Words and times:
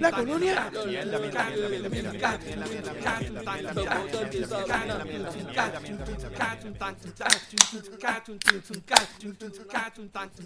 La 0.00 0.10
colonia. 0.10 0.70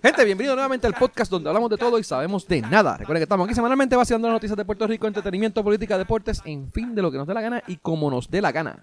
Gente, 0.03 0.25
bienvenido 0.25 0.57
nuevamente 0.57 0.89
al 0.89 0.95
podcast 0.95 1.31
donde 1.31 1.49
hablamos 1.49 1.71
de 1.71 1.77
todo 1.77 1.97
y 1.97 2.03
sabemos 2.03 2.49
de 2.49 2.61
nada. 2.61 2.97
Recuerden 2.97 3.21
que 3.21 3.25
estamos 3.25 3.45
aquí 3.47 3.55
semanalmente 3.55 3.95
vaciando 3.95 4.27
las 4.27 4.35
noticias 4.35 4.57
de 4.57 4.65
Puerto 4.65 4.89
Rico, 4.89 5.07
entretenimiento, 5.07 5.63
política, 5.63 5.97
deportes, 5.97 6.43
en 6.45 6.73
fin, 6.73 6.93
de 6.97 7.03
lo 7.03 7.13
que 7.13 7.19
nos 7.19 7.29
dé 7.29 7.35
la 7.35 7.41
gana 7.41 7.63
y 7.69 7.77
como 7.77 8.11
nos 8.11 8.29
dé 8.29 8.43
la 8.43 8.51
gana 8.51 8.83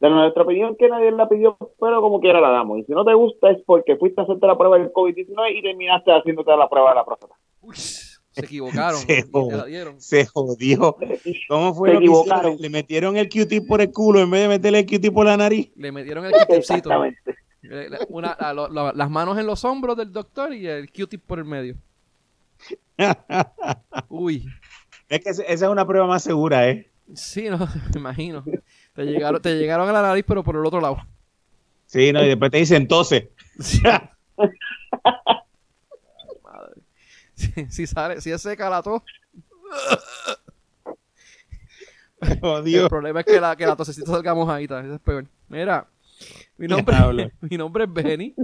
de 0.00 0.10
nuestra 0.10 0.42
opinión 0.42 0.76
que 0.76 0.88
nadie 0.88 1.10
la 1.10 1.28
pidió, 1.28 1.56
pero 1.80 2.00
como 2.00 2.20
quiera 2.20 2.40
la 2.40 2.50
damos. 2.50 2.78
Y 2.78 2.84
si 2.84 2.92
no 2.92 3.04
te 3.04 3.14
gusta 3.14 3.50
es 3.50 3.58
porque 3.66 3.96
fuiste 3.96 4.20
a 4.20 4.24
hacerte 4.24 4.46
la 4.46 4.56
prueba 4.56 4.78
del 4.78 4.92
COVID-19 4.92 5.58
y 5.58 5.62
terminaste 5.62 6.12
haciéndote 6.12 6.56
la 6.56 6.68
prueba 6.68 6.90
de 6.90 6.94
la 6.96 7.04
próstata. 7.04 7.34
Uy, 7.60 7.74
se 7.76 8.44
equivocaron. 8.44 9.00
se, 9.98 10.26
jodió. 10.26 10.96
¿Cómo 11.48 11.74
fue? 11.74 11.90
Se 11.90 11.96
equivocaron. 11.96 12.56
Le 12.58 12.70
metieron 12.70 13.16
el 13.16 13.28
Q-tip 13.28 13.66
por 13.66 13.80
el 13.80 13.90
culo 13.90 14.20
en 14.20 14.30
vez 14.30 14.42
de 14.42 14.48
meterle 14.48 14.78
el 14.80 14.86
Q-tip 14.86 15.12
por 15.12 15.26
la 15.26 15.36
nariz. 15.36 15.72
Le 15.76 15.90
metieron 15.90 16.24
el 16.24 16.32
Q-tipcito. 16.32 16.90
Una, 18.08 18.36
las 18.94 19.10
manos 19.10 19.36
en 19.38 19.46
los 19.46 19.64
hombros 19.64 19.96
del 19.96 20.12
doctor 20.12 20.54
y 20.54 20.68
el 20.68 20.92
Q-tip 20.92 21.22
por 21.26 21.40
el 21.40 21.44
medio. 21.44 21.74
Uy. 24.08 24.46
Es 25.08 25.20
que 25.20 25.30
esa 25.30 25.42
es 25.42 25.62
una 25.62 25.86
prueba 25.86 26.06
más 26.06 26.22
segura, 26.22 26.68
¿eh? 26.68 26.90
Sí, 27.14 27.48
no, 27.48 27.58
me 27.94 28.00
imagino. 28.00 28.44
Te 28.98 29.04
llegaron, 29.04 29.40
te 29.40 29.56
llegaron 29.56 29.88
a 29.88 29.92
la 29.92 30.02
nariz, 30.02 30.24
pero 30.26 30.42
por 30.42 30.56
el 30.56 30.66
otro 30.66 30.80
lado. 30.80 30.98
Sí, 31.86 32.12
no, 32.12 32.20
y 32.20 32.26
después 32.26 32.50
te 32.50 32.58
dicen 32.58 32.82
entonces. 32.82 33.28
Si, 37.70 37.86
sale, 37.86 38.20
si 38.20 38.32
es 38.32 38.42
seca 38.42 38.68
la 38.68 38.82
tos. 38.82 39.00
Oh, 42.42 42.60
Dios. 42.62 42.82
El 42.82 42.88
problema 42.88 43.20
es 43.20 43.26
que 43.26 43.40
la, 43.40 43.54
que 43.54 43.64
la 43.64 43.76
tosecita 43.76 44.10
salga 44.10 44.34
mojadita. 44.34 44.80
Eso 44.80 44.94
es 44.94 45.00
peor. 45.00 45.24
Mira, 45.48 45.86
mi 46.56 46.66
nombre, 46.66 46.96
mi 47.42 47.56
nombre 47.56 47.84
es 47.84 47.92
Benny. 47.92 48.34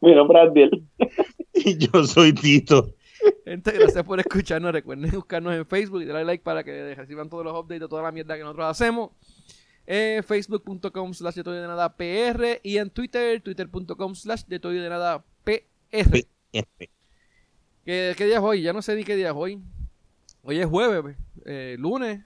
mi 0.00 0.14
nombre 0.14 0.38
es 0.38 0.48
Adiel. 0.48 0.84
Y 1.54 1.76
yo 1.76 2.04
soy 2.04 2.32
Tito. 2.32 2.94
Gente, 3.44 3.72
gracias 3.72 4.04
por 4.04 4.20
escucharnos. 4.20 4.72
Recuerden 4.72 5.10
buscarnos 5.10 5.54
en 5.54 5.66
Facebook 5.66 6.02
y 6.02 6.04
darle 6.04 6.24
like 6.24 6.44
para 6.44 6.62
que 6.64 6.94
reciban 6.94 7.28
todos 7.28 7.44
los 7.44 7.52
updates 7.52 7.80
de 7.80 7.88
toda 7.88 8.02
la 8.02 8.12
mierda 8.12 8.36
que 8.36 8.42
nosotros 8.42 8.66
hacemos. 8.66 9.10
Eh, 9.86 10.22
Facebook.com 10.22 11.14
slash 11.14 11.36
de 11.36 11.42
todo 11.42 11.54
de 11.54 11.66
nada 11.66 11.96
PR 11.96 12.60
y 12.62 12.76
en 12.76 12.90
Twitter, 12.90 13.40
twitter.com 13.40 14.14
slash 14.14 14.44
de 14.44 14.60
todo 14.60 14.72
de 14.72 14.86
nada 14.86 15.24
PR. 15.44 16.26
¿Qué, 17.86 18.14
día 18.18 18.36
es 18.36 18.42
hoy? 18.42 18.60
Ya 18.60 18.74
no 18.74 18.82
sé 18.82 18.94
ni 18.94 19.04
qué 19.04 19.16
día 19.16 19.28
es 19.28 19.34
hoy. 19.34 19.62
Hoy 20.42 20.58
es 20.58 20.66
jueves, 20.66 21.16
eh, 21.46 21.76
lunes. 21.78 22.20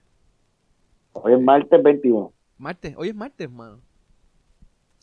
Hoy 1.12 1.34
es 1.34 1.40
martes 1.40 1.80
21. 1.80 2.32
Martes, 2.58 2.94
hoy 2.96 3.10
es 3.10 3.14
martes, 3.14 3.48
mano. 3.48 3.80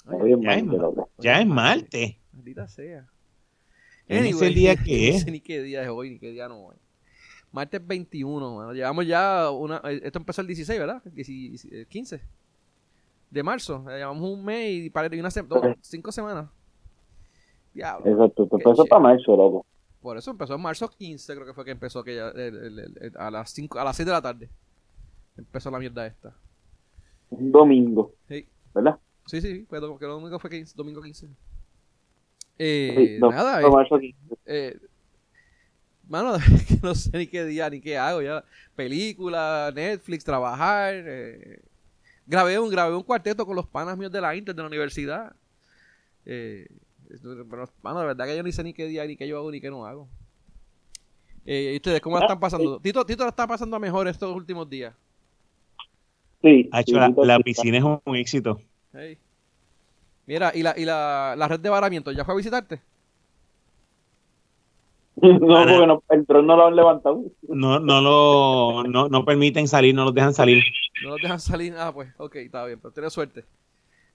Hoy, 0.06 0.34
es 0.34 0.40
martes, 0.40 0.80
ya 1.18 1.40
es 1.40 1.48
martes. 1.48 2.18
Maldita 2.34 2.68
sea. 2.68 3.08
Anyway, 4.10 4.48
el 4.48 4.56
día 4.56 4.76
que 4.84 5.10
es? 5.10 5.16
No 5.16 5.26
sé 5.26 5.32
ni 5.32 5.40
qué 5.40 5.62
día 5.62 5.84
es 5.84 5.90
hoy, 5.90 6.12
ni 6.12 6.20
qué 6.20 6.32
día 6.32 6.48
no 6.48 6.72
es. 6.72 6.80
Martes 7.52 7.86
21, 7.86 8.74
llevamos 8.74 9.08
ya 9.08 9.50
una... 9.50 9.82
Eh, 9.86 10.02
esto 10.04 10.20
empezó 10.20 10.42
el 10.42 10.48
16, 10.48 10.80
¿verdad? 10.80 11.02
15 11.90 12.16
eh, 12.16 12.22
de 13.32 13.44
marzo. 13.44 13.84
Llevamos 13.88 14.30
un 14.30 14.46
mes 14.46 14.70
y, 14.70 14.92
y 14.94 15.20
una 15.20 15.32
semana, 15.32 15.76
cinco 15.82 16.12
semanas. 16.12 16.50
Diablo. 17.74 18.12
Exacto, 18.12 18.48
empezó 18.52 18.86
para 18.86 19.02
marzo, 19.02 19.36
loco. 19.36 19.66
Por 20.02 20.18
eso 20.18 20.32
empezó 20.32 20.56
en 20.56 20.62
marzo 20.62 20.90
15, 20.90 21.34
creo 21.34 21.46
que 21.46 21.54
fue 21.54 21.66
que 21.66 21.72
empezó 21.72 22.04
que 22.04 22.20
a 22.20 23.32
las 23.32 23.52
5, 23.52 23.80
a 23.80 23.84
las 23.84 23.96
6 23.96 24.06
de 24.06 24.12
la 24.12 24.22
tarde. 24.22 24.50
Empezó 25.38 25.70
la 25.72 25.80
mierda 25.80 26.06
esta. 26.06 26.34
Un 27.30 27.52
domingo. 27.52 28.14
Sí. 28.28 28.48
¿Verdad? 28.74 29.00
Sí, 29.26 29.42
sí, 29.42 29.66
fue, 29.68 29.80
que 29.80 30.06
el 30.06 30.12
domingo 30.12 30.40
fue 30.40 30.50
15, 30.50 30.74
domingo 30.76 31.02
15. 31.02 31.28
Eh, 32.62 33.18
nada, 33.22 33.62
eh, 33.62 34.14
eh, 34.46 34.78
mano, 36.10 36.38
no 36.84 36.94
sé 36.94 37.18
ni 37.18 37.28
qué 37.28 37.46
día 37.46 37.70
ni 37.70 37.80
qué 37.80 37.98
hago 37.98 38.22
ya. 38.22 38.44
Película, 38.76 39.72
Netflix, 39.74 40.26
trabajar. 40.26 40.94
Eh, 40.96 41.62
grabé 42.28 42.60
un 42.60 42.70
grabé 42.70 42.96
un 42.96 43.04
cuarteto 43.04 43.46
con 43.46 43.56
los 43.56 43.66
panas 43.66 43.98
míos 43.98 44.12
de 44.12 44.20
la 44.20 44.36
Inter 44.36 44.54
de 44.54 44.62
la 44.62 44.68
universidad. 44.68 45.34
Eh, 46.26 46.68
pero, 47.50 47.70
mano, 47.82 48.02
de 48.02 48.06
verdad 48.08 48.26
que 48.26 48.36
yo 48.36 48.44
ni 48.44 48.52
sé 48.52 48.64
ni 48.64 48.74
qué 48.74 48.86
día 48.88 49.06
ni 49.06 49.16
qué 49.16 49.28
yo 49.28 49.38
hago 49.38 49.52
ni 49.52 49.62
qué 49.62 49.70
no 49.70 49.86
hago. 49.86 50.08
Eh, 51.46 51.72
¿Y 51.74 51.76
ustedes 51.78 52.02
cómo 52.02 52.18
la 52.18 52.26
están 52.26 52.40
pasando? 52.40 52.80
Tito, 52.80 53.06
Tito 53.06 53.24
la 53.24 53.30
está 53.30 53.48
pasando 53.48 53.80
mejor 53.80 54.08
estos 54.08 54.36
últimos 54.36 54.70
días. 54.70 54.94
Sí. 56.42 56.70
la, 56.72 57.40
piscina 57.40 57.78
es 57.78 57.84
un, 57.84 58.16
éxito. 58.16 58.62
Mira, 60.30 60.52
¿y 60.54 60.62
la, 60.62 60.76
y 60.78 60.86
la, 60.86 61.34
la 61.36 61.48
red 61.48 61.60
de 61.60 61.70
varamiento 61.70 62.12
ya 62.12 62.24
fue 62.24 62.36
a 62.36 62.38
visitarte? 62.38 62.80
No, 65.22 65.30
porque 65.40 65.88
no, 65.88 66.04
el 66.12 66.24
dron 66.24 66.48
no 66.48 66.56
lo 66.56 66.68
han 66.68 66.76
levantado. 66.76 67.24
No, 67.50 67.80
no 67.80 68.00
lo 68.00 68.84
no, 68.88 69.10
no 69.10 69.26
permiten 69.26 69.68
salir, 69.68 69.94
no 69.94 70.06
los 70.06 70.14
dejan 70.14 70.34
salir. 70.34 70.64
No 71.04 71.10
los 71.10 71.22
dejan 71.22 71.42
salir, 71.42 71.74
ah, 71.78 71.92
pues, 71.92 72.14
ok, 72.18 72.36
está 72.36 72.64
bien, 72.66 72.80
pero 72.80 72.94
tienes 72.94 73.12
suerte. 73.12 73.44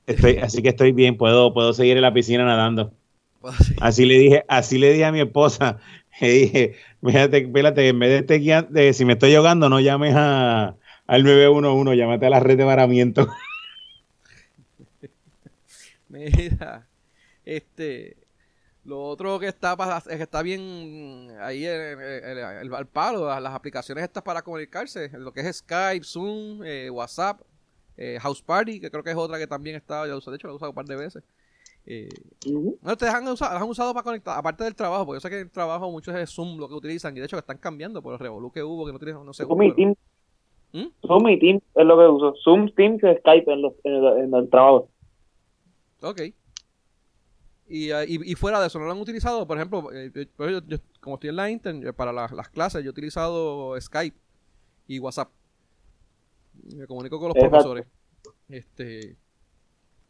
Estoy, 0.07 0.39
así 0.39 0.63
que 0.63 0.69
estoy 0.71 0.93
bien, 0.93 1.19
puedo, 1.19 1.53
puedo 1.53 1.75
seguir 1.75 1.97
en 1.97 2.03
la 2.03 2.15
piscina 2.15 2.45
nadando. 2.45 2.93
Así 3.81 4.07
le 4.07 4.15
dije, 4.15 4.45
así 4.49 4.79
le 4.79 4.93
dije 4.93 5.05
a 5.05 5.13
mi 5.13 5.21
esposa, 5.21 5.79
le 6.21 6.29
dije, 6.31 6.75
fíjate, 7.05 7.39
espérate, 7.39 7.89
en 7.89 7.99
vez 7.99 8.27
de, 8.27 8.37
este, 8.37 8.67
de 8.71 8.93
si 8.95 9.05
me 9.05 9.15
estoy 9.15 9.35
ahogando, 9.35 9.69
no 9.69 9.81
llames 9.81 10.15
a, 10.17 10.77
al 11.07 11.25
911, 11.25 11.97
llámate 11.97 12.25
a 12.25 12.31
la 12.31 12.41
red 12.41 12.57
de 12.57 12.65
varamiento. 12.65 13.27
Mira, 16.15 16.87
este, 17.45 18.17
lo 18.85 19.03
otro 19.03 19.39
que 19.39 19.47
está 19.47 19.77
que 20.07 20.23
está 20.23 20.43
bien 20.43 21.29
ahí 21.41 21.65
en, 21.65 22.01
el, 22.01 22.73
el, 22.73 22.87
palo, 22.87 23.27
las, 23.41 23.55
aplicaciones 23.55 24.05
estas 24.05 24.23
para 24.23 24.43
comunicarse, 24.43 25.11
lo 25.19 25.33
que 25.33 25.41
es 25.41 25.57
Skype, 25.57 26.05
Zoom, 26.05 26.63
eh, 26.65 26.91
WhatsApp, 26.91 27.41
eh, 27.97 28.19
House 28.21 28.43
Party, 28.43 28.81
que 28.81 28.91
creo 28.91 29.03
que 29.03 29.11
es 29.11 29.17
otra 29.17 29.39
que 29.39 29.47
también 29.47 29.77
está, 29.77 30.07
ya 30.07 30.13
de 30.13 30.19
hecho 30.19 30.47
la 30.47 30.53
he 30.53 30.57
usado 30.57 30.71
un 30.71 30.75
par 30.75 30.85
de 30.85 30.97
veces. 30.97 31.25
Eh, 31.87 32.09
ustedes 32.83 33.13
han 33.13 33.27
usado, 33.29 33.53
las 33.53 33.63
han 33.63 33.69
usado 33.69 33.93
para 33.93 34.05
conectar, 34.05 34.39
aparte 34.39 34.65
del 34.65 34.75
trabajo, 34.75 35.07
porque 35.07 35.17
yo 35.17 35.21
sé 35.21 35.31
que 35.31 35.41
el 35.41 35.51
trabajo 35.51 35.91
muchos 35.91 36.15
es 36.15 36.31
Zoom 36.31 36.59
lo 36.59 36.69
que 36.69 36.75
utilizan, 36.75 37.17
y 37.17 37.21
de 37.21 37.27
hecho 37.27 37.37
que 37.37 37.41
están 37.41 37.59
cambiando 37.59 38.03
por 38.03 38.15
el 38.15 38.19
revolú 38.19 38.51
que 38.51 38.63
hubo, 38.63 38.87
que 38.87 38.93
no 38.93 38.99
tienen, 38.99 39.25
no 39.25 39.33
sé. 39.33 39.45
Zoom 39.45 39.63
y 39.63 39.75
Teams. 39.75 39.97
¿Mm? 40.73 41.07
Zoom 41.07 41.29
y 41.29 41.39
Teams 41.39 41.63
es 41.75 41.87
lo 41.87 41.99
que 41.99 42.07
uso. 42.07 42.35
Zoom, 42.43 42.69
Teams 42.75 43.03
y 43.03 43.15
Skype 43.19 43.53
en, 43.53 43.65
en 43.85 44.35
el 44.35 44.51
trabajo. 44.51 44.89
Ok. 46.05 46.21
Y, 47.67 47.91
ah, 47.91 48.05
y, 48.05 48.31
y, 48.31 48.35
fuera 48.35 48.61
de 48.61 48.67
eso, 48.67 48.79
¿no 48.79 48.85
lo 48.85 48.93
han 48.93 49.01
utilizado? 49.01 49.47
Por 49.47 49.57
ejemplo, 49.57 49.91
eh, 49.93 50.13
yo, 50.67 50.79
como 51.01 51.17
estoy 51.17 51.31
en 51.31 51.37
la 51.37 51.51
internet, 51.51 51.95
para 51.95 52.13
las 52.13 52.49
clases, 52.51 52.83
yo 52.83 52.89
he 52.89 52.91
utilizado 52.91 53.81
Skype 53.81 54.17
y 54.87 54.99
WhatsApp. 54.99 55.31
Me 56.77 56.87
comunico 56.87 57.19
con 57.19 57.29
los 57.29 57.39
profesores. 57.39 57.87
Este 58.49 59.17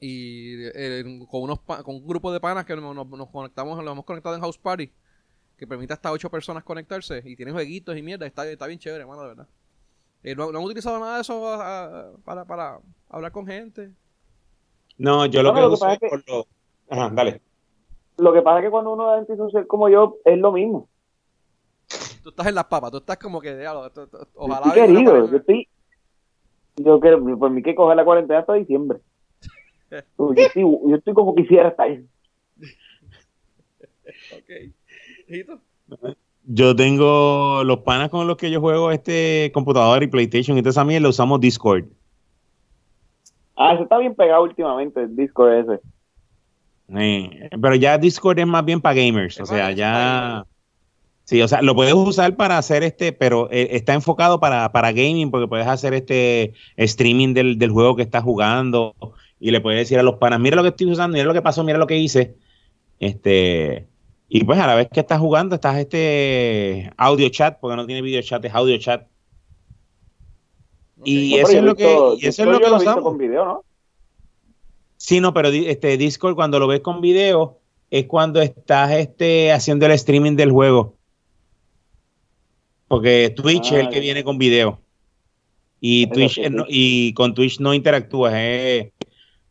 y 0.01 0.67
eh, 0.75 1.03
con 1.31 1.43
unos 1.43 1.61
con 1.61 1.95
un 1.97 2.07
grupo 2.07 2.33
de 2.33 2.41
panas 2.41 2.67
que 2.67 2.77
nos, 2.77 2.95
nos, 2.95 3.29
conectamos, 3.31 3.83
lo 3.83 3.93
hemos 3.93 4.05
conectado 4.05 4.35
en 4.35 4.41
House 4.43 4.59
Party, 4.59 4.93
que 5.57 5.67
permite 5.67 5.93
hasta 5.93 6.13
ocho 6.13 6.31
personas 6.31 6.65
conectarse 6.65 7.23
y 7.25 7.37
tiene 7.37 7.53
jueguitos 7.53 7.97
y 7.97 8.03
mierda, 8.03 8.27
está, 8.27 8.47
está 8.51 8.67
bien 8.67 8.79
chévere, 8.79 9.03
hermano, 9.03 9.23
de 9.23 9.29
verdad. 9.29 9.49
Eh, 10.23 10.35
¿no, 10.35 10.49
han 10.49 10.57
utilizado 10.57 10.99
nada 10.99 11.17
de 11.17 11.21
eso 11.23 11.55
ah, 11.55 12.13
para, 12.25 12.45
para 12.45 12.81
hablar 13.09 13.33
con 13.33 13.47
gente? 13.47 13.93
No, 14.99 15.27
yo 15.27 15.43
lo 15.43 15.55
que 15.55 15.67
uso 15.67 15.89
es 15.89 15.99
por 15.99 16.29
lo... 16.29 16.47
Ajá, 16.89 17.11
dale. 17.13 17.41
Lo 18.17 18.33
que 18.33 18.43
pasa 18.43 18.59
es 18.59 18.65
que 18.65 18.71
cuando 18.71 18.93
uno 18.93 19.17
es 19.17 19.27
ser 19.53 19.67
como 19.67 19.89
yo, 19.89 20.19
es 20.25 20.39
lo 20.39 20.53
mismo. 20.53 20.89
Tú 22.23 22.31
estás 22.31 22.47
en 22.47 22.55
las 22.55 22.65
papas, 22.65 22.91
tú 22.91 22.99
estás 22.99 23.19
como 23.19 23.41
que, 23.41 23.67
ojalá... 24.35 24.67
Estoy 24.67 24.73
querido, 24.73 25.31
yo 25.31 25.37
estoy... 25.37 25.69
Yo 26.77 26.99
quiero, 26.99 27.23
por 27.39 27.51
mí 27.51 27.63
que 27.63 27.75
coger 27.75 27.97
la 27.97 28.05
cuarentena 28.05 28.41
hasta 28.41 28.55
diciembre. 28.55 28.99
yo, 30.19 30.33
estoy, 30.35 30.63
yo 30.63 30.97
estoy 30.97 31.15
como 31.15 31.35
quisiera 31.35 31.69
estar. 31.69 31.89
ok. 34.33 34.51
Yo 36.47 36.77
tengo 36.77 37.63
los 37.65 37.79
panas 37.81 38.11
con 38.11 38.27
los 38.27 38.37
que 38.37 38.51
yo 38.51 38.61
juego 38.61 38.91
este 38.91 39.51
computador 39.55 40.03
y 40.03 40.09
PlayStation 40.09 40.59
y 40.59 40.63
toda 40.63 40.71
esa 40.71 40.85
mierda, 40.85 41.09
usamos 41.09 41.41
Discord. 41.41 41.85
Ah, 43.57 43.75
eso 43.75 43.85
está 43.85 43.99
bien 43.99 44.15
pegado 44.15 44.43
últimamente, 44.43 45.03
el 45.03 45.15
Discord 45.15 45.53
ese. 45.53 45.81
pero 47.61 47.75
ya 47.75 47.99
Discord 47.99 48.39
es 48.39 48.47
más 48.47 48.65
bien 48.65 48.81
para 48.81 48.95
gamers, 48.95 49.41
o 49.41 49.47
sea, 49.47 49.71
ya... 49.73 50.45
Sí, 51.25 51.41
o 51.41 51.49
sea, 51.49 51.63
lo 51.63 51.75
puedes 51.75 51.95
usar 51.95 52.37
para 52.37 52.59
hacer 52.59 52.83
este, 52.83 53.13
pero 53.13 53.49
eh, 53.51 53.69
está 53.73 53.95
enfocado 53.95 54.41
para, 54.41 54.71
para 54.73 54.93
gaming 54.93 55.31
porque 55.31 55.49
puedes 55.49 55.67
hacer 55.67 55.95
este 55.95 56.53
streaming 56.77 57.33
del, 57.33 57.71
juego 57.71 57.97
que 57.97 58.03
estás 58.03 58.23
jugando 58.23 58.95
y 59.41 59.51
le 59.51 59.63
puedes 59.63 59.81
decir 59.81 59.99
a 59.99 60.03
los 60.03 60.17
panas, 60.17 60.39
mira 60.39 60.57
lo 60.57 60.63
que 60.63 60.69
estoy 60.69 60.91
usando, 60.91 61.15
mira 61.15 61.27
lo 61.27 61.33
que 61.33 61.41
pasó, 61.41 61.65
mira 61.65 61.79
lo 61.79 61.87
que 61.87 61.97
hice. 61.97 62.37
Este, 63.01 63.89
y 64.29 64.45
pues 64.45 64.59
a 64.59 64.67
la 64.67 64.75
vez 64.75 64.89
que 64.93 65.01
estás 65.01 65.19
jugando, 65.19 65.55
estás 65.55 65.79
este 65.79 66.91
audio 66.99 67.29
chat, 67.31 67.59
porque 67.59 67.77
no 67.77 67.87
tiene 67.87 68.03
video 68.03 68.21
chat, 68.21 68.45
es 68.45 68.55
audio 68.55 68.77
chat. 68.77 69.07
Y 71.05 71.35
eso 71.37 71.53
es 71.53 71.63
lo 71.63 71.75
que, 71.75 71.85
y 72.19 72.27
eso 72.27 72.43
es 72.43 72.49
lo 72.49 72.61
que 72.61 72.71
usamos. 72.71 73.05
con 73.05 73.19
video, 73.19 73.45
¿no? 73.45 73.65
Sí, 74.97 75.21
no, 75.21 75.35
pero 75.35 75.49
este 75.49 75.97
Discord 75.97 76.35
cuando 76.35 76.59
lo 76.59 76.67
ves 76.67 76.81
con 76.81 77.01
video 77.01 77.59
es 77.91 78.07
cuando 78.07 78.41
estás 78.41 78.93
este 78.93 79.53
haciendo 79.53 79.87
el 79.87 79.93
streaming 79.93 80.37
del 80.37 80.51
juego. 80.51 80.97
Porque 82.89 83.33
Twitch 83.37 83.73
es 83.73 83.81
el 83.81 83.89
que 83.89 83.99
ah, 83.99 84.01
viene 84.01 84.25
con 84.25 84.39
video. 84.39 84.81
Y 85.81 86.07
Twitch 86.07 86.41
y 86.69 87.13
con 87.13 87.35
Twitch 87.35 87.61
no 87.61 87.75
interactúas, 87.75 88.33
es, 88.35 88.93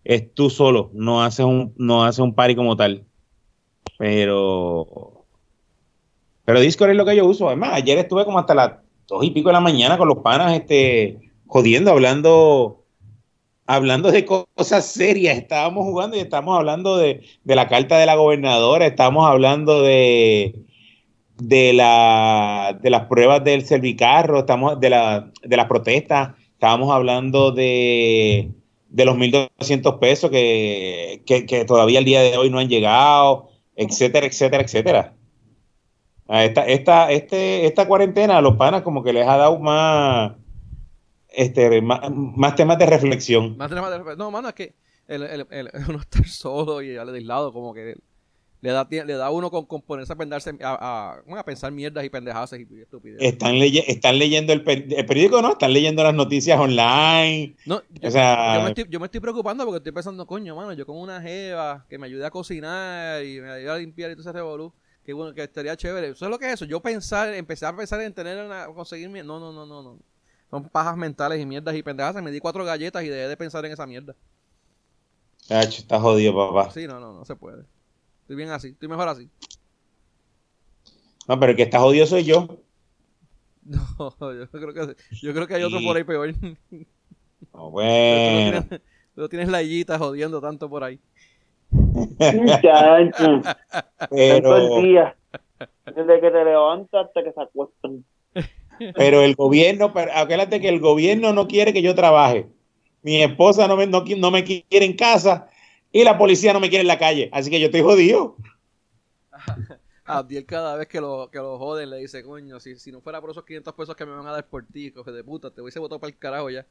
es, 0.04 0.34
tú 0.34 0.50
solo, 0.50 0.90
no 0.94 1.24
haces 1.24 1.46
un 1.46 1.74
no 1.78 2.04
haces 2.04 2.20
un 2.20 2.34
party 2.34 2.56
como 2.56 2.76
tal. 2.76 3.06
Pero 3.98 5.26
pero 6.46 6.60
Discord 6.60 6.92
es 6.92 6.98
lo 6.98 7.06
que 7.06 7.16
yo 7.16 7.26
uso. 7.26 7.48
Además, 7.48 7.72
ayer 7.74 7.98
estuve 7.98 8.26
como 8.26 8.40
hasta 8.40 8.56
las 8.56 8.72
dos 9.08 9.24
y 9.24 9.32
pico 9.32 9.50
de 9.50 9.54
la 9.54 9.60
mañana 9.60 9.98
con 9.98 10.08
los 10.08 10.18
panas 10.18 10.54
este 10.54 11.33
jodiendo, 11.48 11.92
hablando 11.92 12.84
hablando 13.66 14.12
de 14.12 14.26
cosas 14.26 14.86
serias, 14.86 15.38
estábamos 15.38 15.86
jugando 15.86 16.18
y 16.18 16.20
estamos 16.20 16.58
hablando 16.58 16.98
de, 16.98 17.24
la 17.46 17.68
carta 17.68 17.98
de 17.98 18.06
la 18.06 18.16
gobernadora, 18.16 18.86
estamos 18.86 19.26
hablando 19.26 19.82
de, 19.82 20.56
de, 21.38 21.74
la, 21.74 22.78
de 22.82 22.90
las 22.90 23.06
pruebas 23.06 23.44
del 23.44 23.66
servicarro, 23.66 24.40
estamos 24.40 24.80
de, 24.80 24.90
la, 24.90 25.32
de 25.42 25.58
las 25.58 25.68
protestas, 25.68 26.32
estábamos 26.54 26.92
hablando 26.92 27.52
de, 27.52 28.52
de 28.90 29.06
los 29.06 29.16
1.200 29.16 30.00
pesos 30.00 30.30
que, 30.30 31.24
que, 31.26 31.66
todavía 31.66 32.00
el 32.00 32.06
día 32.06 32.22
de 32.22 32.38
hoy 32.38 32.50
no 32.50 32.60
han 32.60 32.70
llegado, 32.70 33.50
etcétera, 33.76 34.28
etcétera, 34.28 34.64
etcétera. 34.64 35.14
Esta, 36.30 36.66
esta, 36.66 37.12
este, 37.12 37.66
esta 37.66 37.86
cuarentena 37.86 38.38
a 38.38 38.42
los 38.42 38.56
panas 38.56 38.82
como 38.82 39.04
que 39.04 39.14
les 39.14 39.28
ha 39.28 39.38
dado 39.38 39.60
más 39.60 40.32
este, 41.34 41.82
más, 41.82 42.56
temas 42.56 42.78
de 42.78 42.86
reflexión. 42.86 43.58
Más 43.58 43.70
temas 43.70 43.90
de 43.90 43.98
reflexión. 43.98 44.20
No, 44.20 44.32
mano, 44.32 44.50
es 44.50 44.56
que 44.56 44.74
el, 45.08 45.24
el, 45.24 45.48
el, 45.50 45.70
uno 45.90 46.00
estar 46.00 46.26
solo 46.28 46.82
y 46.82 46.98
aislado, 46.98 47.52
como 47.52 47.74
que 47.74 47.98
le 48.62 48.72
da, 48.72 48.88
le 48.90 49.14
da 49.14 49.30
uno 49.30 49.52
con, 49.52 49.66
con 49.66 49.82
ponerse 49.82 50.14
a, 50.14 50.16
pensarse, 50.16 50.52
a, 50.62 51.22
a, 51.28 51.44
pensar 51.44 51.72
mierdas 51.74 52.06
y 52.06 52.10
pendejadas 52.10 52.54
y 52.54 52.82
estupideces. 52.82 53.28
Están, 53.28 53.56
están 53.56 54.18
leyendo 54.18 54.54
el, 54.54 54.64
periódico, 54.64 55.42
¿no? 55.42 55.52
Están 55.52 55.74
leyendo 55.74 56.02
las 56.02 56.14
noticias 56.14 56.58
online. 56.58 57.58
No, 57.66 57.82
yo, 57.90 58.08
o 58.08 58.12
sea, 58.12 58.56
yo, 58.56 58.64
me 58.64 58.70
estoy, 58.70 58.86
yo 58.90 59.00
me 59.02 59.08
estoy 59.08 59.20
preocupando 59.20 59.66
porque 59.66 59.80
estoy 59.80 59.92
pensando, 59.92 60.26
coño, 60.26 60.56
mano, 60.56 60.72
yo 60.72 60.86
con 60.86 60.98
una 60.98 61.22
jeva 61.22 61.86
que 61.90 61.98
me 61.98 62.06
ayude 62.08 62.26
a 62.26 62.32
cocinar 62.32 63.22
y 63.26 63.42
me 63.42 63.52
ayude 63.52 63.70
a 63.70 63.78
limpiar 63.78 64.12
y 64.12 64.14
todo 64.14 64.22
ese 64.22 64.32
revolú 64.32 64.74
que 65.04 65.12
bueno, 65.12 65.34
que 65.34 65.44
estaría 65.44 65.76
chévere. 65.76 66.10
Eso 66.10 66.26
es 66.26 66.32
lo 66.32 66.40
que 66.40 66.48
es 66.48 66.54
eso. 66.54 66.66
Yo 66.66 66.82
pensar, 66.82 67.34
empezar 67.34 67.74
a 67.74 67.78
pensar 67.78 68.00
en 68.02 68.14
tener 68.14 68.46
una, 68.46 68.68
conseguir 68.68 69.10
no, 69.10 69.40
no, 69.40 69.52
no, 69.52 69.66
no, 69.66 69.84
no. 69.84 70.00
Son 70.54 70.70
pajas 70.70 70.96
mentales 70.96 71.42
y 71.42 71.48
mierdas 71.48 71.74
y 71.74 71.82
pendejas. 71.82 72.22
Me 72.22 72.30
di 72.30 72.40
cuatro 72.40 72.64
galletas 72.64 73.04
y 73.04 73.08
dejé 73.08 73.28
de 73.28 73.36
pensar 73.36 73.66
en 73.66 73.72
esa 73.72 73.88
mierda. 73.88 74.14
está 75.50 76.00
jodido, 76.00 76.36
papá. 76.36 76.70
Sí, 76.70 76.86
no, 76.86 77.00
no, 77.00 77.12
no 77.12 77.26
se 77.26 77.36
puede. 77.36 77.64
Estoy 78.22 78.36
bien 78.36 78.52
así, 78.52 78.68
estoy 78.68 78.88
mejor 78.88 79.08
así. 79.08 79.32
No, 81.28 81.40
pero 81.40 81.54
el 81.54 81.56
que 81.58 81.64
está 81.64 81.80
jodido 81.80 82.06
soy 82.06 82.24
yo. 82.26 82.48
No, 83.66 84.14
yo 84.20 84.48
creo 84.52 84.74
que, 84.74 84.96
yo 85.24 85.34
creo 85.34 85.48
que 85.48 85.56
hay 85.56 85.64
otro 85.64 85.80
por 85.84 85.98
ahí 85.98 86.04
peor. 86.04 86.32
No, 87.54 87.72
bueno. 87.72 88.64
Tú 89.16 89.28
tienes, 89.30 89.50
la 89.50 89.64
hillita 89.64 89.98
jodiendo 89.98 90.40
tanto 90.40 90.70
por 90.70 90.84
ahí. 90.84 91.00
pero... 94.10 94.78
el 94.78 94.84
día. 94.84 95.16
Desde 95.86 96.22
que 96.22 96.30
te 96.30 96.46
levantas 96.46 97.08
hasta 97.08 97.24
que 97.24 97.32
se 97.32 97.42
acuestan. 97.42 98.06
Pero 98.96 99.22
el 99.22 99.36
gobierno, 99.36 99.94
acuérdate 100.14 100.60
que 100.60 100.70
el 100.70 100.80
gobierno 100.80 101.34
no 101.34 101.48
quiere 101.48 101.74
que 101.74 101.82
yo 101.82 101.96
trabaje. 101.96 102.48
Mi 103.02 103.22
esposa 103.22 103.68
no 103.68 103.76
me, 103.76 103.88
no, 103.88 104.32
me 104.32 104.44
quiere 104.44 104.86
en 104.86 104.96
casa 104.96 105.50
y 105.92 106.04
la 106.04 106.18
policía 106.18 106.54
no 106.54 106.60
me 106.60 106.70
quiere 106.70 106.82
en 106.82 106.88
la 106.88 107.00
calle. 107.00 107.30
Así 107.32 107.50
que 107.50 107.60
yo 107.60 107.66
estoy 107.66 107.82
jodido. 107.82 108.38
Abdiel 110.06 110.46
cada 110.46 110.76
vez 110.76 110.88
que 110.88 111.00
lo, 111.00 111.30
que 111.32 111.40
lo 111.40 111.58
joden 111.58 111.90
le 111.90 111.98
dice, 111.98 112.24
coño, 112.24 112.60
si, 112.60 112.78
si 112.78 112.92
no 112.92 113.02
fuera 113.02 113.22
por 113.22 113.30
esos 113.32 113.46
500 113.46 113.74
pesos 113.74 113.96
que 113.96 114.06
me 114.06 114.12
van 114.12 114.28
a 114.28 114.32
dar 114.32 114.48
por 114.48 114.66
ti, 114.66 114.92
coge 114.92 115.12
de 115.12 115.24
puta, 115.24 115.50
te 115.52 115.62
hubiese 115.62 115.80
votado 115.80 116.00
para 116.00 116.12
el 116.12 116.18
carajo 116.18 116.50
ya. 116.50 116.66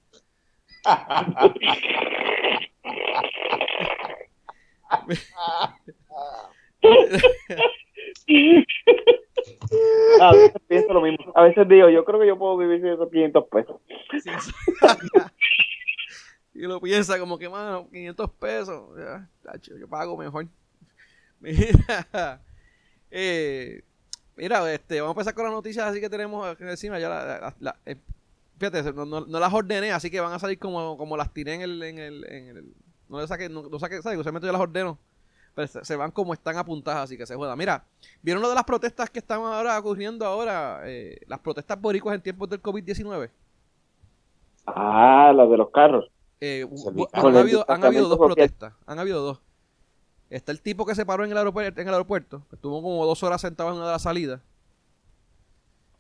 A 10.21 10.33
veces 10.33 10.63
pienso 10.69 10.93
lo 10.93 11.01
mismo. 11.01 11.33
A 11.35 11.43
veces 11.45 11.67
digo, 11.69 11.89
yo 11.89 12.05
creo 12.05 12.21
que 12.21 12.27
yo 12.27 12.39
puedo 12.39 12.57
vivir 12.57 12.81
sin 12.81 12.89
esos 12.89 13.11
500 13.11 13.45
pesos. 13.49 13.81
y 16.55 16.61
lo 16.61 16.81
piensa 16.81 17.19
como 17.19 17.39
que, 17.39 17.49
mano, 17.49 17.89
500 17.91 18.31
pesos. 18.33 18.99
yo 19.63 19.89
pago 19.89 20.17
mejor. 20.17 20.47
Mira, 21.41 22.41
eh, 23.11 23.83
mira, 24.37 24.73
este, 24.73 25.01
vamos 25.01 25.17
a 25.17 25.19
empezar 25.19 25.35
con 25.35 25.45
las 25.45 25.53
noticias 25.53 25.85
así 25.87 26.01
que 26.01 26.09
tenemos 26.09 26.57
encima. 26.61 27.01
Ya 27.01 27.53
eh, 27.85 27.97
fíjate, 28.59 28.93
no, 28.93 29.05
no, 29.05 29.41
las 29.41 29.53
ordené, 29.53 29.91
así 29.91 30.09
que 30.09 30.21
van 30.21 30.33
a 30.33 30.39
salir 30.39 30.61
como, 30.61 30.97
como 30.97 31.17
las 31.17 31.35
tiré 31.35 31.55
en 31.55 31.63
el, 31.63 31.83
en 31.83 31.99
el 31.99 32.75
no 33.09 33.21
le 33.21 33.27
saqué, 33.27 33.49
no, 33.49 33.69
no 33.69 33.79
saqué, 33.79 34.01
¿sabes? 34.01 34.19
Usualmente 34.19 34.47
yo 34.47 34.53
las 34.53 34.63
ordeno 34.63 34.99
pero 35.55 35.69
se, 35.69 35.97
van 35.97 36.11
como 36.11 36.33
están 36.33 36.57
apuntadas, 36.57 37.05
así 37.05 37.19
que 37.19 37.27
se 37.27 37.35
juega. 37.35 37.55
Mira, 37.57 37.85
¿vieron 38.23 38.43
lo 38.43 38.49
de 38.49 38.55
las 38.55 38.65
protestas 38.65 39.11
que 39.11 39.19
están 39.19 39.41
ahora 39.41 39.79
ocurriendo 39.79 40.25
ahora? 40.25 40.81
Eh, 40.85 41.21
las 41.27 41.41
protestas 41.41 41.81
boricuas 41.81 42.15
en 42.15 42.23
tiempos 42.23 42.49
del 42.49 42.63
COVID-19. 42.63 43.31
Ah, 44.67 45.33
las 45.35 45.51
de 45.51 45.57
los 45.57 45.71
carros. 45.71 46.11
Eh, 46.41 46.67
han, 47.13 47.37
habido, 47.37 47.65
han 47.69 47.85
habido 47.85 48.09
dos 48.09 48.19
protestas. 48.19 48.73
Han 48.87 48.99
habido 48.99 49.21
dos. 49.23 49.43
Está 50.31 50.51
el 50.51 50.63
tipo 50.63 50.87
que 50.87 50.95
se 50.95 51.05
paró 51.05 51.25
en 51.25 51.31
el 51.31 51.37
aeropuerto, 51.37 51.81
en 51.81 51.87
el 51.87 51.95
aeropuerto 51.95 52.43
estuvo 52.51 52.83
como 52.83 53.05
dos 53.05 53.23
horas 53.23 53.41
sentado 53.43 53.71
en 53.71 53.77
una 53.77 53.87
de 53.87 53.93
las 53.93 54.03
salidas. 54.03 54.41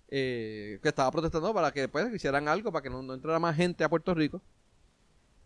Eh, 0.09 0.79
que 0.83 0.89
estaba 0.89 1.11
protestando 1.11 1.55
para 1.55 1.71
que 1.71 1.81
después 1.81 2.05
pues, 2.05 2.17
hicieran 2.17 2.49
algo, 2.49 2.73
para 2.73 2.83
que 2.83 2.91
no, 2.91 3.03
no 3.03 3.15
entrara 3.15 3.39
más 3.39 3.57
gente 3.57 3.85
a 3.85 3.89
Puerto 3.89 4.15
Rico. 4.15 4.41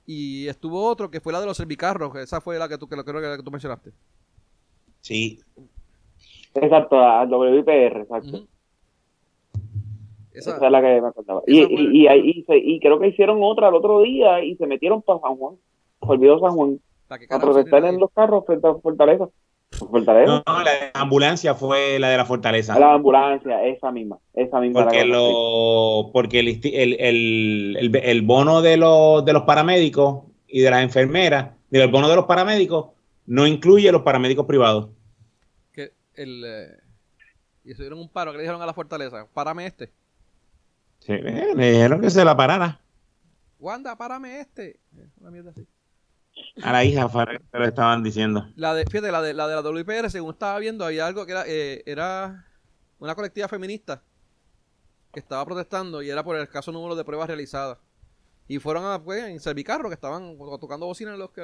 Y 0.06 0.47
estuvo 0.47 0.85
otro 0.85 1.11
que 1.11 1.20
fue 1.20 1.32
la 1.32 1.41
de 1.41 1.47
los 1.47 1.56
servicarros, 1.56 2.14
esa 2.17 2.41
fue 2.41 2.58
la 2.58 2.69
que 2.69 2.79
tú, 2.79 2.88
que, 2.88 2.97
creo 3.03 3.37
que, 3.37 3.43
tú 3.43 3.50
mencionaste. 3.50 3.91
Sí. 5.00 5.41
Exacto, 6.55 6.99
al 6.99 7.32
WIPR, 7.32 8.03
exacto. 8.03 8.46
Esa, 10.32 10.56
es 10.56 10.70
la 10.70 10.81
que 10.81 11.01
me 11.01 11.08
acordaba. 11.08 11.43
Y, 11.46 11.60
y, 11.60 12.06
y, 12.06 12.44
y, 12.48 12.81
creo 12.81 12.98
que 12.98 13.08
hicieron 13.08 13.39
otra 13.43 13.69
el 13.69 13.75
otro 13.75 14.03
día 14.03 14.44
y 14.44 14.55
se 14.56 14.67
metieron 14.67 15.03
para 15.03 15.19
San 15.20 15.36
Juan. 15.36 15.56
Olvidó 16.01 16.39
San 16.41 16.51
Juan. 16.51 16.79
A 17.31 17.39
protestar 17.39 17.84
en 17.86 17.98
los 17.98 18.10
carros 18.10 18.44
frente 18.44 18.69
a 18.69 18.75
Fortaleza. 18.75 19.29
Fortaleza. 19.70 20.43
No, 20.46 20.63
la 20.63 20.91
ambulancia 20.94 21.55
fue 21.55 21.99
la 21.99 22.08
de 22.08 22.17
la 22.17 22.25
Fortaleza. 22.25 22.79
La 22.79 22.94
ambulancia, 22.94 23.65
esa 23.65 23.91
misma. 23.91 24.19
Esa 24.32 24.61
misma 24.61 24.85
porque 24.85 25.05
lo, 25.05 26.11
porque 26.13 26.41
el, 26.41 26.61
el, 26.65 26.96
el, 27.79 27.96
el, 27.96 28.23
bono 28.23 28.63
de 28.63 28.77
los, 28.77 29.25
de 29.25 29.32
los 29.32 29.43
paramédicos 29.43 30.25
y 30.46 30.61
de 30.61 30.70
las 30.70 30.82
enfermeras, 30.82 31.51
el 31.70 31.91
bono 31.91 32.08
de 32.08 32.17
los 32.17 32.27
paramédicos 32.27 32.91
no 33.27 33.46
incluye 33.46 33.91
los 33.93 34.03
paramédicos 34.03 34.46
privados. 34.46 34.91
Que 35.73 35.93
el, 36.15 36.44
eh, 36.46 36.69
y 37.65 37.73
eso 37.73 37.82
dieron 37.82 37.99
un 37.99 38.08
paro 38.08 38.31
que 38.31 38.39
le 38.39 38.44
dijeron 38.44 38.63
a 38.63 38.67
la 38.67 38.75
Fortaleza, 38.75 39.27
párame 39.35 39.67
este. 39.67 39.93
Sí, 41.01 41.13
le 41.13 41.73
dijeron 41.73 42.01
que 42.01 42.11
se 42.11 42.25
la 42.25 42.37
parara. 42.37 42.81
Wanda, 43.58 43.96
párame 43.96 44.41
este. 44.41 44.81
Una 45.20 45.31
mierda 45.31 45.51
así. 45.51 45.67
A 46.62 46.72
la 46.72 46.84
hija 46.84 47.08
fue 47.08 47.24
lo 47.52 47.64
estaban 47.64 48.02
diciendo. 48.02 48.46
La 48.56 48.74
de, 48.74 48.84
fíjate, 48.84 49.10
la 49.10 49.22
de 49.22 49.34
la, 49.34 49.48
de 49.48 49.55
la 49.55 49.60
WIPR, 49.62 50.10
según 50.10 50.32
estaba 50.32 50.58
viendo, 50.58 50.84
había 50.84 51.06
algo 51.06 51.26
que 51.26 51.32
era, 51.32 51.44
eh, 51.46 51.82
era 51.86 52.46
una 52.98 53.14
colectiva 53.14 53.48
feminista 53.48 54.02
que 55.12 55.20
estaba 55.20 55.44
protestando 55.44 56.02
y 56.02 56.10
era 56.10 56.22
por 56.22 56.36
el 56.36 56.43
escaso 56.43 56.72
número 56.72 56.94
de 56.94 57.05
pruebas 57.05 57.28
realizadas. 57.28 57.78
Y 58.48 58.58
fueron 58.58 58.84
a, 58.84 59.02
pues, 59.02 59.24
en 59.24 59.40
Servicarro, 59.40 59.88
que 59.88 59.94
estaban 59.94 60.36
tocando 60.60 60.86
bocina 60.86 61.12
en 61.12 61.19
los 61.19 61.31
que 61.31 61.43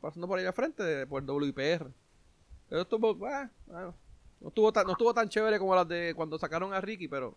pasando 0.00 0.28
por 0.28 0.38
ahí 0.38 0.46
al 0.46 0.52
frente 0.52 1.06
por 1.06 1.22
WIPR. 1.22 1.90
Pero 2.68 2.82
estuvo, 2.82 3.14
bueno, 3.14 3.50
no 4.40 4.48
estuvo 4.48 4.72
tan, 4.72 4.86
no 4.86 4.92
estuvo 4.92 5.12
tan 5.14 5.28
chévere 5.28 5.58
como 5.58 5.74
las 5.74 5.86
de 5.88 6.14
cuando 6.14 6.38
sacaron 6.38 6.72
a 6.72 6.80
Ricky, 6.80 7.08
pero 7.08 7.36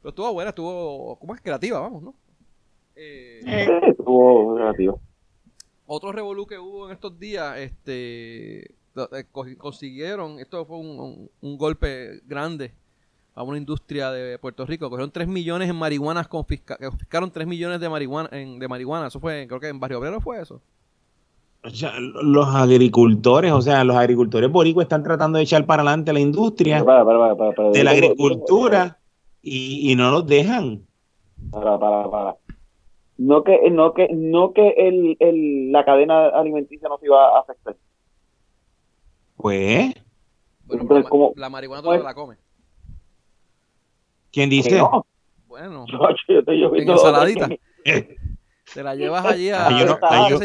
pero 0.00 0.10
estuvo 0.10 0.32
buena, 0.32 0.50
estuvo, 0.50 1.18
como 1.18 1.34
es 1.34 1.40
creativa, 1.40 1.80
vamos, 1.80 2.02
¿no? 2.02 2.14
Eh, 3.00 3.40
eh 3.46 3.94
Otro 5.86 6.12
revolú 6.12 6.46
que 6.46 6.58
hubo 6.58 6.86
en 6.86 6.92
estos 6.92 7.18
días, 7.18 7.56
este, 7.58 8.62
eh, 8.62 9.24
consiguieron, 9.56 10.40
esto 10.40 10.64
fue 10.66 10.78
un, 10.78 11.30
golpe 11.56 12.20
grande 12.26 12.72
a 13.36 13.44
una 13.44 13.56
industria 13.56 14.10
de 14.10 14.36
Puerto 14.38 14.66
Rico. 14.66 14.90
Cogieron 14.90 15.12
3 15.12 15.28
millones 15.28 15.70
en 15.70 15.76
marihuana, 15.76 16.24
confiscaron 16.24 17.30
3 17.30 17.46
millones 17.46 17.80
de 17.80 17.88
marihuana, 17.88 18.28
en, 18.32 18.58
de 18.58 18.66
marihuana. 18.66 19.06
Eso 19.06 19.20
fue, 19.20 19.46
creo 19.46 19.60
que 19.60 19.68
en 19.68 19.78
Barrio 19.78 20.00
Obrero 20.00 20.20
fue 20.20 20.40
eso. 20.40 20.60
los 21.62 22.48
agricultores, 22.48 23.52
o 23.52 23.62
sea, 23.62 23.84
los 23.84 23.96
agricultores 23.96 24.50
boricuas 24.50 24.86
están 24.86 25.04
tratando 25.04 25.38
de 25.38 25.44
echar 25.44 25.64
para 25.66 25.82
adelante 25.82 26.12
la 26.12 26.20
industria 26.20 26.82
de 26.82 27.84
la 27.84 27.90
agricultura 27.92 28.98
y, 29.40 29.94
no 29.94 30.10
los 30.10 30.26
dejan. 30.26 30.82
Para, 31.52 31.78
para, 31.78 32.10
para. 32.10 32.36
No 33.18 33.42
que, 33.42 33.70
no 33.70 33.94
que, 33.94 34.08
no 34.12 34.52
que 34.52 34.68
el, 34.76 35.16
el, 35.18 35.72
la 35.72 35.84
cadena 35.84 36.28
alimenticia 36.28 36.88
no 36.88 36.98
se 36.98 37.06
iba 37.06 37.36
a 37.36 37.40
afectar. 37.40 37.76
Pues. 39.36 39.92
Bueno, 40.64 41.04
como, 41.08 41.32
la 41.36 41.48
marihuana 41.48 41.82
tú 41.82 41.92
no 41.92 42.02
la 42.02 42.14
comes. 42.14 42.38
¿Quién 44.30 44.50
dice? 44.50 44.80
Bueno, 45.46 45.86
en 46.28 46.90
ensaladita. 46.90 47.48
Te 48.74 48.82
la 48.82 48.94
llevas 48.94 49.24
allí 49.24 49.50
a. 49.50 49.66
Hay, 49.66 49.82
uno, 49.82 49.98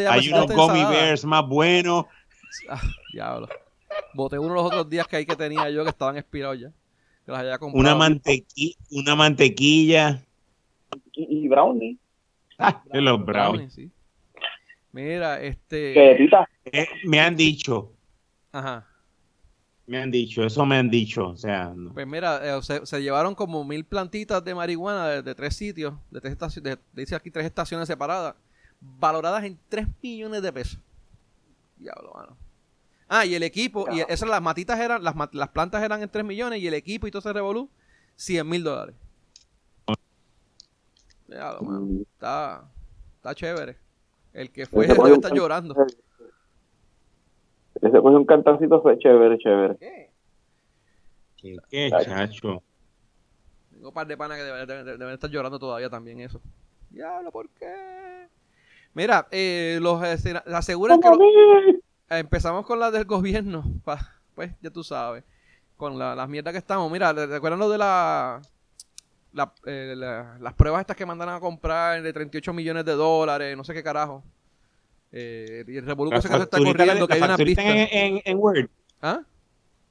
hay, 0.08 0.28
unos 0.32 0.46
gummy 0.46 0.84
bears 0.84 1.24
más 1.24 1.46
buenos. 1.46 2.06
Ah, 2.68 2.80
diablo. 3.12 3.48
Boté 4.14 4.38
uno 4.38 4.54
los 4.54 4.64
otros 4.64 4.88
días 4.88 5.08
que 5.08 5.16
ahí 5.16 5.26
que 5.26 5.34
tenía 5.34 5.68
yo 5.70 5.82
que 5.82 5.90
estaban 5.90 6.16
expirados 6.16 6.60
ya. 6.60 6.68
Que 7.26 7.32
los 7.32 7.38
había 7.40 7.58
comprado. 7.58 7.80
Una, 7.80 7.96
mantequi 7.96 8.76
una 8.92 9.16
mantequilla. 9.16 10.22
Y, 11.14 11.48
brownie. 11.48 11.98
Ah, 12.58 12.82
los 12.92 13.24
brownies. 13.24 13.74
sí. 13.74 13.90
Mira, 14.92 15.40
este. 15.40 16.14
Eh, 16.64 16.88
me 17.04 17.20
han 17.20 17.36
dicho. 17.36 17.92
Ajá. 18.52 18.86
Me 19.86 19.98
han 19.98 20.10
dicho, 20.10 20.44
eso 20.44 20.64
me 20.64 20.76
han 20.76 20.88
dicho, 20.88 21.28
o 21.28 21.36
sea... 21.36 21.74
Pues 21.92 22.06
mira, 22.06 22.40
eh, 22.42 22.62
se, 22.62 23.02
llevaron 23.02 23.34
como 23.34 23.64
mil 23.64 23.84
plantitas 23.84 24.42
de 24.42 24.54
marihuana 24.54 25.20
de, 25.20 25.34
tres 25.34 25.56
sitios, 25.56 25.92
de 26.10 26.22
tres 26.22 26.32
estaciones, 26.32 26.78
dice 26.94 27.14
aquí 27.14 27.30
tres 27.30 27.44
estaciones 27.44 27.86
separadas, 27.86 28.34
valoradas 28.80 29.44
en 29.44 29.58
3 29.68 29.86
millones 30.02 30.40
de 30.40 30.52
pesos. 30.52 30.80
Diablo, 31.76 32.12
mano. 32.14 32.36
Ah, 33.08 33.26
y 33.26 33.34
el 33.34 33.42
equipo, 33.42 33.86
y 33.92 34.00
esas 34.08 34.28
las 34.28 34.40
matitas 34.40 34.80
eran, 34.80 35.04
las, 35.04 35.14
las 35.32 35.48
plantas 35.50 35.82
eran 35.82 36.02
en 36.02 36.08
3 36.08 36.24
millones 36.24 36.60
y 36.60 36.66
el 36.66 36.74
equipo 36.74 37.06
y 37.06 37.10
todo 37.10 37.20
ese 37.20 37.34
revolú, 37.34 37.68
100 38.16 38.48
mil 38.48 38.64
dólares. 38.64 38.94
Mano. 41.38 41.80
Mm. 41.80 42.02
Está, 42.02 42.64
está 43.16 43.34
chévere. 43.34 43.76
El 44.32 44.50
que 44.50 44.66
fue 44.66 44.86
debe 44.86 45.12
estar 45.12 45.32
llorando. 45.32 45.74
Ese 47.80 48.00
fue 48.00 48.16
un 48.16 48.24
cantancito 48.24 48.82
fue 48.82 48.98
chévere, 48.98 49.38
chévere. 49.38 49.76
¿Qué? 49.76 50.10
¿Qué, 51.68 51.90
chacho? 51.90 52.62
Tengo 53.70 53.88
un 53.88 53.94
par 53.94 54.06
de 54.06 54.16
panas 54.16 54.38
que 54.38 54.44
deben, 54.44 55.10
estar 55.10 55.30
llorando 55.30 55.58
todavía 55.58 55.90
también 55.90 56.20
eso. 56.20 56.40
Diablo, 56.90 57.30
¿por 57.30 57.48
qué? 57.50 58.28
Mira, 58.94 59.26
eh, 59.30 59.78
los 59.82 60.02
eh, 60.02 60.40
aseguran 60.46 61.00
que... 61.00 61.08
empezamos 62.08 62.64
con 62.64 62.80
la 62.80 62.90
del 62.90 63.04
gobierno. 63.04 63.64
pues 64.34 64.52
ya 64.62 64.70
tú 64.70 64.82
sabes. 64.82 65.24
Con 65.76 65.98
la, 65.98 66.14
las 66.14 66.28
mierdas 66.28 66.52
que 66.52 66.58
estamos. 66.58 66.90
Mira, 66.90 67.12
¿recuerdan 67.12 67.58
lo 67.58 67.68
de 67.68 67.78
la, 67.78 68.40
eh, 69.66 69.94
la, 69.96 70.38
las 70.40 70.54
pruebas 70.54 70.80
estas 70.80 70.96
que 70.96 71.06
mandaron 71.06 71.34
a 71.34 71.40
comprar 71.40 72.02
de 72.02 72.12
38 72.12 72.52
millones 72.52 72.84
de 72.84 72.92
dólares? 72.92 73.56
No 73.56 73.64
sé 73.64 73.74
qué 73.74 73.82
carajo. 73.82 74.22
Eh, 75.12 75.64
y 75.68 75.76
el 75.76 75.86
revolución 75.86 76.20
que 76.20 76.28
se 76.28 76.42
está 76.42 76.58
corriendo, 76.58 77.06
que 77.06 77.14
hay 77.14 77.22
una 77.22 77.36
pista. 77.36 77.62
En, 77.62 78.20
en, 78.24 78.38
Word. 78.38 78.68
¿Ah? 79.00 79.22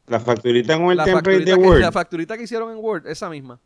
La 0.07 0.19
facturita 0.19 0.73
en 0.73 0.91
el 0.91 0.97
template 0.97 1.45
de 1.45 1.53
Word. 1.55 1.79
la 1.79 1.91
facturita 1.91 2.37
que 2.37 2.43
hicieron 2.43 2.71
en 2.71 2.77
Word, 2.77 3.07
esa 3.07 3.29
misma. 3.29 3.59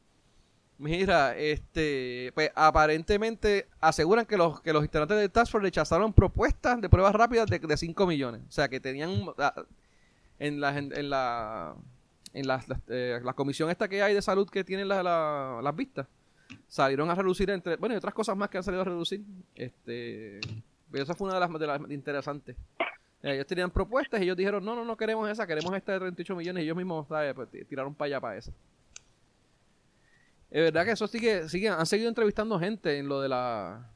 Mira, 0.77 1.35
este, 1.35 2.31
pues 2.35 2.51
aparentemente 2.53 3.67
aseguran 3.79 4.27
que 4.27 4.37
los 4.37 4.61
que 4.61 4.71
los 4.71 4.83
integrantes 4.83 5.17
del 5.17 5.31
Task 5.31 5.51
Force 5.51 5.63
rechazaron 5.63 6.13
propuestas 6.13 6.79
de 6.79 6.87
pruebas 6.87 7.15
rápidas 7.15 7.49
de, 7.49 7.57
de 7.57 7.77
5 7.77 8.05
millones. 8.05 8.41
O 8.47 8.51
sea, 8.51 8.67
que 8.67 8.79
tenían 8.79 9.23
ah, 9.39 9.55
en 10.37 10.61
la 10.61 10.77
en 10.77 11.09
la 11.09 11.75
en 12.37 12.47
la, 12.47 12.63
eh, 12.87 13.19
la, 13.23 13.33
comisión 13.33 13.69
esta 13.69 13.87
que 13.87 14.01
hay 14.01 14.13
de 14.13 14.21
salud 14.21 14.49
que 14.49 14.63
tienen 14.63 14.87
las 14.87 15.75
vistas 15.75 16.07
salieron 16.67 17.09
a 17.09 17.15
reducir 17.15 17.49
entre 17.49 17.75
bueno 17.77 17.95
y 17.95 17.97
otras 17.97 18.13
cosas 18.13 18.37
más 18.37 18.49
que 18.49 18.57
han 18.57 18.63
salido 18.63 18.81
a 18.81 18.85
reducir 18.85 19.21
este 19.55 20.39
esa 20.93 21.13
fue 21.13 21.27
una 21.27 21.35
de 21.35 21.39
las, 21.41 21.59
de 21.59 21.67
las 21.67 21.91
interesantes. 21.91 22.55
Eh, 23.21 23.33
ellos 23.33 23.47
tenían 23.47 23.71
propuestas 23.71 24.21
y 24.21 24.23
ellos 24.23 24.37
dijeron, 24.37 24.63
no, 24.63 24.75
no, 24.75 24.85
no 24.85 24.95
queremos 24.95 25.29
esa, 25.29 25.45
queremos 25.45 25.73
esta 25.75 25.93
de 25.93 25.99
38 25.99 26.35
millones 26.35 26.61
y 26.61 26.65
ellos 26.65 26.77
mismos 26.77 27.07
pues, 27.07 27.49
tiraron 27.67 27.93
para 27.93 28.07
allá 28.07 28.21
para 28.21 28.37
esa. 28.37 28.51
Es 30.49 30.63
verdad 30.63 30.85
que 30.85 30.91
eso 30.91 31.07
sigue, 31.07 31.49
sigue, 31.49 31.67
han 31.67 31.85
seguido 31.85 32.07
entrevistando 32.07 32.57
gente 32.57 32.97
en 32.97 33.09
lo 33.09 33.19
de 33.19 33.29
la 33.29 33.91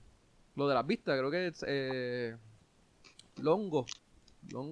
lo 0.56 0.68
de 0.68 0.76
las 0.76 0.86
vistas, 0.86 1.18
creo 1.18 1.32
que 1.32 1.48
es 1.48 1.64
eh, 1.66 2.36
Longo. 3.42 3.86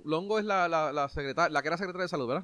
Longo 0.04 0.40
es 0.40 0.46
la, 0.46 0.68
la, 0.68 0.92
la, 0.92 1.08
secretaria, 1.08 1.54
la 1.54 1.62
que 1.62 1.68
era 1.70 1.78
secretaria 1.78 2.04
de 2.04 2.10
salud, 2.10 2.28
¿verdad? 2.28 2.44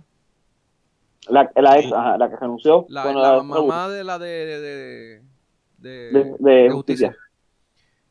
La, 1.29 1.51
la, 1.55 1.79
ex, 1.79 1.89
la 1.89 2.27
que 2.29 2.36
renunció. 2.36 2.86
La, 2.89 3.12
la 3.12 3.41
mamá 3.41 3.89
de 3.89 4.03
la 4.03 4.20
de, 4.20 5.22
de, 5.79 6.36
de 6.39 6.70
justicia 6.72 7.15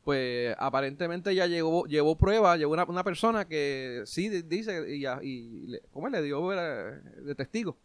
pues 0.04 0.54
aparentemente 0.58 1.34
ya 1.34 1.46
llevó, 1.46 1.86
llevó 1.86 2.16
prueba, 2.16 2.56
llevó 2.56 2.74
una, 2.74 2.84
una 2.84 3.02
persona 3.02 3.46
que 3.46 4.02
sí 4.04 4.28
dice 4.28 4.84
y, 4.94 5.06
y 5.22 5.66
le, 5.66 5.80
¿cómo 5.92 6.08
le 6.10 6.22
dio 6.22 6.46
de 6.50 7.34
testigo? 7.34 7.76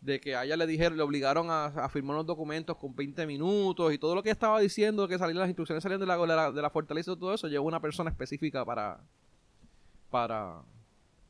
De 0.00 0.20
que 0.20 0.36
a 0.36 0.44
ella 0.44 0.56
le 0.56 0.66
dijeron, 0.66 0.96
le 0.96 1.02
obligaron 1.02 1.48
a, 1.50 1.88
firmar 1.88 2.14
unos 2.14 2.26
documentos 2.26 2.76
con 2.76 2.94
20 2.94 3.26
minutos 3.26 3.92
y 3.92 3.98
todo 3.98 4.14
lo 4.14 4.22
que 4.22 4.30
estaba 4.30 4.60
diciendo, 4.60 5.08
que 5.08 5.18
salían 5.18 5.38
las 5.38 5.48
instrucciones 5.48 5.82
salían 5.82 6.00
de 6.00 6.06
la, 6.06 6.16
de 6.16 6.26
la, 6.26 6.52
de 6.52 6.62
la 6.62 6.70
fortaleza 6.70 7.12
y 7.12 7.16
todo 7.16 7.34
eso, 7.34 7.48
llevó 7.48 7.66
una 7.66 7.80
persona 7.80 8.10
específica 8.10 8.64
para 8.64 9.00
para 10.10 10.62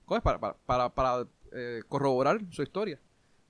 ¿cómo 0.05 0.19
es? 0.19 0.23
para, 0.23 0.39
para, 0.39 0.89
para, 0.91 1.27
eh, 1.53 1.83
corroborar 1.89 2.41
su 2.51 2.63
historia. 2.63 3.01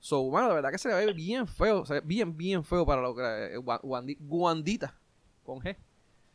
So, 0.02 0.24
bueno, 0.24 0.48
la 0.48 0.54
verdad 0.54 0.72
que 0.72 0.78
se 0.78 0.92
ve 0.92 1.12
bien 1.12 1.46
feo, 1.46 1.84
se 1.84 1.94
ve 1.94 2.00
bien, 2.04 2.36
bien 2.36 2.64
feo 2.64 2.84
para 2.84 3.00
lo 3.00 3.14
que 3.14 3.22
eh, 3.22 4.16
Guandita 4.18 4.94
con 5.44 5.60
G. 5.60 5.76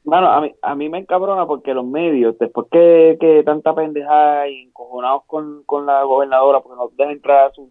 Bueno, 0.06 0.32
a 0.32 0.40
mí, 0.40 0.56
a 0.62 0.74
mí 0.74 0.88
me 0.88 1.00
encabrona 1.00 1.46
porque 1.46 1.74
los 1.74 1.86
medios, 1.86 2.40
después 2.40 2.68
que, 2.72 3.18
que 3.20 3.44
tanta 3.44 3.76
pendejada 3.76 4.48
y 4.48 4.62
encojonados 4.62 5.24
con, 5.26 5.64
con 5.66 5.86
la 5.86 6.02
gobernadora 6.04 6.62
porque 6.62 6.78
no 6.78 6.90
deja 6.98 7.12
entrar 7.12 7.48
a 7.48 7.54
su 7.54 7.70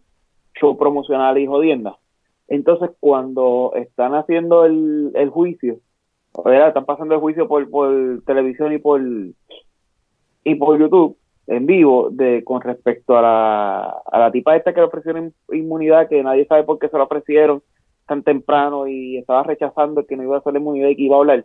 show 0.60 0.76
promocional 0.76 1.38
y 1.38 1.46
jodienda, 1.46 1.96
entonces 2.46 2.90
cuando 3.00 3.72
están 3.74 4.14
haciendo 4.14 4.66
el, 4.66 5.12
el 5.14 5.30
juicio, 5.30 5.78
están 6.44 6.84
pasando 6.84 7.14
el 7.14 7.20
juicio 7.22 7.48
por, 7.48 7.70
por 7.70 8.22
televisión 8.26 8.74
y 8.74 8.78
por 8.78 9.00
y 10.44 10.54
por 10.56 10.78
YouTube 10.78 11.16
en 11.46 11.66
vivo 11.66 12.08
de 12.10 12.42
con 12.44 12.60
respecto 12.60 13.16
a 13.16 13.22
la, 13.22 14.02
a 14.04 14.18
la 14.18 14.32
tipa 14.32 14.56
esta 14.56 14.74
que 14.74 14.80
le 14.80 14.86
ofrecieron 14.86 15.32
inmunidad 15.52 16.08
que 16.08 16.22
nadie 16.22 16.46
sabe 16.46 16.64
por 16.64 16.78
qué 16.78 16.88
se 16.88 16.98
lo 16.98 17.04
ofrecieron 17.04 17.62
tan 18.06 18.22
temprano 18.22 18.86
y 18.86 19.18
estaba 19.18 19.42
rechazando 19.42 20.06
que 20.06 20.16
no 20.16 20.22
iba 20.22 20.36
a 20.36 20.38
hacer 20.38 20.52
la 20.52 20.58
inmunidad 20.58 20.88
y 20.88 20.96
que 20.96 21.02
iba 21.02 21.16
a 21.16 21.18
hablar 21.20 21.44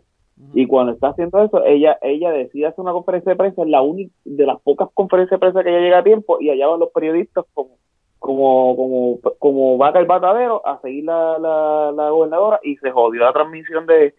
y 0.54 0.66
cuando 0.66 0.92
está 0.92 1.08
haciendo 1.08 1.42
eso, 1.42 1.64
ella 1.64 1.98
ella 2.02 2.30
decide 2.30 2.66
hacer 2.66 2.80
una 2.80 2.92
conferencia 2.92 3.30
de 3.30 3.36
prensa, 3.36 3.62
es 3.62 3.68
la 3.68 3.82
única 3.82 4.12
de 4.24 4.46
las 4.46 4.60
pocas 4.60 4.88
conferencias 4.92 5.38
de 5.38 5.40
prensa 5.40 5.62
que 5.62 5.70
ella 5.70 5.80
llega 5.80 5.98
a 5.98 6.04
tiempo 6.04 6.38
y 6.40 6.50
allá 6.50 6.66
van 6.66 6.80
los 6.80 6.90
periodistas 6.90 7.44
como 7.54 7.76
como 8.18 8.76
como 8.76 9.20
como 9.38 9.78
vaca 9.78 9.98
el 9.98 10.06
batadero 10.06 10.66
a 10.66 10.80
seguir 10.80 11.04
la, 11.04 11.38
la, 11.38 12.10
gobernadora 12.10 12.60
y 12.62 12.76
se 12.76 12.90
jodió 12.90 13.22
la 13.22 13.32
transmisión 13.32 13.86
de 13.86 14.14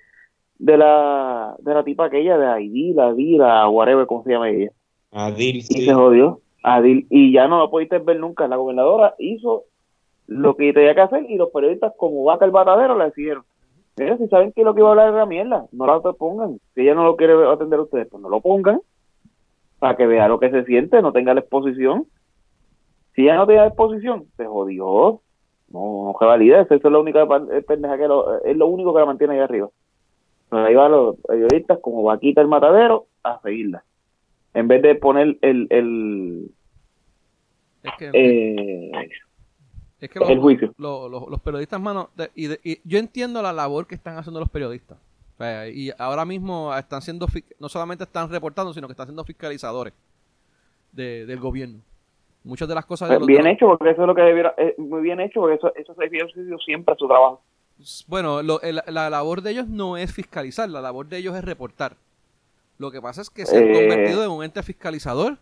de 0.59 0.77
la 0.77 1.55
de 1.59 1.73
la 1.73 1.83
tipa 1.83 2.05
aquella 2.05 2.37
de 2.37 2.45
Adil, 2.47 2.99
Adil, 2.99 3.41
whatever, 3.69 4.05
¿cómo 4.05 4.23
se 4.23 4.31
llama 4.31 4.49
ella? 4.49 4.71
Adil, 5.13 5.57
Y 5.57 5.61
se 5.61 5.93
jodió. 5.93 6.41
Adil, 6.63 7.07
y 7.09 7.31
ya 7.31 7.47
no 7.47 7.59
lo 7.59 7.69
pudiste 7.69 7.99
ver 7.99 8.19
nunca. 8.19 8.47
La 8.47 8.55
gobernadora 8.55 9.15
hizo 9.19 9.65
lo 10.27 10.55
que 10.55 10.73
tenía 10.73 10.95
que 10.95 11.01
hacer 11.01 11.29
y 11.29 11.37
los 11.37 11.49
periodistas 11.49 11.93
como 11.97 12.23
vaca 12.23 12.45
el 12.45 12.51
batadero 12.51 12.95
la 12.95 13.05
decidieron 13.05 13.43
Mira, 13.97 14.17
si 14.17 14.27
saben 14.27 14.51
que 14.53 14.63
lo 14.63 14.73
que 14.73 14.79
iba 14.79 14.89
a 14.89 14.91
hablar 14.91 15.13
era 15.13 15.25
mierda, 15.25 15.67
no 15.71 15.85
la 15.85 15.99
pongan. 15.99 16.59
Si 16.73 16.81
ella 16.81 16.95
no 16.95 17.03
lo 17.03 17.15
quiere 17.15 17.33
atender 17.45 17.77
a 17.77 17.83
ustedes, 17.83 18.07
pues 18.07 18.23
no 18.23 18.29
lo 18.29 18.41
pongan. 18.41 18.81
Para 19.77 19.95
que 19.95 20.07
vea 20.07 20.27
lo 20.27 20.39
que 20.39 20.49
se 20.49 20.63
siente, 20.63 21.01
no 21.01 21.11
tenga 21.11 21.33
la 21.35 21.41
exposición. 21.41 22.07
Si 23.13 23.23
ella 23.23 23.35
no 23.35 23.45
tiene 23.45 23.61
la 23.61 23.67
exposición, 23.67 24.25
se 24.35 24.45
jodió. 24.45 25.21
No, 25.69 26.05
no 26.05 26.15
se 26.17 26.25
valida. 26.25 26.61
Eso 26.61 26.73
es 26.73 26.83
lo 26.83 27.01
único 27.01 27.19
pendeja 27.67 27.97
que 27.97 28.05
es 28.45 28.57
lo 28.57 28.67
único 28.67 28.93
que 28.93 28.99
la 28.99 29.05
mantiene 29.05 29.35
ahí 29.35 29.41
arriba. 29.41 29.69
Pero 30.49 30.65
ahí 30.65 30.73
van 30.73 30.91
los 30.91 31.17
periodistas 31.17 31.77
como 31.79 32.01
vaquita 32.01 32.41
el 32.41 32.47
matadero 32.47 33.05
a 33.21 33.39
seguirla. 33.41 33.83
En 34.53 34.67
vez 34.67 34.81
de 34.81 34.95
poner 34.95 35.37
el, 35.41 35.67
el 35.69 36.51
es 37.83 37.91
que, 37.97 38.09
eh, 38.13 38.91
es 39.99 40.09
que 40.09 40.19
los, 40.19 40.39
juicio. 40.39 40.73
Los, 40.77 41.41
periodistas, 41.41 41.79
mano, 41.81 42.09
y, 42.33 42.79
yo 42.87 42.97
entiendo 42.97 43.41
la 43.41 43.51
labor 43.51 43.87
que 43.87 43.95
están 43.95 44.17
haciendo 44.17 44.39
los 44.39 44.49
periodistas. 44.49 44.97
y 45.73 45.91
ahora 45.97 46.23
mismo 46.23 46.75
están 46.75 47.01
siendo, 47.01 47.27
no 47.59 47.69
solamente 47.69 48.05
están 48.05 48.29
reportando, 48.29 48.73
sino 48.73 48.87
que 48.87 48.93
están 48.93 49.07
siendo 49.07 49.23
fiscalizadores 49.25 49.93
del 50.93 51.39
gobierno. 51.39 51.79
Muchas 52.45 52.67
de 52.67 52.75
las 52.75 52.85
cosas... 52.85 53.09
De 53.09 53.19
bien 53.25 53.47
hecho, 53.47 53.67
porque 53.67 53.91
eso 53.91 54.01
es 54.01 54.07
lo 54.07 54.15
que 54.15 54.21
debiera, 54.21 54.53
eh, 54.57 54.75
muy 54.77 55.01
bien 55.01 55.19
hecho, 55.21 55.39
porque 55.39 55.55
eso, 55.55 55.73
eso 55.75 55.95
se 55.95 56.09
siempre 56.65 56.93
a 56.93 56.97
su 56.97 57.07
trabajo. 57.07 57.41
Bueno, 58.07 58.41
la 58.41 59.09
labor 59.09 59.41
de 59.41 59.51
ellos 59.51 59.67
no 59.67 59.97
es 59.97 60.13
fiscalizar, 60.13 60.69
la 60.69 60.81
labor 60.81 61.07
de 61.07 61.17
ellos 61.17 61.35
es 61.35 61.43
reportar 61.43 61.95
Lo 62.83 62.91
que 62.91 63.01
pasa 63.01 63.21
es 63.21 63.29
que 63.29 63.45
se 63.45 63.55
han 63.57 63.63
Eh, 63.63 63.71
convertido 63.73 64.25
en 64.25 64.29
un 64.31 64.43
ente 64.43 64.61
fiscalizador. 64.61 65.37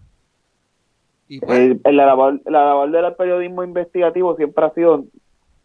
Y 1.27 1.39
pues, 1.39 1.57
El- 1.57 1.81
el- 1.83 1.97
la, 1.97 2.05
labor, 2.05 2.39
la 2.45 2.65
labor 2.65 2.91
del 2.91 3.15
periodismo 3.15 3.63
investigativo 3.63 4.35
siempre 4.35 4.63
ha 4.63 4.71
sido 4.75 5.05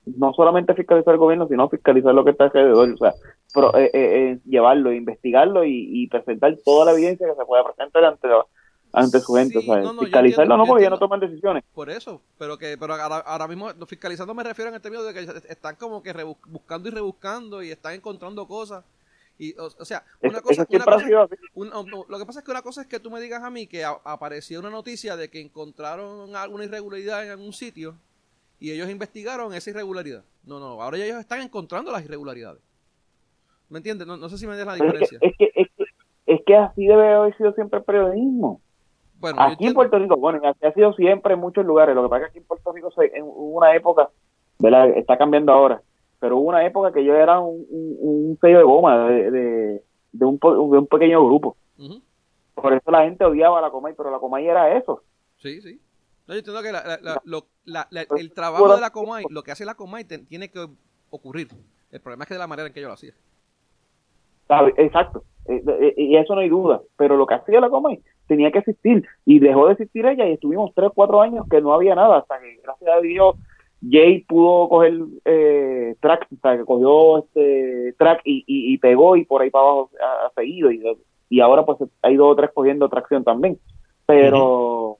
no 0.06 0.32
solamente 0.32 0.72
fiscalizar 0.72 1.12
el 1.12 1.18
gobierno, 1.20 1.46
sino 1.48 1.68
fiscalizar 1.68 2.14
lo 2.14 2.24
que 2.24 2.30
está 2.30 2.44
alrededor, 2.44 2.94
o 2.94 2.96
sea, 2.96 3.12
pro- 3.52 3.76
eh, 3.76 3.90
eh, 3.92 3.92
eh, 3.92 4.38
llevarlo, 4.46 4.90
investigarlo 4.90 5.64
y, 5.64 5.86
y 5.92 6.06
presentar 6.06 6.56
toda 6.64 6.86
la 6.86 6.92
evidencia 6.92 7.26
que 7.28 7.34
se 7.34 7.44
pueda 7.44 7.62
presentar 7.64 8.04
ante, 8.06 8.26
la- 8.26 8.46
ante 8.94 9.20
su 9.20 9.34
gente, 9.34 9.60
Sí, 9.60 9.68
o 9.68 9.72
sea, 9.74 9.82
no, 9.82 9.92
no, 9.92 9.94
yo 9.94 10.00
fiscalizarlo 10.06 10.44
entiendo, 10.44 10.56
no 10.56 10.66
porque 10.66 10.84
ya 10.84 10.90
no 10.90 10.98
toman 10.98 11.20
decisiones. 11.20 11.62
por 11.74 11.90
eso, 11.90 12.22
pero 12.38 12.56
que 12.56 12.78
pero 12.78 12.94
ahora, 12.94 13.16
ahora 13.18 13.48
mismo 13.48 13.68
fiscalizando 13.86 14.32
me 14.32 14.44
refiero 14.44 14.70
en 14.70 14.76
el 14.76 14.80
término 14.80 15.02
de 15.02 15.12
que 15.12 15.20
están 15.50 15.76
como 15.76 16.02
que 16.02 16.14
buscando 16.46 16.88
y 16.88 16.92
rebuscando 16.92 17.62
y 17.62 17.70
están 17.70 17.92
encontrando 17.92 18.46
cosas. 18.46 18.82
Y, 19.38 19.52
o, 19.58 19.66
o 19.66 19.84
sea, 19.84 20.02
una 20.22 20.40
cosa, 20.40 20.62
una 21.54 21.80
un- 21.80 21.90
no, 21.90 22.04
lo 22.08 22.18
que 22.18 22.24
pasa 22.26 22.38
es 22.40 22.44
que 22.44 22.50
una 22.50 22.62
cosa 22.62 22.80
es 22.82 22.86
que 22.86 22.98
tú 23.00 23.10
me 23.10 23.20
digas 23.20 23.42
a 23.42 23.50
mí 23.50 23.66
que 23.66 23.84
a- 23.84 24.00
apareció 24.04 24.60
una 24.60 24.70
noticia 24.70 25.16
de 25.16 25.28
que 25.28 25.40
encontraron 25.40 26.34
alguna 26.34 26.64
irregularidad 26.64 27.24
en 27.24 27.30
algún 27.32 27.52
sitio 27.52 27.96
y 28.58 28.70
ellos 28.72 28.88
investigaron 28.88 29.52
esa 29.52 29.70
irregularidad. 29.70 30.24
No, 30.44 30.58
no, 30.58 30.80
ahora 30.82 30.96
ellos 30.96 31.18
están 31.20 31.42
encontrando 31.42 31.92
las 31.92 32.04
irregularidades. 32.04 32.62
¿Me 33.68 33.78
entiendes? 33.78 34.06
No, 34.06 34.16
no 34.16 34.28
sé 34.28 34.38
si 34.38 34.46
me 34.46 34.56
des 34.56 34.64
la 34.66 34.74
diferencia. 34.74 35.18
es, 35.20 35.32
que, 35.36 35.50
es, 35.54 35.68
que, 35.76 35.84
es 36.26 36.40
que 36.46 36.56
así 36.56 36.86
debe 36.86 37.12
haber 37.12 37.36
sido 37.36 37.52
siempre 37.52 37.80
el 37.80 37.84
periodismo. 37.84 38.60
Bueno, 39.18 39.40
Aquí 39.42 39.66
en 39.66 39.74
Puerto 39.74 39.98
Rico, 39.98 40.16
bueno, 40.16 40.40
así 40.48 40.64
ha 40.66 40.72
sido 40.72 40.92
siempre 40.94 41.34
en 41.34 41.40
muchos 41.40 41.64
lugares. 41.66 41.94
Lo 41.94 42.02
que 42.04 42.08
pasa 42.08 42.26
es 42.26 42.26
que 42.26 42.30
aquí 42.30 42.38
en 42.38 42.44
Puerto 42.44 42.72
Rico 42.72 42.90
se- 42.92 43.16
en 43.16 43.24
una 43.26 43.74
época, 43.74 44.10
¿verdad? 44.58 44.90
Está 44.90 45.18
cambiando 45.18 45.52
ahora, 45.52 45.82
pero 46.18 46.36
hubo 46.38 46.48
una 46.48 46.64
época 46.64 46.92
que 46.92 47.04
yo 47.04 47.14
era 47.14 47.40
un, 47.40 47.64
un, 47.68 47.96
un 48.00 48.38
sello 48.40 48.58
de 48.58 48.64
goma 48.64 49.08
de, 49.08 49.30
de, 49.30 49.82
de 50.12 50.24
un, 50.24 50.38
de 50.38 50.78
un 50.78 50.86
pequeño 50.86 51.24
grupo. 51.24 51.56
Por 52.54 52.72
eso 52.72 52.90
la 52.90 53.04
gente 53.04 53.24
odiaba 53.24 53.58
a 53.58 53.62
la 53.62 53.70
Comay, 53.70 53.94
pero 53.96 54.10
la 54.10 54.18
Comay 54.18 54.46
era 54.46 54.76
eso. 54.76 55.02
Sí, 55.36 55.60
sí. 55.60 55.80
No, 56.26 56.34
yo 56.34 56.38
entiendo 56.38 56.62
que 56.62 56.72
la- 56.72 56.82
la- 56.84 56.98
la- 57.02 57.22
lo- 57.24 57.46
la- 57.64 57.86
la- 57.90 58.04
Pero- 58.08 58.16
el 58.20 58.32
trabajo 58.32 58.74
de 58.74 58.80
la 58.80 58.90
Comay, 58.90 59.24
lo 59.30 59.42
que 59.42 59.50
hace 59.52 59.64
la 59.64 59.74
Comay 59.74 60.04
te- 60.04 60.18
tiene 60.18 60.50
que 60.50 60.66
ocurrir. 61.10 61.48
El 61.92 62.00
problema 62.00 62.24
es 62.24 62.28
que 62.28 62.34
de 62.34 62.40
la 62.40 62.46
manera 62.46 62.66
en 62.68 62.72
que 62.74 62.80
yo 62.80 62.88
lo 62.88 62.94
hacía. 62.94 63.12
Exacto. 64.76 65.24
Eh, 65.48 65.62
eh, 65.80 65.94
Y 65.96 66.16
eso 66.16 66.34
no 66.34 66.40
hay 66.40 66.48
duda. 66.48 66.80
Pero 66.96 67.16
lo 67.16 67.26
que 67.26 67.34
hacía 67.34 67.60
la 67.60 67.68
Comay 67.70 68.00
tenía 68.26 68.50
que 68.50 68.58
existir. 68.60 69.06
Y 69.24 69.38
dejó 69.38 69.66
de 69.66 69.72
existir 69.74 70.06
ella 70.06 70.26
y 70.26 70.32
estuvimos 70.32 70.72
tres, 70.74 70.90
cuatro 70.94 71.20
años 71.20 71.46
que 71.50 71.60
no 71.60 71.72
había 71.74 71.94
nada. 71.94 72.18
Hasta 72.18 72.40
que, 72.40 72.60
gracias 72.62 72.90
a 72.92 73.00
Dios, 73.00 73.36
Jay 73.88 74.20
pudo 74.22 74.68
coger 74.68 74.94
eh, 75.24 75.94
track, 76.00 76.26
o 76.32 76.40
sea, 76.40 76.56
que 76.56 76.64
cogió 76.64 77.18
este 77.18 77.94
track 77.98 78.22
y, 78.24 78.44
y, 78.46 78.74
y 78.74 78.78
pegó 78.78 79.16
y 79.16 79.24
por 79.24 79.42
ahí 79.42 79.50
para 79.50 79.64
abajo 79.64 79.90
ha, 80.00 80.26
ha 80.26 80.30
seguido. 80.34 80.70
Y, 80.72 80.82
y 81.28 81.40
ahora 81.40 81.64
pues 81.64 81.78
hay 82.02 82.16
dos 82.16 82.32
o 82.32 82.36
tres 82.36 82.50
cogiendo 82.54 82.88
tracción 82.88 83.22
también. 83.24 83.58
Pero 84.06 84.98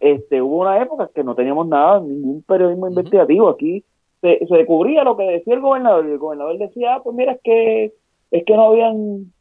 este 0.00 0.42
hubo 0.42 0.60
una 0.60 0.80
época 0.80 1.10
que 1.14 1.24
no 1.24 1.34
teníamos 1.34 1.66
nada, 1.66 2.00
ningún 2.00 2.42
periodismo 2.42 2.88
investigativo. 2.88 3.48
Aquí 3.48 3.84
se, 4.20 4.46
se 4.46 4.66
cubría 4.66 5.04
lo 5.04 5.16
que 5.16 5.24
decía 5.24 5.54
el 5.54 5.60
gobernador. 5.60 6.06
Y 6.06 6.12
el 6.12 6.18
gobernador 6.18 6.58
decía, 6.58 6.96
ah, 6.96 7.02
pues 7.02 7.16
mira, 7.16 7.32
es 7.32 7.40
que 7.42 7.92
es 8.30 8.44
que 8.44 8.56
no 8.56 8.66
habían 8.66 9.32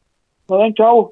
no 0.49 0.55
habían 0.55 0.73
chavos. 0.73 1.11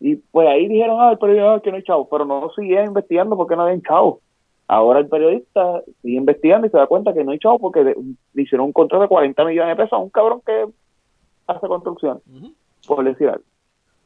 Y 0.00 0.16
pues 0.16 0.46
ahí 0.48 0.68
dijeron, 0.68 0.98
ah, 1.00 1.12
el 1.12 1.18
periodista 1.18 1.60
que 1.60 1.70
no 1.70 1.76
hay 1.76 1.82
chavos, 1.84 2.08
pero 2.10 2.24
no 2.24 2.50
siguieron 2.50 2.88
investigando 2.88 3.36
porque 3.36 3.56
no 3.56 3.62
habían 3.62 3.82
chavos. 3.82 4.18
Ahora 4.66 5.00
el 5.00 5.08
periodista 5.08 5.82
sigue 6.02 6.16
investigando 6.16 6.66
y 6.66 6.70
se 6.70 6.76
da 6.78 6.86
cuenta 6.86 7.12
que 7.12 7.22
no 7.22 7.32
hay 7.32 7.38
chavos 7.38 7.60
porque 7.60 7.84
de- 7.84 7.96
le 8.32 8.42
hicieron 8.42 8.66
un 8.68 8.72
contrato 8.72 9.02
de 9.02 9.08
40 9.08 9.44
millones 9.44 9.76
de 9.76 9.82
pesos 9.82 9.92
a 9.92 10.02
un 10.02 10.10
cabrón 10.10 10.40
que 10.44 10.66
hace 11.46 11.66
construcción, 11.66 12.22
Ujú. 12.34 12.54
por 12.86 13.04
decir 13.04 13.28
algo. 13.28 13.44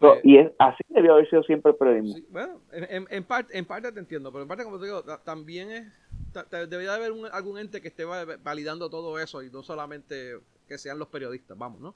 So, 0.01 0.15
Eh, 0.15 0.21
y 0.25 0.37
es, 0.39 0.51
así 0.59 0.83
debió 0.89 1.13
haber 1.15 1.29
sido 1.31 1.43
siempre 1.45 1.73
el 1.73 1.77
periodismo. 1.77 2.15
Sí, 2.17 2.27
bueno, 2.31 2.61
en, 2.73 3.25
parte, 3.25 3.57
en 3.59 3.65
parte 3.65 3.91
te 3.93 3.99
entiendo, 4.01 4.31
pero 4.33 4.43
en 4.43 4.49
parte, 4.49 4.65
como 4.65 4.79
te 4.79 4.85
digo, 4.87 5.03
ta- 5.03 5.19
también 5.23 5.71
es. 5.71 5.85
debería 6.69 6.95
haber 6.95 7.11
un- 7.13 7.27
algún 7.33 7.59
ente 7.59 7.81
que 7.81 7.89
esté 7.89 8.05
va- 8.05 8.25
validando 8.45 8.89
todo 8.91 9.19
eso 9.19 9.43
y 9.43 9.51
no 9.51 9.63
solamente 9.63 10.35
que 10.69 10.79
sean 10.79 10.99
los 10.99 11.09
periodistas, 11.09 11.57
vamos, 11.59 11.81
¿no? 11.81 11.95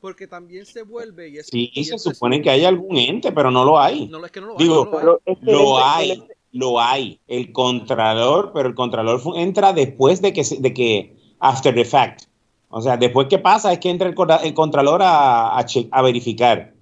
Porque 0.00 0.26
también 0.26 0.64
se 0.66 0.82
vuelve 0.82 1.28
y 1.28 1.38
es. 1.38 1.46
Sí, 1.48 1.70
y 1.74 1.84
se 1.84 1.98
supone 1.98 2.40
que 2.40 2.48
hay 2.50 2.64
algún 2.64 2.96
ente, 2.96 3.32
pero 3.32 3.50
no 3.50 3.64
lo 3.64 3.78
hay. 3.78 4.08
No, 4.08 4.24
es 4.24 4.32
que 4.32 4.40
no 4.40 4.46
lo 4.48 4.52
hay, 4.54 4.58
Digo, 4.58 4.84
no 4.86 4.90
lo 4.90 4.96
hay. 4.96 5.00
Pero 5.02 5.20
es 5.26 5.38
que 5.38 5.44
Lo 5.52 5.60
ese- 5.78 5.82
hay, 5.84 6.10
el- 6.12 6.31
lo 6.52 6.80
hay. 6.80 7.20
El 7.28 7.52
contralor, 7.52 8.52
pero 8.54 8.68
el 8.68 8.74
contralor 8.74 9.20
entra 9.36 9.72
después 9.72 10.20
de 10.22 10.32
que, 10.32 10.44
se- 10.44 10.60
de 10.60 10.72
que, 10.74 11.16
after 11.40 11.74
the 11.74 11.84
fact. 11.84 12.22
O 12.68 12.80
sea, 12.80 12.96
después 12.96 13.26
que 13.28 13.38
pasa 13.38 13.72
es 13.72 13.78
que 13.78 13.90
entra 13.90 14.08
el, 14.08 14.14
el 14.44 14.54
contralor 14.54 15.02
a, 15.02 15.58
a, 15.58 15.64
che- 15.66 15.88
a 15.90 16.02
verificar. 16.02 16.72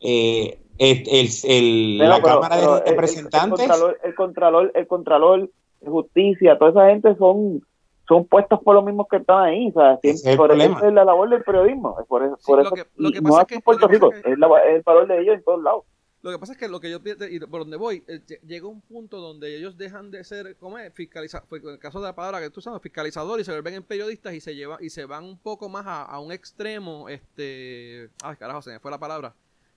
Eh, 0.00 0.58
el, 0.78 1.02
el- 1.08 1.28
el- 1.44 1.96
Pero- 1.98 2.08
la 2.10 2.22
pero- 2.22 2.34
Cámara 2.40 2.56
pero 2.56 2.74
de 2.74 2.78
el- 2.80 2.82
el- 2.86 2.90
Representantes. 2.90 3.60
El, 3.60 3.68
contralor, 3.68 3.98
el 4.04 4.14
contralor, 4.14 4.72
el 4.74 4.86
contralor 4.86 5.50
de 5.80 5.90
justicia, 5.90 6.58
toda 6.58 6.70
esa 6.70 6.86
gente 6.90 7.16
son 7.16 7.62
son 8.08 8.24
puestos 8.24 8.60
por 8.62 8.74
los 8.74 8.82
mismos 8.86 9.06
que 9.10 9.18
están 9.18 9.42
ahí, 9.44 9.68
o 9.68 9.72
sea, 9.72 9.98
es 10.02 10.24
el 10.24 10.38
por 10.38 10.50
eso 10.50 10.56
problema. 10.58 10.88
es 10.88 10.94
la 10.94 11.04
labor 11.04 11.28
del 11.28 11.42
periodismo, 11.42 11.94
es 12.00 12.06
por 12.06 12.22
eso, 12.24 12.36
Sí, 12.38 12.44
por 12.46 12.56
lo 12.56 12.62
eso 12.64 12.74
que- 12.74 12.84
lo 12.96 13.10
que 13.10 13.20
no 13.20 13.28
pasa 13.28 13.42
es 13.42 13.46
que- 13.48 13.54
en 13.56 13.60
Puerto 13.60 13.86
Rico, 13.86 14.10
es, 14.14 14.38
la- 14.38 14.48
es 14.66 14.76
el 14.76 14.82
valor 14.82 15.06
de 15.08 15.20
ellos 15.20 15.34
en 15.36 15.44
todos 15.44 15.62
lados. 15.62 15.82
Lo 16.20 16.32
que 16.32 16.38
pasa 16.38 16.52
es 16.52 16.58
que 16.58 16.66
lo 16.68 16.80
que 16.80 16.90
yo 16.90 16.98
y 17.30 17.38
por 17.40 17.60
donde 17.60 17.76
voy, 17.76 18.02
eh, 18.08 18.20
lle- 18.26 18.40
llega 18.42 18.66
un 18.66 18.80
punto 18.80 19.18
donde 19.18 19.56
ellos 19.56 19.76
dejan 19.78 20.10
de 20.10 20.24
ser, 20.24 20.56
¿cómo 20.56 20.76
es? 20.78 20.92
Fiscaliza, 20.92 21.42
fue 21.42 21.60
en 21.60 21.68
el 21.68 21.78
caso 21.78 22.00
de 22.00 22.06
la 22.06 22.14
palabra 22.14 22.40
que 22.40 22.50
tú 22.50 22.60
sabes, 22.60 22.82
fiscalizador 22.82 23.38
y 23.38 23.44
se 23.44 23.52
vuelven 23.52 23.74
en 23.74 23.82
periodistas 23.84 24.34
y 24.34 24.40
se 24.40 24.56
llevan 24.56 24.82
y 24.82 24.90
se 24.90 25.04
van 25.04 25.22
un 25.24 25.38
poco 25.38 25.68
más 25.68 25.86
a, 25.86 26.02
a 26.02 26.18
un 26.18 26.32
extremo, 26.32 27.08
este, 27.08 28.10
ay 28.22 28.36
carajo, 28.36 28.62
se 28.62 28.70
me 28.72 28.80
fue 28.80 28.90
la 28.90 28.98
palabra, 28.98 29.32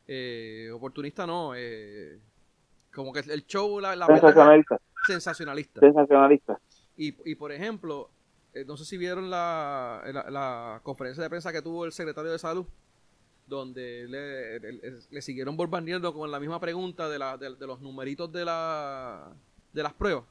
eh, 0.08 0.72
oportunista 0.74 1.28
no, 1.28 1.54
eh, 1.56 2.18
como 2.92 3.14
que 3.14 3.20
el 3.20 3.46
show, 3.46 3.80
la, 3.80 3.96
la 3.96 4.08
Sensacionalista, 4.08 4.82
sensacionalista. 5.06 5.80
sensacionalista. 5.80 6.60
Y, 6.98 7.16
y 7.30 7.36
por 7.36 7.52
ejemplo, 7.52 8.10
eh, 8.54 8.66
no 8.66 8.78
sé 8.78 8.86
si 8.86 8.98
vieron 8.98 9.30
la, 9.30 10.02
la, 10.12 10.30
la 10.32 10.80
conferencia 10.84 11.22
de 11.24 11.30
prensa 11.30 11.52
que 11.54 11.62
tuvo 11.62 11.86
el 11.86 11.92
secretario 11.92 12.32
de 12.32 12.40
salud, 12.40 12.66
donde 13.58 14.08
le, 14.08 14.60
le- 15.12 15.22
siguieron 15.22 15.58
bombardeando 15.58 16.14
con 16.14 16.32
la 16.32 16.40
misma 16.40 16.60
pregunta 16.60 17.10
de, 17.10 17.20
la, 17.20 17.38
de, 17.38 17.50
los 17.68 17.82
numeritos 17.82 18.32
de, 18.32 18.46
la, 18.46 19.34
de 19.74 19.84
las 19.84 19.94
pruebas. 19.94 20.24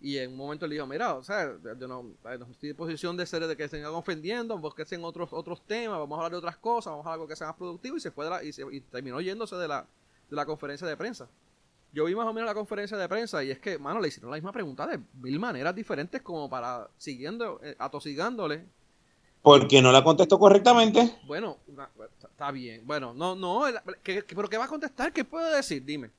Y 0.00 0.18
en 0.18 0.32
un 0.32 0.36
momento 0.36 0.66
le 0.66 0.74
dijo, 0.74 0.86
mira, 0.86 1.14
o 1.14 1.22
sea, 1.24 1.56
yo 1.78 1.88
no, 1.88 2.02
no 2.02 2.46
estoy 2.50 2.70
en 2.70 2.76
posición 2.76 3.16
de 3.16 3.24
ser 3.24 3.46
de 3.46 3.56
que 3.56 3.66
se 3.68 3.76
sigan 3.78 3.94
ofendiendo, 3.94 4.58
busquen 4.58 5.02
otros 5.04 5.32
otros 5.32 5.62
temas, 5.66 5.98
vamos 5.98 6.16
a 6.16 6.16
hablar 6.18 6.32
de 6.32 6.38
otras 6.38 6.56
cosas, 6.58 6.90
vamos 6.90 7.06
a 7.06 7.10
hablar 7.10 7.14
algo 7.20 7.28
que 7.28 7.36
sea 7.36 7.46
más 7.46 7.56
productivo 7.56 7.96
y 7.96 8.00
se 8.00 8.10
fue 8.10 8.24
de 8.26 8.30
la- 8.30 8.44
y, 8.44 8.52
se- 8.52 8.66
y 8.70 8.80
terminó 8.80 9.20
yéndose 9.20 9.56
de 9.56 9.68
la, 9.68 9.86
de 10.28 10.36
la 10.36 10.44
conferencia 10.44 10.86
de 10.86 10.96
prensa. 10.96 11.28
Yo 11.92 12.04
vi 12.04 12.14
más 12.14 12.26
o 12.26 12.32
menos 12.34 12.46
la 12.46 12.54
conferencia 12.54 12.96
de 12.98 13.08
prensa 13.08 13.42
y 13.42 13.50
es 13.50 13.58
que, 13.58 13.78
mano, 13.78 14.00
le 14.00 14.08
hicieron 14.08 14.30
la 14.30 14.36
misma 14.36 14.52
pregunta 14.52 14.86
de 14.86 15.00
mil 15.14 15.38
maneras 15.38 15.74
diferentes 15.74 16.20
como 16.20 16.50
para 16.50 16.90
siguiendo, 16.98 17.58
eh, 17.62 17.74
atosigándole. 17.78 18.66
Porque 19.42 19.80
no 19.80 19.92
la 19.92 20.02
contestó 20.02 20.38
correctamente. 20.38 21.12
Bueno, 21.26 21.56
está 22.22 22.50
bien. 22.50 22.82
Bueno, 22.84 23.14
no, 23.14 23.34
no, 23.36 23.66
el- 23.68 23.76
¿qué- 24.02 24.22
qué- 24.26 24.34
pero 24.34 24.48
¿qué 24.48 24.58
va 24.58 24.64
a 24.64 24.68
contestar? 24.68 25.12
¿Qué 25.12 25.24
puede 25.24 25.56
decir? 25.56 25.84
Dime. 25.84 26.10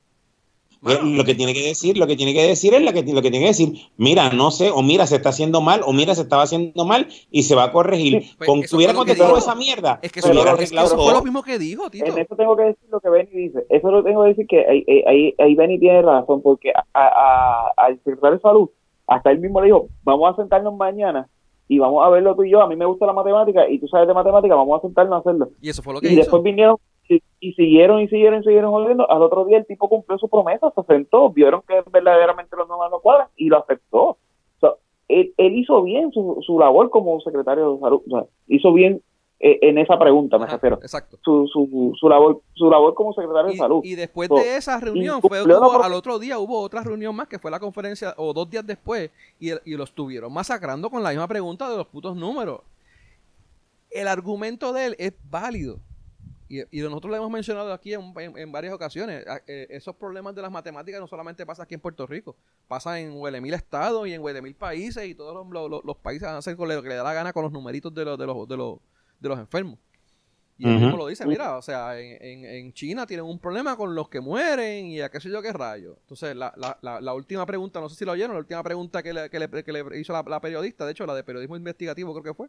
Lo- 0.80 1.02
Lo 1.02 1.24
que 1.24 1.34
tiene 1.34 1.52
que 1.54 1.62
decir, 1.66 1.98
lo 1.98 2.06
que 2.06 2.14
tiene 2.16 2.32
que 2.32 2.46
decir 2.46 2.72
es 2.72 2.80
lo 2.80 2.92
que, 2.92 3.02
lo 3.02 3.20
que 3.20 3.30
tiene 3.32 3.40
que 3.40 3.46
decir, 3.48 3.72
mira, 3.96 4.30
no 4.30 4.52
sé, 4.52 4.70
o 4.70 4.80
mira, 4.80 5.08
se 5.08 5.16
está 5.16 5.30
haciendo 5.30 5.60
mal, 5.60 5.80
o 5.84 5.92
mira, 5.92 6.14
se 6.14 6.22
estaba 6.22 6.44
haciendo 6.44 6.84
mal 6.84 7.08
y 7.32 7.42
se 7.42 7.56
va 7.56 7.64
a 7.64 7.72
corregir. 7.72 8.22
Pues, 8.38 8.46
Con 8.48 8.62
que 8.62 8.76
hubiera 8.76 8.92
lo 8.92 9.00
contestado 9.00 9.36
esa 9.36 9.56
mierda, 9.56 9.98
es 10.02 10.12
que 10.12 10.22
se 10.22 10.28
eso, 10.30 10.34
hubiera 10.40 10.52
es 10.52 10.70
que 10.70 10.76
eso 10.78 10.96
fue 10.96 11.12
lo 11.12 11.22
mismo 11.22 11.42
que 11.42 11.58
dijo, 11.58 11.90
Tito. 11.90 12.04
En 12.06 12.18
eso 12.18 12.36
tengo 12.36 12.56
que 12.56 12.62
decir 12.62 12.88
lo 12.90 13.00
que 13.00 13.08
Benny 13.10 13.30
dice. 13.48 13.66
Eso 13.68 13.90
lo 13.90 14.04
tengo 14.04 14.22
que 14.22 14.28
decir 14.28 14.46
que 14.46 14.60
ahí, 14.66 14.84
ahí- 14.88 15.02
ahí, 15.08 15.34
ahí 15.38 15.54
Benny 15.56 15.80
tiene 15.80 16.00
razón, 16.00 16.42
porque 16.42 16.70
a- 16.70 16.84
a- 16.94 17.72
al 17.76 17.96
secretario 18.04 18.36
de 18.36 18.42
salud, 18.42 18.70
hasta 19.08 19.32
él 19.32 19.40
mismo 19.40 19.60
le 19.60 19.66
dijo, 19.66 19.88
vamos 20.04 20.32
a 20.32 20.36
sentarnos 20.36 20.76
mañana 20.76 21.28
y 21.68 21.78
vamos 21.78 22.04
a 22.04 22.08
verlo 22.10 22.34
tú 22.34 22.44
y 22.44 22.50
yo. 22.50 22.60
A 22.62 22.66
mí 22.68 22.76
me 22.76 22.86
gusta 22.86 23.06
la 23.06 23.12
matemática 23.12 23.68
y 23.68 23.78
tú 23.78 23.86
sabes 23.88 24.08
de 24.08 24.14
matemática, 24.14 24.54
vamos 24.54 24.78
a 24.78 24.82
sentarnos 24.82 25.16
a 25.16 25.18
hacerlo. 25.20 25.50
Y 25.60 25.68
eso 25.68 25.82
fue 25.82 25.92
lo 25.94 26.00
que 26.00 26.08
Y 26.08 26.12
hizo. 26.12 26.20
después 26.22 26.42
vinieron 26.42 26.76
y, 27.08 27.22
y 27.40 27.52
siguieron 27.52 28.00
y 28.00 28.08
siguieron 28.08 28.40
y 28.40 28.44
siguieron 28.44 28.70
jodiendo. 28.70 29.10
Al 29.10 29.22
otro 29.22 29.44
día 29.44 29.58
el 29.58 29.66
tipo 29.66 29.88
cumplió 29.88 30.18
su 30.18 30.28
promesa, 30.28 30.72
se 30.74 30.82
sentó, 30.84 31.30
vieron 31.30 31.62
que 31.66 31.82
verdaderamente 31.90 32.56
los 32.56 32.68
números 32.68 32.90
no 32.90 33.00
cuadran 33.00 33.28
y 33.36 33.48
lo 33.48 33.58
aceptó. 33.58 34.00
O 34.00 34.18
sea, 34.60 34.70
él, 35.08 35.32
él 35.36 35.54
hizo 35.58 35.82
bien 35.82 36.10
su, 36.12 36.38
su 36.46 36.58
labor 36.58 36.90
como 36.90 37.20
secretario 37.20 37.74
de 37.74 37.80
salud, 37.80 38.02
o 38.06 38.10
sea, 38.10 38.24
hizo 38.48 38.72
bien 38.72 39.02
eh, 39.40 39.58
en 39.62 39.78
esa 39.78 39.98
pregunta, 39.98 40.36
me 40.38 40.44
Ajá, 40.44 40.54
refiero. 40.54 40.78
Exacto. 40.82 41.18
Su, 41.22 41.46
su, 41.52 41.92
su 41.98 42.08
labor 42.08 42.40
su 42.54 42.68
labor 42.70 42.94
como 42.94 43.12
secretario 43.12 43.52
de 43.52 43.56
salud. 43.56 43.80
y 43.84 43.94
después 43.94 44.28
So, 44.28 44.34
de 44.36 44.56
esa 44.56 44.80
reunión, 44.80 45.20
fue, 45.22 45.42
hubo- 45.42 45.82
al 45.82 45.92
otro 45.92 46.18
día 46.18 46.38
hubo 46.38 46.60
otra 46.60 46.82
reunión 46.82 47.14
más 47.14 47.28
que 47.28 47.38
fue 47.38 47.50
la 47.50 47.60
conferencia, 47.60 48.14
o 48.16 48.32
dos 48.32 48.50
días 48.50 48.66
después, 48.66 49.10
y, 49.38 49.50
y 49.64 49.76
los 49.76 49.90
estuvieron 49.90 50.32
masacrando 50.32 50.90
con 50.90 51.02
la 51.02 51.10
misma 51.10 51.28
pregunta 51.28 51.70
de 51.70 51.76
los 51.76 51.86
putos 51.86 52.16
números. 52.16 52.60
El 53.90 54.08
argumento 54.08 54.72
de 54.72 54.86
él 54.86 54.96
es 54.98 55.12
válido. 55.30 55.78
Y, 56.50 56.60
y 56.76 56.80
nosotros 56.82 57.10
lo 57.10 57.16
hemos 57.18 57.30
mencionado 57.30 57.72
aquí 57.74 57.92
en, 57.92 58.12
en- 58.18 58.38
en 58.38 58.50
varias 58.52 58.72
ocasiones. 58.72 59.24
Eh, 59.46 59.66
esos 59.70 59.94
problemas 59.94 60.34
de 60.34 60.40
las 60.42 60.50
matemáticas 60.50 60.98
no 61.00 61.06
solamente 61.06 61.44
pasa 61.44 61.62
aquí 61.62 61.74
en 61.74 61.80
Puerto 61.80 62.06
Rico, 62.06 62.34
pasa 62.66 62.98
en 62.98 63.12
mil 63.42 63.52
estados 63.54 64.08
y 64.08 64.14
en 64.14 64.22
mil 64.22 64.54
países 64.54 65.06
y 65.06 65.14
todos 65.14 65.34
los, 65.46 65.70
los- 65.70 65.84
los 65.84 65.96
países 65.98 66.26
van 66.26 66.36
a 66.36 66.38
hacer 66.38 66.56
con 66.56 66.68
lo 66.68 66.82
que 66.82 66.88
le 66.88 66.94
da 66.94 67.04
la 67.04 67.12
gana 67.12 67.32
con 67.34 67.42
los 67.44 67.52
numeritos 67.52 67.94
de 67.94 68.04
los, 68.04 68.18
de 68.18 68.26
los, 68.26 68.48
de 68.48 68.56
los, 68.56 68.78
de 69.20 69.28
los 69.28 69.38
enfermos. 69.38 69.78
Y 70.58 70.66
él 70.66 70.80
mismo 70.80 70.96
lo 70.96 71.06
dice, 71.06 71.24
mira, 71.24 71.56
o 71.56 71.62
sea, 71.62 71.98
en, 72.00 72.44
en, 72.44 72.72
China 72.72 73.06
tienen 73.06 73.24
un 73.24 73.38
problema 73.38 73.76
con 73.76 73.94
los 73.94 74.08
que 74.08 74.20
mueren 74.20 74.86
y 74.86 75.00
a 75.00 75.08
qué 75.08 75.20
sé 75.20 75.30
yo 75.30 75.40
qué 75.40 75.52
rayo. 75.52 75.96
Entonces, 76.00 76.34
la, 76.34 76.52
la, 76.82 77.00
la, 77.00 77.14
última 77.14 77.46
pregunta, 77.46 77.80
no 77.80 77.88
sé 77.88 77.94
si 77.94 78.04
lo 78.04 78.10
oyeron, 78.10 78.34
la 78.34 78.40
última 78.40 78.64
pregunta 78.64 79.00
que 79.00 79.12
le, 79.12 79.30
que 79.30 79.38
le, 79.38 79.48
que 79.48 79.72
le 79.72 80.00
hizo 80.00 80.12
la, 80.12 80.40
periodista, 80.40 80.84
de 80.84 80.92
hecho, 80.92 81.06
la 81.06 81.14
de 81.14 81.22
periodismo 81.22 81.56
investigativo 81.56 82.12
creo 82.12 82.24
que 82.24 82.34
fue, 82.36 82.48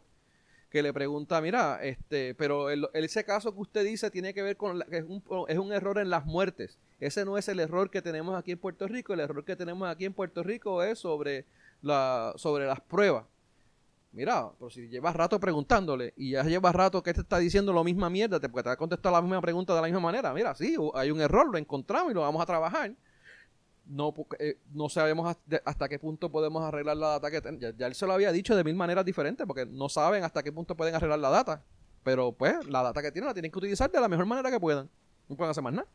que 0.71 0.82
le 0.82 0.91
pregunta, 0.91 1.39
mira, 1.39 1.84
este, 1.84 2.34
pero 2.34 2.71
el, 2.71 2.89
ese 2.93 3.23
caso 3.25 3.53
que 3.53 3.62
usted 3.62 3.86
dice 3.86 4.10
tiene 4.10 4.34
que 4.34 4.41
ver 4.41 4.58
con, 4.58 4.82
que 4.89 4.97
es, 4.97 5.03
un, 5.03 5.21
es 5.47 5.60
un 5.60 5.71
error 5.71 5.99
en 5.99 6.10
las 6.10 6.25
muertes. 6.25 6.79
Ese 6.99 7.25
no 7.25 7.38
es 7.38 7.47
el 7.47 7.60
error 7.60 7.91
que 7.91 8.01
tenemos 8.01 8.36
aquí 8.36 8.53
en 8.53 8.58
Puerto 8.58 8.88
Rico, 8.88 9.13
el 9.13 9.19
error 9.19 9.45
que 9.45 9.55
tenemos 9.55 9.88
aquí 9.88 10.05
en 10.05 10.13
Puerto 10.13 10.41
Rico 10.41 10.82
es 10.82 10.97
sobre, 10.97 11.45
la, 11.84 12.34
sobre 12.38 12.65
las 12.65 12.82
pruebas 12.82 13.25
mira, 14.12 14.52
pero 14.58 14.69
si 14.69 14.88
llevas 14.88 15.15
rato 15.15 15.39
preguntándole 15.39 16.13
y 16.17 16.32
ya 16.32 16.43
llevas 16.43 16.74
rato 16.74 17.02
que 17.04 17.13
te 17.13 17.22
está 17.22 17.38
diciendo 17.38 17.74
la 17.74 17.84
misma 17.84 18.10
mierda, 18.10 18.39
te, 18.39 18.50
porque 18.50 18.63
te 18.63 18.69
ha 18.69 18.78
contestado 18.78 19.15
la 19.15 19.22
misma 19.22 19.41
pregunta 19.41 19.74
de 19.74 19.82
la 19.82 19.88
misma 19.88 20.00
manera, 20.00 20.34
mira, 20.34 20.56
sí, 20.56 20.76
hay 20.93 21.12
un 21.12 21.22
error, 21.22 21.50
lo 21.52 21.58
encontramos 21.58 22.12
y 22.12 22.15
lo 22.15 22.22
vamos 22.22 22.41
a 22.41 22.45
trabajar. 22.45 22.93
No, 23.86 24.13
eh, 24.38 24.60
no 24.72 24.88
sabemos 24.88 25.36
hasta, 25.65 25.89
qué 25.89 25.98
punto 25.98 26.32
podemos 26.32 26.63
arreglar 26.63 26.95
la 26.95 27.08
data 27.08 27.32
que 27.32 27.41
tenemos. 27.41 27.76
Ya, 27.76 27.88
él 27.88 27.95
se 27.95 28.06
lo 28.06 28.13
había 28.13 28.32
dicho 28.32 28.56
de 28.56 28.63
mil 28.63 28.76
maneras 28.76 29.04
diferentes, 29.04 29.48
porque 29.48 29.65
no 29.65 29.89
saben 29.89 30.24
hasta 30.24 30.43
qué 30.43 30.52
punto 30.52 30.76
pueden 30.76 30.93
arreglar 30.93 31.17
la 31.17 31.30
data. 31.30 31.63
Pero 32.04 32.32
pues, 32.32 32.67
la 32.67 32.84
data 32.84 33.02
que 33.02 33.12
tienen 33.12 33.28
la 33.28 33.34
tienen 33.34 33.52
que 33.52 33.58
utilizar 33.58 33.89
de 33.89 34.00
la 34.00 34.08
mejor 34.08 34.28
manera 34.28 34.52
que 34.52 34.60
puedan. 34.60 34.88
No 35.28 35.36
pueden 35.36 35.50
hacer 35.50 35.63
más 35.63 35.74
nada. 35.74 35.88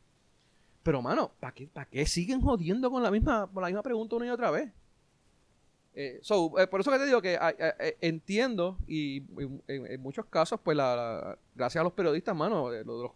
Pero, 0.82 1.00
mano, 1.00 1.32
¿para 1.40 1.54
qué, 1.54 1.66
para 1.66 1.86
qué 1.86 2.04
siguen 2.04 2.40
jodiendo 2.42 2.90
con 2.90 3.02
la 3.02 3.10
misma, 3.10 3.48
con 3.52 3.62
la 3.62 3.68
misma 3.68 3.82
pregunta 3.82 4.16
una 4.16 4.26
y 4.26 4.30
otra 4.30 4.50
vez? 4.50 4.70
Eh, 5.96 6.20
eh, 6.20 6.66
por 6.66 6.80
eso 6.80 6.90
que 6.90 6.98
te 6.98 7.06
digo 7.06 7.22
que 7.22 7.38
eh, 7.40 7.96
entiendo 8.00 8.78
y 8.88 9.22
en, 9.68 10.02
muchos 10.02 10.26
casos, 10.26 10.58
pues 10.62 10.76
la, 10.76 11.38
gracias 11.54 11.80
a 11.80 11.84
los 11.84 11.92
periodistas, 11.92 12.34
mano, 12.34 12.68
los, 12.84 13.12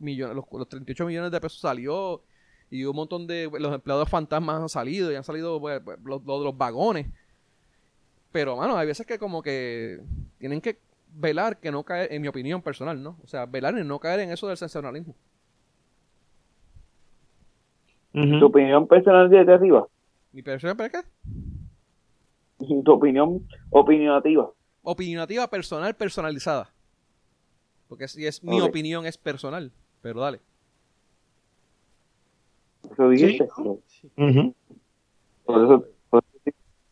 millones, 0.00 0.34
los, 0.34 0.68
38 0.68 1.06
millones 1.06 1.30
de 1.30 1.40
pesos 1.40 1.60
salió 1.60 2.22
y 2.70 2.84
un 2.84 2.96
montón 2.96 3.26
de 3.28 3.48
los 3.56 3.72
empleados 3.72 4.08
fantasmas 4.08 4.62
han 4.62 4.68
salido 4.68 5.12
y 5.12 5.14
han 5.14 5.22
salido 5.22 5.60
pues, 5.60 5.80
pues, 5.80 5.98
los, 6.04 6.24
los, 6.24 6.56
vagones. 6.56 7.06
Pero, 8.32 8.56
mano, 8.56 8.76
hay 8.76 8.86
veces 8.86 9.06
que 9.06 9.18
como 9.18 9.42
que 9.42 10.00
tienen 10.38 10.60
que 10.60 10.78
velar 11.14 11.58
que 11.58 11.70
no 11.70 11.84
caer, 11.84 12.12
en 12.12 12.22
mi 12.22 12.28
opinión 12.28 12.62
personal, 12.62 13.00
¿no? 13.00 13.16
O 13.22 13.26
sea, 13.28 13.46
velar 13.46 13.76
en 13.78 13.86
no 13.86 14.00
caer 14.00 14.20
en 14.20 14.30
eso 14.30 14.48
del 14.48 14.56
sensacionalismo. 14.56 15.14
¿Tu 18.12 18.44
opinión 18.44 18.88
personal 18.88 19.30
de 19.30 19.38
arriba? 19.38 19.86
¿Mi 20.32 20.42
personal 20.42 20.76
para 20.76 20.88
qué? 20.88 20.98
Tu 22.84 22.92
opinión 22.92 23.46
opinionativa. 23.70 24.50
Opinionativa 24.82 25.48
personal, 25.48 25.94
personalizada. 25.94 26.70
Porque 27.88 28.08
si 28.08 28.26
es 28.26 28.42
mi 28.42 28.60
opinión, 28.60 29.06
es 29.06 29.18
personal. 29.18 29.70
Pero 30.00 30.20
dale. 30.20 30.40
Eso 32.90 33.08
dijiste. 33.08 33.48
Por 35.44 35.64
eso, 35.64 35.84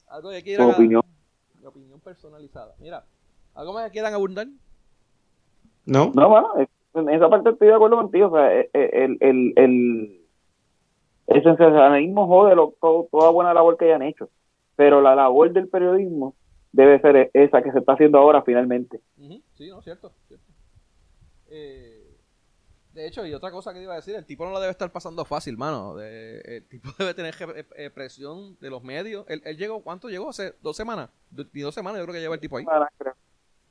algo 0.08 0.30
que 0.30 0.42
quieran. 0.42 0.70
Opinión. 0.70 1.02
Mi 1.60 1.66
opinión 1.66 2.00
personalizada. 2.00 2.74
Mira, 2.78 3.04
¿algo 3.54 3.72
más 3.72 3.86
que 3.86 3.92
quieran 3.92 4.14
abundar? 4.14 4.46
No. 5.86 6.12
No, 6.14 6.28
bueno, 6.28 6.48
en 6.94 7.08
esa 7.08 7.28
parte 7.28 7.50
estoy 7.50 7.68
de 7.68 7.74
acuerdo 7.74 7.96
contigo. 7.96 8.28
O 8.28 8.32
sea, 8.32 8.54
e, 8.54 8.70
e, 8.72 9.04
el, 9.04 9.16
el, 9.20 9.52
el, 9.56 10.20
el 11.26 11.42
sensacionalismo 11.42 12.26
jode 12.26 12.54
lo, 12.54 12.74
toda 12.80 13.30
buena 13.30 13.54
labor 13.54 13.76
que 13.76 13.86
hayan 13.86 14.02
hecho 14.02 14.28
pero 14.80 15.02
la 15.02 15.14
labor 15.14 15.52
del 15.52 15.68
periodismo 15.68 16.34
debe 16.72 16.98
ser 17.02 17.30
esa 17.34 17.60
que 17.60 17.70
se 17.70 17.80
está 17.80 17.92
haciendo 17.92 18.16
ahora 18.16 18.40
finalmente. 18.40 19.02
Sí, 19.52 19.68
no, 19.68 19.82
cierto. 19.82 20.10
Eh, 21.50 22.16
de 22.94 23.06
hecho, 23.06 23.26
y 23.26 23.34
otra 23.34 23.50
cosa 23.50 23.74
que 23.74 23.82
iba 23.82 23.92
a 23.92 23.96
decir, 23.96 24.14
el 24.14 24.24
tipo 24.24 24.46
no 24.46 24.52
la 24.52 24.60
debe 24.60 24.70
estar 24.70 24.90
pasando 24.90 25.26
fácil, 25.26 25.58
mano. 25.58 26.00
el 26.00 26.66
tipo 26.66 26.88
debe 26.98 27.12
tener 27.12 27.34
eh, 27.56 27.66
eh, 27.76 27.90
presión 27.90 28.56
de 28.58 28.70
los 28.70 28.82
medios. 28.82 29.26
Él, 29.28 29.42
llegó, 29.58 29.82
¿cuánto 29.82 30.08
llegó? 30.08 30.30
¿Hace 30.30 30.54
dos 30.62 30.78
semanas? 30.78 31.10
Y 31.52 31.60
dos 31.60 31.74
semanas 31.74 31.98
yo 31.98 32.06
creo 32.06 32.14
que 32.14 32.20
lleva 32.22 32.36
el 32.36 32.40
tipo 32.40 32.56
ahí. 32.56 32.64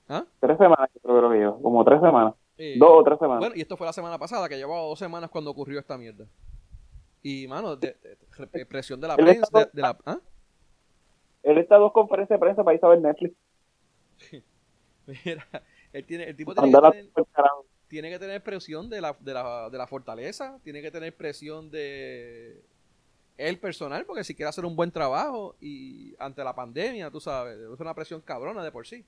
¿Ah? 0.09 0.27
Tres 0.39 0.59
semanas 0.59 0.91
yo 0.93 1.01
creo 1.01 1.31
que 1.31 1.37
lleva, 1.37 1.59
como 1.59 1.83
tres 1.83 2.01
semanas. 2.01 2.35
dos 2.77 2.89
o 2.91 3.03
tres 3.03 3.17
semanas. 3.17 3.39
Bueno, 3.39 3.55
y 3.55 3.61
esto 3.61 3.75
fue 3.77 3.87
la 3.87 3.93
semana 3.93 4.19
pasada, 4.19 4.47
que 4.47 4.57
llevaba 4.57 4.81
dos 4.81 4.99
semanas 4.99 5.31
cuando 5.31 5.49
ocurrió 5.49 5.79
esta 5.79 5.97
mierda. 5.97 6.27
Y, 7.23 7.47
mano, 7.47 7.75
de, 7.75 7.97
presión 8.69 9.01
de 9.01 9.07
la 9.07 9.15
prensa, 9.15 9.69
de, 9.73 9.81
la... 9.81 9.97
¿ah? 10.05 10.19
Él 11.43 11.57
está 11.57 11.75
a 11.75 11.79
dos 11.79 11.91
conferencias 11.91 12.39
de 12.39 12.45
prensa 12.45 12.63
para 12.63 12.75
ir 12.75 12.83
a 12.83 12.87
ver 12.89 13.01
Netflix. 13.01 13.35
Mira, 15.25 15.47
él 15.93 16.05
tiene, 16.05 16.25
el 16.25 16.35
tipo 16.35 16.53
tiene 16.53 16.71
que, 16.71 16.77
tener, 16.77 17.11
tiene 17.87 18.09
que, 18.09 18.19
tener, 18.19 18.43
presión 18.43 18.89
de 18.89 19.01
la, 19.01 19.15
de, 19.19 19.33
la, 19.33 19.69
de 19.69 19.77
la 19.77 19.87
fortaleza, 19.87 20.59
tiene 20.63 20.81
que 20.81 20.91
tener 20.91 21.15
presión 21.15 21.71
de 21.71 22.61
él 23.37 23.57
personal, 23.59 24.05
porque 24.05 24.23
si 24.23 24.35
quiere 24.35 24.49
hacer 24.49 24.65
un 24.65 24.75
buen 24.75 24.91
trabajo 24.91 25.55
y 25.59 26.13
ante 26.19 26.43
la 26.43 26.53
pandemia, 26.53 27.09
tú 27.09 27.19
sabes, 27.19 27.57
es 27.57 27.79
una 27.79 27.95
presión 27.95 28.21
cabrona 28.21 28.63
de 28.63 28.71
por 28.71 28.85
sí. 28.85 29.05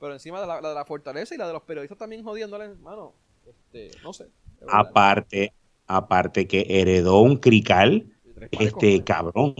Pero 0.00 0.12
encima 0.12 0.40
de 0.40 0.46
la, 0.46 0.60
de 0.60 0.74
la 0.74 0.84
fortaleza 0.84 1.34
y 1.34 1.38
la 1.38 1.46
de 1.46 1.52
los 1.52 1.62
periodistas 1.62 1.98
también 1.98 2.24
jodiéndole, 2.24 2.64
hermano, 2.64 3.14
este, 3.46 3.90
no 4.02 4.12
sé. 4.12 4.28
Aparte, 4.68 5.52
aparte 5.86 6.48
que 6.48 6.66
heredó 6.68 7.20
un 7.20 7.36
crical, 7.36 8.10
este 8.50 9.04
cabrón 9.04 9.54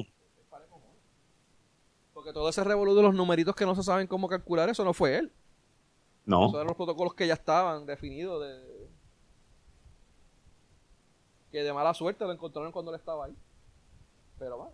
todo 2.34 2.50
ese 2.50 2.62
revolú 2.62 2.94
de 2.94 3.02
los 3.02 3.14
numeritos 3.14 3.54
que 3.54 3.64
no 3.64 3.74
se 3.74 3.82
saben 3.82 4.06
cómo 4.06 4.28
calcular, 4.28 4.68
eso 4.68 4.84
no 4.84 4.92
fue 4.92 5.16
él. 5.16 5.32
No. 6.26 6.42
Esos 6.42 6.56
eran 6.56 6.66
los 6.66 6.76
protocolos 6.76 7.14
que 7.14 7.26
ya 7.26 7.34
estaban 7.34 7.86
definidos 7.86 8.42
de... 8.42 8.88
Que 11.50 11.62
de 11.62 11.72
mala 11.72 11.94
suerte 11.94 12.24
lo 12.24 12.32
encontraron 12.32 12.72
cuando 12.72 12.92
él 12.92 12.98
estaba 12.98 13.26
ahí. 13.26 13.36
Pero 14.38 14.58
va. 14.58 14.70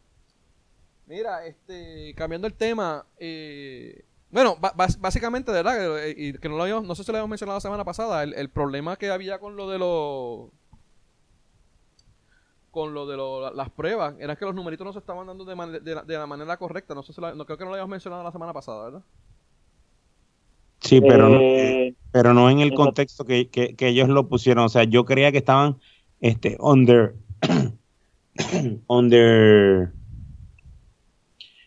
Mira, 1.06 1.44
este, 1.44 2.14
cambiando 2.16 2.46
el 2.46 2.54
tema, 2.54 3.04
eh, 3.18 4.04
bueno, 4.30 4.56
básicamente, 4.98 5.52
de 5.52 5.62
verdad, 5.62 6.06
eh, 6.06 6.14
y 6.16 6.32
que 6.34 6.48
no, 6.48 6.56
lo 6.56 6.82
no 6.82 6.94
sé 6.94 7.02
si 7.02 7.10
lo 7.10 7.18
habíamos 7.18 7.30
mencionado 7.30 7.56
la 7.56 7.60
semana 7.60 7.84
pasada, 7.84 8.22
el, 8.22 8.32
el 8.34 8.48
problema 8.48 8.96
que 8.96 9.10
había 9.10 9.38
con 9.40 9.56
lo 9.56 9.68
de 9.68 9.78
los 9.78 10.50
con 12.70 12.94
lo 12.94 13.06
de 13.06 13.52
las 13.54 13.70
pruebas 13.70 14.14
era 14.18 14.36
que 14.36 14.44
los 14.44 14.54
numeritos 14.54 14.84
no 14.84 14.92
se 14.92 15.00
estaban 15.00 15.26
dando 15.26 15.44
de, 15.44 15.80
de, 15.80 16.18
la, 16.18 16.26
manera 16.26 16.56
correcta. 16.56 16.94
No 16.94 17.02
sé 17.02 17.12
si 17.12 17.20
no 17.20 17.44
creo 17.44 17.58
que 17.58 17.64
no 17.64 17.70
lo 17.70 17.74
habíamos 17.74 17.90
mencionado 17.90 18.22
la 18.22 18.32
semana 18.32 18.52
pasada, 18.52 18.84
¿verdad? 18.84 19.02
Sí, 20.80 21.00
pero, 21.00 21.28
no, 21.28 21.38
eh, 21.40 21.94
pero 22.10 22.32
no 22.32 22.48
en 22.48 22.60
el 22.60 22.72
contexto 22.72 23.24
que, 23.24 23.48
que, 23.48 23.76
ellos 23.86 24.08
lo 24.08 24.28
pusieron. 24.28 24.64
O 24.64 24.68
sea, 24.68 24.84
yo 24.84 25.04
creía 25.04 25.30
que 25.30 25.38
estaban 25.38 25.78
este, 26.20 26.56
under, 26.58 27.14
under, 28.86 29.92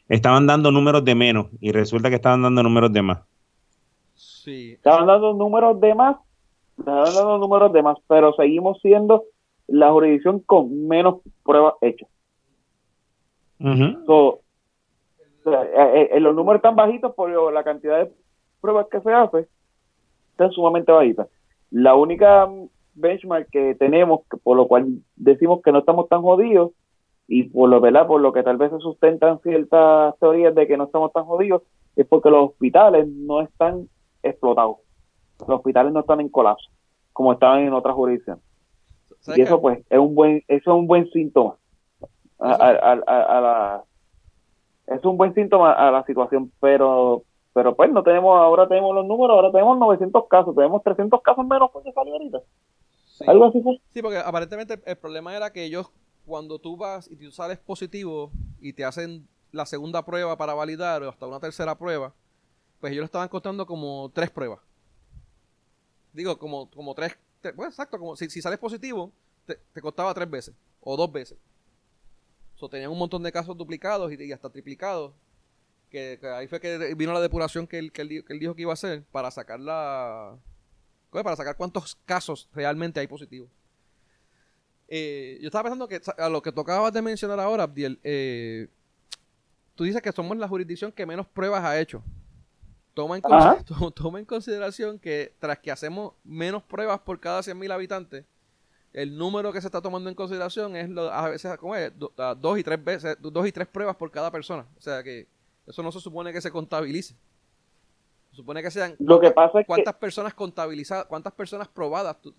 estaban 0.09 0.47
dando 0.47 0.71
números 0.71 1.05
de 1.05 1.13
menos 1.13 1.47
y 1.59 1.71
resulta 1.71 2.09
que 2.09 2.15
estaban 2.15 2.41
dando 2.41 2.63
números 2.63 2.91
de 2.91 3.01
más. 3.03 3.19
Sí. 4.15 4.73
Estaban 4.73 5.05
dando 5.05 5.33
números 5.33 5.79
de 5.79 5.93
más, 5.93 6.17
estaban 6.77 7.13
dando 7.13 7.37
números 7.37 7.71
de 7.71 7.83
más, 7.83 7.97
pero 8.07 8.33
seguimos 8.33 8.79
siendo 8.81 9.25
la 9.67 9.91
jurisdicción 9.91 10.39
con 10.39 10.87
menos 10.87 11.21
pruebas 11.43 11.75
hechas. 11.81 12.09
Eh, 15.45 15.51
eh, 15.75 16.09
eh, 16.13 16.19
los 16.19 16.35
números 16.35 16.59
están 16.59 16.75
bajitos 16.75 17.13
por 17.15 17.29
la 17.51 17.63
cantidad 17.63 17.99
de 17.99 18.11
pruebas 18.61 18.87
que 18.89 19.01
se 19.01 19.11
hace, 19.11 19.47
están 20.31 20.51
sumamente 20.51 20.91
bajitas. 20.91 21.27
La 21.69 21.95
única 21.95 22.49
benchmark 22.95 23.49
que 23.49 23.75
tenemos, 23.75 24.21
por 24.43 24.55
lo 24.55 24.67
cual 24.67 24.87
decimos 25.15 25.61
que 25.61 25.71
no 25.71 25.79
estamos 25.79 26.07
tan 26.07 26.21
jodidos, 26.21 26.71
y 27.27 27.43
por 27.43 27.69
lo, 27.69 27.79
¿verdad? 27.79 28.05
por 28.05 28.21
lo 28.21 28.33
que 28.33 28.43
tal 28.43 28.57
vez 28.57 28.71
se 28.71 28.79
sustentan 28.79 29.39
ciertas 29.41 30.17
teorías 30.19 30.53
de 30.53 30.67
que 30.67 30.77
no 30.77 30.85
estamos 30.85 31.11
tan 31.13 31.25
jodidos, 31.25 31.63
es 31.95 32.05
porque 32.05 32.29
los 32.29 32.51
hospitales 32.51 33.07
no 33.07 33.41
están 33.41 33.87
explotados. 34.21 34.77
Los 35.39 35.57
hospitales 35.57 35.93
no 35.93 36.01
están 36.01 36.21
en 36.21 36.29
colapso, 36.29 36.69
como 37.11 37.33
estaban 37.33 37.61
en 37.61 37.73
otras 37.73 37.95
jurisdicciones. 37.95 38.43
Y 39.35 39.41
eso 39.41 39.61
pues 39.61 39.79
es 39.89 39.99
un 39.99 40.15
buen, 40.15 40.43
eso 40.47 40.71
es 40.71 40.77
un 40.77 40.87
buen 40.87 41.09
síntoma 41.11 41.57
a, 42.43 42.95
la 42.95 43.83
es 44.87 45.03
un 45.05 45.17
buen 45.17 45.33
síntoma 45.33 45.71
a 45.73 45.91
la 45.91 46.03
situación, 46.05 46.51
pero 46.59 47.23
pero 47.53 47.75
pues 47.75 47.91
no 47.91 48.01
tenemos, 48.01 48.35
ahora 48.35 48.67
tenemos 48.67 48.95
los 48.95 49.05
números, 49.05 49.35
ahora 49.35 49.51
tenemos 49.51 49.77
900 49.77 50.27
casos, 50.27 50.55
tenemos 50.55 50.81
300 50.83 51.21
casos 51.21 51.45
menos 51.45 51.69
porque 51.71 51.91
salió 51.91 52.13
ahorita. 52.13 52.39
Algo 53.27 53.45
así 53.45 53.61
fue. 53.61 53.79
Sí, 53.89 54.01
porque 54.01 54.17
aparentemente 54.17 54.81
el 54.83 54.97
problema 54.97 55.35
era 55.35 55.53
que 55.53 55.63
ellos, 55.63 55.91
cuando 56.25 56.57
tú 56.57 56.77
vas 56.77 57.09
y 57.11 57.15
tú 57.15 57.29
sales 57.29 57.59
positivo 57.59 58.31
y 58.59 58.73
te 58.73 58.83
hacen 58.83 59.27
la 59.51 59.67
segunda 59.67 60.03
prueba 60.03 60.35
para 60.35 60.55
validar 60.55 61.03
o 61.03 61.09
hasta 61.09 61.27
una 61.27 61.39
tercera 61.39 61.77
prueba, 61.77 62.11
pues 62.81 62.91
ellos 62.91 63.05
estaban 63.05 63.29
contando 63.29 63.67
como 63.67 64.09
tres 64.11 64.31
pruebas. 64.31 64.59
Digo, 66.11 66.39
como, 66.39 66.71
como 66.71 66.95
tres 66.95 67.19
pues, 67.51 67.69
exacto, 67.69 67.99
como 67.99 68.15
si, 68.15 68.29
sales 68.29 68.59
positivo, 68.59 69.11
te, 69.45 69.81
costaba 69.81 70.13
tres 70.13 70.29
veces 70.29 70.55
o 70.79 70.95
dos 70.95 71.11
veces. 71.11 71.37
So, 72.55 72.69
tenían 72.69 72.91
un 72.91 72.97
montón 72.97 73.23
de 73.23 73.31
casos 73.31 73.57
duplicados 73.57 74.11
y, 74.13 74.31
hasta 74.31 74.49
triplicados. 74.49 75.13
Que, 75.89 76.19
ahí 76.35 76.47
fue 76.47 76.59
que 76.59 76.95
vino 76.95 77.13
la 77.13 77.21
depuración 77.21 77.67
que 77.67 77.77
él, 77.77 77.91
que, 77.91 78.01
él, 78.01 78.39
dijo 78.39 78.55
que 78.55 78.61
iba 78.61 78.71
a 78.71 78.73
hacer 78.73 79.03
para 79.11 79.29
sacar 79.29 79.59
la, 79.59 80.37
para 81.11 81.35
sacar 81.35 81.57
cuántos 81.57 81.95
casos 82.05 82.47
realmente 82.53 82.99
hay 82.99 83.07
positivos. 83.07 83.49
Eh, 84.87 85.37
yo 85.41 85.47
estaba 85.47 85.63
pensando 85.63 85.87
que 85.87 86.01
a 86.17 86.29
lo 86.29 86.41
que 86.41 86.51
tocabas 86.51 86.93
de 86.93 87.01
mencionar 87.01 87.39
ahora, 87.39 87.63
Abdiel, 87.63 87.99
eh, 88.03 88.67
tú 89.75 89.83
dices 89.83 90.01
que 90.01 90.11
somos 90.11 90.37
la 90.37 90.47
jurisdicción 90.47 90.91
que 90.91 91.05
menos 91.05 91.27
pruebas 91.27 91.63
ha 91.63 91.79
hecho. 91.79 92.03
Toma 92.93 93.17
en, 93.17 93.21
toma 93.95 94.19
en 94.19 94.25
consideración 94.25 94.99
que 94.99 95.33
tras 95.39 95.59
que 95.59 95.71
hacemos 95.71 96.13
menos 96.23 96.63
pruebas 96.63 96.99
por 96.99 97.19
cada 97.19 97.41
100.000 97.41 97.71
habitantes, 97.71 98.25
el 98.93 99.17
número 99.17 99.51
que 99.51 99.59
se 99.59 99.67
está 99.67 99.81
tomando 99.81 100.09
en 100.09 100.15
consideración 100.15 100.75
es 100.75 100.89
a 100.97 101.27
veces 101.27 101.57
¿cómo 101.57 101.75
es? 101.75 101.91
dos 101.97 102.59
y 102.59 102.63
tres 102.63 102.83
veces 102.83 103.17
dos 103.19 103.47
y 103.47 103.51
tres 103.51 103.67
pruebas 103.67 103.95
por 103.95 104.11
cada 104.11 104.31
persona. 104.31 104.65
O 104.77 104.81
sea 104.81 105.01
que 105.01 105.27
eso 105.65 105.81
no 105.81 105.91
se 105.91 105.99
supone 105.99 106.31
que 106.31 106.41
se 106.41 106.51
contabilice. 106.51 107.15
Se 108.29 108.37
supone 108.37 108.61
que 108.61 108.69
sean 108.69 108.95
lo 108.99 109.19
que 109.19 109.31
pasa 109.31 109.61
es 109.61 109.67
cuántas 109.67 109.95
personas 109.95 110.33
contabilizadas 110.33 111.05
cuántas 111.05 111.33
personas 111.33 111.67
probadas 111.67 112.17
tú, 112.21 112.33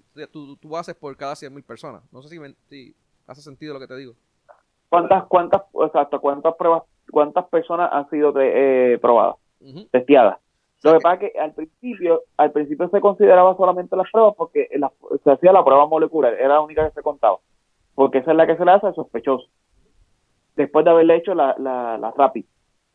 tú, 0.56 0.76
haces 0.76 0.94
por 0.94 1.16
cada 1.16 1.34
100.000 1.34 1.64
personas. 1.64 2.02
No 2.12 2.22
sé 2.22 2.36
si, 2.68 2.94
hace 3.26 3.42
sentido 3.42 3.74
lo 3.74 3.80
que 3.80 3.88
te 3.88 3.96
digo. 3.96 4.14
Cuántas 4.88 5.24
cuántas 5.26 5.62
exacto 5.84 6.20
cuántas 6.20 6.54
pruebas 6.54 6.84
cuántas 7.10 7.46
personas 7.46 7.90
han 7.92 8.08
sido 8.10 8.32
eh, 8.40 8.96
probadas 9.00 9.36
testeadas 9.90 10.38
lo 10.82 10.92
que 10.92 11.00
pasa 11.00 11.14
es 11.14 11.32
que 11.32 11.38
al 11.38 11.54
principio, 11.54 12.22
al 12.36 12.52
principio 12.52 12.88
se 12.88 13.00
consideraba 13.00 13.56
solamente 13.56 13.96
las 13.96 14.10
pruebas 14.10 14.34
porque 14.36 14.68
se 15.22 15.30
hacía 15.30 15.52
la 15.52 15.64
prueba 15.64 15.86
molecular, 15.86 16.34
era 16.34 16.48
la 16.48 16.60
única 16.60 16.86
que 16.86 16.94
se 16.94 17.02
contaba, 17.02 17.38
porque 17.94 18.18
esa 18.18 18.32
es 18.32 18.36
la 18.36 18.46
que 18.46 18.56
se 18.56 18.64
le 18.64 18.72
hace 18.72 18.88
al 18.88 18.94
sospechoso. 18.94 19.46
Después 20.56 20.84
de 20.84 20.90
haberle 20.90 21.16
hecho 21.16 21.34
la, 21.34 21.54
la, 21.58 21.96
la 21.98 22.10
RAPID, 22.10 22.44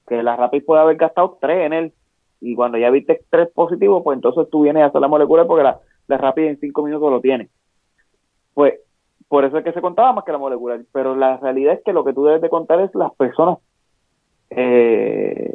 que 0.07 0.21
la 0.23 0.35
RAPID 0.35 0.65
puede 0.65 0.81
haber 0.81 0.97
gastado 0.97 1.37
tres 1.41 1.65
en 1.65 1.73
él, 1.73 1.93
y 2.41 2.55
cuando 2.55 2.77
ya 2.77 2.89
viste 2.89 3.25
tres 3.29 3.49
positivos, 3.49 4.01
pues 4.03 4.15
entonces 4.15 4.47
tú 4.49 4.61
vienes 4.61 4.83
a 4.83 4.87
hacer 4.87 5.01
la 5.01 5.07
molecular 5.07 5.47
porque 5.47 5.63
la, 5.63 5.79
la 6.07 6.17
RAPID 6.17 6.43
en 6.43 6.59
cinco 6.59 6.83
minutos 6.83 7.11
lo 7.11 7.21
tiene. 7.21 7.49
Pues 8.53 8.75
por 9.27 9.45
eso 9.45 9.57
es 9.57 9.63
que 9.63 9.73
se 9.73 9.81
contaba 9.81 10.13
más 10.13 10.25
que 10.25 10.31
la 10.31 10.37
molecular, 10.37 10.81
pero 10.91 11.15
la 11.15 11.37
realidad 11.37 11.73
es 11.73 11.83
que 11.83 11.93
lo 11.93 12.03
que 12.03 12.13
tú 12.13 12.23
debes 12.23 12.41
de 12.41 12.49
contar 12.49 12.79
es 12.81 12.93
las 12.95 13.13
personas 13.15 13.59
eh, 14.49 15.48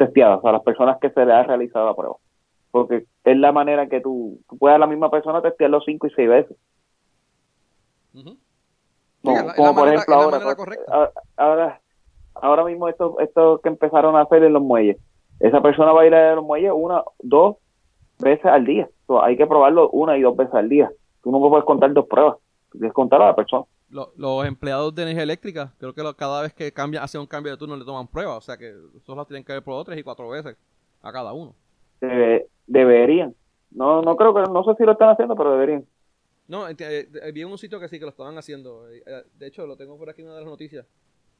testeadas, 0.00 0.42
a 0.42 0.52
las 0.52 0.62
personas 0.62 0.98
que 0.98 1.10
se 1.10 1.26
le 1.26 1.32
ha 1.32 1.42
realizado 1.42 1.84
la 1.86 1.94
prueba. 1.94 2.16
Porque 2.70 3.04
es 3.24 3.36
la 3.36 3.52
manera 3.52 3.86
que 3.86 4.00
tú, 4.00 4.40
tú 4.48 4.56
puedes 4.56 4.76
a 4.76 4.78
la 4.78 4.86
misma 4.86 5.10
persona 5.10 5.42
testearlo 5.42 5.82
cinco 5.82 6.06
y 6.06 6.10
seis 6.10 6.28
veces. 6.28 6.56
como, 9.22 9.74
por 9.74 9.88
ejemplo 9.88 10.14
ahora, 10.14 11.12
ahora, 11.36 11.80
ahora 12.34 12.64
mismo 12.64 12.88
esto, 12.88 13.20
esto 13.20 13.60
que 13.62 13.68
empezaron 13.68 14.16
a 14.16 14.22
hacer 14.22 14.42
en 14.42 14.54
los 14.54 14.62
muelles. 14.62 14.96
Esa 15.38 15.60
persona 15.60 15.92
va 15.92 16.02
a 16.02 16.06
ir 16.06 16.14
a 16.14 16.34
los 16.34 16.44
muelles 16.44 16.72
una, 16.74 17.02
dos 17.18 17.56
veces 18.18 18.46
al 18.46 18.64
día. 18.64 18.88
hay 19.22 19.36
que 19.36 19.46
probarlo 19.46 19.90
una 19.90 20.16
y 20.16 20.22
dos 20.22 20.34
veces 20.34 20.54
al 20.54 20.70
día. 20.70 20.90
Tú 21.22 21.30
no 21.30 21.40
puedes 21.40 21.66
contar 21.66 21.92
dos 21.92 22.06
pruebas, 22.06 22.36
tienes 22.72 22.90
que 22.90 22.94
contar 22.94 23.20
a 23.20 23.26
la 23.26 23.36
persona 23.36 23.64
los 23.90 24.46
empleados 24.46 24.94
de 24.94 25.02
energía 25.02 25.24
eléctrica, 25.24 25.72
creo 25.78 25.92
que 25.92 26.02
cada 26.16 26.42
vez 26.42 26.54
que 26.54 26.72
cambia, 26.72 27.02
hace 27.02 27.18
un 27.18 27.26
cambio 27.26 27.52
de 27.52 27.58
turno 27.58 27.76
le 27.76 27.84
toman 27.84 28.06
pruebas, 28.06 28.38
o 28.38 28.40
sea 28.40 28.56
que 28.56 28.74
esos 28.96 29.16
los 29.16 29.26
tienen 29.26 29.44
que 29.44 29.52
ver 29.52 29.62
por 29.62 29.84
tres 29.84 29.98
y 29.98 30.02
cuatro 30.02 30.28
veces 30.28 30.56
a 31.02 31.12
cada 31.12 31.32
uno. 31.32 31.54
deberían. 32.66 33.34
No, 33.70 34.02
no 34.02 34.16
creo 34.16 34.34
que, 34.34 34.42
no 34.50 34.64
sé 34.64 34.74
si 34.76 34.84
lo 34.84 34.92
están 34.92 35.10
haciendo, 35.10 35.36
pero 35.36 35.52
deberían. 35.52 35.86
No, 36.50 36.68
eh, 36.68 36.74
eh, 36.78 37.30
vi 37.32 37.42
en 37.42 37.48
un 37.48 37.58
sitio 37.58 37.78
que 37.78 37.88
sí, 37.88 38.00
que 38.00 38.04
lo 38.04 38.10
estaban 38.10 38.36
haciendo. 38.36 38.88
Eh, 38.90 39.04
de 39.38 39.46
hecho, 39.46 39.66
lo 39.68 39.76
tengo 39.76 39.96
por 39.96 40.10
aquí 40.10 40.22
en 40.22 40.26
una 40.26 40.36
de 40.36 40.42
las 40.42 40.50
noticias. 40.50 40.84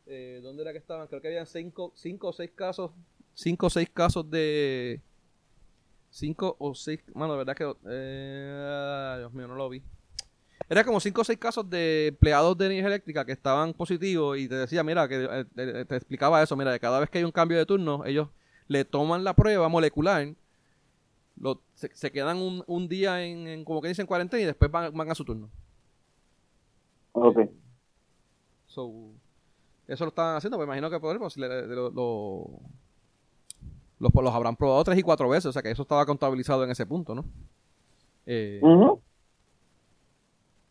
¿Dónde 0.06 0.62
era 0.62 0.72
que 0.72 0.78
estaban? 0.78 1.06
Creo 1.08 1.20
que 1.20 1.28
habían 1.28 1.46
cinco, 1.46 1.92
cinco 1.94 2.28
o 2.28 2.32
seis 2.32 2.50
casos, 2.52 2.90
cinco 3.34 3.66
o 3.66 3.70
seis 3.70 3.88
casos 3.90 4.28
de... 4.28 5.00
Cinco 6.10 6.56
o 6.58 6.74
seis... 6.74 7.00
Bueno, 7.12 7.34
la 7.34 7.44
verdad 7.44 7.56
que... 7.56 7.64
Dios 9.18 9.32
mío, 9.32 9.46
no 9.46 9.54
lo 9.54 9.68
vi. 9.68 9.82
Era 10.70 10.84
como 10.84 11.00
cinco 11.00 11.22
o 11.22 11.24
seis 11.24 11.36
casos 11.36 11.68
de 11.68 12.06
empleados 12.06 12.56
de 12.56 12.66
energía 12.66 12.86
eléctrica 12.86 13.24
que 13.24 13.32
estaban 13.32 13.74
positivos 13.74 14.38
y 14.38 14.48
te 14.48 14.54
decía, 14.54 14.84
mira, 14.84 15.08
que 15.08 15.28
eh, 15.56 15.84
te, 15.84 15.96
explicaba 15.96 16.40
eso, 16.40 16.56
mira, 16.56 16.72
que 16.72 16.78
cada 16.78 17.00
vez 17.00 17.10
que 17.10 17.18
hay 17.18 17.24
un 17.24 17.32
cambio 17.32 17.58
de 17.58 17.66
turno, 17.66 18.04
ellos 18.04 18.28
le 18.68 18.84
toman 18.84 19.24
la 19.24 19.34
prueba 19.34 19.68
molecular, 19.68 20.28
lo, 21.40 21.60
se, 21.74 22.12
quedan 22.12 22.36
un, 22.36 22.62
un 22.68 22.88
día 22.88 23.20
en, 23.24 23.64
como 23.64 23.82
que 23.82 23.88
dicen, 23.88 24.06
cuarentena 24.06 24.44
y 24.44 24.46
después 24.46 24.70
van, 24.70 25.10
a 25.10 25.14
su 25.16 25.24
turno. 25.24 25.50
Ok. 27.10 27.50
So, 28.66 29.10
eso 29.88 30.04
lo 30.04 30.10
están 30.10 30.36
haciendo, 30.36 30.56
pues 30.56 30.68
imagino 30.68 30.88
que 30.88 31.00
lo, 31.00 31.90
lo, 31.90 32.60
los, 33.98 34.14
los 34.14 34.34
habrán 34.34 34.54
probado 34.54 34.84
tres 34.84 34.98
y 35.00 35.02
cuatro 35.02 35.28
veces, 35.28 35.46
o 35.46 35.52
sea 35.52 35.62
que 35.62 35.72
eso 35.72 35.82
estaba 35.82 36.06
contabilizado 36.06 36.62
en 36.62 36.70
ese 36.70 36.86
punto, 36.86 37.12
¿no? 37.16 37.24
Eh, 38.24 38.60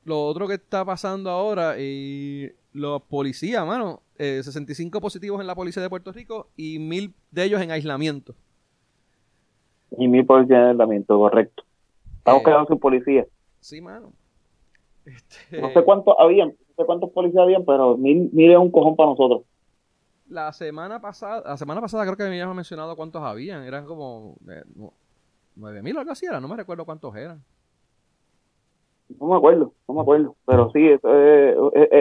lo 0.06 0.26
otro 0.26 0.48
que 0.48 0.56
está 0.56 0.86
pasando 0.86 1.30
ahora, 1.30 1.76
y 1.80 2.52
los 2.74 3.02
policías, 3.04 3.66
mano, 3.66 4.02
65 4.18 4.98
eh, 4.98 5.02
positivos 5.02 5.42
en 5.42 5.48
la 5.48 5.56
policía 5.56 5.82
de 5.82 5.90
Puerto 5.90 6.12
Rico 6.12 6.50
y 6.56 6.80
mil 6.80 7.14
de 7.32 7.44
ellos 7.46 7.62
en 7.62 7.72
aislamiento. 7.72 8.36
Y 9.98 10.08
mil 10.08 10.26
policías 10.26 10.60
en 10.60 10.68
aislamiento, 10.70 11.18
correcto. 11.18 11.64
Estamos 12.18 12.42
eh, 12.42 12.46
quedando 12.46 12.68
sin 12.68 12.80
policías. 12.80 13.28
Sí, 13.60 13.82
mano. 13.82 14.14
Este, 15.06 15.60
no 15.60 15.72
sé 15.72 15.84
cuántos 15.84 16.16
habían, 16.20 16.50
no 16.50 16.76
sé 16.78 16.86
cuántos 16.86 17.10
policías 17.12 17.44
habían, 17.44 17.66
pero 17.66 17.98
mil, 17.98 18.30
mil 18.32 18.52
es 18.52 18.58
un 18.58 18.72
cojón 18.72 18.96
para 18.96 19.10
nosotros. 19.10 19.44
La 20.30 20.54
semana 20.54 21.02
pasada, 21.02 21.42
la 21.44 21.58
semana 21.58 21.82
pasada 21.82 22.04
creo 22.04 22.16
que 22.16 22.24
me 22.24 22.30
habían 22.30 22.56
mencionado 22.56 22.96
cuántos 22.96 23.24
habían, 23.24 23.64
eran 23.64 23.86
como 23.86 24.36
eh, 24.48 24.64
nueve 25.56 25.82
mil 25.82 25.98
o 25.98 26.00
algo 26.02 26.12
así 26.12 26.28
era, 26.28 26.40
no 26.40 26.48
me 26.48 26.56
recuerdo 26.56 26.86
cuántos 26.86 27.16
eran. 27.16 27.44
No 29.18 29.28
me 29.28 29.38
acuerdo, 29.38 29.74
no 29.88 29.94
me 29.96 30.02
acuerdo, 30.02 30.36
pero 30.46 30.72
sí, 30.72 30.88
es, 30.88 31.02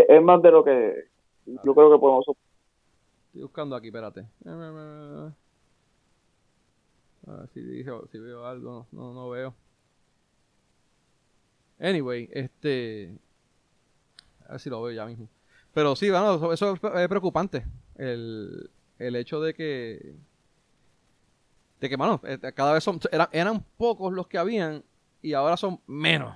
es, 0.08 0.22
más 0.22 0.42
de 0.42 0.50
lo 0.50 0.62
que 0.62 1.08
yo 1.46 1.74
creo 1.74 1.90
que 1.90 1.98
podemos... 1.98 2.26
Estoy 3.28 3.42
buscando 3.42 3.74
aquí, 3.76 3.86
espérate. 3.88 4.26
A 7.26 7.32
ver 7.32 7.48
si, 7.54 7.84
si 8.12 8.18
veo 8.18 8.46
algo, 8.46 8.86
no, 8.92 9.14
no 9.14 9.30
veo. 9.30 9.54
Anyway, 11.80 12.28
este... 12.32 13.16
A 14.46 14.52
ver 14.52 14.60
si 14.60 14.68
lo 14.68 14.82
veo 14.82 14.94
ya 14.94 15.06
mismo. 15.06 15.28
Pero 15.72 15.96
sí, 15.96 16.10
bueno, 16.10 16.52
eso 16.52 16.74
es 16.74 17.08
preocupante. 17.08 17.64
El, 17.96 18.70
el 18.98 19.16
hecho 19.16 19.40
de 19.40 19.54
que... 19.54 20.14
De 21.80 21.88
que, 21.88 21.96
bueno, 21.96 22.20
eh, 22.24 22.38
cada 22.54 22.72
vez 22.72 22.84
son, 22.84 23.00
eran, 23.12 23.28
eran 23.32 23.64
pocos 23.76 24.12
los 24.12 24.26
que 24.26 24.36
habían 24.36 24.82
y 25.22 25.32
ahora 25.32 25.56
son 25.56 25.80
menos. 25.86 26.34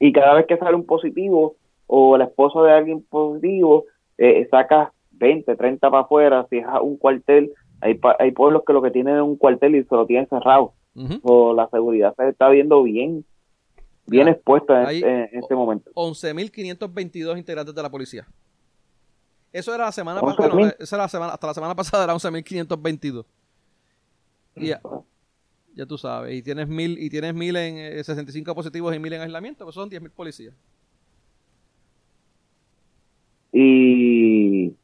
Y 0.00 0.12
cada 0.12 0.34
vez 0.34 0.46
que 0.46 0.56
sale 0.56 0.76
un 0.76 0.86
positivo 0.86 1.56
o 1.86 2.16
el 2.16 2.22
esposo 2.22 2.62
de 2.62 2.72
alguien 2.72 3.02
positivo, 3.02 3.86
eh, 4.18 4.46
sacas 4.50 4.90
20, 5.12 5.56
30 5.56 5.90
para 5.90 6.02
afuera, 6.02 6.46
si 6.50 6.58
es 6.58 6.66
un 6.82 6.96
cuartel, 6.96 7.52
hay, 7.80 7.98
hay 8.18 8.30
pueblos 8.32 8.62
que 8.66 8.72
lo 8.72 8.82
que 8.82 8.90
tienen 8.90 9.16
es 9.16 9.22
un 9.22 9.36
cuartel 9.36 9.74
y 9.74 9.84
se 9.84 9.94
lo 9.94 10.06
tienen 10.06 10.28
cerrado. 10.28 10.74
O 11.22 11.54
la 11.54 11.68
seguridad 11.68 12.12
se 12.16 12.28
está 12.28 12.48
viendo 12.48 12.82
bien, 12.82 13.24
bien 14.06 14.26
expuesta 14.26 14.92
en, 14.92 15.28
este 15.32 15.54
momento. 15.54 15.92
11.522 15.94 17.38
integrantes 17.38 17.72
de 17.72 17.82
la 17.82 17.88
policía. 17.88 18.26
Eso 19.52 19.72
era 19.72 19.84
la 19.84 19.92
semana 19.92 20.20
pasada, 20.20 20.74
hasta 21.30 21.46
la 21.46 21.54
semana 21.54 21.74
pasada 21.76 22.02
era 22.02 22.14
11.522. 22.14 23.24
Y, 24.56 24.72
ya 25.78 25.86
tú 25.86 25.96
sabes, 25.96 26.34
y 26.34 26.42
tienes 26.42 26.66
mil, 26.66 26.98
y 26.98 27.08
tienes 27.08 27.32
mil 27.34 27.54
en 27.54 28.02
65 28.02 28.50
eh, 28.50 28.54
positivos 28.54 28.96
y 28.96 28.98
mil 28.98 29.12
en 29.12 29.20
aislamiento, 29.20 29.64
pues 29.64 29.76
son 29.76 29.88
10.000 29.88 30.10
policías. 30.10 30.52
Y, 33.52 34.74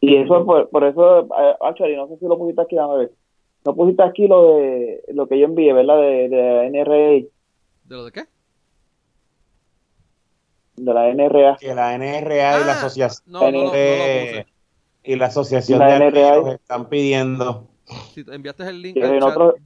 y 0.00 0.16
eso, 0.16 0.46
por, 0.46 0.70
por 0.70 0.84
eso, 0.84 1.28
actually, 1.60 1.96
no 1.96 2.06
sé 2.06 2.16
si 2.18 2.26
lo 2.26 2.38
pusiste 2.38 2.62
aquí, 2.62 2.78
a 2.78 2.86
ver. 2.86 3.10
No 3.64 3.74
pusiste 3.74 4.04
aquí 4.04 4.28
lo 4.28 4.58
de 4.58 5.02
lo 5.12 5.26
que 5.26 5.36
yo 5.36 5.46
envié, 5.46 5.72
¿verdad? 5.72 5.98
De, 6.00 6.28
de 6.28 6.70
NRA. 6.70 6.94
¿De 6.94 7.28
lo 7.88 8.04
de 8.04 8.12
qué? 8.12 8.24
De 10.76 10.94
la 10.94 11.12
NRA. 11.12 11.56
Que 11.56 11.74
la 11.74 11.98
NRA 11.98 12.60
y 12.60 12.64
la 12.64 12.72
ah, 12.72 12.78
asociación. 12.78 13.32
No, 13.32 13.50
no, 13.50 13.72
y 15.02 15.16
la 15.16 15.26
asociación 15.26 15.80
de 15.80 15.98
NRA 15.98 16.52
están 16.52 16.88
pidiendo. 16.88 17.66
Si 18.12 18.24
enviaste 18.30 18.62
el 18.68 18.80
link. 18.80 18.96
en 18.96 19.22
otro, 19.22 19.56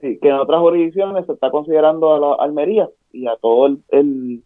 Sí, 0.00 0.18
que 0.20 0.28
en 0.28 0.34
otras 0.34 0.60
jurisdicciones 0.60 1.26
se 1.26 1.32
está 1.32 1.50
considerando 1.50 2.14
a 2.14 2.18
la 2.18 2.34
Almería 2.44 2.88
y 3.12 3.26
a 3.26 3.36
todo 3.36 3.66
el, 3.66 3.82
el 3.88 4.42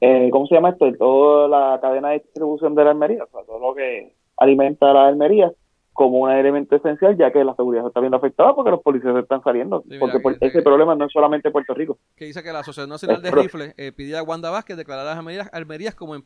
eh, 0.00 0.28
¿cómo 0.30 0.46
se 0.46 0.54
llama 0.54 0.70
esto? 0.70 0.90
Toda 0.98 1.48
la 1.48 1.80
cadena 1.80 2.10
de 2.10 2.20
distribución 2.20 2.74
de 2.74 2.84
la 2.84 2.90
Almería, 2.90 3.24
o 3.24 3.28
sea, 3.28 3.44
todo 3.44 3.58
lo 3.58 3.74
que 3.74 4.14
alimenta 4.36 4.90
a 4.90 4.94
la 4.94 5.06
Almería 5.08 5.52
como 5.92 6.20
un 6.20 6.30
elemento 6.30 6.76
esencial, 6.76 7.16
ya 7.18 7.30
que 7.30 7.44
la 7.44 7.54
seguridad 7.54 7.82
se 7.82 7.88
está 7.88 8.00
viendo 8.00 8.16
afectada 8.16 8.54
porque 8.54 8.70
los 8.70 8.80
policías 8.80 9.14
están 9.16 9.42
saliendo. 9.42 9.84
porque 10.00 10.46
ese 10.46 10.62
problema 10.62 10.94
no 10.94 11.04
es 11.04 11.12
solamente 11.12 11.50
Puerto 11.50 11.74
Rico. 11.74 11.98
Que 12.16 12.24
dice 12.24 12.42
que 12.42 12.52
la 12.52 12.60
Asociación 12.60 12.88
Nacional 12.88 13.20
de 13.20 13.30
Rifles 13.30 13.74
eh, 13.76 13.92
pidió 13.92 14.18
a 14.18 14.22
Wanda 14.22 14.48
Vázquez 14.48 14.78
declarar 14.78 15.06
a 15.06 15.10
las 15.10 15.18
Almerías, 15.18 15.50
Almerías 15.52 15.94
como 15.94 16.14
em, 16.14 16.22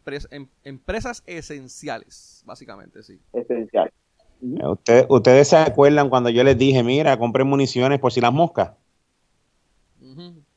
empresas 0.63 1.25
esenciales, 1.27 2.45
básicamente, 2.47 3.03
sí. 3.03 3.19
Esenciales. 3.33 3.93
Ustedes, 4.41 5.07
ustedes 5.09 5.49
se 5.49 5.57
acuerdan 5.57 6.11
cuando 6.11 6.31
yo 6.31 6.45
les 6.45 6.59
dije, 6.59 6.83
mira, 6.83 7.19
compren 7.19 7.47
municiones 7.47 7.99
por 7.99 8.13
si 8.13 8.21
las 8.21 8.33
moscas. 8.33 8.73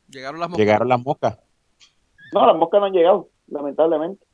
Llegaron 0.09 0.39
las 0.39 0.49
moscas. 0.49 0.65
Llegaron 0.65 0.89
las 0.89 1.03
moscas. 1.03 1.37
No, 2.33 2.45
las 2.45 2.55
moscas 2.55 2.79
no 2.79 2.85
han 2.87 2.93
llegado, 2.93 3.29
lamentablemente. 3.47 4.25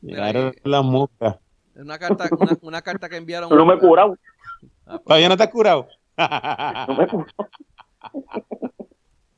Llegaron 0.00 0.54
las 0.64 0.84
moscas. 0.84 1.38
Una 1.74 1.98
carta, 1.98 2.28
una, 2.62 2.82
carta 2.82 3.08
que 3.08 3.16
enviaron. 3.16 3.48
Pero 3.48 3.60
no 3.64 3.66
me 3.66 3.74
he 3.74 3.78
curado. 3.78 4.16
Ah, 4.86 4.92
pues. 4.96 5.04
¿Todavía 5.04 5.28
no 5.28 5.36
te 5.36 5.42
has 5.42 5.50
curado? 5.50 5.88
no 6.16 6.94
me 6.96 7.04
he 7.04 7.08
curado. 7.08 7.26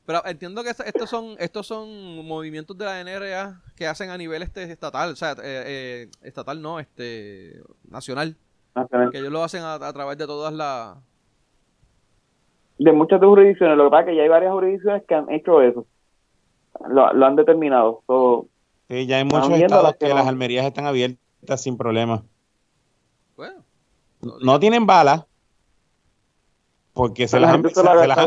Pero 0.05 0.25
entiendo 0.25 0.63
que 0.63 0.69
estos 0.69 1.09
son 1.09 1.35
estos 1.39 1.65
son 1.65 2.25
movimientos 2.25 2.77
de 2.77 2.85
la 2.85 3.03
NRA 3.03 3.61
que 3.75 3.87
hacen 3.87 4.09
a 4.09 4.17
nivel 4.17 4.43
este 4.43 4.63
estatal, 4.63 5.11
o 5.11 5.15
sea, 5.15 5.31
eh, 5.31 5.35
eh, 5.43 6.11
estatal 6.21 6.61
no, 6.61 6.79
este 6.79 7.61
nacional. 7.89 8.35
Que 9.11 9.19
ellos 9.19 9.31
lo 9.31 9.43
hacen 9.43 9.61
a, 9.63 9.93
través 9.93 10.17
de 10.17 10.25
todas 10.25 10.53
las 10.53 10.97
de 12.79 12.91
muchas 12.91 13.19
jurisdicciones. 13.19 13.77
Lo 13.77 13.85
que 13.85 13.89
pasa 13.91 14.01
es 14.01 14.07
que 14.07 14.15
ya 14.15 14.23
hay 14.23 14.29
varias 14.29 14.51
jurisdicciones 14.51 15.03
que 15.07 15.15
han 15.15 15.31
hecho 15.31 15.61
eso. 15.61 15.85
Lo, 16.89 17.05
han 17.05 17.35
determinado. 17.35 18.01
sí, 18.89 19.05
ya 19.05 19.17
hay 19.17 19.25
muchos 19.25 19.51
estados 19.51 19.95
que, 19.97 20.09
las 20.09 20.27
almerías 20.27 20.65
están 20.65 20.85
abiertas 20.85 21.61
sin 21.61 21.77
problema. 21.77 22.23
Bueno. 23.35 23.63
No 24.41 24.59
tienen 24.59 24.85
balas, 24.85 25.25
porque 26.93 27.27
se, 27.27 27.39
las 27.39 27.53
han, 27.53 27.63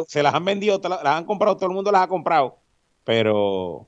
se, 0.06 0.22
las 0.22 0.35
han, 0.35 0.44
vendido, 0.44 0.80
las 0.82 1.04
han 1.04 1.24
comprado, 1.24 1.56
todo 1.56 1.68
el 1.68 1.74
mundo 1.74 1.90
las 1.90 2.02
ha 2.02 2.09
comprado, 2.09 2.59
pero... 3.04 3.87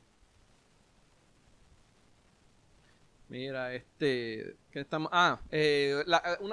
Mira, 3.29 3.75
este, 3.75 4.57
que 4.71 4.81
estamos, 4.81 5.11
ah, 5.13 5.39
eh, 5.51 6.03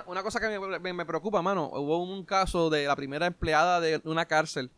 una, 0.07 0.23
cosa 0.23 0.41
que 0.41 0.59
me, 0.93 1.05
preocupa, 1.05 1.41
mano, 1.41 1.69
hubo 1.73 2.03
un 2.03 2.25
caso 2.25 2.69
de 2.69 2.85
la 2.85 2.97
primera 2.97 3.27
empleada 3.27 3.79
de 3.79 4.01
una 4.03 4.25
cárcel, 4.25 4.69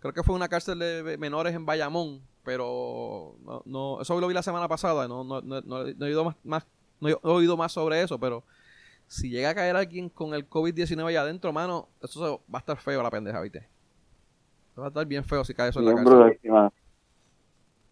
creo 0.00 0.12
que 0.12 0.24
fue 0.24 0.34
una 0.34 0.48
cárcel 0.48 0.80
de 0.80 1.16
menores 1.16 1.54
en 1.54 1.64
Bayamón, 1.64 2.22
pero 2.44 3.36
no, 3.44 3.62
no 3.66 4.02
eso 4.02 4.18
lo 4.18 4.26
vi 4.26 4.34
la 4.34 4.42
semana 4.42 4.66
pasada, 4.66 5.06
no, 5.06 5.22
no, 5.22 5.40
no, 5.40 5.60
no 5.60 5.86
he 5.86 6.08
oído 6.08 6.24
más, 6.24 6.36
más, 6.42 6.66
no 7.00 7.08
he 7.08 7.16
oído 7.22 7.56
más 7.56 7.70
sobre 7.70 8.02
eso, 8.02 8.18
pero 8.18 8.42
si 9.06 9.30
llega 9.30 9.50
a 9.50 9.54
caer 9.54 9.76
alguien 9.76 10.08
con 10.08 10.34
el 10.34 10.48
COVID-19 10.48 11.06
allá 11.06 11.20
adentro, 11.20 11.52
mano, 11.52 11.88
eso 12.02 12.42
va 12.52 12.58
a 12.58 12.60
estar 12.60 12.78
feo 12.78 13.00
la 13.00 13.10
pendeja, 13.10 13.40
¿viste? 13.40 13.68
va 14.76 14.86
a 14.86 14.88
estar 14.88 15.06
bien 15.06 15.24
feo 15.24 15.44
si 15.44 15.54
cae 15.54 15.70
eso 15.70 15.80
en 15.80 15.86
la 15.86 15.94
cárcel. 15.94 16.70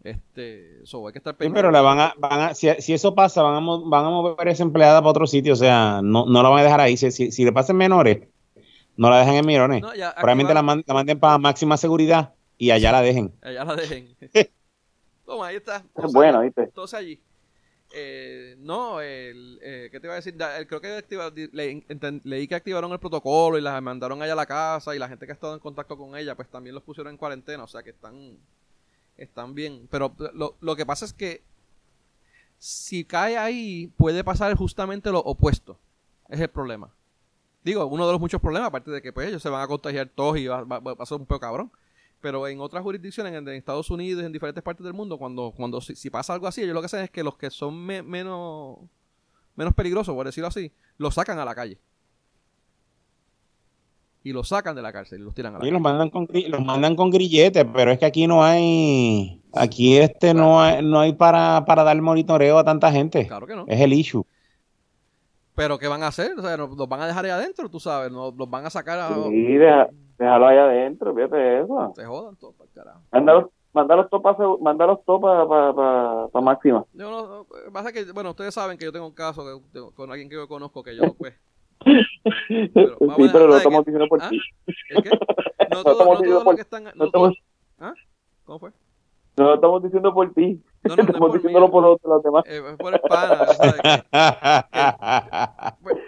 Este, 0.06 0.82
eso 0.84 1.04
hay 1.04 1.12
que 1.12 1.18
estar 1.18 1.34
sí, 1.36 1.48
pero 1.52 1.72
la 1.72 1.80
van 1.80 1.98
a, 1.98 2.14
van 2.16 2.40
a 2.40 2.54
si, 2.54 2.68
eso 2.68 3.12
pasa, 3.16 3.42
van 3.42 3.56
a, 3.56 3.60
van 3.60 4.04
a 4.04 4.10
mover 4.10 4.46
esa 4.46 4.62
empleada 4.62 5.00
para 5.00 5.10
otro 5.10 5.26
sitio, 5.26 5.54
o 5.54 5.56
sea, 5.56 6.00
no, 6.00 6.26
no 6.26 6.42
la 6.44 6.48
van 6.48 6.60
a 6.60 6.62
dejar 6.62 6.80
ahí. 6.80 6.96
Si, 6.96 7.10
si, 7.10 7.44
le 7.44 7.52
pasan 7.52 7.76
menores, 7.76 8.20
no 8.96 9.10
la 9.10 9.18
dejan 9.18 9.34
en 9.34 9.46
mirones. 9.46 9.82
Probablemente 9.82 10.54
la, 10.54 10.62
manden 10.62 11.18
para 11.18 11.38
máxima 11.38 11.76
seguridad 11.76 12.34
y 12.56 12.70
allá 12.70 12.92
la 12.92 13.02
dejen. 13.02 13.32
Allá 13.42 13.64
la 13.64 13.74
dejen. 13.74 14.16
Toma, 15.26 15.48
ahí 15.48 15.56
está. 15.56 15.82
bueno, 16.12 16.40
¿viste? 16.42 16.62
Entonces 16.62 16.96
allí. 16.96 17.20
Eh, 17.92 18.54
no, 18.58 19.00
el, 19.00 19.58
eh, 19.60 19.88
¿qué 19.90 19.98
te 19.98 20.06
iba 20.06 20.14
a 20.14 20.16
decir? 20.16 20.36
creo 20.68 20.80
que 20.80 21.02
leí 22.24 22.46
que 22.46 22.54
activaron 22.54 22.92
el 22.92 22.98
protocolo 23.00 23.58
y 23.58 23.60
las 23.60 23.80
mandaron 23.82 24.22
allá 24.22 24.34
a 24.34 24.36
la 24.36 24.46
casa 24.46 24.94
y 24.94 24.98
la 25.00 25.08
gente 25.08 25.26
que 25.26 25.32
ha 25.32 25.34
estado 25.34 25.54
en 25.54 25.60
contacto 25.60 25.96
con 25.96 26.16
ella, 26.16 26.36
pues 26.36 26.48
también 26.48 26.74
los 26.74 26.84
pusieron 26.84 27.12
en 27.12 27.16
cuarentena, 27.16 27.64
o 27.64 27.68
sea 27.68 27.82
que 27.82 27.90
están, 27.90 28.38
están 29.16 29.54
bien. 29.54 29.88
Pero 29.90 30.14
lo, 30.34 30.56
lo 30.60 30.76
que 30.76 30.86
pasa 30.86 31.04
es 31.04 31.12
que 31.12 31.42
si 32.58 33.04
cae 33.04 33.36
ahí, 33.36 33.92
puede 33.96 34.24
pasar 34.24 34.54
justamente 34.56 35.10
lo 35.10 35.20
opuesto. 35.20 35.78
Es 36.28 36.40
el 36.40 36.48
problema. 36.48 36.90
Digo, 37.62 37.84
uno 37.86 38.06
de 38.06 38.12
los 38.12 38.20
muchos 38.20 38.40
problemas, 38.40 38.68
aparte 38.68 38.90
de 38.90 39.02
que 39.02 39.12
pues 39.12 39.28
ellos 39.28 39.42
se 39.42 39.48
van 39.48 39.60
a 39.60 39.66
contagiar 39.66 40.08
todos 40.08 40.38
y 40.38 40.46
va, 40.46 40.62
va, 40.62 40.94
a 40.98 41.06
ser 41.06 41.18
un 41.18 41.26
poco 41.26 41.40
cabrón. 41.40 41.70
Pero 42.20 42.46
en 42.48 42.60
otras 42.60 42.82
jurisdicciones, 42.82 43.34
en, 43.34 43.48
Estados 43.48 43.90
Unidos, 43.90 44.24
en 44.24 44.32
diferentes 44.32 44.62
partes 44.62 44.84
del 44.84 44.94
mundo, 44.94 45.18
cuando, 45.18 45.52
cuando 45.54 45.80
si, 45.80 46.08
pasa 46.08 46.32
algo 46.32 46.46
así, 46.46 46.62
ellos 46.62 46.74
lo 46.74 46.80
que 46.80 46.86
hacen 46.86 47.00
es 47.00 47.10
que 47.10 47.22
los 47.22 47.36
que 47.36 47.50
son 47.50 47.76
menos, 47.76 48.78
menos 49.54 49.74
peligrosos, 49.74 50.14
por 50.14 50.26
decirlo 50.26 50.48
así, 50.48 50.72
los 50.96 51.14
sacan 51.14 51.38
a 51.38 51.44
la 51.44 51.54
calle. 51.54 51.78
Y 54.26 54.32
los 54.32 54.48
sacan 54.48 54.74
de 54.74 54.82
la 54.82 54.92
cárcel 54.92 55.20
y 55.20 55.22
los 55.22 55.34
tiran 55.34 55.52
a 55.52 55.58
la 55.58 55.60
calle. 55.60 55.70
Los 55.70 55.80
mandan, 55.80 56.10
con, 56.10 56.26
los 56.48 56.64
mandan 56.64 56.96
con 56.96 57.10
grilletes, 57.10 57.64
pero 57.72 57.92
es 57.92 57.98
que 58.00 58.06
aquí 58.06 58.26
no 58.26 58.42
hay. 58.42 59.40
Aquí 59.54 59.98
este 59.98 60.34
no 60.34 60.60
hay, 60.60 60.84
no 60.84 60.98
hay 60.98 61.12
para, 61.12 61.64
para 61.64 61.84
dar 61.84 62.02
monitoreo 62.02 62.58
a 62.58 62.64
tanta 62.64 62.90
gente. 62.90 63.28
Claro 63.28 63.46
que 63.46 63.54
no. 63.54 63.64
Es 63.68 63.80
el 63.80 63.92
issue. 63.92 64.24
Pero 65.54 65.78
¿qué 65.78 65.86
van 65.86 66.02
a 66.02 66.08
hacer? 66.08 66.32
O 66.36 66.42
sea, 66.42 66.56
los 66.56 66.88
van 66.88 67.02
a 67.02 67.06
dejar 67.06 67.24
ahí 67.24 67.30
adentro, 67.30 67.68
tú 67.68 67.78
sabes, 67.78 68.10
los 68.10 68.50
van 68.50 68.66
a 68.66 68.70
sacar 68.70 68.98
a... 68.98 69.14
Sí, 69.14 69.58
déjalo 70.18 70.48
ahí 70.48 70.58
adentro, 70.58 71.14
fíjate 71.14 71.60
eso. 71.60 71.92
Se 71.94 72.04
jodan 72.04 72.34
todos 72.34 72.56
para 72.56 72.70
carajo. 72.72 73.52
Mándalos 73.72 74.10
todos 74.10 74.22
para 75.20 75.46
para 75.46 75.72
pa, 75.72 76.28
pa, 76.32 76.40
máxima. 76.40 76.84
Yo 76.94 77.10
no, 77.12 77.46
pasa 77.72 77.92
que, 77.92 78.10
bueno, 78.10 78.30
ustedes 78.30 78.52
saben 78.52 78.76
que 78.76 78.86
yo 78.86 78.92
tengo 78.92 79.06
un 79.06 79.14
caso 79.14 79.62
con 79.94 80.10
alguien 80.10 80.28
que 80.28 80.34
yo 80.34 80.48
conozco 80.48 80.82
que 80.82 80.96
yo, 80.96 81.14
pues... 81.14 81.32
Pero, 82.74 82.96
sí, 83.16 83.28
pero 83.32 83.46
lo 83.46 83.56
estamos 83.56 83.84
diciendo 83.84 84.08
por 84.08 84.22
¿Ah? 84.22 84.28
ti. 84.28 84.40
¿El 84.90 85.02
qué? 85.02 85.10
No, 85.68 85.82
todo, 85.82 86.04
no 86.04 86.20
todos 86.20 86.44
los 86.44 86.54
que 86.54 86.60
están... 86.60 86.84
No 86.94 87.10
todos, 87.10 87.34
¿Ah? 87.78 87.92
¿Cómo 88.44 88.58
fue? 88.58 88.70
No 89.36 89.44
lo 89.44 89.54
estamos 89.54 89.82
diciendo 89.82 90.14
por 90.14 90.32
ti. 90.32 90.62
No, 90.84 90.96
no, 90.96 91.02
estamos 91.02 91.32
diciéndolo 91.34 91.70
por 91.70 91.82
los, 91.82 91.98
los 92.02 92.22
demás. 92.22 92.44
Eh, 92.46 92.62
por 92.78 92.94
el 92.94 93.00
pana. 93.00 93.46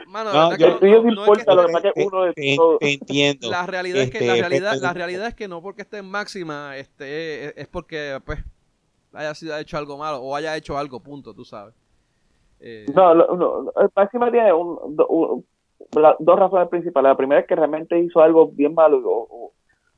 Mano, 0.07 0.33
no, 0.33 0.57
yo, 0.57 0.79
que, 0.81 0.91
no, 0.91 1.03
no 1.03 1.09
importa, 1.11 1.55
lo 1.55 1.67
que 1.67 1.93
que 1.93 2.07
uno 2.07 2.23
de 2.23 2.55
todos. 2.57 2.79
entiendo. 2.81 3.51
La 3.51 3.67
realidad, 3.67 4.03
es 4.03 4.11
que, 4.11 4.21
la, 4.21 4.35
este, 4.35 4.49
realidad, 4.49 4.77
la 4.81 4.95
realidad 4.95 5.27
es 5.27 5.35
que 5.35 5.49
no 5.49 5.61
porque 5.61 5.83
esté 5.83 5.99
en 5.99 6.11
máxima 6.11 6.77
este, 6.79 7.61
es 7.61 7.69
porque 7.69 8.19
pues 8.25 8.43
haya 9.13 9.35
sido 9.35 9.59
hecho 9.59 9.77
algo 9.77 9.99
malo 9.99 10.19
o 10.23 10.35
haya 10.35 10.57
hecho 10.57 10.79
algo, 10.79 11.01
punto, 11.01 11.35
tú 11.35 11.45
sabes. 11.45 11.75
Eh, 12.61 12.87
no, 12.95 13.15
no, 13.15 13.73
máxima 13.95 14.31
tiene 14.31 14.53
un, 14.53 14.97
un, 15.09 15.47
dos 16.19 16.39
razones 16.39 16.69
principales. 16.69 17.09
La 17.11 17.17
primera 17.17 17.41
es 17.41 17.47
que 17.47 17.57
realmente 17.57 17.99
hizo 17.99 18.21
algo 18.21 18.49
bien 18.49 18.75
malo 18.75 19.03
o, 19.05 19.27
o, 19.31 19.53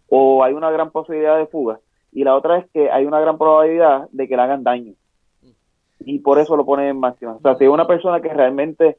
o 0.09 0.45
hay 0.45 0.55
una 0.55 0.71
gran 0.71 0.91
posibilidad 0.91 1.39
de 1.39 1.47
fuga 1.47 1.81
y 2.13 2.25
la 2.25 2.35
otra 2.35 2.59
es 2.59 2.71
que 2.71 2.91
hay 2.91 3.07
una 3.07 3.21
gran 3.21 3.39
probabilidad 3.39 4.09
de 4.11 4.29
que 4.29 4.37
le 4.37 4.43
hagan 4.43 4.65
daño. 4.65 4.95
Y 6.01 6.19
por 6.21 6.39
eso 6.39 6.57
lo 6.57 6.65
ponen 6.65 6.87
en 6.87 6.99
máxima. 6.99 7.33
O 7.33 7.41
sea, 7.41 7.57
si 7.57 7.65
es 7.65 7.71
una 7.71 7.87
persona 7.87 8.21
que 8.21 8.33
realmente 8.33 8.99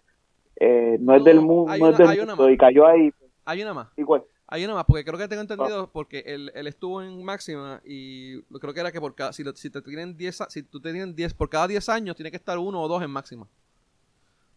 eh, 0.56 0.98
no 1.00 1.16
es 1.16 1.24
del 1.24 1.42
mundo, 1.42 1.76
no 1.78 1.90
es 1.90 1.98
del 1.98 2.28
mundo 2.28 2.50
y 2.50 2.58
cayó 2.58 2.86
ahí. 2.86 3.12
Hay 3.44 3.62
una 3.62 3.74
más. 3.74 3.88
Igual. 3.98 4.24
Hay 4.48 4.64
una 4.66 4.76
más, 4.76 4.86
porque 4.86 5.06
creo 5.06 5.18
que 5.18 5.28
tengo 5.28 5.42
entendido, 5.42 5.90
porque 5.92 6.24
él, 6.26 6.52
él, 6.54 6.68
estuvo 6.68 7.02
en 7.02 7.24
máxima 7.24 7.82
y 7.86 8.42
creo 8.60 8.74
que 8.74 8.82
era 8.82 8.92
que 8.92 9.00
por 9.00 9.16
cada, 9.16 9.32
si, 9.32 9.46
si 9.56 9.70
te 9.70 9.82
tienen 9.82 10.18
10, 10.18 10.44
si 10.50 10.64
tú 10.64 10.82
te 10.82 10.92
tienen 10.92 11.16
10, 11.16 11.34
por 11.36 11.50
cada 11.50 11.70
10 11.70 11.88
años 11.88 12.18
tiene 12.18 12.32
que 12.32 12.38
estar 12.38 12.58
uno 12.58 12.82
o 12.82 12.88
dos 12.90 13.02
en 13.02 13.12
máxima. 13.12 13.48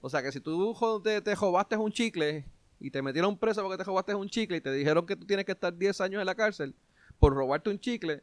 O 0.04 0.10
sea 0.10 0.22
que 0.22 0.30
si 0.30 0.38
tú 0.38 0.76
te, 1.02 1.22
te 1.22 1.34
jobaste 1.34 1.78
un 1.78 1.90
chicle 1.90 2.44
y 2.78 2.90
te 2.90 3.00
metieron 3.00 3.38
preso 3.38 3.62
porque 3.62 3.78
te 3.78 3.84
jobaste 3.84 4.14
un 4.14 4.28
chicle 4.28 4.58
y 4.58 4.60
te 4.60 4.70
dijeron 4.70 5.06
que 5.06 5.16
tú 5.16 5.24
tienes 5.24 5.46
que 5.46 5.52
estar 5.52 5.74
10 5.74 5.98
años 6.02 6.20
en 6.20 6.26
la 6.26 6.34
cárcel 6.34 6.74
por 7.18 7.32
robarte 7.32 7.70
un 7.70 7.78
chicle, 7.78 8.20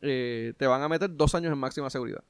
eh, 0.00 0.54
te 0.56 0.66
van 0.66 0.80
a 0.80 0.88
meter 0.88 1.14
dos 1.14 1.34
años 1.34 1.52
en 1.52 1.58
máxima 1.58 1.90
seguridad. 1.90 2.24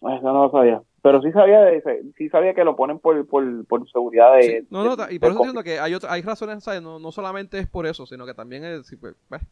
Eso 0.00 0.22
no 0.22 0.44
lo 0.44 0.50
sabía. 0.50 0.80
Pero 1.02 1.20
sí 1.20 1.30
sabía, 1.30 1.68
sí 2.16 2.30
sabía 2.30 2.54
que 2.54 2.64
lo 2.64 2.74
ponen 2.74 3.00
por, 3.00 3.26
por, 3.26 3.66
por 3.66 3.86
seguridad 3.90 4.34
de... 4.36 4.64
no, 4.70 4.82
no, 4.82 5.10
y 5.10 5.18
por 5.18 5.30
eso 5.30 5.40
entiendo 5.40 5.62
que 5.62 5.78
hay, 5.78 5.94
hay 6.08 6.22
razones, 6.22 6.66
No, 6.82 6.98
no 6.98 7.12
solamente 7.12 7.58
es 7.58 7.68
por 7.68 7.86
eso, 7.86 8.06
sino 8.06 8.24
que 8.24 8.32
también 8.32 8.64
es... 8.64 8.96
Pues, 8.98 9.14
pues. 9.28 9.42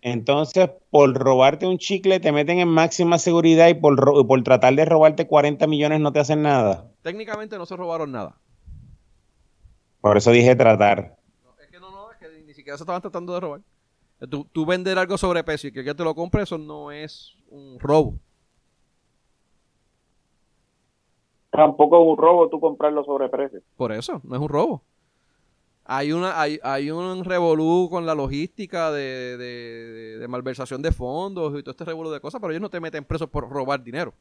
Entonces, 0.00 0.70
por 0.90 1.12
robarte 1.12 1.66
un 1.66 1.78
chicle 1.78 2.20
te 2.20 2.30
meten 2.30 2.60
en 2.60 2.68
máxima 2.68 3.18
seguridad 3.18 3.68
y 3.68 3.74
por, 3.74 4.26
por 4.26 4.42
tratar 4.42 4.74
de 4.74 4.84
robarte 4.84 5.26
40 5.26 5.66
millones 5.66 6.00
no 6.00 6.12
te 6.12 6.20
hacen 6.20 6.42
nada. 6.42 6.90
Técnicamente 7.02 7.58
no 7.58 7.66
se 7.66 7.76
robaron 7.76 8.12
nada. 8.12 8.36
Por 10.00 10.16
eso 10.16 10.30
dije 10.30 10.54
tratar. 10.54 11.16
es 11.60 11.66
que 11.68 11.80
no, 11.80 11.90
no, 11.90 12.12
es 12.12 12.18
que 12.18 12.42
ni 12.46 12.54
siquiera 12.54 12.76
se 12.76 12.84
estaban 12.84 13.02
tratando 13.02 13.34
de 13.34 13.40
robar. 13.40 13.60
Tú, 14.52 14.66
vender 14.66 14.98
algo 14.98 15.16
sobrepeso 15.16 15.68
y 15.68 15.72
que 15.72 15.80
alguien 15.80 15.96
te 15.96 16.02
lo 16.02 16.14
compre, 16.14 16.42
eso 16.42 16.58
no 16.58 16.90
es 16.90 17.36
un 17.50 17.78
robo. 17.78 18.18
Tampoco 21.50 22.02
es 22.02 22.08
un 22.08 22.16
robo 22.16 22.48
tú 22.48 22.60
comprarlo 22.60 23.04
sobreprecio. 23.04 23.60
Por 23.76 23.92
eso, 23.92 24.20
no 24.24 24.36
es 24.36 24.42
un 24.42 24.48
robo. 24.48 24.82
Hay 25.90 26.12
una 26.12 26.38
hay, 26.38 26.60
hay 26.62 26.90
un 26.90 27.24
revolú 27.24 27.88
con 27.90 28.04
la 28.04 28.14
logística 28.14 28.92
de, 28.92 29.38
de, 29.38 30.28
malversación 30.28 30.82
de 30.82 30.92
fondos 30.92 31.58
y 31.58 31.62
todo 31.62 31.70
este 31.70 31.86
revolú 31.86 32.10
de 32.10 32.20
cosas, 32.20 32.42
pero 32.42 32.50
ellos 32.50 32.60
no 32.60 32.68
te 32.68 32.78
meten 32.78 33.04
preso 33.04 33.26
por 33.26 33.48
robar 33.48 33.82
dinero. 33.82 34.12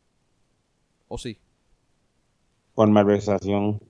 ¿O 1.09 1.17
sí? 1.17 1.37
Por 2.73 2.89
malversación. 2.89 3.81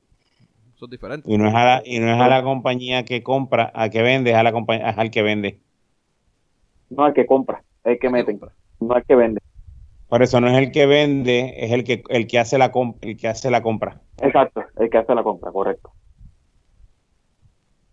Eso 0.76 0.86
es 0.86 0.90
diferente. 0.90 1.32
Y 1.32 1.38
no 1.38 1.48
es 1.48 1.54
a 1.54 1.66
la, 1.66 1.84
y 1.86 2.00
no 2.00 2.12
es 2.12 2.20
a 2.20 2.28
la 2.28 2.42
compañía 2.42 3.06
que 3.06 3.22
compra, 3.22 3.72
a 3.76 3.90
que 3.90 4.02
vende, 4.02 4.32
es 4.32 4.38
a 4.38 4.42
la 4.42 4.52
compañía, 4.52 4.90
al 4.90 5.12
que 5.12 5.22
vende. 5.22 5.60
No 6.90 7.04
al 7.04 7.14
que 7.14 7.28
compra, 7.28 7.64
el 7.84 8.00
que 8.00 8.10
mete, 8.10 8.40
no 8.80 8.94
al 8.96 9.06
que 9.06 9.16
vende. 9.16 9.40
Por 10.10 10.24
eso 10.24 10.42
no 10.42 10.48
es 10.48 10.58
el 10.58 10.72
que 10.72 10.88
vende, 10.88 11.54
es 11.58 11.72
el 11.72 11.84
que 11.84 12.02
el 12.10 12.26
que 12.26 12.40
hace 12.40 12.58
la 12.58 12.72
el 13.02 13.18
que 13.18 13.28
hace 13.28 13.52
la 13.52 13.62
compra. 13.62 14.02
Exacto, 14.20 14.64
el 14.80 14.90
que 14.90 14.98
hace 14.98 15.14
la 15.14 15.22
compra, 15.22 15.52
correcto. 15.52 15.92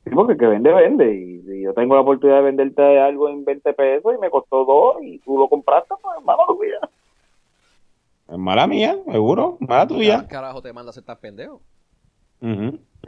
Sí, 0.04 0.10
porque 0.10 0.32
el 0.32 0.38
que 0.38 0.46
vende, 0.46 0.72
vende. 0.72 1.14
Y 1.14 1.42
si 1.42 1.62
yo 1.62 1.72
tengo 1.74 1.94
la 1.94 2.02
oportunidad 2.02 2.38
de 2.38 2.44
venderte 2.44 3.00
algo 3.00 3.28
en 3.28 3.44
20 3.44 3.72
pesos 3.72 4.14
y 4.14 4.20
me 4.20 4.30
costó 4.30 4.64
dos 4.64 4.96
y 5.02 5.18
tú 5.20 5.38
lo 5.38 5.48
compraste, 5.48 5.94
pues 6.00 6.24
mala 6.24 6.42
tuya. 6.48 6.80
Es 8.28 8.38
mala 8.38 8.66
mía, 8.66 8.96
seguro, 9.10 9.56
mala 9.60 9.86
tuya. 9.86 10.22
¿Qué 10.22 10.28
carajo 10.28 10.62
te 10.62 10.72
manda 10.72 10.90
a 10.90 10.92
ser 10.92 11.04
tan 11.04 11.18
pendejo? 11.18 11.60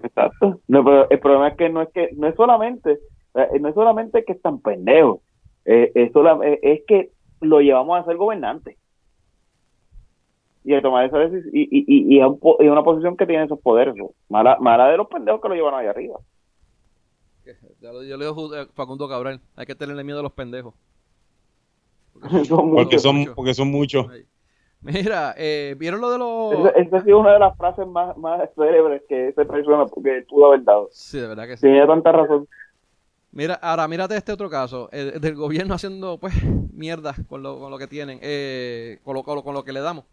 Exacto. 0.03 0.61
No, 0.66 0.82
pero 0.82 1.11
el 1.11 1.18
problema 1.18 1.49
es 1.49 1.57
que 1.57 1.68
no 1.68 1.82
es 1.82 1.90
que 1.90 2.11
no 2.16 2.26
es 2.26 2.34
solamente 2.36 2.99
no 3.61 3.68
es 3.68 3.74
solamente 3.74 4.24
que 4.24 4.32
están 4.32 4.61
pendejos, 4.61 5.20
eh, 5.64 5.92
es, 5.94 6.11
es 6.62 6.82
que 6.86 7.11
lo 7.40 7.61
llevamos 7.61 7.99
a 7.99 8.05
ser 8.05 8.16
gobernante 8.16 8.76
y 10.64 10.74
a 10.74 10.82
tomar 10.82 11.05
esa 11.05 11.18
decisión 11.18 11.51
y, 11.55 11.62
y, 11.70 12.16
y, 12.16 12.20
es, 12.20 12.26
una 12.70 12.82
posición 12.82 13.16
que 13.16 13.26
tiene 13.26 13.44
esos 13.44 13.61
poderes. 13.61 13.94
Mala, 14.28 14.57
mala 14.59 14.88
de 14.88 14.97
los 14.97 15.07
pendejos 15.07 15.40
que 15.40 15.49
lo 15.49 15.55
llevan 15.55 15.74
ahí 15.74 15.86
arriba. 15.86 16.18
Yo 17.80 17.92
le 18.16 18.26
digo 18.26 18.55
a 18.55 18.66
Facundo 18.74 19.09
Cabral, 19.09 19.40
hay 19.55 19.66
que 19.66 19.74
tenerle 19.74 20.05
miedo 20.05 20.20
a 20.20 20.22
los 20.22 20.32
pendejos. 20.32 20.74
Porque 22.20 22.44
son, 22.99 23.34
porque 23.34 23.55
son, 23.55 23.70
muchos. 23.70 24.07
Mira, 24.80 25.34
eh, 25.36 25.74
¿vieron 25.78 26.01
lo 26.01 26.11
de 26.11 26.18
los...? 26.18 26.74
Esa 26.76 26.99
ha 26.99 27.05
sido 27.05 27.18
una 27.18 27.32
de 27.32 27.38
las 27.38 27.57
frases 27.57 27.86
más, 27.86 28.16
más 28.16 28.49
célebres 28.55 29.03
que 29.09 29.28
ese 29.28 29.44
persona 29.44 29.86
porque 29.86 30.24
pudo 30.28 30.47
haber 30.47 30.64
dado. 30.64 30.88
Sí, 30.92 31.18
de 31.18 31.26
verdad 31.28 31.47
que 31.47 31.57
sí. 31.57 31.62
Tiene 31.62 31.86
tanta 31.86 32.12
razón. 32.12 32.49
Mira, 33.32 33.55
ahora 33.55 33.86
mírate 33.86 34.16
este 34.16 34.32
otro 34.32 34.49
caso, 34.49 34.88
el, 34.92 35.20
del 35.20 35.34
gobierno 35.34 35.74
haciendo 35.74 36.18
pues 36.18 36.32
mierda 36.72 37.14
con 37.28 37.42
lo, 37.42 37.59
con 37.59 37.70
lo 37.70 37.76
que 37.76 37.86
tienen, 37.86 38.18
eh, 38.22 38.99
con, 39.05 39.14
lo, 39.14 39.22
con, 39.24 39.53
lo, 39.53 39.62
que 39.62 39.72
le 39.72 39.80
damos. 39.80 40.05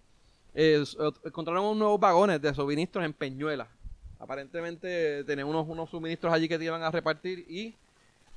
Eh, 0.53 0.83
encontraron 1.23 1.63
unos 1.63 1.77
nuevos 1.77 1.99
vagones 2.01 2.41
de 2.41 2.53
suministros 2.53 3.05
en 3.05 3.13
Peñuela. 3.13 3.69
Aparentemente 4.23 5.25
tenían 5.25 5.49
unos, 5.49 5.67
unos 5.67 5.89
suministros 5.89 6.31
allí 6.31 6.47
que 6.47 6.57
te 6.57 6.63
iban 6.63 6.81
a 6.81 6.89
repartir 6.89 7.39
y 7.39 7.75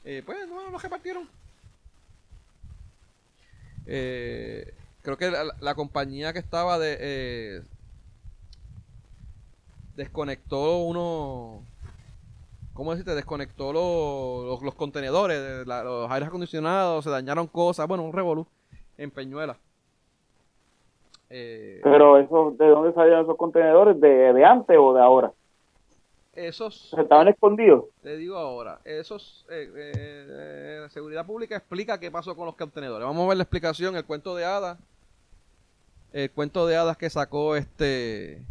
eh, 0.05 0.21
pues 0.27 0.37
no 0.49 0.69
los 0.69 0.83
repartieron. 0.83 1.29
Eh, 3.87 4.75
creo 5.03 5.17
que 5.17 5.31
la, 5.61 5.75
compañía 5.77 6.33
que 6.33 6.41
estaba 6.41 6.81
de 6.81 6.97
eh, 6.99 7.63
desconectó 9.95 10.79
uno 10.79 11.63
¿cómo 12.75 12.91
decirte? 12.91 13.15
Desconectó 13.15 13.73
los, 13.73 14.61
los, 14.65 14.75
contenedores, 14.75 15.65
los 15.69 16.11
aires 16.11 16.29
acondicionados, 16.29 17.05
se 17.05 17.11
dañaron 17.11 17.47
cosas, 17.47 17.87
bueno, 17.87 18.03
un 18.03 18.13
revolú 18.13 18.45
en 18.99 19.13
Peñuela. 19.13 19.57
Eh, 21.31 21.79
Pero 21.85 22.19
eso, 22.19 22.57
¿de 22.59 22.67
dónde 22.67 22.93
salieron 22.93 23.23
esos 23.23 23.37
contenedores? 23.37 24.01
¿De, 24.01 24.33
de 24.33 24.45
antes 24.45 24.77
o 24.77 24.93
de 24.93 25.01
ahora? 25.01 25.33
Esos... 26.37 26.95
¿Estaban 26.97 27.29
escondidos? 27.29 27.87
Te 28.03 28.17
digo 28.17 28.37
ahora, 28.37 28.81
esos... 28.85 29.47
Eh, 29.51 29.73
eh, 29.75 30.87
Seguridad 30.91 31.27
Pública 31.27 31.57
explica 31.57 31.99
qué 31.99 32.11
pasó 32.11 32.37
con 32.37 32.47
los 32.47 32.55
contenedores. 32.55 33.07
Vamos 33.07 33.25
a 33.25 33.29
ver 33.29 33.37
la 33.39 33.43
explicación, 33.43 33.97
el 33.97 34.05
cuento 34.05 34.37
de 34.37 34.45
hadas. 34.45 34.79
El 36.13 36.31
cuento 36.31 36.67
de 36.67 36.77
hadas 36.77 36.97
que 36.97 37.11
sacó 37.11 37.57
este 37.57 38.47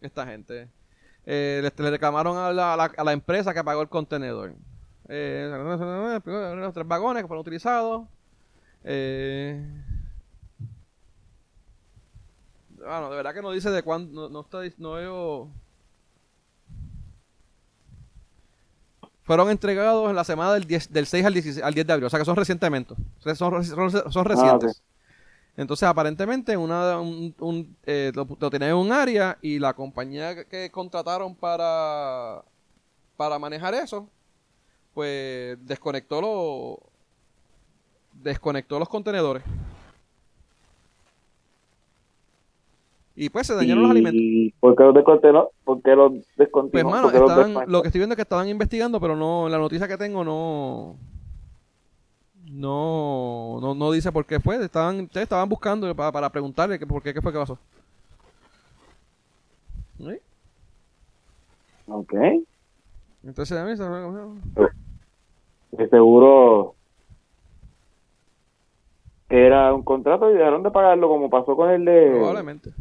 esta 0.00 0.26
gente 0.26 0.68
eh, 1.30 1.60
le, 1.62 1.90
reclamaron 1.90 2.38
a 2.38 2.52
la, 2.52 2.72
a, 2.72 3.04
la, 3.04 3.12
empresa 3.12 3.52
que 3.52 3.62
pagó 3.62 3.82
el 3.82 3.90
contenedor. 3.90 4.54
Eh, 5.08 5.50
los 6.24 6.72
tres 6.72 6.86
vagones 6.86 7.22
que 7.22 7.28
fueron 7.28 7.42
utilizados. 7.42 8.08
Eh, 8.82 9.62
bueno, 12.78 13.10
de 13.10 13.16
verdad 13.16 13.34
que 13.34 13.42
no 13.42 13.50
dice 13.50 13.70
de 13.70 13.82
cuándo. 13.82 14.30
No, 14.30 14.40
está. 14.40 14.60
No 14.78 14.92
veo. 14.92 15.50
Fueron 19.28 19.50
entregados 19.50 20.08
en 20.08 20.16
la 20.16 20.24
semana 20.24 20.54
del, 20.54 20.64
10, 20.64 20.90
del 20.90 21.06
6 21.06 21.26
al, 21.26 21.34
16, 21.34 21.62
al 21.62 21.74
10 21.74 21.86
de 21.86 21.92
abril. 21.92 22.06
O 22.06 22.08
sea 22.08 22.18
que 22.18 22.24
son 22.24 22.34
recientemente. 22.34 22.94
Son, 23.18 23.36
son, 23.36 23.62
son 23.62 23.92
ah, 24.16 24.24
recientes. 24.24 24.82
Entonces, 25.54 25.86
aparentemente, 25.86 26.56
una, 26.56 26.98
un, 26.98 27.76
eh, 27.84 28.10
lo, 28.14 28.24
tenían 28.48 28.70
en 28.70 28.76
un 28.76 28.90
área 28.90 29.36
y 29.42 29.58
la 29.58 29.74
compañía 29.74 30.46
que 30.46 30.70
contrataron 30.70 31.34
para, 31.34 32.42
para 33.18 33.38
manejar 33.38 33.74
eso, 33.74 34.08
pues 34.94 35.58
desconectó, 35.60 36.22
lo, 36.22 36.80
desconectó 38.14 38.78
los 38.78 38.88
contenedores. 38.88 39.42
Y 43.20 43.30
pues 43.30 43.48
se 43.48 43.54
dañaron 43.56 43.82
los 43.82 43.90
alimentos. 43.90 44.20
¿Y 44.22 44.54
por 44.60 44.76
qué 44.76 44.84
los 44.84 44.94
desconectó? 44.94 45.50
¿Por 45.64 45.82
qué 45.82 45.96
los 45.96 46.12
Pues, 46.70 46.84
mano, 46.84 47.10
lo 47.66 47.82
que 47.82 47.88
estoy 47.88 47.98
viendo 47.98 48.12
es 48.12 48.16
que 48.16 48.22
estaban 48.22 48.48
investigando, 48.48 49.00
pero 49.00 49.16
no, 49.16 49.48
la 49.48 49.58
noticia 49.58 49.88
que 49.88 49.96
tengo 49.96 50.22
no 50.22 50.94
no, 52.48 53.58
no, 53.60 53.74
no 53.74 53.90
dice 53.90 54.12
por 54.12 54.24
qué 54.24 54.38
fue. 54.38 54.62
Estaban, 54.64 55.00
ustedes 55.00 55.24
estaban 55.24 55.48
buscando 55.48 55.92
para, 55.96 56.12
para 56.12 56.30
preguntarle 56.30 56.78
que, 56.78 56.86
por 56.86 57.02
qué, 57.02 57.12
qué 57.12 57.20
fue 57.20 57.32
que 57.32 57.38
pasó. 57.40 57.58
¿Sí? 59.98 60.20
Ok. 61.88 62.14
Entonces, 63.24 63.58
a 63.58 63.64
mí 63.64 63.72
de 65.72 65.88
seguro 65.88 66.74
era 69.28 69.74
un 69.74 69.82
contrato 69.82 70.30
y 70.30 70.34
dejaron 70.34 70.62
de 70.62 70.70
pagarlo 70.70 71.08
como 71.08 71.28
pasó 71.28 71.56
con 71.56 71.68
el 71.70 71.84
de 71.84 72.12
probablemente 72.14 72.72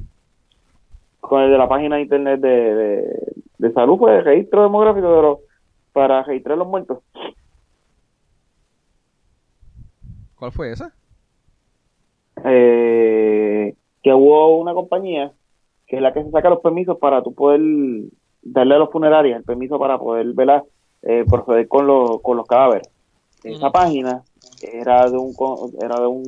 con 1.28 1.42
el 1.42 1.52
de 1.52 1.58
la 1.58 1.68
página 1.68 1.98
de 1.98 2.04
internet 2.04 2.40
de, 2.40 2.76
de, 2.76 3.34
de 3.58 3.74
salud 3.74 3.98
fue 3.98 4.12
pues, 4.14 4.26
de 4.26 4.32
registro 4.32 4.64
demográfico 4.64 5.08
pero 5.08 5.40
para 5.92 6.24
registrar 6.24 6.58
los 6.58 6.68
muertos 6.68 7.00
¿Cuál 10.38 10.52
fue 10.52 10.72
esa? 10.72 10.94
Eh, 12.46 13.74
que 14.04 14.14
hubo 14.14 14.60
una 14.60 14.74
compañía 14.74 15.32
que 15.88 15.96
es 15.96 16.02
la 16.02 16.14
que 16.14 16.24
se 16.24 16.32
saca 16.32 16.50
los 16.50 16.60
permisos 16.60 16.98
para 16.98 17.24
tú 17.24 17.34
poder 17.34 17.62
darle 18.42 18.76
a 18.76 18.78
los 18.78 18.92
funerarios 18.92 19.38
el 19.38 19.44
permiso 19.44 19.80
para 19.80 19.98
poder 19.98 20.28
velar, 20.34 20.64
eh, 21.02 21.26
proceder 21.28 21.68
con, 21.68 21.88
los 21.88 22.22
con 22.22 22.38
los 22.38 22.46
cadáveres. 22.46 22.90
Esa 23.44 23.72
página 23.72 24.24
era 24.62 25.10
de 25.10 25.18
un 25.18 25.34
era 25.82 26.00
de 26.02 26.08
un, 26.08 26.24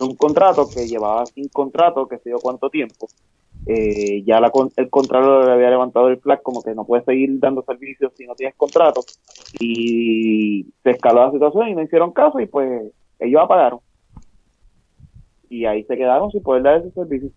un 0.00 0.16
contrato 0.16 0.68
que 0.68 0.86
llevaba 0.86 1.26
sin 1.26 1.48
contrato, 1.48 2.08
que 2.08 2.18
se 2.18 2.30
dio 2.30 2.38
cuánto 2.40 2.70
tiempo. 2.70 3.06
Eh, 3.70 4.22
ya 4.24 4.40
la, 4.40 4.50
el 4.76 4.88
contrato 4.88 5.42
le 5.42 5.52
había 5.52 5.68
levantado 5.68 6.08
el 6.08 6.18
flag 6.18 6.42
como 6.42 6.62
que 6.62 6.74
no 6.74 6.86
puede 6.86 7.04
seguir 7.04 7.38
dando 7.38 7.62
servicios 7.62 8.12
si 8.16 8.24
no 8.26 8.34
tienes 8.34 8.56
contrato 8.56 9.02
y 9.60 10.66
se 10.82 10.90
escaló 10.92 11.26
la 11.26 11.32
situación 11.32 11.68
y 11.68 11.74
no 11.74 11.82
hicieron 11.82 12.12
caso 12.12 12.40
y 12.40 12.46
pues 12.46 12.90
ellos 13.18 13.42
apagaron 13.42 13.80
y 15.50 15.66
ahí 15.66 15.84
se 15.84 15.98
quedaron 15.98 16.30
sin 16.30 16.42
poder 16.42 16.62
dar 16.62 16.76
ese 16.78 16.90
servicio. 16.92 17.30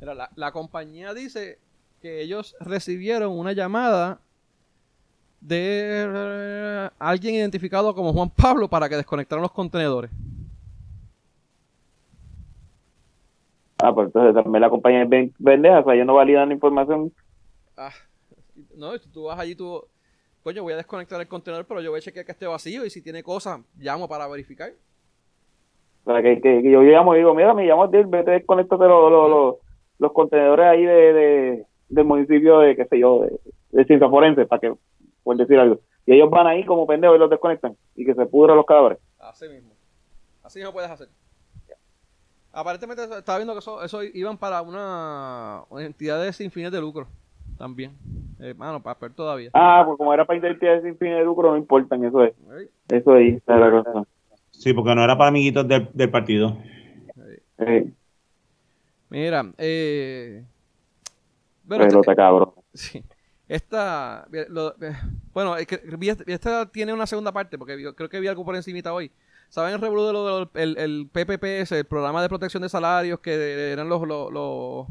la, 0.00 0.30
la 0.34 0.52
compañía 0.52 1.12
dice 1.12 1.58
que 2.00 2.20
ellos 2.20 2.54
recibieron 2.60 3.36
una 3.36 3.52
llamada 3.52 4.20
de 5.40 6.06
eh, 6.06 6.90
alguien 6.98 7.34
identificado 7.34 7.94
como 7.94 8.12
Juan 8.12 8.30
Pablo 8.30 8.68
para 8.68 8.88
que 8.88 8.96
desconectaran 8.96 9.42
los 9.42 9.52
contenedores. 9.52 10.10
Ah, 13.84 13.94
pues 13.94 14.06
entonces 14.06 14.42
también 14.42 14.62
la 14.62 14.70
compañía 14.70 15.02
es 15.02 15.30
pendeja, 15.42 15.80
o 15.80 15.84
sea, 15.84 15.94
ellos 15.94 16.06
no 16.06 16.14
validan 16.14 16.48
la 16.48 16.54
información. 16.54 17.12
Ah, 17.76 17.90
no, 18.74 18.98
tú 19.12 19.24
vas 19.24 19.38
allí, 19.38 19.54
tú, 19.54 19.84
coño, 20.42 20.62
voy 20.62 20.72
a 20.72 20.76
desconectar 20.76 21.20
el 21.20 21.28
contenedor, 21.28 21.66
pero 21.66 21.82
yo 21.82 21.90
voy 21.90 21.98
a 21.98 22.00
chequear 22.00 22.24
que 22.24 22.32
esté 22.32 22.46
vacío 22.46 22.86
y 22.86 22.90
si 22.90 23.02
tiene 23.02 23.22
cosas, 23.22 23.60
llamo 23.76 24.08
para 24.08 24.26
verificar. 24.26 24.70
O 26.06 26.12
sea, 26.12 26.22
que, 26.22 26.40
que, 26.40 26.62
yo 26.62 26.80
llamo 26.80 27.14
y 27.14 27.18
digo, 27.18 27.34
mira, 27.34 27.52
me 27.52 27.66
llamo 27.66 27.84
a 27.84 27.88
vete 27.88 28.30
desconectate 28.30 28.84
los, 28.84 29.10
los, 29.10 29.56
los, 29.98 30.12
contenedores 30.12 30.64
ahí 30.64 30.86
de, 30.86 31.12
de, 31.12 31.66
del 31.90 32.04
municipio 32.06 32.60
de, 32.60 32.76
qué 32.76 32.86
sé 32.86 32.98
yo, 32.98 33.20
de, 33.20 33.38
de 33.72 33.84
ciencia 33.84 34.08
forense, 34.08 34.46
para 34.46 34.60
que, 34.60 34.72
pueden 35.22 35.40
decir 35.40 35.58
algo. 35.58 35.78
Y 36.06 36.14
ellos 36.14 36.30
van 36.30 36.46
ahí 36.46 36.64
como 36.64 36.86
pendejos 36.86 37.16
y 37.16 37.20
los 37.20 37.28
desconectan 37.28 37.76
y 37.96 38.06
que 38.06 38.14
se 38.14 38.24
pudran 38.24 38.56
los 38.56 38.64
cadáveres. 38.64 38.98
Así 39.18 39.46
mismo. 39.46 39.74
Así 40.42 40.62
no 40.62 40.72
puedes 40.72 40.90
hacer. 40.90 41.08
Aparentemente 42.54 43.02
estaba 43.02 43.38
viendo 43.38 43.52
que 43.52 43.58
eso, 43.58 43.82
eso 43.82 44.02
iban 44.02 44.38
para 44.38 44.62
una, 44.62 45.64
entidad 45.78 46.22
de 46.22 46.32
sin 46.32 46.50
fines 46.50 46.70
de 46.70 46.80
lucro 46.80 47.08
también. 47.58 47.92
Eh, 48.40 48.54
mano, 48.54 48.82
para 48.82 48.98
ver 49.00 49.12
todavía. 49.12 49.50
Ah, 49.54 49.82
pues 49.86 49.98
como 49.98 50.14
era 50.14 50.24
para 50.24 50.48
entidades 50.48 50.82
sin 50.82 50.96
fines 50.96 51.18
de 51.18 51.24
lucro, 51.24 51.50
no 51.50 51.56
importan, 51.56 52.04
eso 52.04 52.22
es. 52.24 52.34
Eso 52.88 53.16
es, 53.16 53.42
la 53.46 53.70
cosa. 53.70 54.04
Sí, 54.50 54.72
porque 54.72 54.94
no 54.94 55.02
era 55.02 55.18
para 55.18 55.28
amiguitos 55.28 55.66
del, 55.66 55.88
del 55.92 56.10
partido. 56.10 56.56
Mira, 59.10 59.52
eh. 59.58 60.44
Bueno, 61.64 61.84
Pero 61.86 62.00
este, 62.00 62.16
cabrón. 62.16 62.50
Sí. 62.74 63.04
Esta, 63.46 64.26
lo, 64.48 64.70
eh, 64.80 64.96
bueno, 65.32 65.56
es 65.56 65.66
que 65.66 65.80
esta 66.26 66.66
tiene 66.66 66.92
una 66.92 67.06
segunda 67.06 67.30
parte, 67.30 67.58
porque 67.58 67.76
creo 67.94 68.08
que 68.08 68.20
vi 68.20 68.26
algo 68.26 68.44
por 68.44 68.56
encimita 68.56 68.92
hoy. 68.92 69.12
¿Saben 69.54 69.72
el 69.72 69.80
revuelo 69.80 70.46
de 70.46 70.48
el, 70.60 70.76
el, 70.78 71.08
PPPS, 71.12 71.70
el 71.70 71.84
Programa 71.84 72.20
de 72.20 72.28
Protección 72.28 72.60
de 72.64 72.68
Salarios, 72.68 73.20
que 73.20 73.70
eran 73.70 73.88
los, 73.88 74.04
los, 74.04 74.88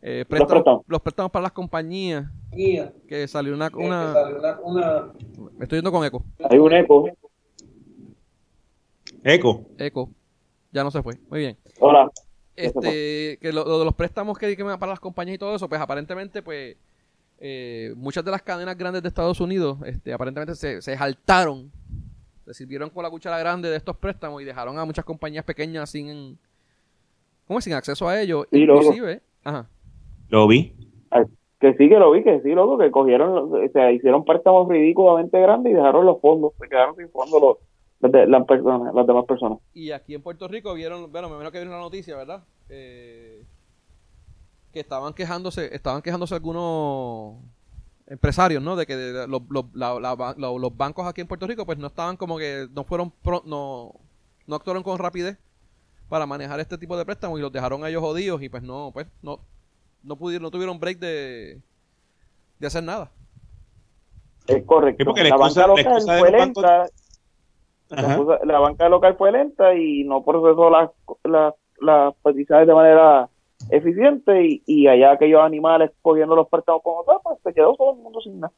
eh, 0.00 0.24
préstamos, 0.28 0.82
los, 0.88 1.00
préstamos, 1.00 1.30
para 1.30 1.44
las 1.44 1.52
compañías? 1.52 2.28
Que 2.50 3.28
salió 3.28 3.54
una... 3.54 3.70
una, 3.72 5.12
Me 5.56 5.62
estoy 5.62 5.78
yendo 5.78 5.92
con 5.92 6.04
eco. 6.04 6.24
Hay 6.50 6.58
un 6.58 6.72
eco. 6.72 7.08
Eco. 9.22 9.64
Eco. 9.78 10.10
Ya 10.72 10.82
no 10.82 10.90
se 10.90 11.00
fue. 11.00 11.14
Muy 11.30 11.38
bien. 11.38 11.56
Hola. 11.78 12.10
Este, 12.56 13.38
que 13.40 13.52
lo, 13.52 13.78
de 13.78 13.84
los 13.84 13.94
préstamos 13.94 14.38
que, 14.38 14.56
que 14.56 14.64
para 14.64 14.88
las 14.88 14.98
compañías 14.98 15.36
y 15.36 15.38
todo 15.38 15.54
eso, 15.54 15.68
pues 15.68 15.80
aparentemente, 15.80 16.42
pues 16.42 16.76
eh, 17.38 17.94
muchas 17.96 18.24
de 18.24 18.32
las 18.32 18.42
cadenas 18.42 18.76
grandes 18.76 19.02
de 19.02 19.08
Estados 19.08 19.40
Unidos, 19.40 19.78
este, 19.86 20.12
aparentemente 20.12 20.56
se, 20.56 20.82
se 20.82 20.96
saltaron, 20.96 21.70
se 22.44 22.54
sirvieron 22.54 22.90
con 22.90 23.02
la 23.02 23.10
cuchara 23.10 23.38
grande 23.38 23.70
de 23.70 23.76
estos 23.76 23.96
préstamos 23.96 24.42
y 24.42 24.44
dejaron 24.44 24.78
a 24.78 24.84
muchas 24.84 25.04
compañías 25.04 25.44
pequeñas 25.44 25.90
sin, 25.90 26.38
¿cómo 27.46 27.60
sin 27.60 27.74
acceso 27.74 28.08
a 28.08 28.20
ellos. 28.20 28.46
inclusive, 28.50 29.22
ajá. 29.44 29.68
Lo 30.28 30.46
vi. 30.48 30.74
Que 31.60 31.74
sí, 31.74 31.88
que 31.88 31.96
lo 31.96 32.10
vi, 32.10 32.24
que 32.24 32.40
sí, 32.40 32.48
loco, 32.50 32.76
que 32.76 32.90
cogieron, 32.90 33.54
o 33.54 33.68
sea, 33.72 33.92
hicieron 33.92 34.24
préstamos 34.24 34.68
ridículamente 34.68 35.40
grandes 35.40 35.72
y 35.72 35.76
dejaron 35.76 36.04
los 36.06 36.20
fondos, 36.20 36.54
se 36.58 36.68
quedaron 36.68 36.96
sin 36.96 37.08
fondos 37.10 37.40
los, 37.40 37.58
las, 38.28 38.44
personas, 38.46 38.92
las 38.92 39.06
demás 39.06 39.24
personas. 39.26 39.58
Y 39.72 39.92
aquí 39.92 40.14
en 40.14 40.22
Puerto 40.22 40.48
Rico 40.48 40.74
vieron, 40.74 41.12
bueno, 41.12 41.28
me 41.28 41.34
imagino 41.34 41.52
que 41.52 41.58
vieron 41.58 41.74
la 41.74 41.80
noticia, 41.80 42.16
¿verdad? 42.16 42.42
Eh, 42.68 43.44
que 44.72 44.80
estaban 44.80 45.12
quejándose, 45.12 45.72
estaban 45.72 46.02
quejándose 46.02 46.34
algunos 46.34 47.36
empresarios, 48.12 48.62
¿no? 48.62 48.76
De 48.76 48.84
que 48.84 49.26
los, 49.26 49.42
los, 49.50 50.76
bancos 50.76 51.06
aquí 51.06 51.22
en 51.22 51.26
Puerto 51.26 51.46
Rico, 51.46 51.64
pues 51.64 51.78
no 51.78 51.86
estaban 51.86 52.18
como 52.18 52.36
que 52.36 52.68
no 52.74 52.84
fueron, 52.84 53.12
no, 53.46 53.94
no 54.46 54.54
actuaron 54.54 54.82
con 54.82 54.98
rapidez 54.98 55.38
para 56.10 56.26
manejar 56.26 56.60
este 56.60 56.76
tipo 56.76 56.98
de 56.98 57.06
préstamos 57.06 57.38
y 57.38 57.42
los 57.42 57.50
dejaron 57.50 57.82
a 57.84 57.88
ellos 57.88 58.02
jodidos 58.02 58.42
y 58.42 58.50
pues 58.50 58.62
no, 58.62 58.90
pues 58.92 59.06
no, 59.22 59.38
no 60.02 60.16
pudieron, 60.16 60.42
no 60.42 60.50
tuvieron 60.50 60.78
break 60.78 60.98
de, 60.98 61.62
de 62.58 62.66
hacer 62.66 62.84
nada. 62.84 63.10
Es 64.46 64.62
correcto. 64.64 65.14
la, 65.16 65.36
banca 65.36 65.66
local 65.66 66.02
fue 66.18 66.30
lenta, 66.30 66.86
la, 68.44 68.58
banca 68.58 68.88
local 68.90 69.16
fue 69.16 69.32
lenta 69.32 69.74
y 69.74 70.04
no 70.04 70.22
procesó 70.22 70.68
las, 70.68 70.90
las, 71.24 71.54
las 71.80 72.14
peticiones 72.16 72.66
de 72.66 72.74
manera 72.74 73.30
eficiente 73.70 74.46
y, 74.46 74.62
y 74.66 74.86
allá 74.86 75.12
aquellos 75.12 75.42
animales 75.42 75.90
cogiendo 76.02 76.36
los 76.36 76.48
préstamos 76.48 76.82
como 76.82 77.04
tal, 77.04 77.18
pues 77.22 77.38
se 77.42 77.52
quedó 77.52 77.74
todo 77.74 77.92
el 77.92 78.02
mundo 78.02 78.20
sin 78.20 78.40
nada. 78.40 78.52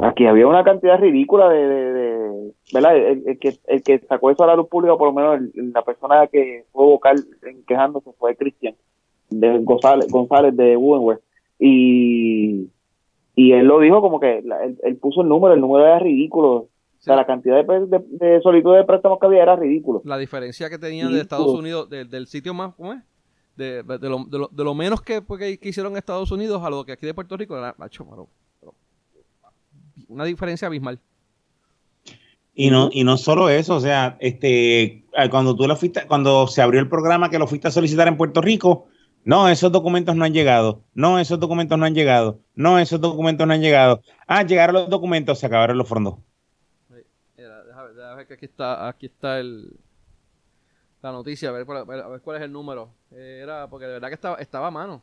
Aquí 0.00 0.26
había 0.26 0.46
una 0.46 0.62
cantidad 0.64 0.98
ridícula 0.98 1.48
de, 1.48 1.66
de, 1.66 2.52
¿verdad? 2.72 2.96
El, 2.96 3.38
que, 3.38 3.54
el 3.66 3.82
que 3.82 3.98
sacó 4.00 4.30
eso 4.30 4.44
a 4.44 4.46
la 4.46 4.56
luz 4.56 4.68
pública, 4.68 4.96
por 4.96 5.08
lo 5.08 5.12
menos 5.12 5.50
la 5.54 5.82
persona 5.82 6.26
que 6.26 6.64
fue 6.72 6.84
vocal 6.84 7.24
en 7.42 7.64
quejándose 7.64 8.12
fue 8.18 8.36
Cristian 8.36 8.74
de 9.30 9.58
González, 9.58 10.08
González 10.10 10.56
de 10.56 10.76
Woodward. 10.76 11.20
Y, 11.58 12.68
y 13.34 13.52
él 13.52 13.66
lo 13.66 13.80
dijo 13.80 14.00
como 14.00 14.20
que 14.20 14.38
él, 14.38 14.96
puso 14.96 15.22
el 15.22 15.28
número, 15.28 15.54
el 15.54 15.60
número 15.60 15.86
era 15.86 15.98
ridículo. 15.98 16.66
O 17.02 17.04
sea, 17.04 17.16
la 17.16 17.26
cantidad 17.26 17.56
de, 17.56 17.86
de, 17.86 18.04
de, 18.10 18.40
solicitud 18.42 18.76
de 18.76 18.84
préstamos 18.84 19.18
que 19.18 19.26
había 19.26 19.42
era 19.42 19.56
ridículo. 19.56 20.02
La 20.04 20.16
diferencia 20.16 20.70
que 20.70 20.78
tenían 20.78 21.12
de 21.12 21.20
Estados 21.20 21.48
Unidos, 21.48 21.90
del 21.90 22.28
sitio 22.28 22.54
más, 22.54 22.76
¿cómo 22.76 22.92
es? 22.92 23.00
De, 23.56 23.82
de, 23.82 24.08
lo, 24.08 24.24
de, 24.24 24.38
lo, 24.38 24.48
de 24.52 24.64
lo 24.64 24.72
menos 24.72 25.02
que, 25.02 25.20
pues, 25.20 25.40
que, 25.58 25.68
hicieron 25.68 25.94
en 25.94 25.98
Estados 25.98 26.30
Unidos 26.30 26.62
a 26.62 26.70
lo 26.70 26.84
que 26.84 26.92
aquí 26.92 27.04
de 27.04 27.12
Puerto 27.12 27.36
Rico 27.36 27.58
era 27.58 27.74
macho, 27.76 28.06
una 30.06 30.24
diferencia 30.24 30.68
abismal. 30.68 31.00
Y 32.54 32.70
no, 32.70 32.88
y 32.92 33.02
no 33.02 33.16
solo 33.16 33.48
eso, 33.48 33.74
o 33.74 33.80
sea, 33.80 34.16
este, 34.20 35.04
cuando 35.28 35.56
tú 35.56 35.66
lo 35.66 35.74
fuiste, 35.74 36.06
cuando 36.06 36.46
se 36.46 36.62
abrió 36.62 36.78
el 36.78 36.88
programa 36.88 37.30
que 37.30 37.38
lo 37.40 37.48
fuiste 37.48 37.66
a 37.66 37.72
solicitar 37.72 38.06
en 38.06 38.16
Puerto 38.16 38.40
Rico, 38.40 38.86
no, 39.24 39.48
esos 39.48 39.72
documentos 39.72 40.14
no 40.14 40.24
han 40.24 40.34
llegado. 40.34 40.84
No, 40.94 41.18
esos 41.18 41.40
documentos 41.40 41.76
no 41.76 41.84
han 41.84 41.94
llegado. 41.96 42.38
No, 42.54 42.78
esos 42.78 43.00
documentos 43.00 43.44
no 43.44 43.54
han 43.54 43.60
llegado. 43.60 44.02
Ah, 44.28 44.44
llegaron 44.44 44.74
los 44.74 44.88
documentos, 44.88 45.40
se 45.40 45.46
acabaron 45.46 45.76
los 45.76 45.88
fondos 45.88 46.14
que 48.26 48.34
aquí 48.34 48.44
está, 48.46 48.88
aquí 48.88 49.06
está 49.06 49.40
el, 49.40 49.78
la 51.02 51.10
noticia, 51.10 51.48
a 51.48 51.52
ver, 51.52 51.66
cuál 51.66 52.36
es 52.36 52.42
el 52.42 52.52
número. 52.52 52.94
Era 53.10 53.68
porque 53.68 53.86
de 53.86 53.92
verdad 53.94 54.08
que 54.08 54.14
estaba, 54.14 54.36
estaba 54.36 54.68
a 54.68 54.70
mano. 54.70 55.02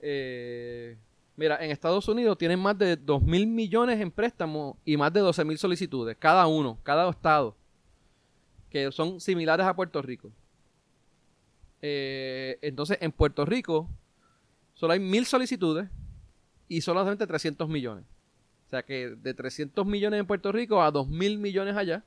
Eh, 0.00 0.96
mira, 1.36 1.62
en 1.62 1.70
Estados 1.70 2.08
Unidos 2.08 2.38
tienen 2.38 2.58
más 2.58 2.76
de 2.78 2.96
2 2.96 3.22
mil 3.22 3.46
millones 3.46 4.00
en 4.00 4.10
préstamos 4.10 4.76
y 4.84 4.96
más 4.96 5.12
de 5.12 5.20
12 5.20 5.44
mil 5.44 5.58
solicitudes, 5.58 6.16
cada 6.18 6.46
uno, 6.46 6.78
cada 6.82 7.08
estado, 7.10 7.54
que 8.70 8.90
son 8.92 9.20
similares 9.20 9.66
a 9.66 9.76
Puerto 9.76 10.00
Rico. 10.00 10.32
Eh, 11.82 12.58
entonces, 12.62 12.96
en 13.02 13.12
Puerto 13.12 13.44
Rico 13.44 13.90
solo 14.72 14.94
hay 14.94 15.00
mil 15.00 15.26
solicitudes 15.26 15.88
y 16.66 16.80
solamente 16.80 17.26
300 17.26 17.68
millones. 17.68 18.06
O 18.66 18.70
sea 18.70 18.82
que 18.82 19.10
de 19.10 19.34
300 19.34 19.84
millones 19.84 20.18
en 20.18 20.26
Puerto 20.26 20.50
Rico 20.50 20.82
a 20.82 20.90
2 20.90 21.08
mil 21.08 21.38
millones 21.38 21.76
allá 21.76 22.02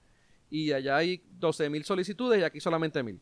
y 0.50 0.72
allá 0.72 0.98
hay 0.98 1.22
12 1.40 1.70
mil 1.70 1.84
solicitudes 1.84 2.40
y 2.40 2.44
aquí 2.44 2.60
solamente 2.60 3.04
mil. 3.04 3.20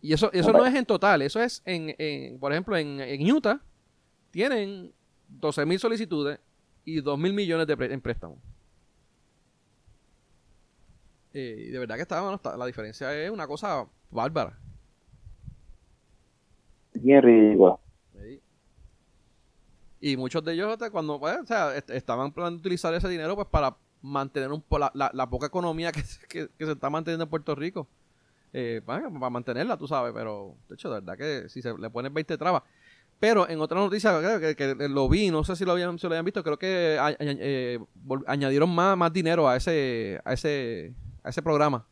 Y 0.00 0.12
eso, 0.12 0.30
eso 0.32 0.52
no 0.52 0.64
es 0.64 0.74
en 0.74 0.86
total, 0.86 1.22
eso 1.22 1.40
es 1.40 1.62
en, 1.64 2.38
por 2.38 2.52
ejemplo, 2.52 2.76
en, 2.76 3.32
Utah 3.32 3.60
tienen 4.30 4.92
12 5.28 5.66
mil 5.66 5.78
solicitudes 5.78 6.38
y 6.84 7.00
2 7.00 7.18
mil 7.18 7.32
millones 7.32 7.66
de 7.66 7.72
en 7.72 8.00
préstamos. 8.00 8.38
Eh, 11.32 11.66
y 11.68 11.70
de 11.70 11.78
verdad 11.78 11.96
que 11.96 12.02
está, 12.02 12.56
la 12.56 12.66
diferencia 12.66 13.12
es 13.14 13.30
una 13.30 13.46
cosa 13.46 13.86
bárbara. 14.10 14.58
Bien 16.94 17.22
ridículo. 17.22 17.80
Y 20.00 20.16
muchos 20.16 20.44
de 20.44 20.52
ellos, 20.52 20.78
cuando 20.92 21.18
pues, 21.18 21.36
o 21.38 21.46
sea, 21.46 21.76
estaban 21.76 22.32
planeando 22.32 22.60
utilizar 22.60 22.94
ese 22.94 23.08
dinero 23.08 23.34
pues 23.34 23.48
para 23.48 23.76
mantener 24.06 24.52
un, 24.52 24.62
la, 24.94 25.10
la, 25.12 25.30
poca 25.30 25.46
economía 25.46 25.92
que, 25.92 26.00
se 26.02 26.48
está 26.58 26.90
manteniendo 26.90 27.24
en 27.24 27.30
Puerto 27.30 27.54
Rico. 27.54 27.86
Eh, 28.52 28.80
para, 28.84 29.10
mantenerla, 29.10 29.76
tú 29.76 29.86
sabes, 29.86 30.12
pero 30.14 30.54
de 30.68 30.74
hecho, 30.74 30.88
de 30.88 31.00
verdad 31.00 31.18
que 31.18 31.48
si 31.48 31.60
se 31.60 31.76
le 31.76 31.90
ponen 31.90 32.14
20 32.14 32.38
trabas. 32.38 32.62
Pero 33.18 33.48
en 33.48 33.60
otra 33.60 33.78
noticia 33.78 34.12
que, 34.40 34.54
que, 34.54 34.88
lo 34.88 35.08
vi, 35.08 35.30
no 35.30 35.42
sé 35.42 35.56
si 35.56 35.64
lo 35.64 35.72
habían, 35.72 35.98
si 35.98 36.06
lo 36.06 36.12
habían 36.12 36.24
visto, 36.24 36.42
creo 36.42 36.58
que 36.58 36.98
eh, 37.18 37.78
añadieron 38.26 38.74
más, 38.74 38.96
más 38.96 39.12
dinero 39.12 39.48
a 39.48 39.56
ese, 39.56 40.20
a 40.24 40.32
ese, 40.32 40.92
a 41.22 41.30
ese 41.30 41.42
programa. 41.42 41.86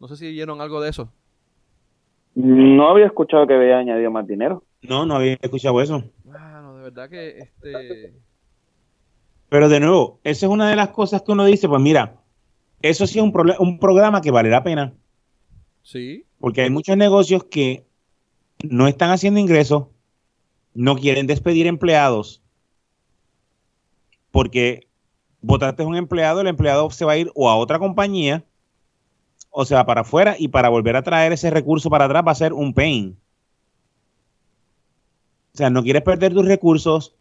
No 0.00 0.06
sé 0.06 0.16
si 0.16 0.30
vieron 0.30 0.60
algo 0.60 0.80
de 0.80 0.90
eso. 0.90 1.10
No 2.34 2.90
había 2.90 3.06
escuchado 3.06 3.46
que 3.46 3.54
había 3.54 3.78
añadido 3.78 4.10
más 4.10 4.26
dinero. 4.26 4.64
No, 4.82 5.06
no 5.06 5.16
había 5.16 5.38
escuchado 5.40 5.80
eso. 5.80 6.04
Ah, 6.30 6.60
no, 6.62 6.76
de 6.76 6.82
verdad 6.82 7.08
que 7.08 7.38
este 7.38 8.14
pero 9.48 9.68
de 9.68 9.80
nuevo, 9.80 10.20
esa 10.24 10.46
es 10.46 10.52
una 10.52 10.68
de 10.68 10.76
las 10.76 10.90
cosas 10.90 11.22
que 11.22 11.32
uno 11.32 11.44
dice, 11.44 11.68
pues 11.68 11.80
mira, 11.80 12.20
eso 12.82 13.06
sí 13.06 13.18
es 13.18 13.24
un, 13.24 13.32
un 13.58 13.78
programa 13.78 14.20
que 14.20 14.30
vale 14.30 14.50
la 14.50 14.62
pena. 14.62 14.94
Sí. 15.82 16.26
Porque 16.38 16.62
hay 16.62 16.70
muchos 16.70 16.96
negocios 16.96 17.44
que 17.44 17.86
no 18.62 18.88
están 18.88 19.10
haciendo 19.10 19.40
ingresos, 19.40 19.86
no 20.74 20.96
quieren 20.96 21.26
despedir 21.26 21.66
empleados, 21.66 22.42
porque 24.30 24.88
votaste 25.40 25.82
a 25.82 25.86
un 25.86 25.96
empleado, 25.96 26.40
el 26.40 26.48
empleado 26.48 26.90
se 26.90 27.04
va 27.04 27.12
a 27.12 27.16
ir 27.16 27.30
o 27.34 27.48
a 27.48 27.56
otra 27.56 27.78
compañía 27.78 28.44
o 29.50 29.64
se 29.64 29.74
va 29.74 29.86
para 29.86 30.00
afuera 30.00 30.34
y 30.38 30.48
para 30.48 30.68
volver 30.68 30.96
a 30.96 31.02
traer 31.02 31.32
ese 31.32 31.50
recurso 31.50 31.88
para 31.88 32.06
atrás 32.06 32.24
va 32.26 32.32
a 32.32 32.34
ser 32.34 32.52
un 32.52 32.74
pain. 32.74 33.16
O 35.54 35.56
sea, 35.56 35.70
no 35.70 35.84
quieres 35.84 36.02
perder 36.02 36.34
tus 36.34 36.46
recursos, 36.46 37.14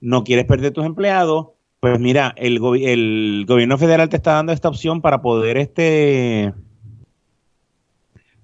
no 0.00 0.22
quieres 0.22 0.44
perder 0.44 0.72
tus 0.72 0.84
empleados, 0.84 1.48
pues 1.80 1.98
mira, 1.98 2.34
el, 2.36 2.60
el 2.82 3.44
gobierno 3.48 3.78
federal 3.78 4.10
te 4.10 4.16
está 4.16 4.34
dando 4.34 4.52
esta 4.52 4.68
opción 4.68 5.00
para 5.00 5.22
poder 5.22 5.56
este 5.56 6.52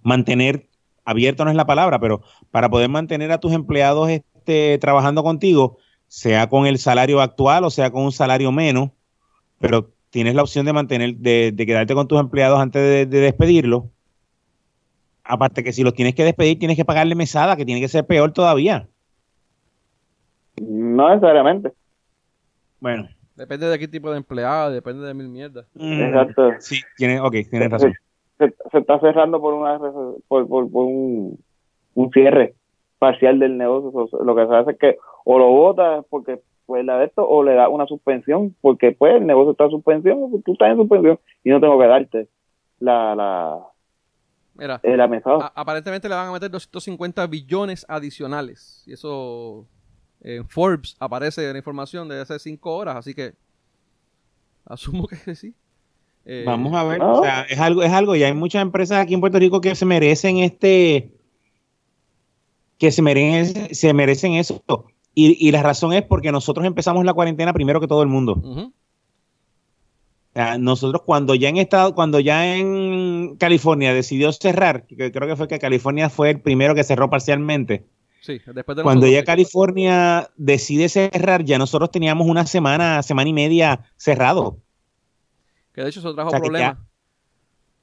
mantener, 0.02 0.68
abierto 1.04 1.44
no 1.44 1.50
es 1.50 1.56
la 1.56 1.66
palabra, 1.66 1.98
pero 1.98 2.22
para 2.50 2.70
poder 2.70 2.88
mantener 2.88 3.32
a 3.32 3.40
tus 3.40 3.52
empleados 3.52 4.08
este, 4.08 4.78
trabajando 4.78 5.22
contigo, 5.22 5.78
sea 6.08 6.48
con 6.48 6.66
el 6.66 6.78
salario 6.78 7.20
actual 7.20 7.64
o 7.64 7.70
sea 7.70 7.90
con 7.90 8.04
un 8.04 8.12
salario 8.12 8.52
menos, 8.52 8.90
pero 9.58 9.90
tienes 10.10 10.34
la 10.34 10.42
opción 10.42 10.64
de 10.64 10.72
mantener, 10.72 11.16
de, 11.16 11.54
quedarte 11.56 11.94
con 11.94 12.08
tus 12.08 12.18
empleados 12.18 12.58
antes 12.58 12.80
de, 12.80 13.06
de 13.06 13.20
despedirlos. 13.20 13.84
Aparte 15.24 15.62
que 15.62 15.72
si 15.72 15.82
los 15.82 15.92
tienes 15.92 16.14
que 16.14 16.24
despedir, 16.24 16.58
tienes 16.58 16.76
que 16.76 16.84
pagarle 16.84 17.16
mesada, 17.16 17.56
que 17.56 17.66
tiene 17.66 17.80
que 17.80 17.88
ser 17.88 18.06
peor 18.06 18.32
todavía. 18.32 18.88
No 20.62 21.08
necesariamente. 21.08 21.72
Bueno, 22.80 23.08
Depende 23.36 23.68
de 23.68 23.78
qué 23.78 23.86
tipo 23.86 24.10
de 24.10 24.16
empleado, 24.16 24.70
depende 24.70 25.06
de 25.06 25.14
mil 25.14 25.28
mierdas. 25.28 25.66
Mm. 25.74 26.00
Exacto. 26.00 26.50
Sí, 26.58 26.80
tiene, 26.96 27.20
ok, 27.20 27.34
tienes 27.50 27.70
razón. 27.70 27.92
Se, 28.38 28.78
está 28.78 28.98
cerrando 29.00 29.40
por, 29.40 29.54
una, 29.54 29.78
por, 30.28 30.48
por, 30.48 30.64
un, 30.64 31.38
un, 31.94 32.10
cierre 32.12 32.54
parcial 32.98 33.38
del 33.38 33.56
negocio. 33.56 34.08
Lo 34.24 34.34
que 34.34 34.46
se 34.46 34.54
hace 34.54 34.70
es 34.72 34.78
que 34.78 34.96
o 35.24 35.38
lo 35.38 35.48
votas 35.48 36.04
porque 36.08 36.40
pues 36.66 36.84
la 36.84 36.98
de 36.98 37.06
esto, 37.06 37.26
o 37.26 37.44
le 37.44 37.54
da 37.54 37.68
una 37.68 37.86
suspensión, 37.86 38.54
porque 38.60 38.92
pues 38.92 39.14
el 39.14 39.26
negocio 39.26 39.52
está 39.52 39.64
en 39.64 39.70
suspensión, 39.70 40.42
tú 40.42 40.52
estás 40.52 40.70
en 40.70 40.76
suspensión 40.78 41.18
y 41.44 41.50
no 41.50 41.60
tengo 41.60 41.78
que 41.78 41.86
darte 41.86 42.28
la, 42.80 43.14
la, 43.14 43.58
Mira, 44.54 44.80
eh, 44.82 44.96
la 44.96 45.06
mesada. 45.06 45.52
aparentemente 45.54 46.08
le 46.08 46.14
van 46.14 46.28
a 46.28 46.32
meter 46.32 46.50
250 46.50 47.26
billones 47.26 47.86
adicionales. 47.88 48.82
Y 48.86 48.94
eso 48.94 49.66
en 50.26 50.48
Forbes 50.48 50.96
aparece 50.98 51.52
la 51.52 51.56
información 51.56 52.08
de 52.08 52.20
hace 52.20 52.38
cinco 52.40 52.74
horas, 52.74 52.96
así 52.96 53.14
que 53.14 53.34
asumo 54.64 55.06
que 55.06 55.16
sí. 55.36 55.54
Eh, 56.24 56.42
Vamos 56.44 56.74
a 56.74 56.82
ver, 56.82 57.00
o 57.00 57.22
sea, 57.22 57.42
es 57.42 57.60
algo, 57.60 57.84
es 57.84 57.92
algo, 57.92 58.16
y 58.16 58.24
hay 58.24 58.34
muchas 58.34 58.60
empresas 58.60 58.98
aquí 58.98 59.14
en 59.14 59.20
Puerto 59.20 59.38
Rico 59.38 59.60
que 59.60 59.76
se 59.76 59.86
merecen 59.86 60.38
este, 60.38 61.12
que 62.78 62.90
se 62.90 63.00
merecen, 63.00 63.72
se 63.72 63.94
merecen 63.94 64.32
eso. 64.32 64.64
Y, 65.14 65.48
y 65.48 65.52
la 65.52 65.62
razón 65.62 65.92
es 65.92 66.02
porque 66.02 66.32
nosotros 66.32 66.66
empezamos 66.66 67.04
la 67.04 67.14
cuarentena 67.14 67.52
primero 67.52 67.80
que 67.80 67.86
todo 67.86 68.02
el 68.02 68.08
mundo. 68.08 68.42
nosotros 70.58 71.02
cuando 71.06 71.36
ya 71.36 71.48
en 71.48 71.58
estado, 71.58 71.94
cuando 71.94 72.18
ya 72.18 72.56
en 72.56 73.36
California 73.36 73.94
decidió 73.94 74.32
cerrar, 74.32 74.84
que 74.88 75.12
creo 75.12 75.28
que 75.28 75.36
fue 75.36 75.46
que 75.46 75.60
California 75.60 76.10
fue 76.10 76.30
el 76.30 76.40
primero 76.40 76.74
que 76.74 76.82
cerró 76.82 77.08
parcialmente. 77.08 77.86
Sí, 78.26 78.40
después 78.44 78.76
de 78.76 78.82
cuando 78.82 79.06
ya 79.06 79.22
California 79.22 80.28
decide 80.36 80.88
cerrar, 80.88 81.44
ya 81.44 81.58
nosotros 81.58 81.92
teníamos 81.92 82.26
una 82.26 82.44
semana, 82.44 83.00
semana 83.04 83.30
y 83.30 83.32
media 83.32 83.88
cerrado. 83.94 84.58
Que 85.72 85.82
de 85.82 85.90
hecho 85.90 86.00
eso 86.00 86.12
trajo 86.12 86.32
problemas. 86.32 86.76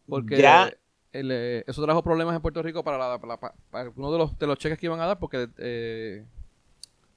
porque 0.06 0.42
ya, 0.42 0.70
eh, 1.14 1.64
eso 1.66 1.82
trajo 1.82 2.04
problemas 2.04 2.36
en 2.36 2.42
Puerto 2.42 2.62
Rico 2.62 2.84
para, 2.84 3.16
uno 3.96 4.12
de 4.12 4.18
los, 4.18 4.38
de 4.38 4.46
los 4.46 4.58
cheques 4.58 4.78
que 4.78 4.88
iban 4.88 5.00
a 5.00 5.06
dar, 5.06 5.18
porque 5.18 5.48
eh, 5.60 6.26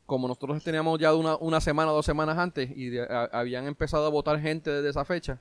como 0.06 0.28
nosotros 0.28 0.62
teníamos 0.62 1.00
ya 1.00 1.12
una, 1.12 1.34
una 1.38 1.60
semana 1.60 1.90
dos 1.90 2.06
semanas 2.06 2.38
antes 2.38 2.70
y 2.76 2.96
habían 3.32 3.66
empezado 3.66 4.06
a 4.06 4.10
votar 4.10 4.40
gente 4.40 4.70
desde 4.70 4.90
esa 4.90 5.04
fecha, 5.04 5.40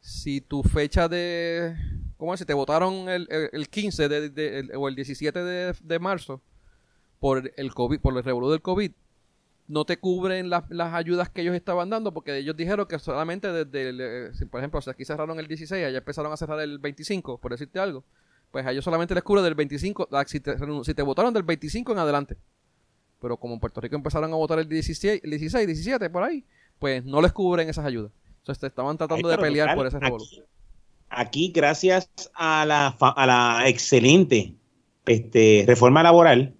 si 0.00 0.42
tu 0.42 0.62
fecha 0.62 1.08
de... 1.08 1.74
¿Cómo 2.18 2.34
es? 2.34 2.40
Si 2.40 2.44
te 2.44 2.52
votaron 2.52 3.08
el, 3.08 3.26
el, 3.50 3.68
15 3.70 4.08
de, 4.10 4.76
o 4.76 4.88
el 4.88 4.94
17 4.94 5.42
de, 5.42 5.74
de, 5.80 5.98
marzo 5.98 6.42
por 7.20 7.52
el 7.56 7.74
COVID, 7.74 8.00
por 8.00 8.16
el 8.16 8.24
revolú 8.24 8.50
del 8.50 8.62
COVID, 8.62 8.92
no 9.68 9.84
te 9.84 9.98
cubren 9.98 10.48
las, 10.48 10.64
ayudas 10.70 11.28
que 11.28 11.42
ellos 11.42 11.54
estaban 11.54 11.90
dando 11.90 12.12
porque 12.12 12.38
ellos 12.38 12.56
dijeron 12.56 12.86
que 12.86 12.98
solamente 12.98 13.52
desde, 13.52 14.28
eh, 14.28 14.46
por 14.50 14.60
ejemplo, 14.60 14.80
si 14.80 14.90
aquí 14.90 15.04
cerraron 15.04 15.38
el 15.38 15.46
16, 15.46 15.84
allá 15.84 15.98
empezaron 15.98 16.32
a 16.32 16.36
cerrar 16.36 16.58
el 16.60 16.78
25, 16.78 17.38
por 17.38 17.52
decirte 17.52 17.78
algo, 17.78 18.02
pues 18.50 18.64
a 18.64 18.72
ellos 18.72 18.84
solamente 18.84 19.14
les 19.14 19.22
cubre 19.22 19.42
del 19.42 19.54
25, 19.54 20.08
ah, 20.12 20.24
si 20.26 20.40
te, 20.40 20.56
si 20.84 20.94
te 20.94 21.02
votaron 21.02 21.34
del 21.34 21.42
25 21.42 21.92
en 21.92 21.98
adelante. 21.98 22.36
Pero 23.20 23.36
como 23.36 23.54
en 23.54 23.60
Puerto 23.60 23.80
Rico 23.80 23.96
empezaron 23.96 24.32
a 24.32 24.36
votar 24.36 24.58
el 24.58 24.68
16, 24.68 25.22
16 25.22 25.66
17, 25.66 26.08
por 26.08 26.22
ahí, 26.22 26.44
pues 26.78 27.04
no 27.04 27.20
les 27.20 27.32
cubren 27.32 27.68
esas 27.68 27.84
ayudas. 27.84 28.12
Entonces 28.38 28.64
estaban 28.64 28.96
tratando 28.96 29.28
de 29.28 29.36
pelear 29.36 29.74
por 29.74 29.86
esa 29.86 29.98
revolución. 29.98 30.46
Aquí, 31.10 31.52
gracias 31.54 32.10
a 32.34 32.64
la, 32.64 32.88
a 33.00 33.26
la 33.26 33.68
excelente 33.68 34.54
este, 35.06 35.64
reforma 35.66 36.02
laboral, 36.02 36.54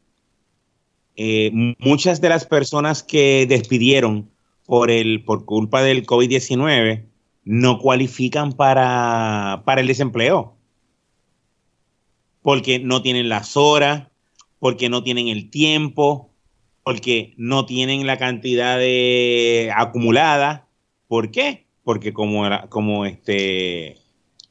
eh, 1.20 1.74
muchas 1.80 2.20
de 2.20 2.28
las 2.28 2.46
personas 2.46 3.02
que 3.02 3.44
despidieron 3.48 4.30
por, 4.66 4.88
el, 4.88 5.24
por 5.24 5.44
culpa 5.44 5.82
del 5.82 6.06
COVID-19 6.06 7.06
no 7.42 7.80
cualifican 7.80 8.52
para, 8.52 9.62
para 9.64 9.80
el 9.80 9.88
desempleo. 9.88 10.54
Porque 12.40 12.78
no 12.78 13.02
tienen 13.02 13.28
las 13.28 13.56
horas, 13.56 14.06
porque 14.60 14.88
no 14.88 15.02
tienen 15.02 15.26
el 15.26 15.50
tiempo, 15.50 16.30
porque 16.84 17.34
no 17.36 17.66
tienen 17.66 18.06
la 18.06 18.16
cantidad 18.16 18.78
de 18.78 19.72
acumulada. 19.74 20.68
¿Por 21.08 21.32
qué? 21.32 21.66
Porque 21.82 22.12
como, 22.12 22.48
como 22.68 23.06
este, 23.06 23.96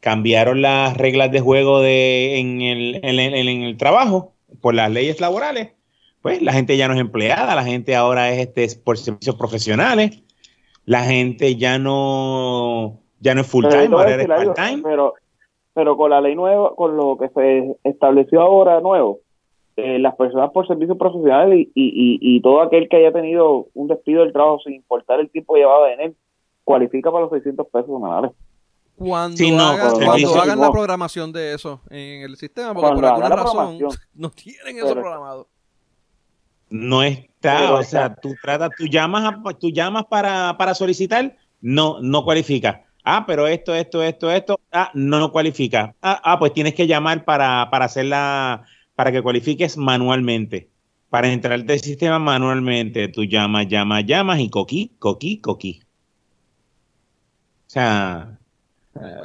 cambiaron 0.01 0.61
las 0.61 0.97
reglas 0.97 1.31
de 1.31 1.39
juego 1.39 1.79
de, 1.79 2.39
en, 2.39 2.61
el, 2.61 2.99
en 3.03 3.63
el 3.63 3.77
trabajo 3.77 4.33
por 4.59 4.75
las 4.75 4.91
leyes 4.91 5.21
laborales, 5.21 5.76
pues 6.27 6.41
la 6.41 6.51
gente 6.51 6.75
ya 6.75 6.89
no 6.89 6.93
es 6.93 6.99
empleada, 6.99 7.55
la 7.55 7.63
gente 7.63 7.95
ahora 7.95 8.31
es 8.31 8.39
este 8.39 8.67
por 8.83 8.97
servicios 8.97 9.35
profesionales, 9.35 10.23
la 10.83 11.03
gente 11.03 11.55
ya 11.55 11.79
no 11.79 12.99
ya 13.21 13.33
no 13.33 13.41
es 13.41 13.47
full 13.47 13.65
time, 13.65 13.95
ahora 13.95 14.15
es 14.15 14.27
part 14.27 14.55
time. 14.55 14.81
Pero, 14.83 15.13
pero 15.73 15.95
con 15.95 16.09
la 16.09 16.19
ley 16.19 16.35
nueva, 16.35 16.75
con 16.75 16.97
lo 16.97 17.17
que 17.17 17.29
se 17.29 17.77
estableció 17.85 18.41
ahora 18.41 18.81
nuevo, 18.81 19.19
eh, 19.77 19.99
las 19.99 20.15
personas 20.15 20.51
por 20.51 20.67
servicios 20.67 20.97
profesionales 20.97 21.59
y, 21.59 21.71
y, 21.73 22.19
y, 22.19 22.41
todo 22.41 22.61
aquel 22.61 22.89
que 22.89 22.97
haya 22.97 23.13
tenido 23.13 23.67
un 23.73 23.87
despido 23.87 24.23
del 24.23 24.33
trabajo 24.33 24.59
sin 24.65 24.73
importar 24.73 25.21
el 25.21 25.29
tiempo 25.29 25.55
llevado 25.55 25.87
en 25.87 26.01
él, 26.01 26.15
cualifica 26.65 27.09
para 27.09 27.23
los 27.23 27.31
600 27.31 27.67
pesos 27.67 27.87
semanales. 27.87 28.31
Cuando, 28.97 29.37
cuando 30.03 30.41
hagan 30.41 30.59
la 30.59 30.71
programación 30.71 31.31
de 31.31 31.53
eso 31.53 31.79
en 31.89 32.23
el 32.23 32.35
sistema, 32.35 32.73
porque 32.73 32.95
por 32.95 33.05
alguna 33.05 33.29
razón 33.29 33.77
no 34.13 34.29
tienen 34.31 34.77
eso 34.77 34.93
programado. 34.93 35.47
No 36.69 37.03
está, 37.03 37.73
o 37.73 37.83
sea, 37.83 38.13
tú 38.15 38.35
tratas, 38.41 38.71
tú 38.77 38.87
llamas, 38.87 39.35
tú 39.59 39.71
llamas 39.71 40.05
para, 40.05 40.57
para 40.57 40.73
solicitar, 40.73 41.37
no, 41.61 42.01
no 42.01 42.23
cualifica. 42.23 42.83
Ah, 43.03 43.23
pero 43.25 43.47
esto, 43.47 43.73
esto, 43.73 44.03
esto, 44.03 44.29
esto, 44.31 44.59
ah, 44.71 44.91
no, 44.93 45.19
no 45.19 45.31
cualifica. 45.31 45.95
Ah, 46.01 46.19
ah, 46.23 46.39
pues 46.39 46.53
tienes 46.53 46.73
que 46.73 46.87
llamar 46.87 47.23
para, 47.23 47.69
para 47.69 47.85
hacerla, 47.85 48.65
para 48.95 49.13
que 49.13 49.21
cualifiques 49.21 49.77
manualmente. 49.77 50.69
Para 51.09 51.31
entrar 51.31 51.63
del 51.63 51.79
sistema 51.79 52.19
manualmente, 52.19 53.07
tú 53.07 53.23
llamas, 53.23 53.67
llamas, 53.69 54.05
llamas 54.05 54.39
y 54.39 54.49
coquí, 54.49 54.91
coquí, 54.99 55.39
coquí. 55.39 55.79
O 57.65 57.69
sea, 57.69 58.37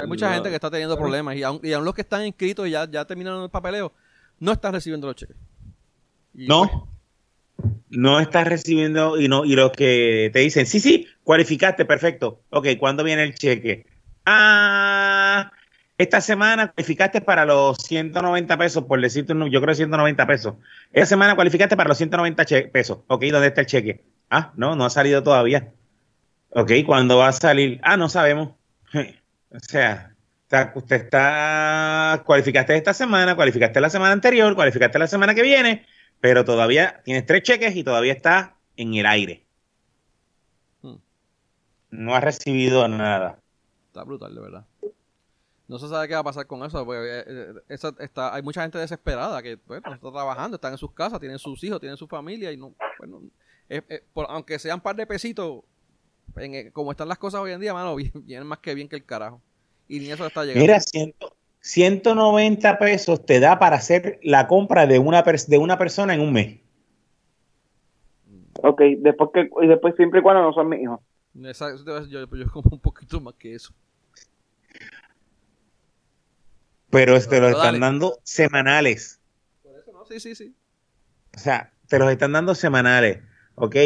hay 0.01 0.07
mucha 0.07 0.33
gente 0.33 0.49
que 0.49 0.55
está 0.55 0.71
teniendo 0.71 0.97
problemas 0.97 1.35
y 1.35 1.43
aún, 1.43 1.59
y 1.61 1.73
aún 1.73 1.85
los 1.85 1.95
que 1.95 2.03
están 2.03 2.25
inscritos 2.25 2.69
y 2.69 2.71
ya, 2.71 2.89
ya 2.89 3.05
terminaron 3.05 3.43
el 3.43 3.51
papeleo, 3.51 3.93
no 4.39 4.53
están 4.53 4.75
recibiendo 4.75 5.09
los 5.09 5.17
cheques. 5.17 5.37
no. 6.35 6.69
Pues, 6.69 6.92
no 7.91 8.21
estás 8.21 8.47
recibiendo 8.47 9.21
y 9.21 9.29
no 9.29 9.45
y 9.45 9.55
los 9.55 9.73
que 9.73 10.31
te 10.33 10.41
dicen, 10.41 10.67
sí, 10.67 10.81
sí, 10.81 11.07
cualificaste, 11.25 11.85
perfecto. 11.85 12.43
Ok, 12.51 12.69
¿cuándo 12.79 13.05
viene 13.05 13.23
el 13.25 13.35
cheque? 13.35 13.87
Ah, 14.25 15.53
esta 15.99 16.21
semana 16.21 16.73
cualificaste 16.73 17.21
para 17.21 17.45
los 17.45 17.79
190 17.79 18.57
pesos, 18.57 18.85
por 18.85 19.01
decirte, 19.01 19.35
yo 19.51 19.61
creo 19.61 19.75
190 19.75 20.27
pesos. 20.27 20.55
Esta 20.93 21.07
semana 21.07 21.35
cualificaste 21.35 21.77
para 21.77 21.89
los 21.89 21.99
190 21.99 22.45
pesos. 22.73 23.01
Ok, 23.09 23.25
¿dónde 23.31 23.49
está 23.49 23.61
el 23.61 23.67
cheque? 23.67 24.05
Ah, 24.31 24.53
no, 24.57 24.75
no 24.75 24.85
ha 24.87 24.91
salido 24.91 25.23
todavía. 25.23 25.73
Ok, 26.51 26.73
¿cuándo 26.87 27.19
va 27.19 27.29
a 27.29 27.33
salir? 27.33 27.81
Ah, 27.83 27.97
no 27.97 28.09
sabemos. 28.09 28.55
O 29.55 29.61
sea, 29.61 30.15
usted 30.75 30.97
está, 30.97 32.23
cualificaste 32.25 32.75
esta 32.75 32.95
semana, 32.95 33.37
cualificaste 33.37 33.83
la 33.83 33.91
semana 33.91 34.13
anterior, 34.13 34.55
cualificaste 34.55 34.99
la 34.99 35.07
semana 35.07 35.35
que 35.35 35.43
viene 35.43 35.85
pero 36.23 36.45
todavía 36.45 37.03
tienes 37.05 37.27
tres 37.27 37.43
cheques 37.43 37.75
y 37.75 37.83
todavía 37.83 38.13
está 38.13 38.57
en 38.77 38.95
el 38.95 39.07
aire. 39.07 39.45
Hmm. 40.81 40.95
No 41.91 42.15
ha 42.15 42.21
recibido 42.21 42.87
nada. 42.87 43.41
Está 43.89 44.05
brutal, 44.05 44.33
de 44.33 44.41
verdad. 44.41 44.65
No 45.67 45.81
se 45.81 45.89
sabe 45.89 46.07
qué 46.07 46.15
va 46.15 46.21
a 46.21 46.25
pasar 46.25 46.47
con 46.47 46.65
eso. 46.65 46.87
Porque 46.87 47.25
eh, 47.27 47.55
eh, 47.69 47.77
está, 47.99 48.33
hay 48.33 48.41
mucha 48.41 48.63
gente 48.63 48.79
desesperada 48.79 49.43
que 49.43 49.55
está 49.55 49.99
trabajando, 49.99 50.55
están 50.55 50.71
en 50.71 50.79
sus 50.79 50.93
casas, 50.93 51.19
tienen 51.19 51.41
sus 51.41 51.63
hijos, 51.65 51.81
tienen 51.81 51.97
su 51.97 52.07
familia 52.07 52.53
y 52.53 52.57
no, 52.57 52.73
bueno, 53.01 53.21
aunque 54.29 54.61
sean 54.61 54.81
par 54.81 54.95
de 54.95 55.09
pesitos, 55.09 55.65
en, 56.37 56.71
como 56.71 56.93
están 56.93 57.09
las 57.09 57.19
cosas 57.19 57.41
hoy 57.41 57.51
en 57.51 57.61
día, 57.61 57.75
mano, 57.75 57.97
vienen 58.15 58.47
más 58.47 58.61
que 58.61 58.77
bien 58.77 58.89
que 58.89 58.95
el 58.95 59.05
carajo. 59.05 59.43
Y 59.89 59.99
ni 59.99 60.13
eso 60.13 60.25
está 60.25 60.45
llegando. 60.45 60.63
Mira, 60.63 60.79
siento, 60.79 61.35
190 61.63 62.79
pesos 62.79 63.25
te 63.25 63.39
da 63.39 63.59
para 63.61 63.77
hacer 63.77 64.19
la 64.23 64.49
compra 64.49 64.87
de 64.87 64.99
una, 64.99 65.23
de 65.23 65.59
una 65.59 65.79
persona 65.79 66.13
en 66.13 66.21
un 66.21 66.33
mes. 66.33 66.59
Ok, 68.55 68.83
después 68.99 69.31
que, 69.33 69.49
y 69.63 69.69
después 69.69 69.95
siempre 69.97 70.21
y 70.21 70.23
cuando 70.23 70.43
no 70.43 70.53
son 70.53 70.69
mis 70.69 70.83
hijos. 70.83 71.01
Exacto, 71.41 72.05
yo, 72.07 72.27
yo 72.27 72.51
como 72.51 72.71
un 72.73 72.81
poquito 72.81 73.21
más 73.21 73.35
que 73.35 73.55
eso. 73.55 73.73
Pero 76.91 77.19
te 77.21 77.41
lo 77.41 77.49
están 77.49 77.81
dando 77.81 78.19
semanales. 78.25 79.21
Por 79.63 79.79
eso 79.79 79.93
no, 79.93 80.05
sí, 80.05 80.19
sí, 80.19 80.35
sí. 80.35 80.55
O 81.35 81.39
sea, 81.39 81.73
te 81.87 81.99
los 81.99 82.11
están 82.11 82.33
dando 82.33 82.55
semanales. 82.57 83.21
Ok, 83.55 83.77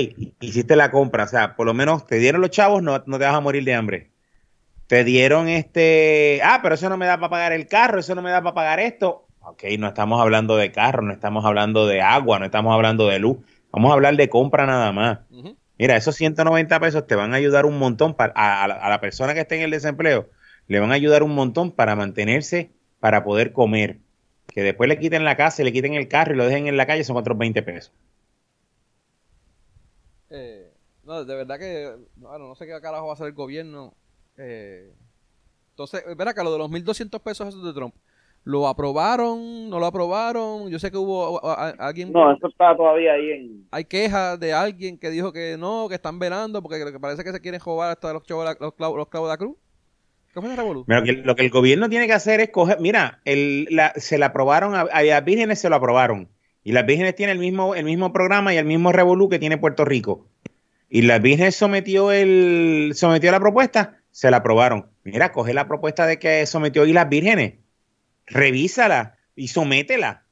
hiciste 0.41 0.77
la 0.77 0.91
compra. 0.91 1.25
O 1.25 1.29
sea, 1.29 1.55
por 1.55 1.67
lo 1.67 1.75
menos 1.75 2.07
te 2.07 2.17
dieron 2.17 2.41
los 2.41 2.51
chavos, 2.51 2.83
no, 2.83 3.03
no 3.07 3.19
te 3.19 3.25
vas 3.25 3.35
a 3.35 3.41
morir 3.41 3.65
de 3.65 3.75
hambre 3.75 4.16
te 4.87 5.05
dieron 5.05 5.49
este, 5.49 6.41
ah, 6.45 6.61
pero 6.63 6.75
eso 6.75 6.89
no 6.89 6.97
me 6.97 7.07
da 7.07 7.17
para 7.17 7.31
pagar 7.31 7.53
el 7.53 7.67
carro, 7.67 8.01
eso 8.01 8.15
no 8.15 8.23
me 8.23 8.31
da 8.31 8.43
para 8.43 8.55
pagar 8.55 8.81
esto. 8.81 9.27
Ok, 9.41 9.65
no 9.79 9.89
estamos 9.89 10.21
hablando 10.21 10.57
de 10.57 10.73
carro, 10.73 11.03
no 11.03 11.13
estamos 11.13 11.45
hablando 11.45 11.87
de 11.87 12.03
agua, 12.03 12.39
no 12.39 12.45
estamos 12.45 12.75
hablando 12.75 13.07
de 13.07 13.19
luz, 13.19 13.39
vamos 13.71 13.91
a 13.91 13.95
hablar 13.95 14.17
de 14.17 14.29
compra 14.29 14.67
nada 14.67 14.93
más. 14.93 15.21
Mira, 15.79 15.97
esos 15.97 16.17
190 16.17 16.81
pesos 16.81 17.07
te 17.07 17.15
van 17.15 17.35
a 17.35 17.37
ayudar 17.37 17.67
un 17.67 17.79
montón 17.79 18.15
para, 18.15 18.33
a, 18.35 18.67
la 18.67 19.01
persona 19.01 19.35
que 19.35 19.41
esté 19.41 19.57
en 19.57 19.63
el 19.63 19.71
desempleo, 19.71 20.31
le 20.67 20.81
van 20.81 20.91
a 20.91 20.95
ayudar 20.95 21.23
un 21.23 21.35
montón 21.35 21.71
para 21.71 21.95
mantenerse, 21.95 22.71
para 22.99 23.25
poder 23.25 23.53
comer. 23.53 23.99
Que 24.47 24.63
después 24.63 24.89
le 24.89 24.99
quiten 24.99 25.25
la 25.25 25.37
casa 25.37 25.63
y 25.63 25.65
le 25.65 25.73
quiten 25.73 25.95
el 25.95 26.09
carro 26.09 26.35
y 26.35 26.37
lo 26.37 26.47
dejen 26.47 26.67
en 26.67 26.77
la 26.77 26.87
calle 26.87 27.05
son 27.05 27.17
otros 27.17 27.37
20 27.37 27.63
pesos. 27.63 27.93
Eh, 30.31 30.73
No, 31.05 31.25
de 31.25 31.37
verdad 31.37 31.59
que, 31.59 31.95
bueno, 32.17 32.49
no 32.49 32.55
sé 32.57 32.67
qué 32.67 32.81
carajo 32.81 33.07
va 33.07 33.13
a 33.13 33.15
hacer 33.15 33.29
el 33.29 33.35
gobierno. 33.35 33.95
Eh, 34.39 34.93
entonces, 35.71 36.03
verá 36.17 36.33
que 36.33 36.43
lo 36.43 36.53
de 36.53 36.59
los 36.59 36.71
1.200 36.71 37.21
pesos 37.21 37.49
esos 37.49 37.65
de 37.65 37.73
Trump, 37.73 37.95
¿lo 38.45 38.67
aprobaron? 38.67 39.69
¿No 39.69 39.79
lo 39.79 39.87
aprobaron? 39.87 40.71
Yo 40.71 40.79
sé 40.79 40.91
que 40.91 40.97
hubo 40.97 41.41
alguien... 41.79 42.13
No, 42.13 42.33
eso 42.33 42.49
está 42.49 42.77
todavía 42.77 43.13
ahí 43.13 43.31
en... 43.33 43.67
Hay 43.71 43.85
quejas 43.85 44.41
de 44.41 44.53
alguien 44.53 44.99
que 44.99 45.11
dijo 45.11 45.33
que 45.33 45.57
no, 45.59 45.87
que 45.89 45.97
están 45.97 46.19
velando 46.19 46.63
porque 46.63 46.79
parece 47.01 47.25
que 47.25 47.33
se 47.33 47.41
quieren 47.41 47.61
jugar 47.61 47.91
hasta 47.91 48.13
los, 48.13 48.23
chavos, 48.23 48.47
los, 48.59 48.75
clavos, 48.75 48.97
los 48.97 49.09
clavos 49.09 49.29
de 49.29 49.33
la 49.33 49.37
cruz. 49.37 49.57
¿Qué 50.33 50.41
fue 50.41 50.51
Mira, 50.51 51.03
lo 51.25 51.35
que 51.35 51.43
el 51.43 51.51
gobierno 51.51 51.89
tiene 51.89 52.07
que 52.07 52.13
hacer 52.13 52.41
es 52.41 52.51
coger... 52.51 52.79
Mira, 52.81 53.21
el, 53.25 53.67
la, 53.71 53.93
se 53.97 54.17
la 54.17 54.27
aprobaron, 54.27 54.75
a, 54.75 54.83
a 54.83 55.03
las 55.03 55.25
vírgenes 55.25 55.59
se 55.59 55.69
lo 55.69 55.77
aprobaron. 55.77 56.29
Y 56.63 56.73
las 56.73 56.85
vírgenes 56.85 57.15
tienen 57.15 57.37
el 57.37 57.41
mismo, 57.41 57.75
el 57.75 57.85
mismo 57.85 58.13
programa 58.13 58.53
y 58.53 58.57
el 58.57 58.65
mismo 58.65 58.93
revolú 58.93 59.29
que 59.29 59.39
tiene 59.39 59.59
Puerto 59.59 59.85
Rico. 59.85 60.27
Y 60.89 61.03
las 61.03 61.21
vírgenes 61.21 61.57
sometió, 61.57 62.13
el, 62.13 62.93
sometió 62.95 63.31
la 63.33 63.41
propuesta, 63.41 64.01
se 64.17 64.31
la 64.31 64.39
aprobaron. 64.39 64.89
Mira, 65.05 65.31
coge 65.31 65.53
la 65.53 65.69
propuesta 65.69 66.07
de 66.07 66.19
que 66.19 66.47
sometió 66.47 66.87
y 66.87 66.95
las 66.95 67.07
vírgenes, 67.07 67.57
revísala 68.25 69.19
y 69.35 69.49
sométela. 69.49 70.25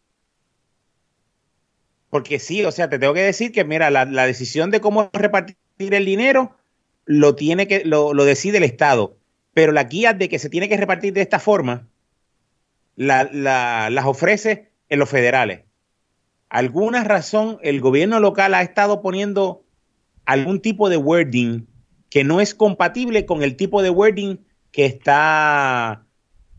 Porque 2.08 2.38
sí, 2.38 2.64
o 2.64 2.72
sea, 2.72 2.88
te 2.88 2.98
tengo 2.98 3.12
que 3.12 3.20
decir 3.20 3.52
que, 3.52 3.62
mira, 3.62 3.90
la, 3.90 4.06
decisión 4.26 4.70
de 4.70 4.80
cómo 4.80 5.10
repartir 5.12 5.58
el 5.76 6.06
dinero 6.06 6.56
lo 7.04 7.34
tiene 7.34 7.68
que, 7.68 7.84
lo, 7.84 8.14
lo, 8.14 8.24
decide 8.24 8.56
el 8.56 8.64
Estado. 8.64 9.18
Pero 9.52 9.70
la 9.70 9.84
guía 9.84 10.14
de 10.14 10.30
que 10.30 10.38
se 10.38 10.48
tiene 10.48 10.70
que 10.70 10.78
repartir 10.78 11.12
de 11.12 11.20
esta 11.20 11.38
forma, 11.38 11.86
la, 12.96 13.24
las 13.90 14.06
ofrece 14.06 14.72
en 14.88 14.98
los 14.98 15.10
federales 15.10 15.60
alguna 16.48 17.02
razón 17.02 17.58
el 17.62 17.80
gobierno 17.80 18.20
local 18.20 18.54
ha 18.54 18.62
estado 18.62 19.02
poniendo 19.02 19.64
algún 20.24 20.60
tipo 20.60 20.88
de 20.88 20.96
wording 20.96 21.66
que 22.14 22.22
no 22.22 22.40
es 22.40 22.54
compatible 22.54 23.26
con 23.26 23.42
el 23.42 23.56
tipo 23.56 23.82
de 23.82 23.90
wording 23.90 24.36
que 24.70 24.86
está, 24.86 26.04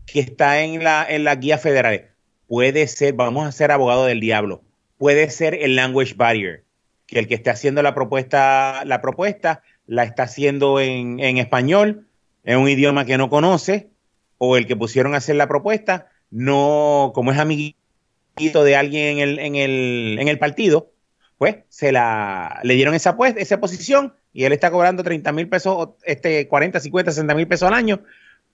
que 0.06 0.20
está 0.20 0.60
en, 0.60 0.84
la, 0.84 1.06
en 1.08 1.24
la 1.24 1.36
guía 1.36 1.58
federal. 1.58 2.10
Puede 2.46 2.86
ser, 2.88 3.14
vamos 3.14 3.48
a 3.48 3.54
ser 3.54 3.72
abogado 3.72 4.04
del 4.04 4.20
diablo, 4.20 4.64
puede 4.98 5.30
ser 5.30 5.54
el 5.54 5.78
language 5.78 6.16
barrier, 6.18 6.66
que 7.08 7.20
el 7.20 7.30
que 7.30 7.36
esté 7.36 7.52
haciendo 7.52 7.82
la 7.82 7.96
propuesta, 7.96 8.84
la 8.84 9.00
propuesta 9.00 9.64
la 9.88 10.04
está 10.04 10.24
haciendo 10.24 10.82
en, 10.82 11.22
en 11.22 11.38
español, 11.38 12.06
en 12.44 12.60
un 12.60 12.68
idioma 12.68 13.06
que 13.06 13.18
no 13.18 13.30
conoce, 13.30 13.92
o 14.38 14.58
el 14.58 14.68
que 14.68 14.76
pusieron 14.76 15.14
a 15.14 15.20
hacer 15.20 15.38
la 15.38 15.48
propuesta, 15.48 16.10
no, 16.32 17.14
como 17.16 17.32
es 17.32 17.40
amiguito 17.40 18.66
de 18.66 18.76
alguien 18.76 19.20
en 19.20 19.30
el, 19.30 19.40
en 19.40 19.56
el, 19.56 20.18
en 20.20 20.28
el 20.28 20.38
partido, 20.38 20.92
pues 21.38 21.60
se 21.70 21.94
la 21.94 22.60
le 22.64 22.74
dieron 22.74 22.94
esa, 22.94 23.16
pues, 23.16 23.36
esa 23.38 23.62
posición 23.62 24.16
y 24.36 24.44
él 24.44 24.52
está 24.52 24.70
cobrando 24.70 25.02
30 25.02 25.32
mil 25.32 25.48
pesos, 25.48 25.92
este, 26.04 26.48
40, 26.50 26.82
50, 26.82 27.12
60 27.12 27.36
mil 27.36 27.48
pesos 27.48 27.70
al 27.70 27.74
año 27.74 28.04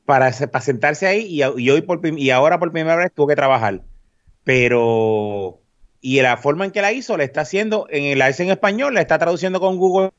para, 0.05 0.31
sentarse 0.31 1.07
ahí 1.07 1.25
y, 1.27 1.41
hoy 1.43 1.81
por, 1.81 1.99
y 2.05 2.29
ahora 2.29 2.59
por 2.59 2.71
primera 2.71 2.95
vez 2.95 3.11
tuvo 3.11 3.27
que 3.27 3.35
trabajar. 3.35 3.81
Pero, 4.43 5.59
y 5.99 6.21
la 6.21 6.37
forma 6.37 6.65
en 6.65 6.71
que 6.71 6.83
la 6.83 6.91
hizo, 6.91 7.17
la 7.17 7.23
está 7.23 7.41
haciendo, 7.41 7.87
en 7.89 8.19
la 8.19 8.29
en 8.29 8.51
español, 8.51 8.93
la 8.93 9.01
está 9.01 9.17
traduciendo 9.17 9.59
con 9.59 9.77
Google, 9.77 10.11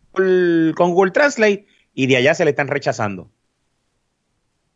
con 0.75 0.95
Google 0.95 1.13
Translate 1.13 1.65
y 1.95 2.09
de 2.09 2.17
allá 2.17 2.35
se 2.35 2.45
le 2.45 2.51
están 2.51 2.67
rechazando 2.67 3.31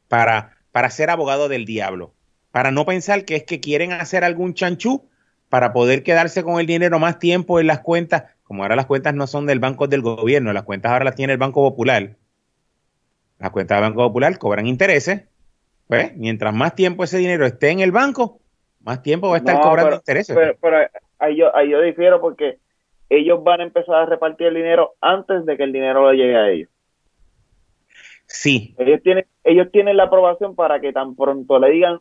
para, 0.06 0.56
para 0.70 0.88
ser 0.90 1.10
abogado 1.10 1.48
del 1.48 1.64
diablo 1.64 2.14
para 2.56 2.70
no 2.70 2.86
pensar 2.86 3.26
que 3.26 3.36
es 3.36 3.42
que 3.42 3.60
quieren 3.60 3.92
hacer 3.92 4.24
algún 4.24 4.54
chanchú 4.54 5.10
para 5.50 5.74
poder 5.74 6.02
quedarse 6.02 6.42
con 6.42 6.58
el 6.58 6.66
dinero 6.66 6.98
más 6.98 7.18
tiempo 7.18 7.60
en 7.60 7.66
las 7.66 7.80
cuentas, 7.80 8.24
como 8.46 8.62
ahora 8.62 8.76
las 8.76 8.86
cuentas 8.86 9.14
no 9.14 9.26
son 9.26 9.46
del 9.46 9.58
banco 9.58 9.86
del 9.88 10.02
gobierno, 10.02 10.52
las 10.52 10.62
cuentas 10.62 10.92
ahora 10.92 11.04
las 11.04 11.16
tiene 11.16 11.32
el 11.32 11.38
Banco 11.38 11.68
Popular. 11.68 12.16
Las 13.38 13.50
cuentas 13.50 13.76
del 13.76 13.90
Banco 13.90 14.06
Popular 14.06 14.38
cobran 14.38 14.66
intereses, 14.66 15.28
pues 15.88 16.16
mientras 16.16 16.54
más 16.54 16.74
tiempo 16.74 17.04
ese 17.04 17.18
dinero 17.18 17.44
esté 17.44 17.70
en 17.70 17.80
el 17.80 17.92
banco, 17.92 18.40
más 18.80 19.02
tiempo 19.02 19.28
va 19.28 19.36
a 19.36 19.38
estar 19.38 19.60
cobrando 19.60 19.96
intereses. 19.96 20.36
Pero, 20.60 20.76
ahí, 21.18 21.36
yo, 21.36 21.54
ahí 21.56 21.70
yo 21.70 21.80
difiero 21.80 22.20
porque 22.20 22.58
ellos 23.10 23.42
van 23.42 23.60
a 23.60 23.64
empezar 23.64 23.96
a 23.96 24.06
repartir 24.06 24.48
el 24.48 24.54
dinero 24.54 24.94
antes 25.00 25.44
de 25.44 25.56
que 25.56 25.64
el 25.64 25.72
dinero 25.72 26.10
le 26.10 26.18
llegue 26.18 26.36
a 26.36 26.48
ellos. 26.50 26.70
Sí. 28.26 28.74
Ellos 28.78 29.00
tienen, 29.02 29.26
ellos 29.44 29.70
tienen 29.70 29.96
la 29.96 30.04
aprobación 30.04 30.56
para 30.56 30.80
que 30.80 30.92
tan 30.92 31.14
pronto 31.14 31.58
le 31.58 31.70
digan 31.70 32.00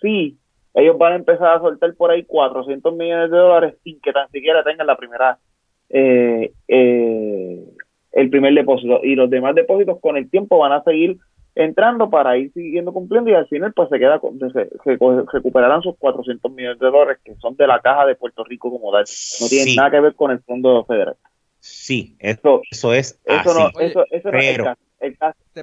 sí, 0.00 0.38
ellos 0.74 0.98
van 0.98 1.12
a 1.12 1.16
empezar 1.16 1.56
a 1.56 1.60
soltar 1.60 1.94
por 1.94 2.10
ahí 2.10 2.24
400 2.24 2.94
millones 2.94 3.30
de 3.30 3.36
dólares 3.36 3.74
sin 3.82 4.00
que 4.00 4.12
tan 4.12 4.30
siquiera 4.30 4.62
tengan 4.64 4.86
la 4.86 4.96
primera, 4.96 5.38
eh, 5.90 6.52
eh, 6.68 7.64
el 8.12 8.30
primer 8.30 8.54
depósito. 8.54 9.00
Y 9.02 9.14
los 9.14 9.30
demás 9.30 9.54
depósitos 9.54 9.98
con 10.00 10.16
el 10.16 10.30
tiempo 10.30 10.58
van 10.58 10.72
a 10.72 10.82
seguir 10.82 11.18
entrando 11.54 12.08
para 12.08 12.38
ir 12.38 12.52
siguiendo 12.52 12.92
cumpliendo 12.92 13.30
y 13.30 13.34
al 13.34 13.48
final 13.48 13.72
pues 13.72 13.88
se 13.88 13.98
queda 13.98 14.20
se, 14.52 14.98
recuperarán 15.32 15.82
sus 15.82 15.96
400 15.98 16.52
millones 16.52 16.78
de 16.78 16.86
dólares 16.86 17.18
que 17.24 17.34
son 17.36 17.56
de 17.56 17.66
la 17.66 17.80
caja 17.80 18.06
de 18.06 18.14
Puerto 18.14 18.44
Rico 18.44 18.70
como 18.70 18.92
tal 18.92 19.04
no 19.40 19.48
tienen 19.48 19.74
nada 19.74 19.90
que 19.90 20.00
ver 20.00 20.14
con 20.14 20.30
el 20.30 20.38
fondo 20.38 20.84
federal 20.84 21.16
sí 21.58 22.14
eso, 22.20 22.60
eso 22.70 22.94
es 22.94 23.20
eso 23.24 23.54
no 23.54 23.80
eso, 23.80 24.04
eso 24.08 24.30
pero, 24.30 24.76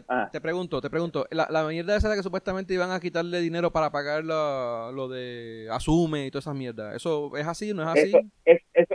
Ah. 0.07 0.30
Te, 0.32 0.41
pregunto, 0.41 0.82
te 0.82 0.89
pregunto, 0.89 1.26
la, 1.30 1.47
la 1.49 1.63
mierda 1.65 1.95
esa 1.95 2.09
de 2.09 2.15
que 2.15 2.23
supuestamente 2.23 2.73
iban 2.73 2.91
a 2.91 2.99
quitarle 2.99 3.41
dinero 3.41 3.71
para 3.71 3.91
pagar 3.91 4.23
lo 4.23 5.07
de 5.09 5.67
Asume 5.71 6.28
y 6.28 6.32
todas 6.32 6.45
esas 6.45 6.55
mierdas, 6.55 6.95
¿eso 6.95 7.36
es 7.36 7.45
así, 7.45 7.73
no 7.73 7.84
es 7.84 7.89
así? 7.89 8.09
Eso, 8.45 8.63
eso, 8.73 8.95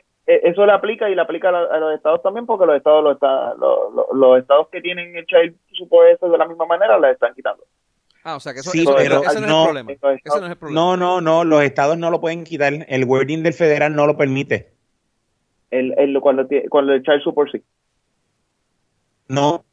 le 0.57 0.73
aplica 0.73 1.09
y 1.09 1.15
le 1.15 1.23
aplica 1.23 1.49
a, 1.49 1.79
los 1.79 1.95
estados 1.95 2.23
también 2.23 2.47
porque 2.47 2.67
los 2.67 2.77
estados 2.77 3.03
los, 3.03 3.15
está, 3.15 3.55
los, 3.55 4.39
estados 4.39 4.69
que 4.71 4.81
tienen 4.81 5.17
el 5.17 5.27
child 5.27 5.55
support 5.73 6.21
de 6.21 6.39
la 6.39 6.47
misma 6.47 6.67
manera 6.67 6.99
le 6.99 7.13
están 7.13 7.35
quitando. 7.35 7.65
Ah, 8.23 8.37
o 8.37 8.41
sea 8.41 8.53
que 8.53 8.61
eso, 8.61 8.71
no, 8.75 8.99
es 8.99 9.11
el 10.51 10.57
problema. 10.57 10.71
no, 10.71 10.97
no, 10.97 11.21
no, 11.21 11.45
los 11.45 11.63
estados 11.63 11.97
no 11.97 12.11
lo 12.11 12.21
pueden 12.21 12.45
quitar. 12.45 12.73
El 12.89 13.05
wording 13.05 13.43
del 13.43 13.55
federal 13.55 13.95
no 13.95 14.07
lo 14.07 14.17
permite. 14.17 14.73
El, 15.71 15.95
el, 15.99 16.21
cuando, 16.21 16.47
cuando 16.69 16.93
el 16.93 17.03
child 17.03 17.23
support 17.23 17.51
sí. 17.51 17.63
No, 19.29 19.65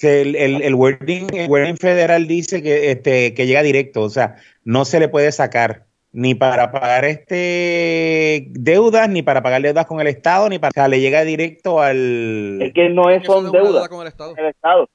el, 0.00 0.36
el, 0.36 0.62
el, 0.62 0.74
wording, 0.74 1.26
el 1.34 1.50
wording 1.50 1.76
federal 1.76 2.26
dice 2.26 2.62
que, 2.62 2.90
este, 2.90 3.34
que 3.34 3.46
llega 3.46 3.62
directo, 3.62 4.02
o 4.02 4.10
sea, 4.10 4.36
no 4.64 4.84
se 4.84 5.00
le 5.00 5.08
puede 5.08 5.32
sacar 5.32 5.86
ni 6.12 6.34
para 6.34 6.70
pagar 6.70 7.04
este 7.04 8.46
deudas, 8.50 9.08
ni 9.08 9.22
para 9.22 9.42
pagar 9.42 9.62
deudas 9.62 9.86
con 9.86 10.00
el 10.00 10.06
Estado, 10.06 10.48
ni 10.48 10.58
para, 10.58 10.70
o 10.70 10.74
sea, 10.74 10.88
le 10.88 11.00
llega 11.00 11.24
directo 11.24 11.80
al... 11.80 12.60
Es 12.60 12.74
que 12.74 12.90
no 12.90 13.08
es 13.08 13.24
son 13.24 13.50
deudas 13.50 13.88
con 13.88 14.02
el 14.02 14.08
Estado. 14.08 14.34
el 14.36 14.46
Estado. 14.46 14.88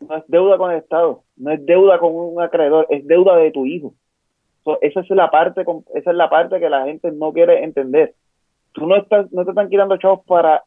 No 0.00 0.16
es 0.16 0.24
deuda 0.28 0.58
con 0.58 0.72
el 0.72 0.78
Estado, 0.78 1.22
no 1.36 1.52
es 1.52 1.64
deuda 1.66 1.98
con 1.98 2.14
un 2.14 2.40
acreedor, 2.40 2.86
es 2.90 3.06
deuda 3.06 3.36
de 3.36 3.50
tu 3.50 3.66
hijo. 3.66 3.94
esa 4.80 5.00
es 5.00 5.10
la 5.10 5.30
parte, 5.30 5.60
esa 5.94 6.10
es 6.10 6.16
la 6.16 6.30
parte 6.30 6.58
que 6.58 6.70
la 6.70 6.84
gente 6.84 7.12
no 7.12 7.32
quiere 7.32 7.62
entender. 7.62 8.14
Tú 8.72 8.86
no 8.86 8.96
estás, 8.96 9.30
no 9.30 9.44
te 9.44 9.50
están 9.50 9.68
quitando 9.68 9.98
chavos 9.98 10.20
para 10.26 10.64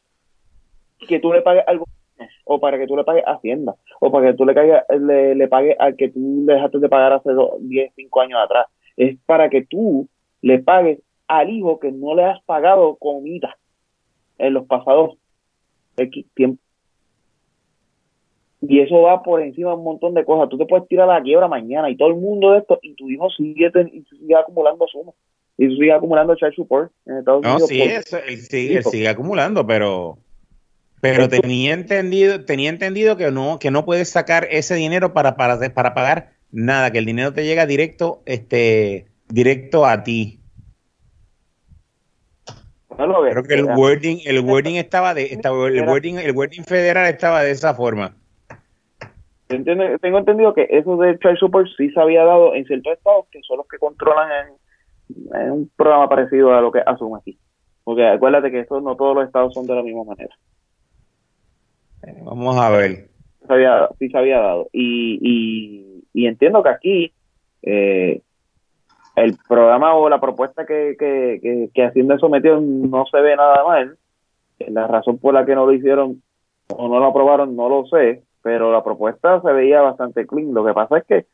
que 1.08 1.20
tú 1.20 1.34
le 1.34 1.42
pagues 1.42 1.64
algo 1.68 1.86
o 2.46 2.60
para 2.60 2.78
que 2.78 2.88
tú 2.88 2.96
le 2.96 3.04
pagues 3.04 3.26
a 3.26 3.34
Hacienda, 3.34 3.76
o 4.00 4.12
para 4.12 4.28
que 4.28 4.38
tú 4.38 4.46
le, 4.46 4.54
caiga, 4.54 4.86
le, 4.90 5.36
le 5.36 5.48
pagues 5.48 5.76
al 5.80 5.96
que 5.96 6.10
tú 6.10 6.46
dejaste 6.46 6.80
de 6.80 6.90
pagar 6.90 7.14
hace 7.14 7.30
10, 7.60 7.92
5 7.96 8.22
años 8.22 8.40
atrás. 8.44 8.68
Es 8.98 9.18
para 9.26 9.50
que 9.50 9.66
tú 9.66 10.08
le 10.41 10.60
pagues 10.60 11.00
al 11.28 11.50
hijo 11.50 11.80
que 11.80 11.91
no 11.91 12.16
le 12.16 12.26
has 12.26 12.41
pagado 12.44 12.96
comida 12.96 13.58
en 14.38 14.54
los 14.54 14.66
pasados 14.66 15.18
X 15.98 16.26
tiempo. 16.34 16.62
Y 18.62 18.80
eso 18.80 19.02
va 19.02 19.24
por 19.24 19.41
encima 19.41 19.72
de 19.72 19.76
un 19.76 19.84
montón 19.84 20.14
de 20.14 20.24
cosas. 20.24 20.50
Tú 20.50 20.58
te 20.58 20.66
puedes 20.66 20.88
tirar 20.88 21.10
a 21.10 21.16
la 21.16 21.22
quiebra 21.22 21.48
mañana 21.48 21.89
y 21.89 21.98
todo 21.98 22.10
el 22.10 22.16
mundo 22.16 22.52
de 22.52 22.60
esto, 22.60 22.80
y 22.82 22.94
tu 22.94 23.10
hijo 23.10 23.30
sigue, 23.30 23.70
sigue 24.10 24.36
acumulando 24.36 24.88
sumas. 24.88 25.16
Y 25.58 25.68
sigue 25.68 25.91
acumulando 25.91 26.36
child 26.36 26.54
support 26.56 26.91
en 27.06 27.18
Estados 27.18 27.41
Unidos. 27.41 27.62
No, 27.62 27.68
sí, 27.68 28.38
sigue, 28.38 28.82
sigue 28.84 29.08
acumulando, 29.08 29.68
pero 29.68 30.18
pero 31.04 31.28
tenía 31.28 31.74
entendido, 31.74 32.46
tenía 32.46 32.70
entendido 32.70 33.18
que 33.18 33.30
no, 33.30 33.60
que 33.60 33.72
no 33.72 33.84
puedes 33.84 34.10
sacar 34.10 34.48
ese 34.50 34.76
dinero 34.76 35.12
para, 35.12 35.36
para, 35.36 35.60
para 35.74 35.94
pagar 35.94 36.32
nada, 36.54 36.91
que 36.91 36.99
el 36.99 37.06
dinero 37.06 37.34
te 37.34 37.43
llega 37.43 37.66
directo, 37.66 38.22
este, 38.26 39.08
directo 39.28 39.86
a 39.86 40.04
ti. 40.04 40.39
Creo 42.95 43.43
que 43.43 43.56
el 43.56 43.66
wording, 43.66 44.18
el 44.26 44.41
wording 44.41 44.76
estaba 44.76 45.14
de, 45.14 45.26
estaba, 45.26 45.68
el 45.68 45.88
wording, 45.88 46.16
el 46.16 46.32
wording 46.32 46.62
federal 46.62 47.08
estaba 47.08 47.41
de 47.41 47.51
esa 47.51 47.74
forma. 47.74 48.16
tengo 49.47 50.18
entendido 50.20 50.54
que 50.54 50.68
eso 50.70 50.95
de 50.97 51.18
Child 51.18 51.38
Support 51.39 51.70
sí 51.76 51.89
se 51.89 51.99
había 51.99 52.24
dado 52.24 52.54
en 52.54 52.66
ciertos 52.66 52.93
estados 52.93 53.26
que 53.32 53.41
son 53.41 53.58
los 53.58 53.68
que 53.68 53.80
controlan 53.80 54.30
en, 55.34 55.51
un 55.51 55.72
programa 55.76 56.08
parecido 56.08 56.54
a 56.54 56.62
lo 56.62 56.72
que 56.72 56.82
asume 56.86 57.18
aquí. 57.20 57.38
Porque 57.84 58.08
acuérdate 58.08 58.51
que 58.51 58.60
eso 58.60 58.80
no 58.80 58.95
todos 58.95 59.16
los 59.16 59.26
estados 59.26 59.54
son 59.54 59.66
de 59.66 59.76
la 59.76 59.84
misma 59.84 60.04
manera. 60.04 60.36
Vamos 62.24 62.58
a 62.58 62.70
ver. 62.70 63.10
sí 63.99 64.10
se 64.10 64.18
había 64.18 64.39
dado. 64.39 64.70
Y, 64.72 65.20
y, 65.22 65.93
entiendo 66.14 66.64
que 66.64 66.70
aquí 66.70 67.14
eh, 67.64 68.22
el 69.16 69.38
programa 69.47 69.95
o 69.95 70.09
la 70.09 70.20
propuesta 70.20 70.66
que, 70.66 70.95
que, 70.97 71.70
que, 71.74 71.84
Hacienda 71.84 72.18
sometió 72.18 72.59
no 72.59 73.05
se 73.05 73.20
ve 73.22 73.36
nada 73.36 73.64
mal. 73.64 73.97
La 74.59 74.88
razón 74.88 75.18
por 75.18 75.34
la 75.34 75.45
que 75.45 75.55
no 75.55 75.66
lo 75.66 75.74
hicieron 75.74 76.22
o 76.70 76.88
no 76.88 76.99
lo 76.99 77.05
aprobaron, 77.05 77.55
no 77.55 77.70
lo 77.70 77.86
sé, 77.86 78.24
pero 78.41 78.72
la 78.72 78.84
propuesta 78.84 79.41
se 79.41 79.51
veía 79.51 79.82
bastante 79.82 80.26
clean. 80.26 80.53
Lo 80.53 80.66
que 80.66 80.74
pasa 80.74 80.97
es 80.97 81.03
que 81.05 81.26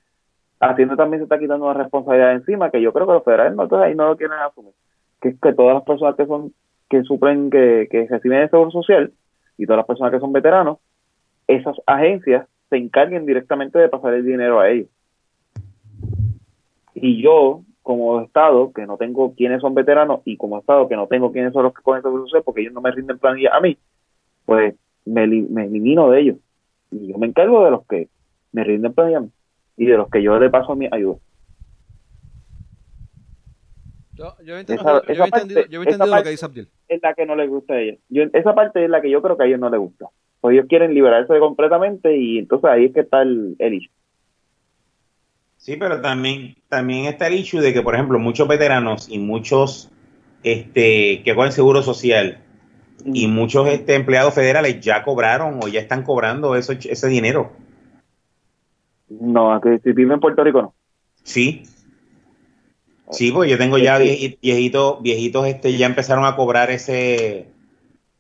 Hacienda 0.60 0.98
también 0.98 1.22
se 1.22 1.24
está 1.24 1.40
quitando 1.40 1.66
una 1.66 1.74
responsabilidad 1.74 2.34
encima 2.34 2.70
que 2.70 2.82
yo 2.82 2.92
creo 2.92 3.08
que 3.08 3.14
los 3.14 3.24
federales 3.24 3.56
no, 3.56 3.68
ahí 3.78 3.96
no 3.96 4.08
lo 4.08 4.18
quieren 4.18 4.38
asumir. 4.40 4.74
Que 5.22 5.30
es 5.30 5.40
que 5.40 5.54
todas 5.54 5.76
las 5.76 5.84
personas 5.84 6.16
que 6.16 6.26
son 6.26 6.54
que 6.90 7.04
suplen, 7.04 7.50
que, 7.52 7.88
que 7.90 8.08
reciben 8.08 8.40
el 8.40 8.50
seguro 8.50 8.72
social 8.72 9.14
y 9.58 9.66
todas 9.66 9.78
las 9.78 9.86
personas 9.86 10.12
que 10.12 10.20
son 10.20 10.34
veteranos, 10.34 10.80
esas 11.48 11.78
agencias 11.86 12.48
se 12.70 12.78
encarguen 12.78 13.26
directamente 13.26 13.80
de 13.80 13.90
pasar 13.90 14.14
el 14.14 14.26
dinero 14.26 14.60
a 14.60 14.70
ellos. 14.70 14.88
Y 16.94 17.22
yo, 17.22 17.64
como 17.82 18.22
Estado, 18.22 18.72
que 18.74 18.86
no 18.86 18.98
tengo 18.98 19.34
quiénes 19.36 19.62
son 19.62 19.74
veteranos, 19.74 20.22
y 20.26 20.38
como 20.38 20.60
Estado, 20.60 20.88
que 20.88 20.96
no 20.96 21.08
tengo 21.08 21.32
quiénes 21.32 21.54
son 21.54 21.64
los 21.64 21.74
que 21.74 21.82
cogen 21.82 22.02
social, 22.02 22.44
porque 22.44 22.62
ellos 22.62 22.74
no 22.74 22.82
me 22.82 22.92
rinden 22.92 23.20
planilla 23.20 23.56
a 23.56 23.62
mí, 23.62 23.78
pues 24.46 24.76
me, 25.06 25.28
me 25.28 25.66
elimino 25.66 26.10
de 26.10 26.22
ellos. 26.22 26.38
Y 26.92 27.08
yo 27.08 27.18
me 27.18 27.28
encargo 27.28 27.66
de 27.66 27.72
los 27.72 27.86
que 27.88 28.10
me 28.52 28.64
rinden 28.64 28.94
planilla 28.94 29.18
a 29.20 29.22
mí 29.22 29.32
y 29.80 29.86
de 29.86 29.98
los 29.98 30.10
que 30.10 30.22
yo 30.22 30.38
le 30.38 30.50
paso 30.50 30.76
mi 30.76 30.88
ayuda. 30.92 31.18
Yo, 34.14 34.36
yo 34.44 34.58
he 34.58 34.60
entendido, 34.60 35.04
yo 35.04 35.24
he 35.24 35.28
entendido, 35.28 35.66
yo 35.68 35.80
he 35.80 35.84
entendido 35.86 36.16
lo 36.18 36.24
que 36.24 36.30
dice 36.30 36.46
Abdel. 36.46 36.68
Es 36.90 37.02
la 37.02 37.14
que 37.14 37.26
no 37.26 37.36
le 37.38 37.48
gusta 37.48 37.76
a 37.76 37.80
ella. 37.80 37.98
Yo, 38.10 38.24
esa 38.34 38.54
parte 38.54 38.84
es 38.84 38.90
la 38.90 39.02
que 39.02 39.10
yo 39.10 39.22
creo 39.22 39.38
que 39.38 39.44
a 39.44 39.46
ellos 39.46 39.62
no 39.62 39.70
les 39.70 39.80
gusta. 39.80 40.08
Pues 40.42 40.54
ellos 40.54 40.68
quieren 40.70 40.94
liberarse 40.94 41.38
completamente 41.40 42.16
y 42.16 42.40
entonces 42.40 42.70
ahí 42.70 42.86
es 42.86 42.94
que 42.94 43.02
está 43.02 43.22
el, 43.22 43.56
el 43.60 43.74
issue. 43.74 43.92
Sí, 45.58 45.76
pero 45.76 46.00
también, 46.02 46.56
también 46.70 47.06
está 47.06 47.28
el 47.28 47.34
issue 47.34 47.60
de 47.60 47.74
que, 47.74 47.82
por 47.82 47.94
ejemplo, 47.94 48.18
muchos 48.18 48.48
veteranos 48.48 49.10
y 49.10 49.20
muchos 49.20 49.92
este, 50.44 51.22
que 51.24 51.36
cogen 51.36 51.52
seguro 51.52 51.82
social 51.82 52.40
y 53.06 53.28
mm. 53.28 53.32
muchos 53.32 53.68
este, 53.68 53.96
empleados 53.96 54.34
federales 54.34 54.80
ya 54.80 55.04
cobraron 55.04 55.60
o 55.62 55.68
ya 55.68 55.82
están 55.82 56.04
cobrando 56.04 56.56
eso, 56.56 56.74
ese 56.74 57.08
dinero. 57.08 57.52
No, 59.10 59.60
que 59.62 59.80
si 59.80 59.92
vive 59.92 60.14
en 60.14 60.20
Puerto 60.20 60.44
Rico 60.44 60.62
no. 60.62 60.74
Sí. 61.24 61.64
Sí, 63.12 63.32
pues 63.32 63.50
yo 63.50 63.58
tengo 63.58 63.80
ya 63.80 63.98
viejitos, 63.98 65.02
viejitos 65.02 65.48
este, 65.48 65.76
ya 65.76 65.88
empezaron 65.88 66.26
a 66.26 66.36
cobrar 66.36 66.70
ese, 66.70 67.48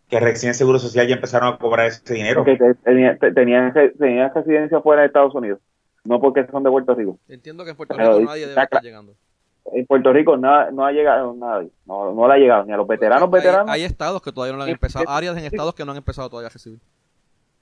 que 0.09 0.19
recién 0.19 0.53
Seguro 0.53 0.79
Social 0.79 1.07
ya 1.07 1.15
empezaron 1.15 1.53
a 1.53 1.57
cobrar 1.57 1.87
ese 1.87 2.13
dinero. 2.13 2.43
Que 2.43 2.57
tenían, 2.83 3.17
tenían, 3.19 3.73
residencia 4.33 4.81
fuera 4.81 5.01
de 5.01 5.07
Estados 5.07 5.35
Unidos, 5.35 5.59
no 6.03 6.19
porque 6.19 6.45
son 6.47 6.63
de 6.63 6.69
Puerto 6.69 6.95
Rico. 6.95 7.19
Entiendo 7.27 7.63
que 7.63 7.71
en 7.71 7.77
Puerto 7.77 7.95
Rico 7.95 8.19
nadie 8.21 8.47
debe 8.47 8.61
estar 8.61 8.81
llegando. 8.81 9.13
En 9.71 9.85
Puerto 9.85 10.11
Rico 10.11 10.35
nada, 10.35 10.71
no 10.71 10.83
ha 10.83 10.91
llegado 10.91 11.35
nadie, 11.35 11.69
no, 11.85 12.11
no 12.13 12.27
le 12.27 12.33
ha 12.33 12.37
llegado 12.37 12.65
ni 12.65 12.73
a 12.73 12.77
los 12.77 12.87
veteranos 12.87 13.29
veteranos. 13.29 13.69
Hay 13.69 13.83
estados 13.83 14.19
que 14.21 14.31
todavía 14.31 14.57
no 14.57 14.63
han 14.63 14.69
empezado, 14.69 15.05
áreas 15.07 15.37
en 15.37 15.45
estados 15.45 15.75
que 15.75 15.85
no 15.85 15.91
han 15.91 15.97
empezado 15.97 16.27
todavía 16.27 16.47
a 16.47 16.53
recibir. 16.53 16.79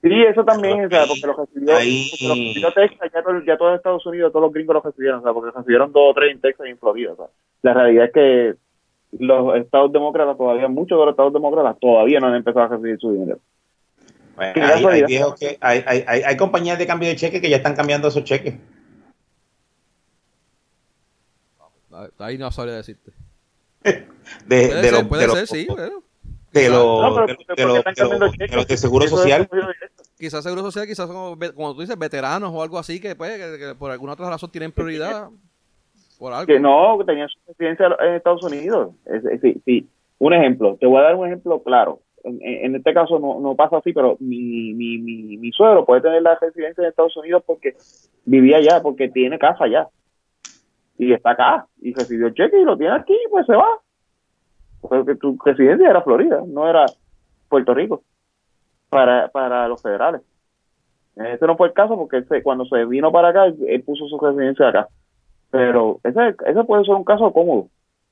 Sí, 0.00 0.22
eso 0.22 0.44
también, 0.44 0.86
o 0.86 0.88
sea, 0.88 1.04
porque 1.06 1.26
lo 1.26 1.36
recibió, 1.36 2.72
Texas, 2.72 3.10
ya 3.12 3.22
todo, 3.22 3.42
ya 3.44 3.58
todo 3.58 3.74
Estados 3.74 4.06
Unidos, 4.06 4.32
todos 4.32 4.44
los 4.44 4.52
gringos 4.54 4.74
lo 4.74 4.80
recibieron, 4.80 5.18
o 5.18 5.22
sea, 5.22 5.32
porque 5.32 5.50
recibieron 5.50 5.92
dos 5.92 6.12
o 6.12 6.14
tres 6.14 6.32
en 6.32 6.40
Texas 6.40 6.66
y 6.68 6.70
en 6.70 6.78
Florida, 6.78 7.12
o 7.12 7.16
sea. 7.16 7.26
La 7.62 7.74
realidad 7.74 8.04
es 8.06 8.12
que 8.12 8.54
los 9.12 9.56
estados 9.56 9.92
demócratas 9.92 10.36
todavía, 10.36 10.68
muchos 10.68 10.98
de 10.98 11.04
los 11.04 11.12
estados 11.12 11.32
demócratas 11.32 11.78
todavía 11.80 12.20
no 12.20 12.28
han 12.28 12.34
empezado 12.34 12.66
a 12.66 12.68
recibir 12.68 12.98
su 12.98 13.12
dinero. 13.12 13.38
hay, 14.36 14.52
que, 14.52 15.58
hay, 15.60 15.84
hay, 15.86 16.22
hay, 16.22 16.36
compañías 16.36 16.78
de 16.78 16.86
cambio 16.86 17.08
de 17.08 17.16
cheque 17.16 17.40
que 17.40 17.50
ya 17.50 17.56
están 17.56 17.74
cambiando 17.74 18.08
esos 18.08 18.24
cheques. 18.24 18.54
Ahí 22.18 22.38
no 22.38 22.50
sabría 22.50 22.76
decirte. 22.76 23.12
de, 23.82 24.04
puede 24.46 24.82
de 24.82 24.90
ser, 24.90 25.08
puede 25.08 25.28
ser, 25.28 25.46
sí, 25.46 25.66
de 26.52 26.68
los 26.70 28.66
de, 28.66 28.76
seguro 28.76 29.06
social. 29.06 29.48
Quizás 30.18 30.42
seguro 30.42 30.62
social, 30.62 30.86
quizás 30.86 31.06
como, 31.06 31.74
tú 31.74 31.80
dices, 31.80 31.98
veteranos 31.98 32.50
o 32.52 32.62
algo 32.62 32.78
así 32.78 33.00
que, 33.00 33.14
pues, 33.14 33.38
que, 33.38 33.74
por 33.74 33.90
alguna 33.90 34.14
otra 34.14 34.30
razón 34.30 34.50
tienen 34.50 34.72
prioridad. 34.72 35.28
Por 36.18 36.32
algo. 36.32 36.46
Que 36.46 36.58
no, 36.58 36.98
tenían 37.06 37.28
su 37.28 37.38
residencia 37.46 37.96
en 38.00 38.14
Estados 38.14 38.42
Unidos. 38.42 38.94
Sí, 39.40 39.62
sí. 39.64 39.88
Un 40.18 40.34
ejemplo, 40.34 40.76
te 40.80 40.86
voy 40.86 40.98
a 40.98 41.04
dar 41.04 41.14
un 41.14 41.26
ejemplo 41.26 41.62
claro. 41.62 42.00
En, 42.24 42.74
este 42.74 42.92
caso 42.92 43.20
no, 43.20 43.40
no 43.40 43.54
pasa 43.54 43.78
así, 43.78 43.92
pero 43.92 44.16
mi, 44.18 44.74
mi, 44.74 44.98
mi, 44.98 45.36
mi 45.36 45.52
suegro 45.52 45.86
puede 45.86 46.00
tener 46.00 46.20
la 46.20 46.34
residencia 46.34 46.82
en 46.82 46.88
Estados 46.88 47.16
Unidos 47.16 47.44
porque 47.46 47.76
vivía 48.24 48.56
allá, 48.56 48.82
porque 48.82 49.08
tiene 49.08 49.38
casa 49.38 49.64
allá. 49.64 49.88
Y 50.98 51.12
está 51.12 51.30
acá, 51.30 51.66
y 51.80 51.94
recibió 51.94 52.26
el 52.26 52.34
cheque 52.34 52.60
y 52.60 52.64
lo 52.64 52.76
tiene 52.76 52.94
aquí, 52.94 53.16
pues 53.30 53.46
se 53.46 53.54
va 53.54 53.68
porque 54.80 55.16
tu 55.16 55.36
residencia 55.44 55.90
era 55.90 56.02
Florida, 56.02 56.42
no 56.46 56.68
era 56.68 56.86
Puerto 57.48 57.74
Rico, 57.74 58.02
para, 58.88 59.28
para 59.28 59.68
los 59.68 59.82
federales. 59.82 60.22
Ese 61.16 61.46
no 61.46 61.56
fue 61.56 61.68
el 61.68 61.72
caso 61.72 61.96
porque 61.96 62.22
cuando 62.42 62.64
se 62.66 62.84
vino 62.84 63.10
para 63.10 63.28
acá, 63.28 63.46
él 63.46 63.82
puso 63.82 64.06
su 64.06 64.18
residencia 64.18 64.68
acá. 64.68 64.88
Pero 65.50 66.00
ese, 66.04 66.34
ese 66.46 66.64
puede 66.64 66.84
ser 66.84 66.94
un 66.94 67.04
caso 67.04 67.32
cómodo. 67.32 67.68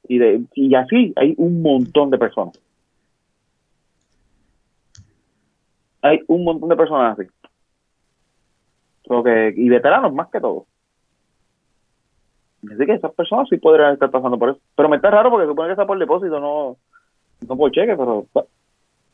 Y, 0.09 0.19
de, 0.19 0.43
y 0.55 0.75
así 0.75 1.13
hay 1.17 1.35
un 1.37 1.63
montón 1.63 2.11
de 2.11 2.19
personas. 2.19 2.59
Hay 6.03 6.21
un 6.29 6.45
montón 6.45 6.69
de 6.69 6.77
personas 6.77 7.19
así. 7.19 7.29
que, 9.25 9.55
y 9.57 9.69
veteranos 9.69 10.13
más 10.13 10.29
que 10.29 10.41
todo. 10.41 10.67
Así 12.65 12.87
que 12.87 12.95
esas 12.95 13.13
personas 13.13 13.49
sí 13.49 13.59
podrían 13.59 13.93
estar 13.93 14.11
pasando 14.11 14.39
por 14.39 14.51
eso. 14.51 14.61
Pero 14.75 14.89
me 14.89 14.97
está 14.97 15.11
raro 15.11 15.31
porque 15.31 15.47
supone 15.47 15.69
que 15.69 15.73
está 15.73 15.87
por 15.87 15.99
depósito, 15.99 16.41
no, 16.41 16.77
no 17.47 17.57
por 17.57 17.71
cheque, 17.71 17.97
pero... 17.97 18.27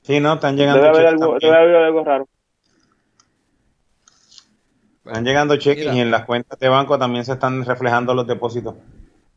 Sí, 0.03 0.21
no, 0.21 0.35
están 0.35 0.57
llegando 0.57 0.83
debe 0.83 0.97
haber 0.97 1.07
algo, 1.07 1.39
debe 1.41 1.57
haber 1.57 1.77
algo 1.77 2.05
raro. 2.05 2.29
Están 5.05 5.25
llegando 5.25 5.57
cheques 5.57 5.93
y 5.95 6.01
en 6.01 6.11
las 6.11 6.25
cuentas 6.25 6.59
de 6.59 6.69
banco 6.69 6.99
también 6.99 7.25
se 7.25 7.33
están 7.33 7.65
reflejando 7.65 8.15
los 8.15 8.27
depósitos. 8.27 8.77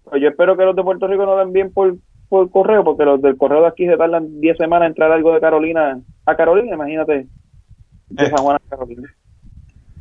Pues 0.03 0.21
yo 0.21 0.29
espero 0.29 0.55
que 0.55 0.63
los 0.63 0.75
de 0.75 0.83
Puerto 0.83 1.07
Rico 1.07 1.25
no 1.25 1.35
lo 1.35 1.41
envíen 1.41 1.73
por, 1.73 1.95
por 2.29 2.51
correo, 2.51 2.83
porque 2.83 3.05
los 3.05 3.21
del 3.21 3.37
correo 3.37 3.61
de 3.61 3.67
aquí 3.67 3.87
se 3.87 3.97
tardan 3.97 4.39
10 4.39 4.57
semanas 4.57 4.85
en 4.85 4.91
entrar 4.91 5.11
algo 5.11 5.33
de 5.33 5.39
Carolina 5.39 5.99
a 6.25 6.35
Carolina, 6.35 6.75
imagínate. 6.75 7.27
De 8.09 8.23
eh. 8.23 8.29
San 8.29 8.45
Juan 8.45 8.57
a 8.57 8.69
Carolina. 8.69 9.11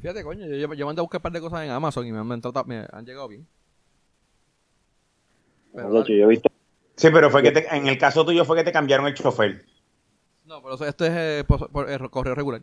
Fíjate, 0.02 0.22
coño, 0.22 0.46
yo, 0.46 0.74
yo, 0.74 0.86
mandé 0.86 1.00
a 1.00 1.02
buscar 1.02 1.20
un 1.20 1.22
par 1.22 1.32
de 1.32 1.40
cosas 1.40 1.62
en 1.62 1.70
Amazon 1.70 2.06
y 2.06 2.12
me 2.12 2.18
han, 2.18 2.28
me 2.28 2.86
han 2.92 3.06
llegado 3.06 3.28
bien. 3.28 3.46
Sí, 6.96 7.08
pero 7.10 7.30
fue 7.30 7.42
que 7.42 7.66
en 7.70 7.88
el 7.88 7.98
caso 7.98 8.24
tuyo 8.24 8.44
fue 8.44 8.58
que 8.58 8.64
te 8.64 8.72
cambiaron 8.72 9.06
el 9.06 9.14
chofer. 9.14 9.64
No, 10.44 10.62
pero 10.62 10.74
esto 10.74 11.04
es 11.04 11.12
eh, 11.14 11.44
por, 11.46 11.90
eh, 11.90 11.98
correo 12.10 12.34
regular. 12.34 12.62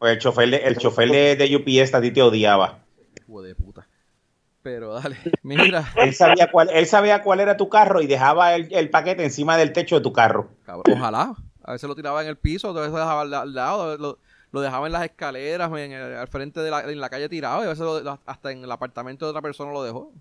Pues 0.00 0.14
el 0.14 0.18
chofer 0.18 0.48
de, 0.48 0.56
el 0.56 0.78
chofer 0.78 1.10
de, 1.10 1.56
UPS 1.56 1.92
a 1.92 2.00
ti 2.00 2.10
te 2.10 2.22
odiaba. 2.22 2.78
Hijo 3.18 3.42
de 3.42 3.54
puta. 3.54 3.86
Pero 4.62 4.94
dale, 4.94 5.18
mira. 5.42 5.92
él, 5.96 6.14
sabía 6.14 6.50
cuál, 6.50 6.70
él 6.70 6.86
sabía 6.86 7.22
cuál 7.22 7.40
era 7.40 7.58
tu 7.58 7.68
carro 7.68 8.00
y 8.00 8.06
dejaba 8.06 8.54
el, 8.54 8.88
paquete 8.88 9.24
encima 9.24 9.58
del 9.58 9.74
techo 9.74 9.96
de 9.96 10.00
tu 10.00 10.14
carro. 10.14 10.48
ojalá. 10.90 11.36
A 11.62 11.72
veces 11.72 11.86
lo 11.86 11.94
tiraba 11.94 12.22
en 12.22 12.28
el 12.28 12.38
piso, 12.38 12.70
a 12.70 12.72
veces 12.72 12.92
lo 12.92 12.98
dejaba 12.98 13.20
al, 13.20 13.52
lado, 13.52 14.16
lo, 14.52 14.60
dejaba 14.62 14.86
en 14.86 14.94
las 14.94 15.04
escaleras, 15.04 15.70
al 15.70 16.28
frente 16.28 16.60
de 16.60 16.70
la, 16.70 16.80
en 16.90 16.98
la 16.98 17.10
calle 17.10 17.28
tirado, 17.28 17.62
y 17.62 17.66
a 17.66 17.68
veces 17.68 17.86
hasta 18.24 18.52
en 18.52 18.64
el 18.64 18.72
apartamento 18.72 19.26
de 19.26 19.30
otra 19.30 19.42
persona 19.42 19.70
lo 19.70 19.82
dejó. 19.82 20.14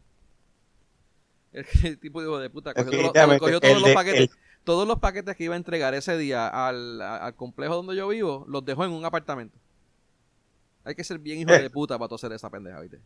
El 1.54 1.66
tipo 2.02 2.38
de 2.38 2.50
puta 2.50 2.74
cogió, 2.74 3.14
todos, 3.62 3.82
los 3.82 3.92
paquetes. 3.92 4.30
Todos 4.66 4.86
los 4.86 5.00
paquetes 5.00 5.38
que 5.38 5.46
iba 5.46 5.54
a 5.54 5.58
entregar 5.58 5.94
ese 5.94 6.18
día 6.18 6.50
al, 6.50 7.02
al, 7.02 7.34
complejo 7.36 7.76
donde 7.76 7.96
yo 7.96 8.10
vivo, 8.10 8.44
los 8.50 8.66
dejó 8.66 8.84
en 8.84 8.92
un 8.92 9.06
apartamento. 9.06 9.58
Hay 10.84 10.96
que 10.96 11.04
ser 11.04 11.20
bien 11.20 11.40
hijo 11.40 11.52
de 11.52 11.70
puta 11.70 11.98
para 11.98 12.14
hacer 12.14 12.32
esa 12.32 12.50
pendeja, 12.50 12.80
¿viste? 12.80 13.00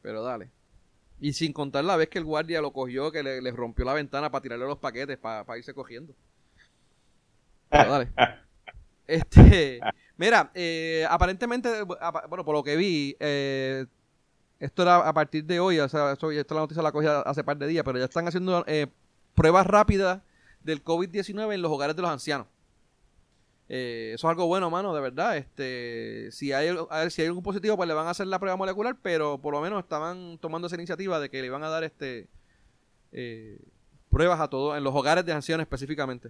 Pero 0.00 0.22
dale. 0.22 0.50
Y 1.20 1.32
sin 1.34 1.52
contar 1.52 1.84
la 1.84 1.96
vez 1.96 2.08
que 2.08 2.18
el 2.18 2.24
guardia 2.24 2.60
lo 2.60 2.72
cogió, 2.72 3.12
que 3.12 3.22
le, 3.22 3.50
rompió 3.52 3.84
la 3.84 3.94
ventana 3.94 4.30
para 4.30 4.42
tirarle 4.42 4.66
los 4.66 4.78
paquetes, 4.78 5.18
para, 5.18 5.56
irse 5.56 5.72
cogiendo. 5.72 6.14
Pero 7.68 7.90
dale. 7.90 8.12
Este, 9.04 9.80
mira, 10.16 10.50
eh, 10.54 11.04
aparentemente, 11.10 11.82
bueno, 11.82 12.44
por 12.44 12.54
lo 12.54 12.62
que 12.62 12.76
vi, 12.76 13.14
eh, 13.18 13.84
esto 14.58 14.82
era 14.82 15.06
a 15.06 15.12
partir 15.12 15.44
de 15.44 15.58
hoy, 15.58 15.80
o 15.80 15.88
sea, 15.88 16.12
esto, 16.12 16.30
la 16.30 16.60
noticia 16.60 16.82
la 16.82 16.92
cogí 16.92 17.08
hace 17.08 17.42
par 17.42 17.58
de 17.58 17.66
días, 17.66 17.84
pero 17.84 17.98
ya 17.98 18.04
están 18.04 18.26
haciendo 18.28 18.64
eh, 18.68 18.86
pruebas 19.34 19.66
rápidas 19.66 20.22
del 20.62 20.84
COVID-19 20.84 21.52
en 21.52 21.62
los 21.62 21.72
hogares 21.72 21.96
de 21.96 22.02
los 22.02 22.10
ancianos. 22.10 22.46
Eh, 23.74 24.12
eso 24.12 24.26
es 24.26 24.30
algo 24.30 24.46
bueno, 24.46 24.68
mano, 24.68 24.94
de 24.94 25.00
verdad. 25.00 25.38
Este, 25.38 26.30
si 26.30 26.52
hay, 26.52 26.68
si 27.08 27.22
hay 27.22 27.28
algún 27.28 27.42
positivo, 27.42 27.74
pues 27.74 27.88
le 27.88 27.94
van 27.94 28.06
a 28.06 28.10
hacer 28.10 28.26
la 28.26 28.38
prueba 28.38 28.54
molecular, 28.54 28.96
pero 29.02 29.38
por 29.38 29.54
lo 29.54 29.62
menos 29.62 29.82
estaban 29.82 30.36
tomando 30.36 30.66
esa 30.66 30.76
iniciativa 30.76 31.18
de 31.18 31.30
que 31.30 31.40
le 31.40 31.48
van 31.48 31.64
a 31.64 31.70
dar 31.70 31.82
este 31.82 32.26
eh, 33.12 33.56
pruebas 34.10 34.40
a 34.40 34.50
todos, 34.50 34.76
en 34.76 34.84
los 34.84 34.94
hogares 34.94 35.24
de 35.24 35.32
ancianos 35.32 35.64
específicamente. 35.64 36.28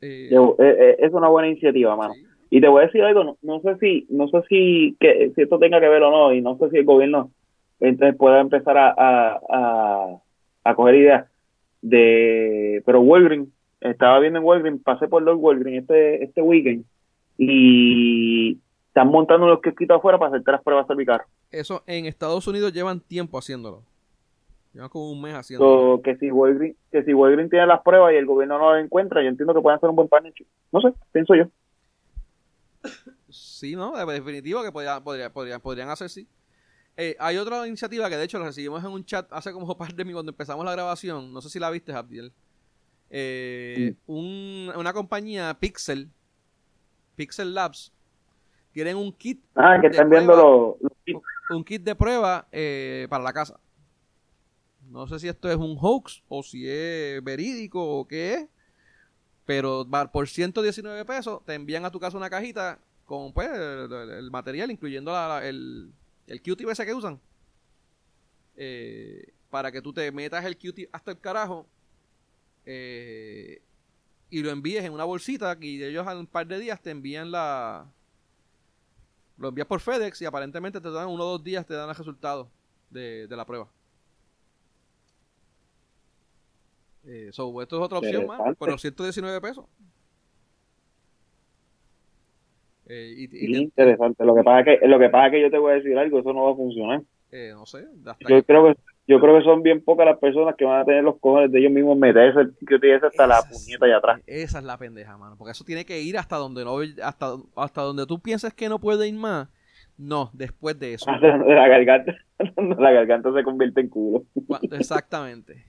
es 0.00 1.12
una 1.12 1.28
buena 1.28 1.46
iniciativa, 1.46 1.94
mano. 1.94 2.14
Y 2.50 2.60
te 2.60 2.66
voy 2.66 2.82
a 2.82 2.86
decir 2.86 3.04
algo, 3.04 3.36
no, 3.40 3.60
sé 3.60 3.76
si, 3.78 4.08
no 4.10 4.26
sé 4.26 4.42
si, 4.48 4.96
que, 4.98 5.30
si 5.36 5.42
esto 5.42 5.60
tenga 5.60 5.78
que 5.78 5.88
ver 5.88 6.02
o 6.02 6.10
no, 6.10 6.34
y 6.34 6.40
no 6.40 6.58
sé 6.58 6.70
si 6.70 6.78
el 6.78 6.84
gobierno 6.84 7.30
entonces 7.78 8.16
pueda 8.16 8.40
empezar 8.40 8.76
a, 8.76 8.90
a, 8.98 10.20
a, 10.64 10.74
coger 10.74 10.96
ideas 10.96 11.30
de, 11.82 12.82
pero 12.84 13.00
Walgreens 13.00 13.48
estaba 13.80 14.18
viendo 14.20 14.38
en 14.38 14.44
Walgreens, 14.44 14.82
pasé 14.82 15.08
por 15.08 15.22
los 15.22 15.36
Walgreens 15.38 15.82
este, 15.82 16.24
este 16.24 16.42
weekend 16.42 16.84
y 17.38 18.58
están 18.88 19.08
montando 19.08 19.46
unos 19.46 19.60
quito 19.78 19.94
afuera 19.94 20.18
para 20.18 20.30
hacerte 20.30 20.52
las 20.52 20.62
pruebas 20.62 20.86
cervicales. 20.86 21.26
Eso 21.50 21.82
en 21.86 22.06
Estados 22.06 22.46
Unidos 22.46 22.72
llevan 22.72 23.00
tiempo 23.00 23.38
haciéndolo. 23.38 23.82
Llevan 24.74 24.88
como 24.88 25.10
un 25.10 25.22
mes 25.22 25.34
haciéndolo. 25.34 26.00
que 26.02 26.16
si 26.16 26.30
Walgreens, 26.30 26.76
que 26.92 27.02
si 27.02 27.14
Walgreens 27.14 27.50
tiene 27.50 27.66
las 27.66 27.82
pruebas 27.82 28.12
y 28.12 28.16
el 28.16 28.26
gobierno 28.26 28.58
no 28.58 28.74
las 28.74 28.84
encuentra, 28.84 29.22
yo 29.22 29.28
entiendo 29.28 29.54
que 29.54 29.60
pueden 29.60 29.76
hacer 29.78 29.88
un 29.88 29.96
buen 29.96 30.08
partnership. 30.08 30.46
No 30.70 30.80
sé, 30.80 30.92
pienso 31.12 31.34
yo. 31.34 31.44
Sí, 33.28 33.76
no, 33.76 33.96
de 33.96 34.12
definitivo 34.12 34.62
que 34.62 34.72
podría, 34.72 35.00
podría, 35.00 35.58
podrían 35.58 35.88
hacer 35.88 36.08
sí. 36.08 36.26
Eh, 36.96 37.16
hay 37.18 37.36
otra 37.38 37.66
iniciativa 37.66 38.10
que 38.10 38.16
de 38.16 38.24
hecho 38.24 38.38
la 38.38 38.46
recibimos 38.46 38.84
en 38.84 38.90
un 38.90 39.04
chat 39.04 39.26
hace 39.32 39.52
como 39.52 39.66
un 39.66 39.78
par 39.78 39.94
de 39.94 40.04
minutos 40.04 40.18
cuando 40.18 40.32
empezamos 40.32 40.64
la 40.64 40.72
grabación. 40.72 41.32
No 41.32 41.40
sé 41.40 41.48
si 41.48 41.58
la 41.58 41.70
viste, 41.70 41.92
Abdiel. 41.92 42.32
Eh, 43.10 43.94
una 44.06 44.92
compañía 44.92 45.56
Pixel, 45.58 46.08
Pixel 47.16 47.54
Labs, 47.54 47.92
tienen 48.72 48.96
un 48.96 49.12
kit. 49.12 49.42
Ah, 49.54 49.78
que 49.80 49.88
están 49.88 50.08
viendo 50.08 50.78
los, 50.80 51.16
Un 51.50 51.64
kit 51.64 51.82
de 51.82 51.94
prueba 51.96 52.46
eh, 52.52 53.06
para 53.10 53.24
la 53.24 53.32
casa. 53.32 53.58
No 54.88 55.06
sé 55.06 55.18
si 55.18 55.28
esto 55.28 55.50
es 55.50 55.56
un 55.56 55.76
hoax 55.78 56.22
o 56.28 56.42
si 56.42 56.68
es 56.68 57.22
verídico 57.22 57.82
o 57.84 58.06
qué 58.06 58.34
es. 58.34 58.48
Pero 59.44 59.86
por 60.12 60.28
119 60.28 61.04
pesos 61.04 61.44
te 61.44 61.54
envían 61.54 61.84
a 61.84 61.90
tu 61.90 61.98
casa 61.98 62.16
una 62.16 62.30
cajita 62.30 62.78
con 63.04 63.32
pues, 63.32 63.50
el, 63.50 64.30
material, 64.30 64.70
incluyendo 64.70 65.12
el, 65.40 65.92
el 66.28 66.42
QT 66.42 66.60
ese 66.70 66.86
que 66.86 66.94
usan. 66.94 67.20
Eh, 68.56 69.32
para 69.48 69.72
que 69.72 69.82
tú 69.82 69.92
te 69.92 70.12
metas 70.12 70.44
el 70.44 70.56
QT 70.56 70.88
hasta 70.92 71.10
el 71.10 71.18
carajo 71.18 71.66
eh, 72.72 73.62
y 74.30 74.42
lo 74.44 74.50
envíes 74.50 74.84
en 74.84 74.92
una 74.92 75.02
bolsita 75.02 75.56
y 75.60 75.82
ellos 75.82 76.06
un 76.06 76.26
par 76.28 76.46
de 76.46 76.60
días 76.60 76.80
te 76.80 76.90
envían 76.90 77.32
la 77.32 77.84
lo 79.38 79.48
envías 79.48 79.66
por 79.66 79.80
FedEx 79.80 80.22
y 80.22 80.26
aparentemente 80.26 80.80
te 80.80 80.90
dan 80.90 81.08
uno 81.08 81.24
o 81.24 81.30
dos 81.32 81.42
días 81.42 81.66
te 81.66 81.74
dan 81.74 81.88
el 81.88 81.96
resultado 81.96 82.48
de, 82.90 83.26
de 83.26 83.36
la 83.36 83.44
prueba. 83.44 83.68
Eh, 87.06 87.30
esto 87.30 87.60
es 87.60 87.72
otra 87.72 87.98
opción 87.98 88.26
más 88.26 88.56
por 88.56 88.70
los 88.70 88.80
119 88.80 89.40
pesos. 89.40 89.64
Eh, 92.86 93.28
interesante. 93.32 94.24
Lo 94.24 94.36
que 94.36 94.44
pasa 94.44 94.62
que 94.64 94.86
lo 94.86 94.98
que 95.00 95.08
pasa 95.08 95.26
es 95.26 95.32
que 95.32 95.42
yo 95.42 95.50
te 95.50 95.58
voy 95.58 95.72
a 95.72 95.76
decir 95.76 95.98
algo 95.98 96.20
eso 96.20 96.32
no 96.32 96.44
va 96.44 96.52
a 96.52 96.56
funcionar. 96.56 97.02
Eh, 97.32 97.50
no 97.52 97.66
sé 97.66 97.84
yo 98.28 98.44
creo 98.44 98.64
que 98.64 98.80
yo 99.10 99.18
creo 99.18 99.36
que 99.36 99.44
son 99.44 99.60
bien 99.64 99.82
pocas 99.82 100.06
las 100.06 100.18
personas 100.18 100.54
que 100.56 100.64
van 100.64 100.82
a 100.82 100.84
tener 100.84 101.02
los 101.02 101.18
cojones 101.18 101.50
de 101.50 101.58
ellos 101.58 101.72
mismos 101.72 101.98
meterse 101.98 102.48
que 102.64 102.76
utilice 102.76 103.06
hasta 103.06 103.26
la 103.26 103.42
puñeta 103.42 103.84
allá 103.86 103.96
atrás. 103.96 104.20
Esa 104.24 104.58
es 104.58 104.64
la 104.64 104.78
pendeja, 104.78 105.18
mano. 105.18 105.34
Porque 105.36 105.50
eso 105.50 105.64
tiene 105.64 105.84
que 105.84 106.00
ir 106.00 106.16
hasta 106.16 106.36
donde 106.36 106.64
no 106.64 106.78
hasta, 107.02 107.34
hasta 107.56 107.82
donde 107.82 108.06
tú 108.06 108.20
piensas 108.20 108.54
que 108.54 108.68
no 108.68 108.78
puede 108.78 109.08
ir 109.08 109.14
más. 109.14 109.48
No, 109.98 110.30
después 110.32 110.78
de 110.78 110.94
eso. 110.94 111.10
Hasta 111.10 111.26
donde 111.26 111.54
la 111.56 111.66
garganta, 111.66 112.14
la 112.78 112.92
garganta 112.92 113.32
se 113.34 113.42
convierte 113.42 113.80
en 113.80 113.88
culo. 113.88 114.24
exactamente. 114.70 115.64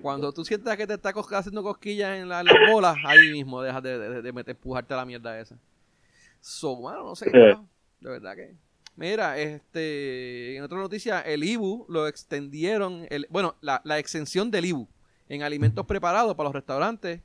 Cuando 0.00 0.32
tú 0.32 0.42
sientas 0.42 0.78
que 0.78 0.86
te 0.86 0.94
está 0.94 1.10
haciendo 1.10 1.62
cosquillas 1.62 2.18
en, 2.18 2.30
las 2.30 2.46
bolas, 2.72 2.96
ahí 3.04 3.30
mismo 3.30 3.60
dejas 3.60 3.82
de, 3.82 4.22
de, 4.22 4.32
meter, 4.32 4.56
empujarte 4.56 4.94
la 4.94 5.04
mierda 5.04 5.38
esa. 5.38 5.58
So, 6.40 6.76
bueno, 6.76 7.04
no 7.04 7.14
sé. 7.14 7.28
Eh. 7.30 7.56
de 8.00 8.10
verdad 8.10 8.34
que. 8.34 8.69
Mira, 9.00 9.38
este, 9.38 10.56
en 10.56 10.62
otra 10.62 10.76
noticia, 10.76 11.22
el 11.22 11.42
IBU 11.42 11.86
lo 11.88 12.06
extendieron, 12.06 13.06
el, 13.08 13.26
bueno, 13.30 13.56
la, 13.62 13.80
la 13.82 13.98
exención 13.98 14.50
del 14.50 14.66
IBU 14.66 14.86
en 15.30 15.42
alimentos 15.42 15.86
preparados 15.86 16.34
para 16.34 16.48
los 16.48 16.54
restaurantes 16.54 17.22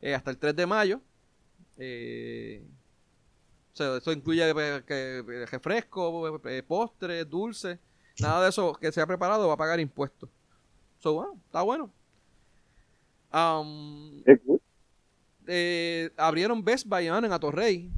eh, 0.00 0.14
hasta 0.14 0.30
el 0.30 0.38
3 0.38 0.56
de 0.56 0.64
mayo. 0.64 1.02
Eh, 1.76 2.66
o 3.74 3.76
sea, 3.76 3.98
eso 3.98 4.12
incluye 4.12 4.48
eh, 4.48 4.82
que, 4.86 5.46
refresco, 5.50 6.40
postres, 6.66 7.28
dulces, 7.28 7.78
nada 8.18 8.42
de 8.42 8.48
eso 8.48 8.72
que 8.72 8.90
sea 8.90 9.06
preparado 9.06 9.46
va 9.46 9.52
a 9.52 9.58
pagar 9.58 9.80
impuestos. 9.80 10.30
So, 11.00 11.12
bueno, 11.12 11.38
está 11.44 11.60
bueno. 11.60 11.92
Um, 13.30 14.22
abrieron 16.16 16.64
Best 16.64 16.86
Buy 16.86 17.08
en 17.08 17.30
Atorrey 17.30 17.92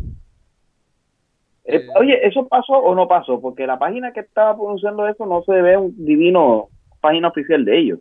eh, 1.66 1.86
oye, 1.98 2.26
¿eso 2.26 2.46
pasó 2.46 2.74
o 2.74 2.94
no 2.94 3.08
pasó? 3.08 3.40
Porque 3.40 3.66
la 3.66 3.78
página 3.78 4.12
que 4.12 4.20
estaba 4.20 4.54
pronunciando 4.56 5.06
eso 5.08 5.26
no 5.26 5.42
se 5.42 5.52
ve 5.52 5.76
un 5.76 6.04
divino 6.04 6.68
página 7.00 7.28
oficial 7.28 7.64
de 7.64 7.78
ellos. 7.78 7.98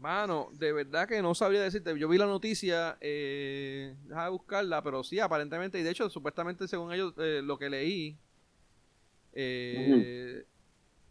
Mano, 0.00 0.48
de 0.52 0.72
verdad 0.72 1.08
que 1.08 1.22
no 1.22 1.34
sabría 1.34 1.62
decirte. 1.62 1.98
Yo 1.98 2.08
vi 2.08 2.18
la 2.18 2.26
noticia, 2.26 2.96
eh, 3.00 3.94
de 4.04 4.28
buscarla, 4.30 4.82
pero 4.82 5.02
sí, 5.02 5.18
aparentemente, 5.18 5.80
y 5.80 5.82
de 5.82 5.90
hecho, 5.90 6.08
supuestamente, 6.10 6.68
según 6.68 6.92
ellos, 6.92 7.14
eh, 7.18 7.40
lo 7.42 7.58
que 7.58 7.70
leí, 7.70 8.16
eh, 9.32 10.44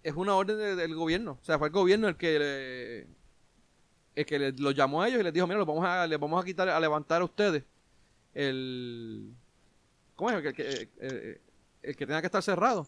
es 0.04 0.14
una 0.16 0.36
orden 0.36 0.78
del 0.78 0.96
gobierno. 0.96 1.40
O 1.42 1.44
sea, 1.44 1.58
fue 1.58 1.68
el 1.68 1.74
gobierno 1.74 2.08
el 2.08 2.16
que 2.16 3.08
el 4.16 4.26
que 4.26 4.54
los 4.58 4.74
llamó 4.74 5.02
a 5.02 5.10
ellos 5.10 5.20
y 5.20 5.24
les 5.24 5.34
dijo, 5.34 5.46
mira, 5.46 5.58
los 5.58 5.68
vamos 5.68 5.84
a, 5.86 6.08
les 6.08 6.20
vamos 6.20 6.42
a 6.42 6.46
quitar, 6.46 6.70
a 6.70 6.80
levantar 6.80 7.22
a 7.22 7.26
ustedes 7.26 7.64
el... 8.34 9.34
¿Cómo 10.16 10.30
es? 10.30 10.38
El, 10.38 10.54
que, 10.54 10.90
el 11.00 11.42
que 11.94 12.06
tenga 12.06 12.22
que 12.22 12.28
estar 12.28 12.42
cerrado. 12.42 12.88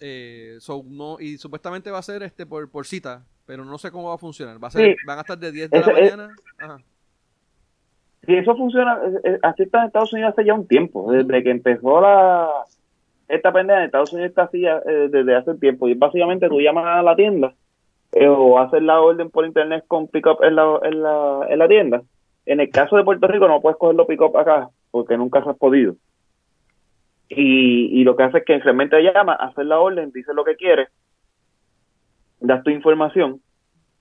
Eh, 0.00 0.58
no, 0.86 1.20
y 1.20 1.38
supuestamente 1.38 1.90
va 1.90 1.98
a 1.98 2.02
ser 2.02 2.22
este 2.22 2.44
por, 2.44 2.68
por 2.70 2.86
cita, 2.86 3.24
pero 3.46 3.64
no 3.64 3.78
sé 3.78 3.90
cómo 3.90 4.08
va 4.08 4.14
a 4.14 4.18
funcionar. 4.18 4.62
Va 4.62 4.68
a 4.68 4.70
ser, 4.70 4.96
Van 5.06 5.18
a 5.18 5.20
estar 5.20 5.38
de 5.38 5.52
10 5.52 5.70
de 5.70 5.80
la 5.80 5.92
mañana. 5.92 6.34
Ajá. 6.58 6.78
Sí, 8.26 8.34
eso 8.34 8.56
funciona. 8.56 9.00
Así 9.42 9.64
está 9.64 9.80
en 9.80 9.86
Estados 9.86 10.12
Unidos 10.12 10.32
hace 10.32 10.44
ya 10.44 10.54
un 10.54 10.66
tiempo. 10.66 11.12
Desde 11.12 11.42
que 11.42 11.50
empezó 11.50 12.00
la 12.00 12.48
esta 13.28 13.52
pendeja 13.52 13.78
en 13.80 13.86
Estados 13.86 14.12
Unidos 14.12 14.30
está 14.30 14.42
así 14.42 14.64
eh, 14.66 15.08
desde 15.10 15.34
hace 15.34 15.54
tiempo. 15.54 15.88
Y 15.88 15.94
básicamente 15.94 16.48
tú 16.48 16.60
llamas 16.60 16.84
a 16.86 17.02
la 17.02 17.16
tienda 17.16 17.54
eh, 18.12 18.28
o 18.28 18.58
haces 18.58 18.82
la 18.82 19.00
orden 19.00 19.30
por 19.30 19.46
internet 19.46 19.84
con 19.88 20.06
pick-up 20.08 20.42
en 20.42 20.56
la, 20.56 20.78
en, 20.82 21.02
la, 21.02 21.46
en 21.48 21.58
la 21.58 21.68
tienda. 21.68 22.02
En 22.44 22.60
el 22.60 22.70
caso 22.70 22.96
de 22.96 23.04
Puerto 23.04 23.26
Rico 23.26 23.48
no 23.48 23.60
puedes 23.60 23.78
cogerlo 23.78 24.06
pick-up 24.06 24.36
acá 24.36 24.68
porque 24.90 25.16
nunca 25.16 25.38
has 25.38 25.56
podido. 25.56 25.94
Y, 27.34 28.04
lo 28.04 28.16
que 28.16 28.24
hace 28.24 28.38
es 28.38 28.44
que 28.44 28.58
realmente 28.58 29.00
llama, 29.02 29.34
hace 29.34 29.64
la 29.64 29.78
orden, 29.80 30.12
dice 30.12 30.34
lo 30.34 30.44
que 30.44 30.56
quiere, 30.56 30.88
das 32.40 32.62
tu 32.62 32.70
información 32.70 33.40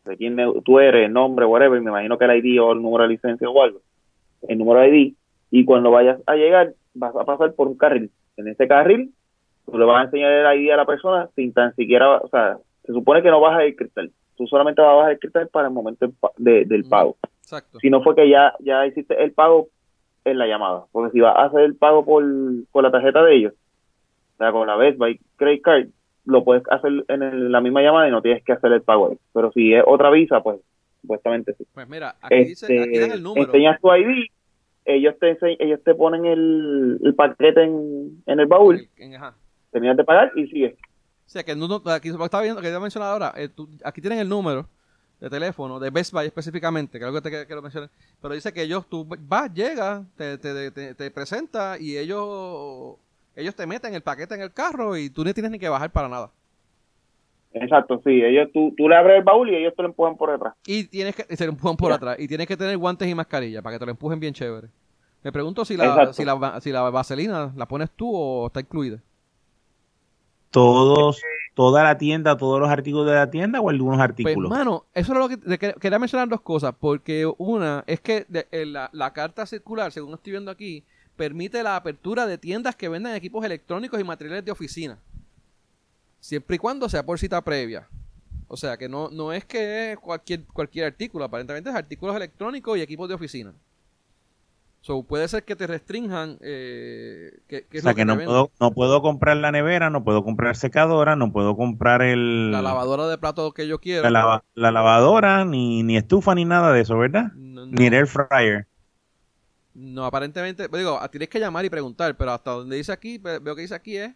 de 0.05 0.17
quién 0.17 0.37
tú 0.65 0.79
eres, 0.79 1.09
nombre, 1.09 1.45
whatever, 1.45 1.79
me 1.79 1.91
imagino 1.91 2.17
que 2.17 2.25
el 2.25 2.43
ID 2.43 2.61
o 2.61 2.73
el 2.73 2.81
número 2.81 3.03
de 3.03 3.09
licencia 3.09 3.49
o 3.49 3.61
algo, 3.61 3.81
el 4.47 4.57
número 4.57 4.81
de 4.81 4.89
ID, 4.89 5.13
y 5.51 5.65
cuando 5.65 5.91
vayas 5.91 6.19
a 6.25 6.35
llegar 6.35 6.73
vas 6.93 7.15
a 7.15 7.23
pasar 7.23 7.53
por 7.53 7.67
un 7.67 7.77
carril. 7.77 8.11
En 8.37 8.47
ese 8.47 8.67
carril 8.67 9.13
tú 9.65 9.77
le 9.77 9.85
vas 9.85 10.01
a 10.01 10.05
enseñar 10.05 10.31
el 10.31 10.61
ID 10.61 10.71
a 10.71 10.77
la 10.77 10.85
persona 10.85 11.29
sin 11.35 11.53
tan 11.53 11.75
siquiera, 11.75 12.17
o 12.17 12.27
sea, 12.27 12.57
se 12.83 12.91
supone 12.91 13.21
que 13.21 13.29
no 13.29 13.39
bajas 13.39 13.63
el 13.63 13.75
cristal, 13.75 14.11
tú 14.35 14.47
solamente 14.47 14.81
vas 14.81 14.91
a 14.91 14.95
bajar 14.95 15.11
el 15.11 15.19
cristal 15.19 15.47
para 15.49 15.67
el 15.67 15.73
momento 15.73 16.11
del 16.37 16.83
pago. 16.89 17.17
Exacto. 17.43 17.79
Si 17.79 17.89
no 17.89 18.01
fue 18.01 18.15
que 18.15 18.27
ya, 18.27 18.53
ya 18.59 18.85
hiciste 18.85 19.21
el 19.23 19.33
pago 19.33 19.67
en 20.25 20.37
la 20.37 20.47
llamada. 20.47 20.85
Porque 20.91 21.11
si 21.11 21.19
vas 21.19 21.35
a 21.35 21.45
hacer 21.45 21.61
el 21.61 21.75
pago 21.75 22.05
por, 22.05 22.23
la 22.23 22.91
tarjeta 22.91 23.23
de 23.23 23.35
ellos, 23.35 23.53
o 24.35 24.37
sea, 24.37 24.51
con 24.51 24.67
la 24.67 24.75
Best 24.75 24.97
Buy 24.97 25.19
Credit 25.37 25.61
Card, 25.61 25.87
lo 26.25 26.43
puedes 26.43 26.63
hacer 26.69 27.03
en 27.07 27.51
la 27.51 27.61
misma 27.61 27.81
llamada 27.81 28.07
y 28.07 28.11
no 28.11 28.21
tienes 28.21 28.43
que 28.43 28.53
hacer 28.53 28.71
el 28.71 28.81
pago 28.81 29.09
ahí. 29.09 29.17
Pero 29.33 29.51
si 29.51 29.73
es 29.73 29.83
otra 29.85 30.09
visa, 30.11 30.41
pues 30.41 30.59
supuestamente 31.01 31.53
sí. 31.57 31.65
Pues 31.73 31.87
mira, 31.87 32.15
aquí, 32.21 32.45
dice, 32.45 32.81
aquí 32.81 32.99
dan 32.99 33.11
el 33.11 33.23
número. 33.23 33.47
Enseñas 33.47 33.81
tu 33.81 33.93
ID, 33.93 34.27
ellos 34.85 35.15
te, 35.19 35.37
ellos 35.59 35.79
te 35.83 35.95
ponen 35.95 36.25
el, 36.25 36.99
el 37.03 37.15
paquete 37.15 37.63
en, 37.63 38.21
en 38.25 38.39
el 38.39 38.45
baúl, 38.45 38.87
tenías 39.71 39.97
de 39.97 40.03
pagar 40.03 40.31
y 40.35 40.47
sigue. 40.47 40.75
O 41.25 41.29
sea, 41.29 41.43
que 41.43 41.55
no, 41.55 41.81
aquí 41.85 42.09
está 42.09 42.41
viendo, 42.41 42.61
que 42.61 42.67
he 42.67 42.79
mencionado 42.79 43.13
ahora, 43.13 43.33
eh, 43.37 43.49
aquí 43.83 44.01
tienen 44.01 44.19
el 44.19 44.29
número 44.29 44.67
de 45.21 45.29
teléfono, 45.29 45.79
de 45.79 45.91
Best 45.91 46.11
Buy 46.11 46.25
específicamente, 46.25 46.99
creo 46.99 47.13
que 47.13 47.21
te 47.21 47.45
quiero 47.45 47.61
mencionar, 47.61 47.89
pero 48.21 48.33
dice 48.33 48.51
que 48.51 48.63
ellos, 48.63 48.87
tú 48.87 49.07
vas, 49.07 49.53
llegas, 49.53 50.03
te, 50.17 50.37
te, 50.39 50.71
te, 50.71 50.95
te 50.95 51.11
presentas 51.11 51.79
y 51.79 51.97
ellos 51.97 52.97
ellos 53.35 53.55
te 53.55 53.65
meten 53.65 53.93
el 53.93 54.01
paquete 54.01 54.35
en 54.35 54.41
el 54.41 54.51
carro 54.51 54.97
y 54.97 55.09
tú 55.09 55.23
no 55.23 55.33
tienes 55.33 55.51
ni 55.51 55.59
que 55.59 55.69
bajar 55.69 55.91
para 55.91 56.09
nada. 56.09 56.31
Exacto, 57.53 58.01
sí, 58.03 58.21
ellos 58.21 58.49
tú, 58.53 58.73
tú 58.77 58.87
le 58.87 58.95
abres 58.95 59.17
el 59.17 59.23
baúl 59.23 59.49
y 59.49 59.55
ellos 59.55 59.73
te 59.75 59.83
lo 59.83 59.89
empujan 59.89 60.15
por 60.15 60.31
detrás. 60.31 60.53
Y 60.65 60.85
tienes 60.85 61.15
que 61.15 61.35
se 61.35 61.45
lo 61.45 61.51
empujan 61.51 61.77
por 61.77 61.91
atrás 61.91 62.17
y 62.19 62.27
tienes 62.27 62.47
que 62.47 62.57
tener 62.57 62.77
guantes 62.77 63.07
y 63.07 63.15
mascarilla 63.15 63.61
para 63.61 63.75
que 63.75 63.79
te 63.79 63.85
lo 63.85 63.91
empujen 63.91 64.19
bien 64.19 64.33
chévere. 64.33 64.67
Me 65.23 65.31
pregunto 65.31 65.65
si 65.65 65.77
la, 65.77 66.13
si 66.13 66.25
la, 66.25 66.59
si 66.61 66.71
la 66.71 66.89
vaselina 66.89 67.53
la 67.55 67.67
pones 67.67 67.91
tú 67.91 68.11
o 68.11 68.47
está 68.47 68.61
incluida. 68.61 68.97
Todos 70.49 71.21
toda 71.53 71.83
la 71.83 71.97
tienda, 71.97 72.37
todos 72.37 72.59
los 72.59 72.69
artículos 72.69 73.07
de 73.07 73.13
la 73.13 73.29
tienda 73.29 73.59
o 73.59 73.69
algunos 73.69 73.97
pues, 73.97 74.09
artículos? 74.09 74.49
Pues, 74.49 74.59
mano, 74.59 74.85
eso 74.93 75.13
es 75.13 75.19
lo 75.19 75.57
que 75.57 75.75
quería 75.79 75.99
mencionar 75.99 76.29
dos 76.29 76.41
cosas, 76.41 76.73
porque 76.79 77.31
una 77.37 77.83
es 77.87 77.99
que 77.99 78.25
la, 78.31 79.13
carta 79.13 79.45
circular, 79.45 79.91
según 79.91 80.13
estoy 80.13 80.31
viendo 80.31 80.51
aquí, 80.51 80.83
permite 81.15 81.61
la 81.63 81.75
apertura 81.75 82.25
de 82.25 82.37
tiendas 82.37 82.75
que 82.75 82.89
venden 82.89 83.15
equipos 83.15 83.43
electrónicos 83.43 83.99
y 83.99 84.03
materiales 84.03 84.45
de 84.45 84.51
oficina, 84.51 84.97
siempre 86.19 86.55
y 86.55 86.59
cuando 86.59 86.87
sea 86.89 87.05
por 87.05 87.19
cita 87.19 87.41
previa. 87.41 87.87
O 88.47 88.57
sea 88.57 88.75
que 88.75 88.89
no, 88.89 89.09
no 89.09 89.31
es 89.31 89.45
que 89.45 89.93
es 89.93 89.99
cualquier, 89.99 90.43
cualquier 90.43 90.85
artículo, 90.85 91.23
aparentemente 91.23 91.69
es 91.69 91.75
artículos 91.75 92.15
electrónicos 92.15 92.77
y 92.77 92.81
equipos 92.81 93.07
de 93.07 93.15
oficina. 93.15 93.53
So, 94.83 95.03
puede 95.03 95.27
ser 95.27 95.43
que 95.43 95.55
te 95.55 95.67
restrinjan. 95.67 96.39
Eh, 96.41 97.39
que, 97.47 97.67
o 97.77 97.81
sea, 97.81 97.93
que, 97.93 98.03
no, 98.03 98.15
puedo, 98.15 98.51
no 98.59 98.71
puedo 98.71 99.03
comprar 99.03 99.37
la 99.37 99.51
nevera, 99.51 99.91
no 99.91 100.03
puedo 100.03 100.23
comprar 100.23 100.55
secadora, 100.55 101.15
no 101.15 101.31
puedo 101.31 101.55
comprar 101.55 102.01
el. 102.01 102.51
La 102.51 102.63
lavadora 102.63 103.07
de 103.07 103.19
platos 103.19 103.53
que 103.53 103.67
yo 103.67 103.79
quiero. 103.79 104.09
La, 104.09 104.41
lavadora, 104.55 105.45
ni, 105.45 105.83
ni 105.83 105.97
estufa, 105.97 106.33
ni 106.33 106.45
nada 106.45 106.73
de 106.73 106.81
eso, 106.81 106.97
¿verdad? 106.97 107.31
Ni 107.35 107.85
el 107.85 107.93
air 107.93 108.07
fryer. 108.07 108.67
No, 109.75 110.03
aparentemente. 110.03 110.67
Digo, 110.67 110.99
tienes 111.11 111.29
que 111.29 111.39
llamar 111.39 111.63
y 111.63 111.69
preguntar, 111.69 112.17
pero 112.17 112.31
hasta 112.31 112.49
donde 112.49 112.75
dice 112.75 112.91
aquí, 112.91 113.19
veo 113.19 113.55
que 113.55 113.61
dice 113.61 113.75
aquí 113.75 113.97
es 113.97 114.15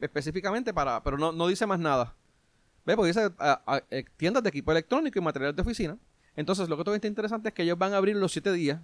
específicamente 0.00 0.74
para. 0.74 1.02
Pero 1.02 1.16
no, 1.16 1.32
no 1.32 1.46
dice 1.48 1.66
más 1.66 1.78
nada. 1.78 2.14
¿Ves? 2.84 2.94
Porque 2.96 3.08
dice 3.08 3.30
eh, 3.90 4.04
tiendas 4.18 4.42
de 4.42 4.50
equipo 4.50 4.70
electrónico 4.70 5.18
y 5.18 5.22
materiales 5.22 5.56
de 5.56 5.62
oficina. 5.62 5.96
Entonces, 6.36 6.68
lo 6.68 6.76
que 6.76 6.84
también 6.84 6.96
está 6.96 7.08
interesante 7.08 7.48
es 7.48 7.54
que 7.54 7.62
ellos 7.62 7.78
van 7.78 7.94
a 7.94 7.96
abrir 7.96 8.16
los 8.16 8.32
7 8.32 8.52
días 8.52 8.80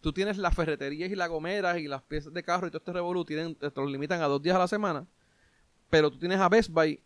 tú 0.00 0.12
tienes 0.12 0.38
las 0.38 0.54
ferreterías 0.54 1.10
y 1.10 1.16
las 1.16 1.28
gomeras 1.28 1.78
y 1.78 1.88
las 1.88 2.02
piezas 2.02 2.32
de 2.32 2.42
carro 2.42 2.66
y 2.66 2.70
todo 2.70 2.78
este 2.78 2.92
revolú, 2.92 3.24
te 3.24 3.34
los 3.34 3.90
limitan 3.90 4.20
a 4.22 4.26
dos 4.26 4.42
días 4.42 4.56
a 4.56 4.60
la 4.60 4.68
semana, 4.68 5.06
pero 5.90 6.10
tú 6.10 6.18
tienes 6.18 6.38
a 6.40 6.48
Best 6.48 6.70
Buy 6.70 7.00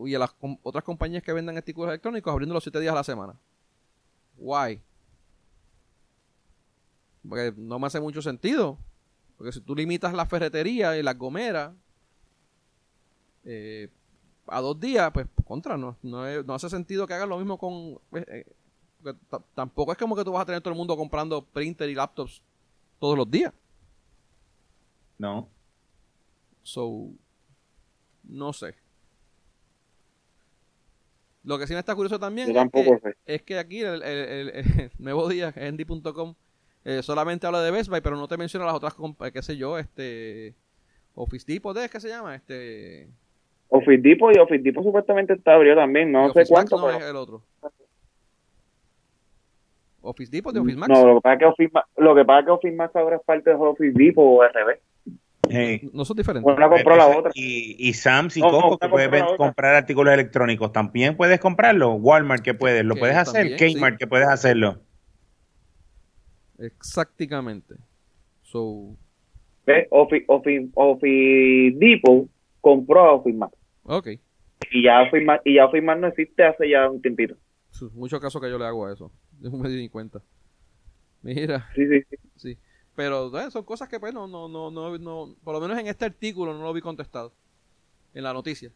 y 0.00 0.14
a 0.14 0.18
las 0.18 0.34
otras 0.62 0.84
compañías 0.84 1.22
que 1.22 1.32
venden 1.32 1.56
artículos 1.56 1.88
electrónicos 1.88 2.30
abriendo 2.32 2.54
los 2.54 2.62
siete 2.62 2.80
días 2.80 2.92
a 2.92 2.96
la 2.96 3.04
semana. 3.04 3.38
Why? 4.36 4.82
Porque 7.26 7.54
no 7.56 7.78
me 7.78 7.86
hace 7.86 8.00
mucho 8.00 8.22
sentido. 8.22 8.78
Porque 9.36 9.52
si 9.52 9.60
tú 9.60 9.74
limitas 9.74 10.14
la 10.14 10.26
ferretería 10.26 10.96
y 10.96 11.02
las 11.02 11.16
gomeras 11.16 11.74
eh, 13.44 13.88
a 14.46 14.60
dos 14.60 14.78
días, 14.78 15.10
pues 15.12 15.26
contra, 15.44 15.76
no, 15.76 15.96
no, 16.02 16.54
hace 16.54 16.70
sentido 16.70 17.06
que 17.06 17.14
hagan 17.14 17.28
lo 17.28 17.38
mismo 17.38 17.58
con... 17.58 17.98
Pues, 18.10 18.24
eh, 18.28 18.46
tampoco 19.54 19.92
es 19.92 19.98
como 19.98 20.16
que 20.16 20.24
tú 20.24 20.32
vas 20.32 20.42
a 20.42 20.46
tener 20.46 20.60
todo 20.60 20.72
el 20.72 20.78
mundo 20.78 20.96
comprando 20.96 21.42
printer 21.42 21.88
y 21.88 21.94
laptops 21.94 22.42
todos 22.98 23.16
los 23.16 23.30
días. 23.30 23.52
No. 25.18 25.48
So, 26.62 27.10
no 28.24 28.52
sé. 28.52 28.74
Lo 31.44 31.58
que 31.58 31.66
sí 31.68 31.74
me 31.74 31.78
está 31.78 31.94
curioso 31.94 32.18
también 32.18 32.48
es, 33.24 33.42
que, 33.42 33.56
aquí 33.56 33.80
el, 33.80 34.02
el, 34.02 34.90
nuevo 34.98 35.28
día, 35.28 35.52
endy.com, 35.54 36.34
eh, 36.84 37.02
solamente 37.02 37.46
habla 37.46 37.62
de 37.62 37.70
Best 37.70 37.88
Buy, 37.88 38.00
pero 38.00 38.16
no 38.16 38.26
te 38.26 38.36
menciona 38.36 38.66
las 38.66 38.74
otras, 38.74 38.96
qué 39.32 39.42
sé 39.42 39.56
yo, 39.56 39.78
este 39.78 40.54
Office 41.14 41.44
Depot, 41.46 41.76
¿es 41.76 41.90
que 41.90 42.00
se 42.00 42.08
llama? 42.08 42.34
Este 42.34 43.08
Office 43.68 44.02
Depot 44.02 44.34
y 44.34 44.38
Office 44.40 44.62
Depot 44.62 44.84
supuestamente 44.84 45.34
está 45.34 45.54
abrió 45.54 45.76
también, 45.76 46.10
no 46.10 46.32
sé 46.32 46.44
cuánto. 46.48 46.78
No 46.78 46.90
es 46.90 47.02
el 47.02 47.16
otro. 47.16 47.42
Office 50.06 50.30
Depot 50.30 50.52
de 50.52 50.60
Office 50.60 50.76
Max. 50.76 50.88
No, 50.88 51.06
lo 51.06 51.14
que 51.16 51.20
pasa 51.22 51.34
es 51.34 51.38
que 51.38 51.44
Office, 51.46 51.72
lo 51.96 52.14
que, 52.14 52.24
pasa 52.24 52.40
es 52.40 52.46
que 52.46 52.50
Office 52.52 52.76
Max 52.76 52.96
ahora 52.96 53.16
es 53.16 53.22
parte 53.22 53.50
de 53.50 53.56
Office 53.56 53.92
Depot 53.94 54.24
o 54.24 54.42
RB. 54.42 54.78
No 55.92 56.04
son 56.04 56.16
diferentes. 56.16 56.56
Una 56.56 56.68
compró 56.68 56.96
la 56.96 57.06
otra. 57.06 57.30
Y, 57.34 57.76
y 57.78 57.92
Sam's 57.92 58.36
y 58.36 58.40
Costco 58.40 58.78
que 58.78 58.88
puedes 58.88 59.24
comprar 59.36 59.74
artículos 59.74 60.12
electrónicos, 60.14 60.72
¿también 60.72 61.16
puedes 61.16 61.40
comprarlo? 61.40 61.94
Walmart 61.94 62.42
que 62.42 62.54
puedes, 62.54 62.84
¿lo 62.84 62.96
puedes 62.96 63.16
hacer? 63.16 63.56
Kmart 63.56 63.98
que 63.98 64.06
puedes 64.06 64.28
hacerlo. 64.28 64.78
Exactamente. 66.58 67.74
So... 68.42 68.96
Office, 69.90 70.24
Office, 70.28 70.68
Office 70.74 71.76
Depot 71.78 72.28
compró 72.60 73.00
a 73.00 73.12
Office 73.14 73.36
Max. 73.36 73.52
Ok. 73.82 74.08
Y 74.70 74.84
ya 74.84 75.02
Office 75.02 75.24
Max, 75.24 75.42
y 75.44 75.54
ya 75.54 75.66
Office 75.66 75.82
Max 75.82 76.00
no 76.00 76.06
existe 76.06 76.44
hace 76.44 76.70
ya 76.70 76.88
un 76.88 77.02
tiempito. 77.02 77.34
Mucho 77.94 78.20
caso 78.20 78.40
que 78.40 78.48
yo 78.48 78.58
le 78.58 78.64
hago 78.64 78.86
a 78.86 78.92
eso. 78.92 79.10
No 79.40 79.58
me 79.58 79.68
di 79.68 79.88
cuenta. 79.88 80.20
Mira. 81.22 81.66
Sí, 81.74 81.86
sí, 81.86 82.16
sí. 82.36 82.58
Pero 82.94 83.26
eh, 83.38 83.50
son 83.50 83.64
cosas 83.64 83.88
que, 83.88 84.00
pues, 84.00 84.14
no, 84.14 84.26
no, 84.26 84.48
no, 84.48 84.70
no, 84.70 85.34
por 85.44 85.54
lo 85.54 85.60
menos 85.60 85.78
en 85.78 85.86
este 85.86 86.06
artículo 86.06 86.54
no 86.54 86.62
lo 86.64 86.72
vi 86.72 86.80
contestado. 86.80 87.32
En 88.14 88.22
la 88.22 88.32
noticia. 88.32 88.70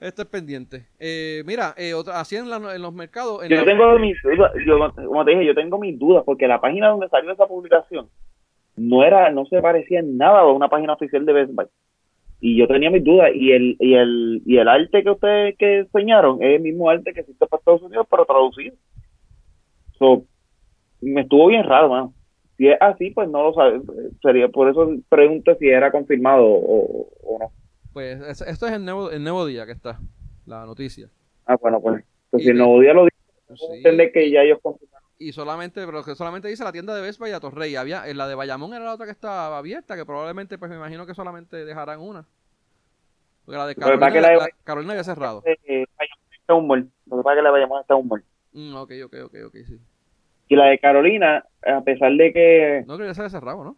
Esto 0.00 0.22
es 0.22 0.28
pendiente. 0.28 0.86
Eh, 0.98 1.42
mira, 1.46 1.74
eh, 1.76 1.92
otra, 1.94 2.18
así 2.18 2.34
en, 2.36 2.48
los 2.48 2.94
mercados. 2.94 3.46
yo 3.48 3.64
tengo 3.64 3.98
mis 3.98 4.16
dudas, 4.22 4.94
como 4.96 5.24
te 5.24 5.30
dije, 5.32 5.46
yo 5.46 5.54
tengo 5.54 5.78
mis 5.78 5.98
dudas 5.98 6.24
porque 6.24 6.48
la 6.48 6.60
página 6.60 6.88
donde 6.88 7.08
salió 7.08 7.30
esa 7.30 7.46
publicación 7.46 8.08
no 8.74 9.04
era, 9.04 9.30
no 9.30 9.44
se 9.46 9.60
parecía 9.60 10.00
en 10.00 10.16
nada 10.16 10.40
a 10.40 10.50
una 10.50 10.68
página 10.68 10.94
oficial 10.94 11.26
de 11.26 11.32
Best 11.32 11.52
Buy. 11.54 11.66
Y 12.40 12.56
yo 12.56 12.66
tenía 12.66 12.90
mis 12.90 13.04
dudas 13.04 13.30
y 13.34 13.52
el, 13.52 13.76
y 13.78 13.94
el, 13.94 14.42
y 14.44 14.56
el 14.56 14.66
arte 14.66 15.04
que 15.04 15.10
ustedes 15.10 15.56
que 15.56 15.80
enseñaron 15.80 16.42
es 16.42 16.56
el 16.56 16.62
mismo 16.62 16.90
arte 16.90 17.12
que 17.12 17.20
existe 17.20 17.46
para 17.46 17.60
Estados 17.60 17.82
Unidos, 17.82 18.06
pero 18.10 18.24
traducido 18.24 18.74
me 21.00 21.22
estuvo 21.22 21.48
bien 21.48 21.64
raro, 21.64 21.88
mano. 21.88 22.14
Si 22.56 22.68
es 22.68 22.76
así, 22.80 23.10
pues 23.10 23.28
no 23.28 23.42
lo 23.42 23.54
sabe. 23.54 23.80
Sería 24.22 24.48
por 24.48 24.68
eso 24.68 24.88
pregunto 25.08 25.56
si 25.58 25.68
era 25.68 25.90
confirmado 25.90 26.44
o, 26.46 27.38
no. 27.40 27.52
Pues 27.92 28.20
esto 28.40 28.66
es 28.66 28.72
el 28.72 28.84
nuevo, 28.84 29.10
el 29.10 29.22
nuevo 29.22 29.44
día 29.46 29.66
que 29.66 29.72
está, 29.72 29.98
la 30.46 30.64
noticia. 30.64 31.10
Ah, 31.46 31.56
bueno, 31.60 31.80
pues, 31.80 32.04
pues 32.30 32.44
si 32.44 32.50
el 32.50 32.58
nuevo 32.58 32.80
día 32.80 32.94
lo 32.94 33.04
dice, 33.04 33.76
entender 33.76 34.12
que 34.12 34.30
ya 34.30 34.42
ellos 34.42 34.58
confirmaron. 34.62 35.08
Y 35.18 35.32
solamente, 35.32 35.84
pero 35.84 36.02
que 36.02 36.14
solamente 36.14 36.48
dice 36.48 36.64
la 36.64 36.72
tienda 36.72 36.94
de 36.94 37.02
Vespa 37.02 37.28
y 37.28 37.32
a 37.32 37.40
Torrey. 37.40 37.76
Había, 37.76 38.08
en 38.08 38.16
la 38.16 38.26
de 38.26 38.34
Bayamón 38.34 38.74
era 38.74 38.84
la 38.84 38.94
otra 38.94 39.06
que 39.06 39.12
estaba 39.12 39.58
abierta, 39.58 39.96
que 39.96 40.06
probablemente, 40.06 40.58
pues 40.58 40.70
me 40.70 40.76
imagino 40.76 41.06
que 41.06 41.14
solamente 41.14 41.64
dejarán 41.64 42.00
una. 42.00 42.26
Porque 43.44 43.58
la 43.58 43.66
de 43.66 43.74
Carolina, 43.74 44.48
Carolina 44.64 44.92
había 44.92 45.04
cerrado. 45.04 45.42
Eh, 45.44 45.84
está 46.40 46.54
un 46.54 46.66
mall. 46.66 46.90
Lo 47.06 47.18
que 47.18 47.22
pasa 47.22 47.34
es 47.34 47.38
que 47.38 47.42
la 47.42 47.48
de 47.48 47.52
Bayamón 47.52 47.80
está 47.80 47.94
un 47.94 48.08
mall. 48.08 48.24
Mm, 48.52 48.74
ok, 48.76 48.92
ok, 49.04 49.14
ok, 49.24 49.34
ok, 49.46 49.56
sí. 49.66 49.80
Y 50.52 50.54
la 50.54 50.66
de 50.66 50.78
Carolina, 50.78 51.46
a 51.66 51.80
pesar 51.80 52.12
de 52.12 52.30
que... 52.30 52.84
No, 52.86 52.98
que 52.98 53.06
ya 53.06 53.14
se 53.14 53.22
había 53.22 53.30
cerrado, 53.30 53.64
¿no? 53.64 53.76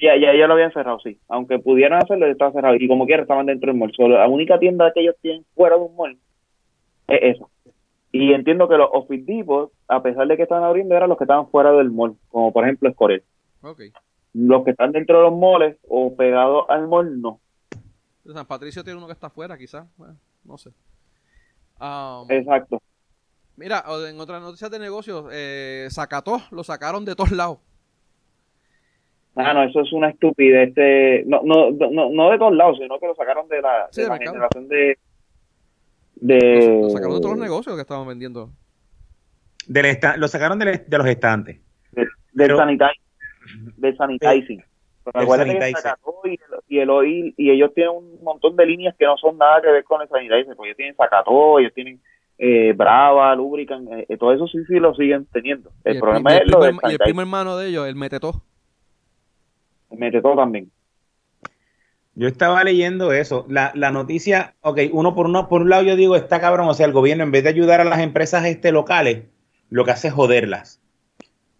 Ya, 0.00 0.16
ya, 0.16 0.32
ya 0.32 0.46
lo 0.46 0.54
habían 0.54 0.72
cerrado, 0.72 1.00
sí. 1.00 1.18
Aunque 1.26 1.58
pudieran 1.58 2.00
hacerlo, 2.00 2.26
estaba 2.26 2.52
cerrado. 2.52 2.76
Y 2.76 2.86
como 2.86 3.04
quiera, 3.04 3.22
estaban 3.22 3.46
dentro 3.46 3.72
del 3.72 3.80
mall. 3.80 3.92
Solo 3.96 4.16
la 4.16 4.28
única 4.28 4.60
tienda 4.60 4.92
que 4.92 5.00
ellos 5.00 5.16
tienen 5.20 5.44
fuera 5.56 5.74
de 5.74 5.82
un 5.82 5.96
mall 5.96 6.16
es 7.08 7.36
esa. 7.36 7.46
Y 8.12 8.32
entiendo 8.32 8.68
que 8.68 8.76
los 8.76 8.90
Office 8.92 9.24
Depot, 9.26 9.72
a 9.88 10.00
pesar 10.04 10.28
de 10.28 10.36
que 10.36 10.44
estaban 10.44 10.62
abriendo, 10.62 10.94
eran 10.94 11.08
los 11.08 11.18
que 11.18 11.24
estaban 11.24 11.48
fuera 11.48 11.72
del 11.72 11.90
mall. 11.90 12.14
Como 12.28 12.52
por 12.52 12.62
ejemplo 12.62 12.88
Escorel. 12.88 13.24
Okay. 13.60 13.90
Los 14.34 14.62
que 14.62 14.70
están 14.70 14.92
dentro 14.92 15.16
de 15.16 15.24
los 15.24 15.36
malls 15.36 15.76
o 15.88 16.14
pegados 16.14 16.64
al 16.68 16.86
mall, 16.86 17.20
no. 17.20 17.40
San 18.32 18.46
Patricio 18.46 18.84
tiene 18.84 18.98
uno 18.98 19.08
que 19.08 19.14
está 19.14 19.30
fuera, 19.30 19.58
quizás. 19.58 19.88
no 20.44 20.56
sé. 20.58 20.70
Um, 21.80 22.30
Exacto. 22.30 22.80
Mira, 23.56 23.84
en 24.08 24.18
otras 24.18 24.42
noticias 24.42 24.70
de 24.70 24.78
negocios, 24.78 25.26
eh, 25.30 25.86
Sacató 25.90 26.40
lo 26.50 26.64
sacaron 26.64 27.04
de 27.04 27.14
todos 27.14 27.32
lados. 27.32 27.58
Ah, 29.34 29.54
no, 29.54 29.62
eso 29.62 29.80
es 29.80 29.92
una 29.92 30.10
estupidez. 30.10 30.68
Este, 30.68 31.24
no, 31.26 31.40
no, 31.42 31.70
no, 31.70 32.10
no 32.10 32.30
de 32.30 32.38
todos 32.38 32.54
lados, 32.54 32.78
sino 32.78 32.98
que 32.98 33.06
lo 33.06 33.14
sacaron 33.14 33.48
de 33.48 33.62
la, 33.62 33.88
generación 33.92 34.68
de. 34.68 34.98
de... 36.16 36.80
Lo, 36.82 36.90
sacaron 36.90 37.14
de 37.14 37.20
todos 37.20 37.36
los 37.36 37.44
negocios 37.44 37.74
que 37.74 37.82
estaban 37.82 38.06
vendiendo. 38.06 38.50
Del 39.66 39.98
lo 40.16 40.28
sacaron 40.28 40.58
de, 40.58 40.84
los 40.86 41.06
estantes. 41.06 41.60
del, 41.92 42.08
Pero, 42.34 42.56
sanitizing. 42.56 43.02
Del 43.76 43.96
sanitizing. 43.96 44.64
y, 46.68 46.78
el, 46.78 46.90
oil, 46.90 47.34
y 47.36 47.50
ellos 47.50 47.72
tienen 47.74 47.94
un 47.94 48.22
montón 48.22 48.54
de 48.56 48.66
líneas 48.66 48.94
que 48.98 49.06
no 49.06 49.16
son 49.16 49.38
nada 49.38 49.62
que 49.62 49.68
ver 49.68 49.84
con 49.84 50.02
el 50.02 50.08
sanitizer, 50.08 50.54
porque 50.56 50.70
ellos 50.70 50.76
tienen 50.76 50.96
Sacató, 50.96 51.58
ellos 51.58 51.72
tienen 51.74 52.00
eh, 52.44 52.72
Brava, 52.72 53.36
Lubricant, 53.36 53.88
eh, 53.92 54.16
todo 54.18 54.32
eso 54.32 54.48
sí, 54.48 54.58
sí 54.66 54.80
lo 54.80 54.92
siguen 54.96 55.26
teniendo. 55.26 55.70
El, 55.84 56.00
problema 56.00 56.36
es 56.36 56.50
lo 56.50 56.58
del 56.58 56.74
Y 56.88 56.90
el 56.94 56.98
primo 56.98 57.20
hermano 57.20 57.56
de 57.56 57.68
ellos, 57.68 57.86
el 57.86 57.94
Metetó. 57.94 58.42
El 59.92 59.98
Metetó 60.00 60.34
también. 60.34 60.68
Yo 62.16 62.26
estaba 62.26 62.64
leyendo 62.64 63.12
eso. 63.12 63.46
La, 63.48 63.70
la 63.76 63.92
noticia, 63.92 64.56
ok, 64.62 64.80
uno 64.90 65.14
por 65.14 65.26
uno, 65.26 65.48
por 65.48 65.62
un 65.62 65.70
lado 65.70 65.84
yo 65.84 65.94
digo, 65.94 66.16
está 66.16 66.40
cabrón, 66.40 66.68
o 66.68 66.74
sea, 66.74 66.84
el 66.86 66.92
gobierno 66.92 67.22
en 67.22 67.30
vez 67.30 67.44
de 67.44 67.50
ayudar 67.50 67.80
a 67.80 67.84
las 67.84 68.00
empresas 68.00 68.44
este 68.44 68.72
locales, 68.72 69.22
lo 69.70 69.84
que 69.84 69.92
hace 69.92 70.08
es 70.08 70.14
joderlas. 70.14 70.82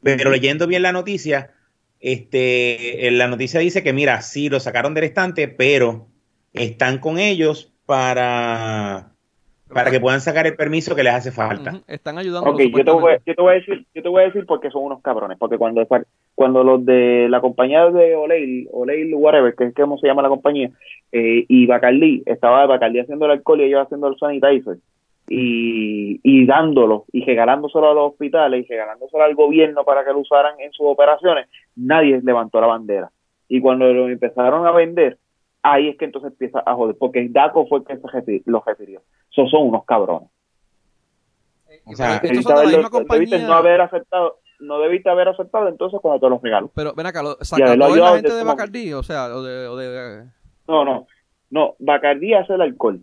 Pero 0.02 0.32
leyendo 0.32 0.66
bien 0.66 0.82
la 0.82 0.90
noticia, 0.90 1.52
este, 2.00 3.08
la 3.12 3.28
noticia 3.28 3.60
dice 3.60 3.84
que 3.84 3.92
mira, 3.92 4.20
sí, 4.20 4.48
lo 4.48 4.58
sacaron 4.58 4.94
del 4.94 5.04
estante, 5.04 5.46
pero 5.46 6.08
están 6.52 6.98
con 6.98 7.20
ellos 7.20 7.72
para 7.86 9.11
para 9.72 9.90
que 9.90 10.00
puedan 10.00 10.20
sacar 10.20 10.46
el 10.46 10.56
permiso 10.56 10.94
que 10.94 11.02
les 11.02 11.14
hace 11.14 11.32
falta. 11.32 11.80
Están 11.86 12.18
ayudando. 12.18 12.50
Ok, 12.50 12.60
yo 12.60 12.84
te, 12.84 12.90
voy, 12.90 13.12
yo 13.26 13.34
te, 13.34 13.42
voy, 13.42 13.52
a 13.52 13.54
decir, 13.54 13.86
yo 13.94 14.02
te 14.02 14.08
voy 14.08 14.22
a 14.22 14.26
decir 14.26 14.46
porque 14.46 14.70
son 14.70 14.84
unos 14.84 15.02
cabrones, 15.02 15.38
porque 15.38 15.58
cuando 15.58 15.86
cuando 16.34 16.64
los 16.64 16.84
de 16.84 17.28
la 17.28 17.40
compañía 17.40 17.88
de 17.90 18.16
Oleil, 18.16 18.68
Oleil 18.72 19.14
whatever, 19.14 19.54
que 19.54 19.64
es 19.64 19.74
como 19.74 19.98
se 19.98 20.06
llama 20.06 20.22
la 20.22 20.28
compañía, 20.28 20.70
eh, 21.12 21.44
y 21.48 21.66
Bacardi, 21.66 22.22
estaba 22.26 22.66
Bacardi 22.66 23.00
haciendo 23.00 23.26
el 23.26 23.32
alcohol 23.32 23.60
y 23.60 23.64
ellos 23.64 23.82
haciendo 23.82 24.08
el 24.08 24.16
sanitizer, 24.18 24.78
y, 25.28 26.20
y 26.22 26.46
dándolo, 26.46 27.04
y 27.12 27.24
regalándoselo 27.24 27.90
a 27.90 27.94
los 27.94 28.12
hospitales, 28.12 28.64
y 28.64 28.68
regalándoselo 28.68 29.22
al 29.22 29.34
gobierno 29.34 29.84
para 29.84 30.04
que 30.04 30.12
lo 30.12 30.20
usaran 30.20 30.58
en 30.60 30.72
sus 30.72 30.86
operaciones, 30.86 31.48
nadie 31.76 32.20
levantó 32.22 32.60
la 32.60 32.66
bandera. 32.66 33.10
Y 33.48 33.60
cuando 33.60 33.92
lo 33.92 34.08
empezaron 34.08 34.66
a 34.66 34.72
vender, 34.72 35.18
ahí 35.62 35.88
es 35.88 35.96
que 35.98 36.04
entonces 36.06 36.32
empieza 36.32 36.62
a 36.64 36.74
joder, 36.74 36.96
porque 36.98 37.26
DACO 37.30 37.66
fue 37.66 37.78
el 37.80 37.84
que 37.84 37.96
se 37.96 38.42
lo 38.46 38.62
refirió. 38.66 39.02
Esos 39.30 39.50
son 39.50 39.68
unos 39.68 39.84
cabrones. 39.84 40.28
O 41.84 41.94
sea, 41.96 42.16
Estos 42.16 42.30
Debiste 42.30 42.42
son 42.42 42.52
de 42.52 42.56
la 42.56 42.62
haberlo- 42.68 42.76
misma 42.78 42.90
compañía. 42.90 43.24
debiste 43.26 43.46
no 43.46 43.52
haber 43.54 43.80
aceptado, 43.80 44.38
no 44.60 44.78
debiste 44.80 45.10
haber 45.10 45.28
aceptado 45.28 45.68
entonces 45.68 45.98
cuando 46.00 46.20
te 46.20 46.28
los 46.30 46.42
regalo. 46.42 46.70
Pero 46.74 46.92
ven 46.94 47.06
acá, 47.06 47.22
lo, 47.22 47.36
la 47.58 48.14
gente 48.14 48.32
de 48.34 48.44
Bacardí, 48.44 48.92
o 48.92 49.02
sea, 49.02 49.34
o 49.34 49.42
de, 49.42 49.66
o 49.66 49.76
de- 49.76 50.24
No, 50.68 50.84
no, 50.84 51.06
no, 51.50 51.74
Bacardí 51.78 52.34
hace 52.34 52.54
el 52.54 52.60
alcohol. 52.60 53.00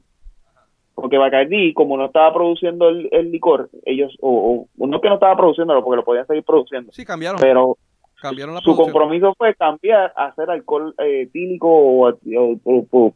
Porque 0.95 1.17
Bacardí, 1.17 1.73
como 1.73 1.95
no 1.97 2.05
estaba 2.07 2.33
produciendo 2.33 2.89
el, 2.89 3.07
el 3.13 3.31
licor, 3.31 3.69
ellos, 3.85 4.15
o, 4.19 4.67
o 4.77 4.87
no 4.87 4.99
que 5.01 5.07
no 5.07 5.15
estaba 5.15 5.35
produciéndolo, 5.37 5.81
porque 5.83 5.95
lo 5.97 6.03
podían 6.03 6.27
seguir 6.27 6.43
produciendo, 6.43 6.91
Sí, 6.91 7.05
cambiaron, 7.05 7.39
pero 7.39 7.77
cambiaron 8.21 8.55
la 8.55 8.61
su 8.61 8.65
producción. 8.75 8.91
compromiso 8.93 9.33
fue 9.37 9.55
cambiar 9.55 10.11
a 10.15 10.25
hacer 10.27 10.49
alcohol 10.49 10.93
eh, 10.99 11.21
etílico 11.23 11.67
o, 11.69 12.09
o- 12.09 12.85
o- 12.91 13.13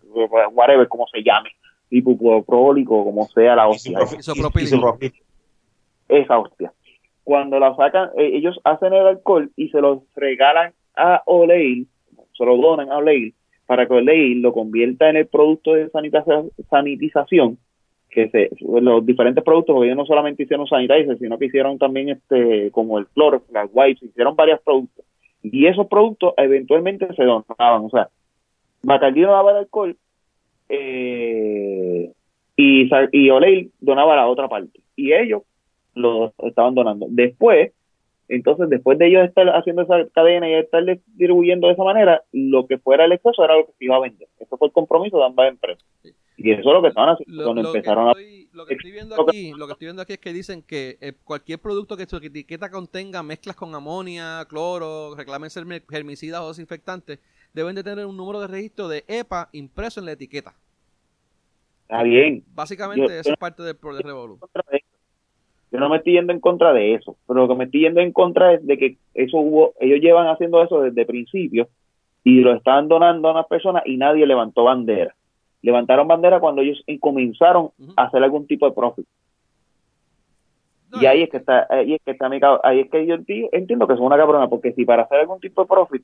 whatever, 0.53 0.87
como 0.87 1.05
se 1.07 1.21
llame, 1.23 1.49
tipo 1.89 2.43
prólico, 2.43 3.03
como 3.03 3.25
sea 3.27 3.55
la 3.55 3.67
hostia, 3.67 3.99
esa 6.09 6.37
hostia. 6.39 6.71
Cuando 7.23 7.59
la 7.59 7.75
sacan, 7.75 8.09
eh, 8.17 8.31
ellos 8.33 8.59
hacen 8.63 8.93
el 8.93 9.07
alcohol 9.07 9.49
y 9.55 9.69
se 9.69 9.79
lo 9.81 10.03
regalan 10.15 10.73
a 10.95 11.21
Oleil, 11.25 11.87
se 12.37 12.45
lo 12.45 12.57
donan 12.57 12.91
a 12.91 12.97
Oleil, 12.97 13.33
para 13.65 13.87
que 13.87 13.93
Oleil 13.93 14.41
lo 14.41 14.51
convierta 14.53 15.09
en 15.09 15.15
el 15.17 15.27
producto 15.27 15.73
de 15.73 15.89
sanitiza- 15.91 16.49
sanitización, 16.69 17.57
que 18.13 18.29
se, 18.29 18.49
los 18.59 19.05
diferentes 19.05 19.43
productos, 19.43 19.73
porque 19.73 19.87
ellos 19.87 19.97
no 19.97 20.05
solamente 20.05 20.43
hicieron 20.43 20.67
sanitizer, 20.67 21.17
sino 21.17 21.37
que 21.37 21.45
hicieron 21.45 21.77
también 21.77 22.09
este 22.09 22.69
como 22.71 22.99
el 22.99 23.07
cloro, 23.07 23.41
las 23.51 23.69
wipes, 23.73 24.03
hicieron 24.03 24.35
varios 24.35 24.61
productos. 24.61 25.03
Y 25.41 25.65
esos 25.65 25.87
productos 25.87 26.33
eventualmente 26.37 27.07
se 27.15 27.23
donaban, 27.23 27.85
o 27.85 27.89
sea, 27.89 28.09
Bacardi 28.83 29.21
donaba 29.21 29.51
el 29.51 29.57
alcohol 29.57 29.95
eh, 30.69 32.11
y, 32.55 32.89
y 33.11 33.29
Oleil 33.29 33.71
donaba 33.79 34.15
la 34.15 34.27
otra 34.27 34.47
parte. 34.47 34.79
Y 34.95 35.13
ellos 35.13 35.41
lo 35.95 36.33
estaban 36.43 36.75
donando. 36.75 37.07
Después, 37.09 37.71
entonces, 38.29 38.69
después 38.69 38.97
de 38.97 39.07
ellos 39.07 39.27
estar 39.27 39.47
haciendo 39.49 39.81
esa 39.81 40.07
cadena 40.13 40.49
y 40.49 40.53
estar 40.53 40.83
distribuyendo 40.85 41.67
de 41.67 41.73
esa 41.73 41.83
manera, 41.83 42.21
lo 42.31 42.67
que 42.67 42.77
fuera 42.77 43.05
el 43.05 43.11
exceso 43.13 43.43
era 43.43 43.57
lo 43.57 43.65
que 43.65 43.73
se 43.73 43.85
iba 43.85 43.95
a 43.95 44.01
vender. 44.01 44.27
Eso 44.39 44.57
fue 44.57 44.67
el 44.67 44.73
compromiso 44.73 45.17
de 45.17 45.25
ambas 45.25 45.49
empresas. 45.49 45.85
Y 46.37 46.51
eso 46.51 46.61
es 46.61 46.65
lo 46.65 46.81
que 46.81 46.87
estaban 46.87 47.11
haciendo 47.11 47.43
Lo, 47.43 47.43
cuando 47.53 47.67
empezaron 47.75 48.07
a... 48.07 48.11
estoy, 48.11 48.49
lo 48.53 48.65
que 48.65 48.73
estoy 48.73 48.91
viendo 48.91 49.21
aquí, 49.21 49.51
lo 49.55 49.67
que 49.67 49.73
estoy 49.73 49.85
viendo 49.85 50.01
aquí 50.01 50.13
es 50.13 50.19
que 50.19 50.33
dicen 50.33 50.63
que 50.63 50.97
eh, 50.99 51.13
cualquier 51.23 51.59
producto 51.59 51.95
que 51.95 52.05
su 52.05 52.17
etiqueta 52.17 52.71
contenga 52.71 53.21
mezclas 53.21 53.55
con 53.55 53.73
amonia, 53.75 54.43
cloro, 54.49 55.15
reclamen 55.15 55.49
germicidas 55.89 56.41
o 56.41 56.47
desinfectantes, 56.49 57.19
deben 57.53 57.75
de 57.75 57.83
tener 57.83 58.05
un 58.05 58.17
número 58.17 58.39
de 58.39 58.47
registro 58.47 58.87
de 58.87 59.03
EPA 59.07 59.49
impreso 59.51 59.99
en 59.99 60.07
la 60.07 60.13
etiqueta. 60.13 60.55
Está 61.83 62.01
bien. 62.01 62.43
Básicamente 62.55 63.07
Yo- 63.07 63.19
eso 63.19 63.31
es 63.31 63.37
parte 63.37 63.61
del, 63.61 63.77
del 63.79 64.03
Revolu. 64.03 64.39
Yo 65.71 65.79
no 65.79 65.89
me 65.89 65.97
estoy 65.97 66.13
yendo 66.13 66.33
en 66.33 66.39
contra 66.39 66.71
de 66.71 66.93
eso, 66.93 67.17
pero 67.27 67.41
lo 67.41 67.47
que 67.47 67.55
me 67.55 67.63
estoy 67.63 67.81
yendo 67.81 67.99
en 67.99 68.11
contra 68.11 68.53
es 68.53 68.65
de 68.65 68.77
que 68.77 68.97
eso 69.15 69.37
hubo, 69.37 69.73
ellos 69.79 69.99
llevan 70.01 70.27
haciendo 70.27 70.61
eso 70.63 70.81
desde 70.81 71.03
principio 71.03 71.67
y 72.23 72.41
lo 72.41 72.53
estaban 72.53 72.87
donando 72.87 73.27
a 73.27 73.31
unas 73.31 73.47
personas 73.47 73.81
y 73.85 73.97
nadie 73.97 74.27
levantó 74.27 74.65
bandera. 74.65 75.15
Levantaron 75.63 76.07
bandera 76.07 76.39
cuando 76.39 76.61
ellos 76.61 76.83
comenzaron 76.99 77.71
Ujú. 77.79 77.93
a 77.97 78.03
hacer 78.03 78.23
algún 78.23 78.45
tipo 78.45 78.67
de 78.67 78.75
profit. 78.75 79.07
No, 80.91 81.01
Y 81.01 81.05
ahí 81.07 81.23
es 81.23 81.29
que 81.29 81.37
está, 81.37 81.65
ahí 81.69 81.95
es 81.95 82.01
que 82.05 82.11
está 82.11 82.29
mi 82.29 82.39
ahí 82.63 82.81
es 82.81 82.91
que 82.91 83.05
yo 83.07 83.15
enti- 83.15 83.49
entiendo 83.51 83.87
que 83.87 83.95
es 83.95 83.99
una 83.99 84.17
cabrona, 84.17 84.47
porque 84.47 84.73
si 84.73 84.85
para 84.85 85.03
hacer 85.03 85.21
algún 85.21 85.39
tipo 85.39 85.61
de 85.61 85.67
profit, 85.67 86.03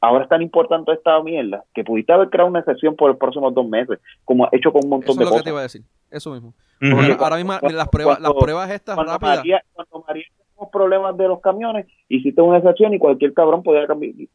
ahora 0.00 0.22
es 0.24 0.30
tan 0.30 0.40
importante 0.40 0.92
esta 0.92 1.22
mierda, 1.22 1.62
que 1.74 1.84
pudiste 1.84 2.12
haber 2.12 2.30
creado 2.30 2.48
una 2.48 2.60
excepción 2.60 2.96
por 2.96 3.10
los 3.10 3.18
próximos 3.18 3.52
dos 3.52 3.68
meses, 3.68 3.98
como 4.24 4.44
ha 4.46 4.48
hecho 4.52 4.72
con 4.72 4.82
un 4.84 4.90
montón 4.90 5.10
Eso 5.10 5.18
de 5.18 5.24
es 5.24 5.30
lo 5.30 5.30
que 5.30 5.32
cosas. 5.34 5.44
te 5.44 5.50
iba 5.50 5.58
a 5.58 5.62
decir. 5.64 5.82
Eso 6.10 6.30
mismo. 6.32 6.48
Ujú. 6.80 6.90
Porque 6.96 7.12
Ujú. 7.12 7.22
ahora 7.24 7.36
mismo 7.36 7.52
Cuando- 7.60 7.76
las 7.78 7.88
pruebas, 7.88 8.20
las 8.20 8.30
cuando- 8.30 8.40
pruebas 8.44 8.70
estas 8.70 8.94
cuando 8.94 9.12
rápidas. 9.12 9.36
María, 9.38 9.62
cuando 9.74 10.04
María 10.08 10.24
tuvo 10.56 10.70
problemas 10.70 11.16
de 11.18 11.28
los 11.28 11.40
camiones, 11.40 11.86
hiciste 12.08 12.40
una 12.40 12.58
excepción 12.58 12.94
y 12.94 12.98
cualquier 12.98 13.34
cabrón 13.34 13.62
podía 13.62 13.86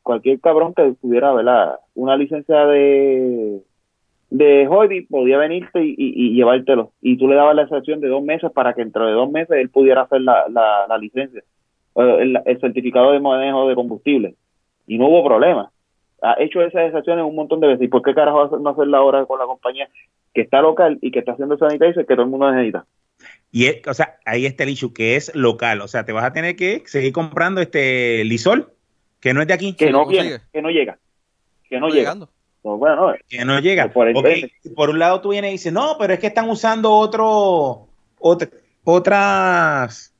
cualquier 0.04 0.40
cabrón 0.40 0.74
que 0.76 0.94
tuviera 1.02 1.34
¿verdad? 1.34 1.80
una 1.96 2.16
licencia 2.16 2.66
de 2.68 3.60
de 4.38 4.68
hobby 4.68 5.02
podía 5.02 5.38
venirte 5.38 5.84
y, 5.84 5.92
y- 5.98 6.14
y 6.32 6.36
llevártelo. 6.36 6.92
Y 7.02 7.18
tú 7.18 7.28
le 7.28 7.36
dabas 7.36 7.56
la 7.56 7.64
excepción 7.64 8.02
de 8.02 8.08
dos 8.08 8.24
meses 8.24 8.52
para 8.52 8.74
que 8.74 8.82
dentro 8.82 9.06
de 9.06 9.14
dos 9.14 9.32
meses 9.32 9.58
él 9.58 9.70
pudiera 9.70 10.02
hacer 10.02 10.22
la, 10.22 10.46
la, 10.50 10.86
la 10.88 10.98
licencia 10.98 11.42
el, 11.96 12.38
el 12.46 12.60
certificado 12.60 13.12
de 13.14 13.20
manejo 13.20 13.70
de 13.70 13.76
combustible. 13.76 14.36
Y 14.88 14.98
no 14.98 15.08
hubo 15.08 15.24
problema. 15.26 15.72
Ha 16.22 16.36
hecho 16.40 16.62
esas 16.62 16.88
excepciones 16.88 17.24
un 17.26 17.36
montón 17.36 17.60
de 17.62 17.68
veces. 17.68 17.84
Y 17.84 17.88
por 17.88 18.02
qué 18.02 18.14
carajo 18.14 18.42
hacer- 18.44 18.60
no 18.60 18.72
hacerla 18.72 18.98
ahora 18.98 19.26
con 19.26 19.40
la 19.40 19.46
compañía 19.46 19.88
que 20.34 20.42
está 20.42 20.62
local 20.62 20.98
y 21.02 21.12
que 21.12 21.20
está 21.20 21.32
haciendo 21.32 21.58
sanitizer 21.58 22.06
que 22.06 22.16
todo 22.16 22.24
el 22.24 22.30
mundo 22.30 22.52
necesita 22.52 22.86
Y 23.52 23.68
es, 23.68 23.88
o 23.88 23.94
sea, 23.94 24.18
ahí 24.26 24.46
está 24.46 24.64
el 24.64 24.72
issue 24.72 24.94
que 24.94 25.16
es 25.16 25.34
local. 25.36 25.80
O 25.82 25.88
sea, 25.88 26.04
te 26.06 26.12
vas 26.12 26.26
a 26.26 26.34
tener 26.34 26.56
que 26.58 26.82
seguir 26.86 27.14
comprando 27.14 27.62
este 27.62 28.26
lisol, 28.26 28.74
que 29.22 29.34
no 29.34 29.42
es 29.42 29.48
de 29.48 29.54
aquí, 29.54 29.74
que 29.74 29.90
no 29.92 30.06
viene, 30.06 30.40
que 30.52 30.62
no 30.62 30.70
llega, 30.70 30.98
que 31.70 31.80
no 31.80 31.88
llega. 31.88 32.00
llegando. 32.00 32.30
Bueno, 32.66 32.96
no, 33.12 33.14
que 33.30 33.46
no 33.46 33.60
llega. 33.60 33.84
Por 34.76 34.90
un 34.90 35.00
lado 35.00 35.22
tú 35.22 35.30
vienes 35.30 35.50
y 35.50 35.52
dices, 35.54 35.72
no, 35.74 35.98
pero 36.00 36.14
es 36.14 36.20
que 36.20 36.28
están 36.28 36.50
usando 36.50 36.92
otro, 36.92 37.88
ot- 38.20 38.52
otras, 38.84 40.14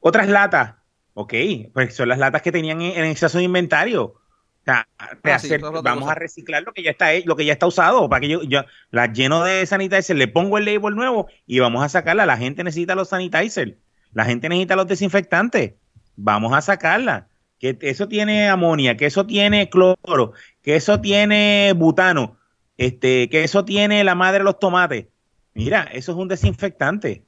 otras 0.00 0.28
latas. 0.28 0.74
Ok, 1.14 1.34
pues 1.74 1.94
son 1.94 2.08
las 2.08 2.18
latas 2.18 2.42
que 2.42 2.52
tenían 2.52 2.80
en, 2.80 2.96
en 2.98 3.04
exceso 3.06 3.38
de 3.38 3.44
inventario. 3.44 4.04
O 4.04 4.64
sea, 4.64 4.86
Ah, 4.98 5.10
hacer- 5.34 5.60
vamos 5.82 6.08
a 6.08 6.14
reciclar 6.14 6.62
lo 6.62 6.72
que 6.72 6.82
ya 6.82 6.90
está 6.92 7.06
lo 7.24 7.36
que 7.36 7.44
ya 7.44 7.52
está 7.52 7.66
usado 7.66 8.08
para 8.08 8.20
que 8.20 8.28
yo, 8.28 8.42
yo 8.44 8.62
las 8.90 9.12
lleno 9.12 9.42
de 9.44 9.66
sanitizer, 9.66 10.16
le 10.16 10.28
pongo 10.28 10.56
el 10.58 10.64
label 10.64 10.94
nuevo 10.94 11.26
y 11.46 11.58
vamos 11.58 11.82
a 11.84 11.88
sacarla. 11.88 12.26
La 12.26 12.36
gente 12.36 12.62
necesita 12.64 12.94
los 12.94 13.08
sanitizer, 13.08 13.78
la 14.12 14.24
gente 14.24 14.48
necesita 14.48 14.76
los 14.76 14.86
desinfectantes. 14.86 15.74
Vamos 16.16 16.52
a 16.54 16.60
sacarla. 16.60 17.28
Que 17.62 17.78
eso 17.82 18.08
tiene 18.08 18.48
amonia, 18.48 18.96
que 18.96 19.06
eso 19.06 19.24
tiene 19.24 19.70
cloro, 19.70 20.32
que 20.62 20.74
eso 20.74 21.00
tiene 21.00 21.72
butano, 21.76 22.36
este, 22.76 23.28
que 23.30 23.44
eso 23.44 23.64
tiene 23.64 24.02
la 24.02 24.16
madre 24.16 24.38
de 24.38 24.44
los 24.44 24.58
tomates. 24.58 25.06
Mira, 25.54 25.84
eso 25.92 26.10
es 26.10 26.18
un 26.18 26.26
desinfectante. 26.26 27.22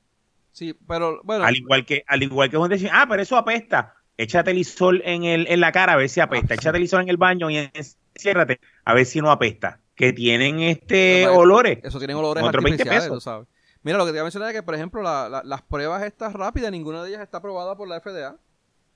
Sí, 0.51 0.74
pero 0.89 1.20
bueno. 1.23 1.44
Al 1.44 1.55
igual 1.56 1.86
que, 1.86 2.02
al 2.09 2.23
igual 2.24 2.51
que 2.51 2.56
es 2.56 2.62
un 2.62 2.69
desinfectante. 2.69 3.05
Ah, 3.05 3.09
pero 3.09 3.23
eso 3.23 3.36
apesta. 3.36 3.94
Échate 4.16 4.51
el 4.51 4.59
isol 4.59 5.02
en, 5.05 5.23
el, 5.23 5.47
en 5.48 5.61
la 5.61 5.70
cara 5.70 5.93
a 5.93 5.97
ver 5.97 6.09
si 6.09 6.19
apesta. 6.20 6.55
Ah. 6.55 6.56
Échate 6.56 6.78
el 6.78 6.82
isol 6.85 7.02
en 7.02 7.11
el 7.11 7.16
baño 7.16 7.48
y 7.51 7.70
enciérrate 7.73 8.59
a 8.85 8.93
ver 8.93 9.06
si 9.06 9.20
no 9.20 9.31
apesta. 9.31 9.78
Que 9.94 10.12
tienen 10.12 10.59
este 10.59 11.23
Pero, 11.27 11.36
olores. 11.36 11.78
Eso 11.85 11.98
tienen 11.98 12.16
olores 12.16 12.43
Otros 12.43 12.65
20 12.65 12.82
artificiales, 12.82 13.05
pesos. 13.05 13.16
tú 13.19 13.20
sabes. 13.20 13.47
Mira, 13.85 13.98
lo 13.98 14.05
que 14.05 14.11
te 14.11 14.16
iba 14.16 14.23
a 14.23 14.24
mencionar 14.24 14.48
es 14.48 14.55
que, 14.56 14.62
por 14.65 14.74
ejemplo, 14.74 15.01
la- 15.01 15.28
la- 15.28 15.43
las 15.44 15.62
pruebas 15.62 16.02
estas 16.02 16.32
rápidas, 16.32 16.73
ninguna 16.73 17.05
de 17.05 17.11
ellas 17.11 17.20
está 17.23 17.39
aprobada 17.39 17.77
por 17.77 17.86
la 17.86 18.01
FDA. 18.01 18.36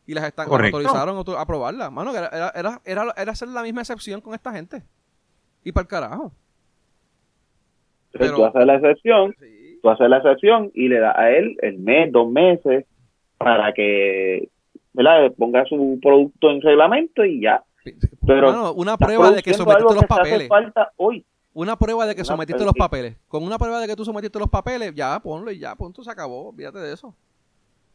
Y 0.08 0.14
las 0.14 0.24
están 0.24 0.48
Correcto. 0.48 0.78
autorizaron 0.78 1.14
a 1.14 1.18
auto- 1.18 1.36
a 1.38 1.42
aprobarlas. 1.42 1.92
Mano, 1.92 2.10
que 2.12 2.18
era, 2.18 2.28
era, 2.54 2.80
era, 2.84 3.12
era, 3.14 3.30
hacer 3.32 3.46
la 3.48 3.62
misma 3.62 3.82
excepción 3.82 4.20
con 4.22 4.32
esta 4.34 4.50
gente. 4.52 4.82
Y 5.62 5.70
para 5.70 5.82
el 5.82 5.88
carajo. 5.88 6.32
Entonces 8.12 8.30
Pero- 8.32 8.36
tú 8.36 8.44
haces 8.46 8.66
la 8.66 8.74
excepción, 8.76 9.34
Sí. 9.38 9.78
tú 9.82 9.90
haces 9.90 10.08
la 10.08 10.16
excepción 10.16 10.70
y 10.74 10.88
le 10.88 10.98
das 10.98 11.14
a 11.16 11.30
él 11.30 11.56
el 11.60 11.78
mes, 11.78 12.10
dos 12.10 12.30
meses, 12.30 12.86
para 13.36 13.72
que 13.74 14.48
¿verdad? 14.94 15.30
ponga 15.36 15.64
su 15.66 15.98
producto 16.02 16.50
en 16.50 16.62
reglamento 16.62 17.24
y 17.24 17.42
ya. 17.42 17.62
Pero 18.26 18.50
Mano, 18.50 18.72
una 18.72 18.96
prueba 18.96 19.30
de 19.30 19.42
que 19.42 19.54
sometiste 19.54 19.84
los 19.94 20.00
que 20.02 20.06
papeles. 20.08 20.48
falta 20.48 20.90
hoy. 20.96 21.24
Una 21.54 21.76
prueba 21.76 22.06
de 22.06 22.14
que 22.14 22.22
Una 22.22 22.26
sometiste 22.26 22.64
los 22.64 22.72
papeles. 22.74 23.16
Con 23.28 23.42
una 23.44 23.58
prueba 23.58 23.78
de 23.80 23.86
que 23.86 23.94
tú 23.96 24.04
sometiste 24.04 24.38
los 24.38 24.48
papeles, 24.48 24.94
ya, 24.94 25.20
ponlo 25.20 25.50
y 25.50 25.58
ya, 25.58 25.74
punto, 25.76 26.02
se 26.02 26.10
acabó. 26.10 26.48
Olvídate 26.48 26.78
de 26.78 26.92
eso. 26.94 27.14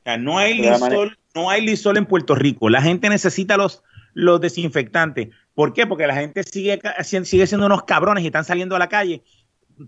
Sea, 0.04 0.18
no 0.18 0.38
hay 0.38 0.60
lisol, 0.90 1.18
no 1.36 1.50
hay 1.50 1.66
lisol 1.66 1.98
en 1.98 2.06
Puerto 2.06 2.36
Rico. 2.36 2.70
La 2.70 2.82
gente 2.82 3.10
necesita 3.10 3.58
los, 3.58 3.84
los 4.14 4.42
desinfectantes. 4.42 5.30
¿Por 5.54 5.74
qué? 5.74 5.86
Porque 5.88 6.08
la 6.08 6.16
gente 6.16 6.44
sigue, 6.44 6.80
sigue 7.04 7.48
siendo 7.48 7.66
unos 7.68 7.84
cabrones 7.84 8.24
y 8.24 8.28
están 8.28 8.44
saliendo 8.46 8.76
a 8.76 8.80
la 8.80 8.90
calle, 8.90 9.24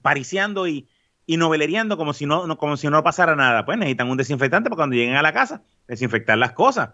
pariciando 0.01 0.67
y, 0.67 0.87
y 1.25 1.37
noveleriando 1.37 1.97
como 1.97 2.13
si 2.13 2.25
no, 2.25 2.47
no- 2.47 2.57
como 2.57 2.77
si 2.77 2.87
no 2.87 3.03
pasara 3.03 3.35
nada. 3.35 3.65
Pues 3.65 3.77
necesitan 3.77 4.09
un 4.09 4.17
desinfectante 4.17 4.69
para 4.69 4.77
cuando 4.77 4.95
lleguen 4.95 5.15
a 5.15 5.21
la 5.21 5.33
casa, 5.33 5.63
desinfectar 5.87 6.37
las 6.37 6.53
cosas. 6.53 6.89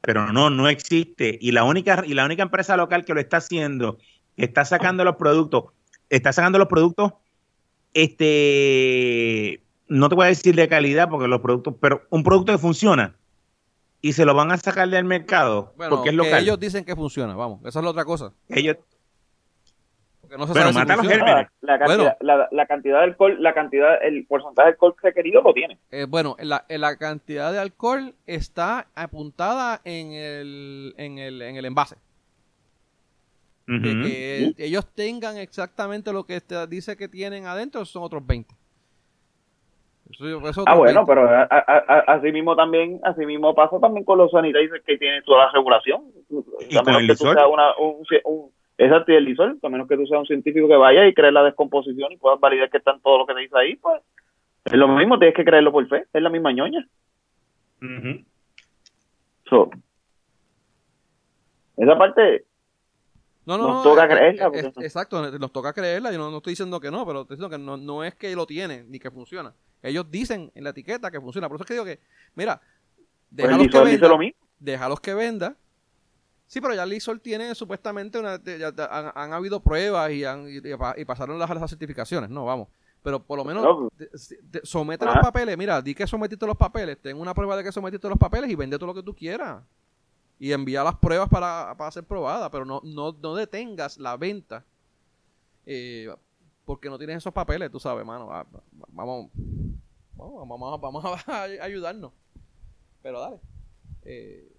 Pero 0.00 0.32
no, 0.32 0.48
no 0.50 0.68
existe. 0.68 1.38
Y 1.40 1.52
la 1.52 1.64
única, 1.64 2.02
y 2.06 2.14
la 2.14 2.24
única 2.24 2.42
empresa 2.42 2.76
local 2.76 3.04
que 3.04 3.14
lo 3.14 3.20
está 3.20 3.38
haciendo, 3.38 3.98
que 4.36 4.44
está 4.44 4.64
sacando 4.64 5.04
los 5.04 5.16
productos, 5.16 5.64
está 6.08 6.32
sacando 6.32 6.58
los 6.58 6.68
productos, 6.68 7.12
este, 8.28 9.62
no 9.88 10.08
te 10.08 10.14
voy 10.14 10.24
a 10.26 10.28
decir 10.28 10.54
de 10.54 10.68
calidad 10.68 11.08
porque 11.08 11.28
los 11.28 11.40
productos, 11.40 11.74
pero 11.80 12.02
un 12.10 12.22
producto 12.22 12.52
que 12.52 12.58
funciona 12.58 13.14
y 14.00 14.12
se 14.12 14.24
lo 14.24 14.34
van 14.34 14.52
a 14.52 14.56
sacar 14.58 14.88
del 14.88 15.04
mercado 15.04 15.72
Bueno, 15.76 15.96
porque 15.96 16.10
es 16.10 16.12
que 16.12 16.16
local. 16.16 16.42
ellos 16.42 16.60
dicen 16.60 16.84
que 16.84 16.94
funciona, 16.94 17.34
vamos. 17.34 17.60
Esa 17.64 17.78
es 17.80 17.84
la 17.84 17.90
otra 17.90 18.04
cosa. 18.04 18.32
Ellos- 18.48 18.76
Porque 20.20 20.36
no 20.36 20.46
se 20.46 20.52
Bueno, 20.52 20.68
si 20.68 20.74
mata 20.74 20.96
los 20.96 21.06
gérmenes. 21.08 21.46
La, 21.62 21.72
la 21.72 21.78
cantidad, 21.78 21.96
Bueno. 21.96 22.16
la, 22.20 22.48
la 22.52 22.66
cantidad 22.66 22.98
de 22.98 23.04
alcohol, 23.04 23.36
la 23.42 23.54
cantidad, 23.54 24.04
el 24.04 24.26
porcentaje 24.26 24.66
de 24.66 24.72
alcohol 24.72 24.94
requerido 25.02 25.40
lo 25.42 25.54
tiene. 25.54 25.78
Eh, 25.90 26.04
bueno, 26.08 26.36
la, 26.40 26.66
la 26.68 26.96
cantidad 26.96 27.50
de 27.50 27.58
alcohol 27.58 28.14
está 28.26 28.88
apuntada 28.94 29.80
en 29.84 30.12
el, 30.12 30.94
en 30.98 31.18
el, 31.18 31.40
en 31.42 31.56
el 31.56 31.64
envase. 31.64 31.96
De 33.66 33.80
que 34.56 34.64
ellos 34.64 34.86
tengan 34.94 35.36
exactamente 35.36 36.10
lo 36.10 36.24
que 36.24 36.40
dice 36.70 36.96
que 36.96 37.06
tienen 37.06 37.44
adentro 37.46 37.84
son 37.84 38.02
otros 38.02 38.26
20. 38.26 38.54
Ah, 40.66 40.74
bueno, 40.74 41.04
pero 41.06 41.28
así 42.06 42.32
mismo 42.32 42.56
también, 42.56 43.00
así 43.02 43.26
mismo 43.26 43.54
pasa 43.54 43.78
también 43.78 44.04
con 44.04 44.18
los 44.18 44.30
sanitarios 44.30 44.72
que 44.84 44.98
tienen 44.98 45.22
toda 45.24 45.46
la 45.46 45.52
regulación. 45.52 46.02
¿Y 46.68 46.76
a 46.76 46.82
menos 46.82 47.02
que 47.02 47.14
tú 47.16 47.32
seas 47.32 47.46
una, 47.50 47.76
un, 47.76 48.04
un, 48.24 48.50
exacto, 48.78 49.12
y 49.12 49.16
el 49.16 49.24
lisol, 49.24 49.58
a 49.62 49.68
menos 49.68 49.88
que 49.88 49.96
tú 49.96 50.06
seas 50.06 50.20
un 50.20 50.26
científico 50.26 50.68
que 50.68 50.76
vaya 50.76 51.06
y 51.06 51.14
cree 51.14 51.32
la 51.32 51.44
descomposición 51.44 52.12
y 52.12 52.16
puedas 52.16 52.40
validar 52.40 52.70
que 52.70 52.78
están 52.78 53.00
todo 53.00 53.18
lo 53.18 53.26
que 53.26 53.34
te 53.34 53.40
dice 53.40 53.58
ahí, 53.58 53.76
pues 53.76 54.02
es 54.64 54.74
lo 54.74 54.88
mismo, 54.88 55.18
tienes 55.18 55.36
que 55.36 55.44
creerlo 55.44 55.72
por 55.72 55.86
fe, 55.88 56.04
es 56.12 56.22
la 56.22 56.30
misma 56.30 56.52
ñoña. 56.52 56.86
esa 61.76 61.96
parte 61.96 62.44
no, 63.48 63.56
no, 63.56 63.68
nos 63.68 63.82
toca 63.82 64.06
creerla. 64.06 64.50
exacto, 64.82 65.38
nos 65.38 65.52
toca 65.52 65.72
creerla. 65.72 66.12
Yo 66.12 66.18
no, 66.18 66.36
estoy 66.36 66.52
diciendo 66.52 66.78
que 66.80 66.90
no, 66.90 67.06
pero 67.06 67.22
estoy 67.22 67.36
diciendo 67.36 67.56
que 67.56 67.62
no, 67.64 67.78
no 67.78 68.04
es 68.04 68.14
que 68.14 68.36
lo 68.36 68.44
tiene 68.44 68.84
ni 68.84 68.98
que 68.98 69.10
funciona. 69.10 69.54
Ellos 69.82 70.10
dicen 70.10 70.50
en 70.54 70.64
la 70.64 70.70
etiqueta 70.70 71.10
que 71.10 71.20
funciona. 71.20 71.48
Por 71.48 71.56
eso 71.56 71.64
es 71.64 71.68
que 71.68 71.74
digo 71.74 71.84
que, 71.84 72.00
mira, 72.34 72.60
pues 73.34 73.48
déjalos 73.48 73.68
que 73.68 73.80
venda. 73.80 74.08
Lo 74.08 74.18
mismo. 74.18 74.38
Déjalos 74.58 75.00
que 75.00 75.14
venda. 75.14 75.56
Sí, 76.46 76.60
pero 76.60 76.74
ya 76.74 76.86
Lizol 76.86 77.20
tiene 77.20 77.54
supuestamente 77.54 78.18
una, 78.18 78.42
ya, 78.42 78.72
han, 79.14 79.32
habido 79.32 79.60
pruebas 79.60 80.10
y, 80.12 80.24
han, 80.24 80.46
y, 80.48 81.04
pasaron 81.04 81.38
las, 81.38 81.50
las 81.50 81.70
certificaciones. 81.70 82.30
No, 82.30 82.46
vamos. 82.46 82.68
Pero 83.02 83.22
por 83.22 83.38
lo 83.38 83.44
menos 83.44 83.92
somete 84.64 85.04
los 85.04 85.18
papeles. 85.18 85.56
Mira, 85.56 85.80
di 85.82 85.94
que 85.94 86.06
sometiste 86.06 86.46
los 86.46 86.56
papeles. 86.56 86.98
Ten 87.00 87.18
una 87.18 87.34
prueba 87.34 87.56
de 87.56 87.64
que 87.64 87.70
sometiste 87.70 88.08
los 88.08 88.18
papeles 88.18 88.50
y 88.50 88.54
vende 88.54 88.76
todo 88.76 88.88
lo 88.88 88.94
que 88.94 89.02
tú 89.02 89.14
quieras 89.14 89.62
y 90.38 90.52
envía 90.52 90.84
las 90.84 90.96
pruebas 90.96 91.28
para, 91.28 91.90
ser 91.90 92.04
probadas, 92.04 92.48
pero 92.50 92.64
no, 92.64 92.80
no, 92.84 93.12
no 93.20 93.34
detengas 93.34 93.98
la 93.98 94.16
venta 94.16 94.64
eh, 95.66 96.08
porque 96.64 96.88
no 96.88 96.98
tienes 96.98 97.16
esos 97.16 97.32
papeles, 97.32 97.70
tú 97.70 97.80
sabes, 97.80 98.06
mano. 98.06 98.28
Vamos, 98.88 99.30
vamos, 100.18 100.80
vamos, 100.80 101.04
a 101.26 101.42
ayudarnos. 101.62 102.12
Pero 103.02 103.20
dale. 103.20 103.36
Eh, 104.04 104.52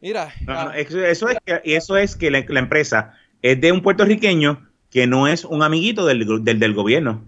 mira. 0.00 0.32
Ah, 0.48 0.72
eso, 0.76 1.28
es 1.28 1.38
que, 1.44 1.60
eso 1.64 1.96
es 1.96 2.16
que 2.16 2.30
la, 2.30 2.38
empresa 2.38 3.14
es 3.42 3.60
de 3.60 3.72
un 3.72 3.82
puertorriqueño 3.82 4.68
que 4.90 5.06
no 5.06 5.26
es 5.28 5.44
un 5.44 5.62
amiguito 5.62 6.06
del, 6.06 6.44
del, 6.44 6.74
gobierno. 6.74 7.24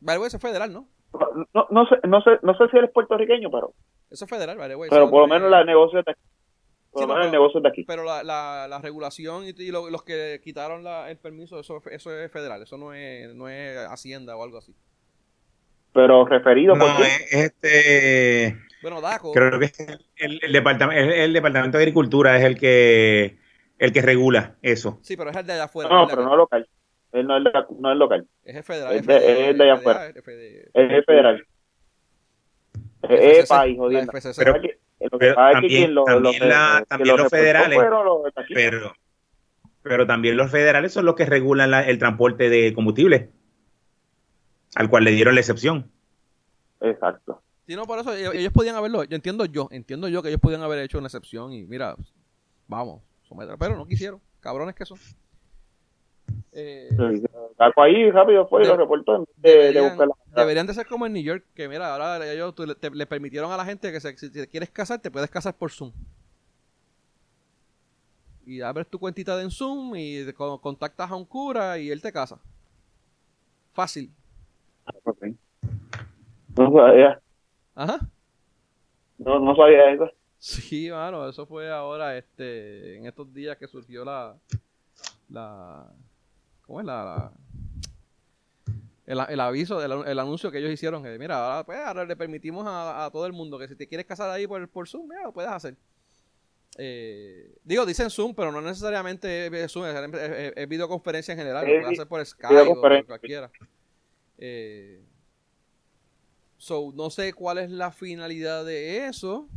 Vale, 0.00 0.26
eso 0.26 0.36
es 0.36 0.42
federal, 0.42 0.72
¿no? 0.72 0.88
No, 1.54 1.66
no, 1.70 1.86
sé, 1.86 1.96
no, 2.06 2.22
sé, 2.22 2.30
no 2.42 2.56
sé 2.56 2.68
si 2.70 2.76
eres 2.76 2.90
puertorriqueño, 2.92 3.50
pero... 3.50 3.72
Eso 4.10 4.24
es 4.24 4.30
federal, 4.30 4.58
vale, 4.58 4.76
Pero 4.88 5.10
por 5.10 5.22
lo 5.22 5.28
menos 5.28 5.50
la 5.50 5.64
negocio 5.64 6.02
el 6.92 7.30
negocio 7.30 7.60
de 7.60 7.68
aquí. 7.68 7.84
Pero 7.84 8.04
la, 8.04 8.22
la, 8.22 8.78
regulación 8.80 9.44
y, 9.46 9.70
los 9.70 10.02
que 10.02 10.40
quitaron 10.42 10.84
el 11.08 11.16
permiso, 11.18 11.60
eso, 11.60 11.80
eso 11.90 12.12
es 12.12 12.30
federal, 12.32 12.62
eso 12.62 12.76
no 12.76 12.92
es, 12.92 13.34
no 13.34 13.48
es 13.48 13.78
Hacienda 13.88 14.36
o 14.36 14.42
algo 14.42 14.58
así. 14.58 14.74
Pero 15.92 16.24
referido 16.24 16.76
no, 16.76 16.86
es 17.02 17.32
este 17.32 18.56
bueno, 18.82 19.00
DACO. 19.00 19.32
Creo 19.32 19.58
que 19.58 19.72
el, 20.16 20.40
el, 20.42 20.52
departamento, 20.52 21.02
el, 21.02 21.32
departamento 21.32 21.76
de 21.76 21.84
agricultura 21.84 22.36
es 22.38 22.44
el 22.44 22.58
que 22.58 23.36
el 23.78 23.92
que 23.92 24.02
regula 24.02 24.56
eso. 24.62 24.98
Sí, 25.02 25.16
pero 25.16 25.30
es 25.30 25.36
el 25.36 25.46
de 25.46 25.52
allá 25.54 25.64
afuera. 25.64 25.90
No, 25.90 26.06
pero 26.06 26.22
no 26.22 26.32
es 26.32 26.36
local. 26.36 26.68
Él 27.12 27.26
no 27.26 27.36
es, 27.36 27.44
no 27.78 27.92
es 27.92 27.98
local. 27.98 28.26
Es 28.44 28.56
el 28.56 28.62
federal. 28.62 28.94
Es, 28.94 29.06
de, 29.06 29.50
el 29.50 29.58
de 29.58 29.64
allá 29.64 29.74
afuera. 29.74 30.06
Es 30.06 30.16
el 30.74 31.04
federal. 31.04 31.46
Es 33.02 33.48
país, 33.48 33.78
jodiendo. 33.78 34.12
Pero, 34.36 34.60
pero 35.18 35.34
también, 35.34 35.94
los 35.94 37.28
federales, 37.30 37.78
pero, 38.52 38.92
pero 39.82 40.06
también 40.06 40.36
los 40.36 40.50
federales 40.50 40.92
son 40.92 41.06
los 41.06 41.14
que 41.14 41.24
regulan 41.24 41.72
el 41.72 41.98
transporte 41.98 42.50
de 42.50 42.74
combustible, 42.74 43.30
al 44.74 44.88
cual 44.88 45.04
le 45.04 45.12
dieron 45.12 45.34
la 45.34 45.40
excepción. 45.40 45.90
Exacto. 46.80 47.42
Sí, 47.66 47.76
no, 47.76 47.84
por 47.86 47.98
eso 47.98 48.12
ellos 48.14 48.52
podían 48.52 48.74
haberlo, 48.74 49.04
yo 49.04 49.14
entiendo 49.14 49.44
yo, 49.44 49.68
entiendo 49.70 50.08
yo 50.08 50.22
que 50.22 50.28
ellos 50.28 50.40
podían 50.40 50.62
haber 50.62 50.80
hecho 50.80 50.98
una 50.98 51.06
excepción 51.06 51.52
y 51.52 51.64
mira, 51.66 51.94
vamos, 52.66 53.02
pero 53.58 53.76
no 53.76 53.86
quisieron, 53.86 54.20
cabrones 54.40 54.74
que 54.74 54.84
son. 54.84 54.98
Eh, 56.52 56.88
ahí 57.76 58.10
rápido 58.10 58.46
fue 58.48 58.64
y 58.64 58.66
lo 58.66 58.76
reportó 58.76 59.24
deberían, 59.36 60.66
de 60.66 60.74
ser 60.74 60.86
como 60.86 61.06
en 61.06 61.12
New 61.12 61.22
York, 61.22 61.44
que 61.54 61.68
mira, 61.68 61.92
ahora 61.92 62.32
ellos 62.32 62.54
le, 62.92 63.06
permitieron 63.06 63.52
a 63.52 63.56
la 63.56 63.64
gente 63.64 63.92
que 63.92 64.00
si 64.00 64.30
te 64.30 64.48
quieres 64.48 64.70
casar, 64.70 65.00
te 65.00 65.10
puedes 65.10 65.30
casar 65.30 65.54
por 65.56 65.70
Zoom. 65.70 65.92
Y 68.44 68.60
abres 68.62 68.88
tu 68.88 68.98
cuentita 68.98 69.36
de 69.36 69.48
Zoom 69.48 69.94
y 69.94 70.24
contactas 70.60 71.10
a 71.10 71.14
un 71.14 71.24
cura 71.24 71.78
y 71.78 71.90
él 71.90 72.02
te 72.02 72.12
casa. 72.12 72.40
Fácil. 73.72 74.10
No 76.56 76.72
sabía. 76.72 77.20
Ajá. 77.74 77.98
No, 79.18 79.38
no 79.38 79.54
sabía 79.54 79.92
eso. 79.92 80.10
Sí, 80.38 80.90
mano, 80.90 81.28
eso 81.28 81.46
fue 81.46 81.70
ahora, 81.70 82.16
este, 82.16 82.96
en 82.96 83.06
estos 83.06 83.32
días 83.32 83.58
que 83.58 83.68
surgió 83.68 84.04
la, 84.04 84.34
la, 85.28 85.86
¿cómo 86.62 86.80
es 86.80 86.86
la, 86.86 87.30
el, 89.06 89.40
aviso, 89.40 89.84
el, 89.84 90.08
el, 90.08 90.18
anuncio 90.18 90.50
que 90.50 90.58
ellos 90.58 90.70
hicieron, 90.70 91.02
que 91.02 91.18
mira, 91.18 91.36
ahora, 91.36 91.66
pues, 91.66 91.78
ahora 91.78 92.04
le 92.04 92.16
permitimos 92.16 92.64
a, 92.66 93.10
todo 93.12 93.26
el 93.26 93.32
mundo 93.32 93.58
que 93.58 93.68
si 93.68 93.76
te 93.76 93.86
quieres 93.86 94.06
casar 94.06 94.30
ahí 94.30 94.46
por, 94.46 94.66
por 94.68 94.88
Zoom, 94.88 95.08
mira, 95.08 95.24
lo 95.24 95.32
puedes 95.32 95.50
hacer. 95.50 95.76
Eh, 96.78 97.56
digo, 97.64 97.84
dicen 97.84 98.08
Zoom, 98.08 98.34
pero 98.34 98.52
no 98.52 98.60
necesariamente 98.60 99.46
es 99.46 99.72
Zoom, 99.72 99.84
es, 99.86 100.68
videoconferencia 100.68 101.32
en 101.32 101.38
general, 101.38 101.66
lo 101.66 101.72
puedes 101.72 101.98
hacer 101.98 102.06
por 102.06 102.24
Skype 102.24 102.70
o 102.70 102.80
por 102.80 103.06
cualquiera. 103.06 103.50
Eh, 104.40 105.04
so, 106.56 106.92
no 106.94 107.10
sé 107.10 107.34
cuál 107.34 107.58
es 107.58 107.70
la 107.70 107.92
finalidad 107.92 108.64
de 108.64 109.06
eso. 109.06 109.48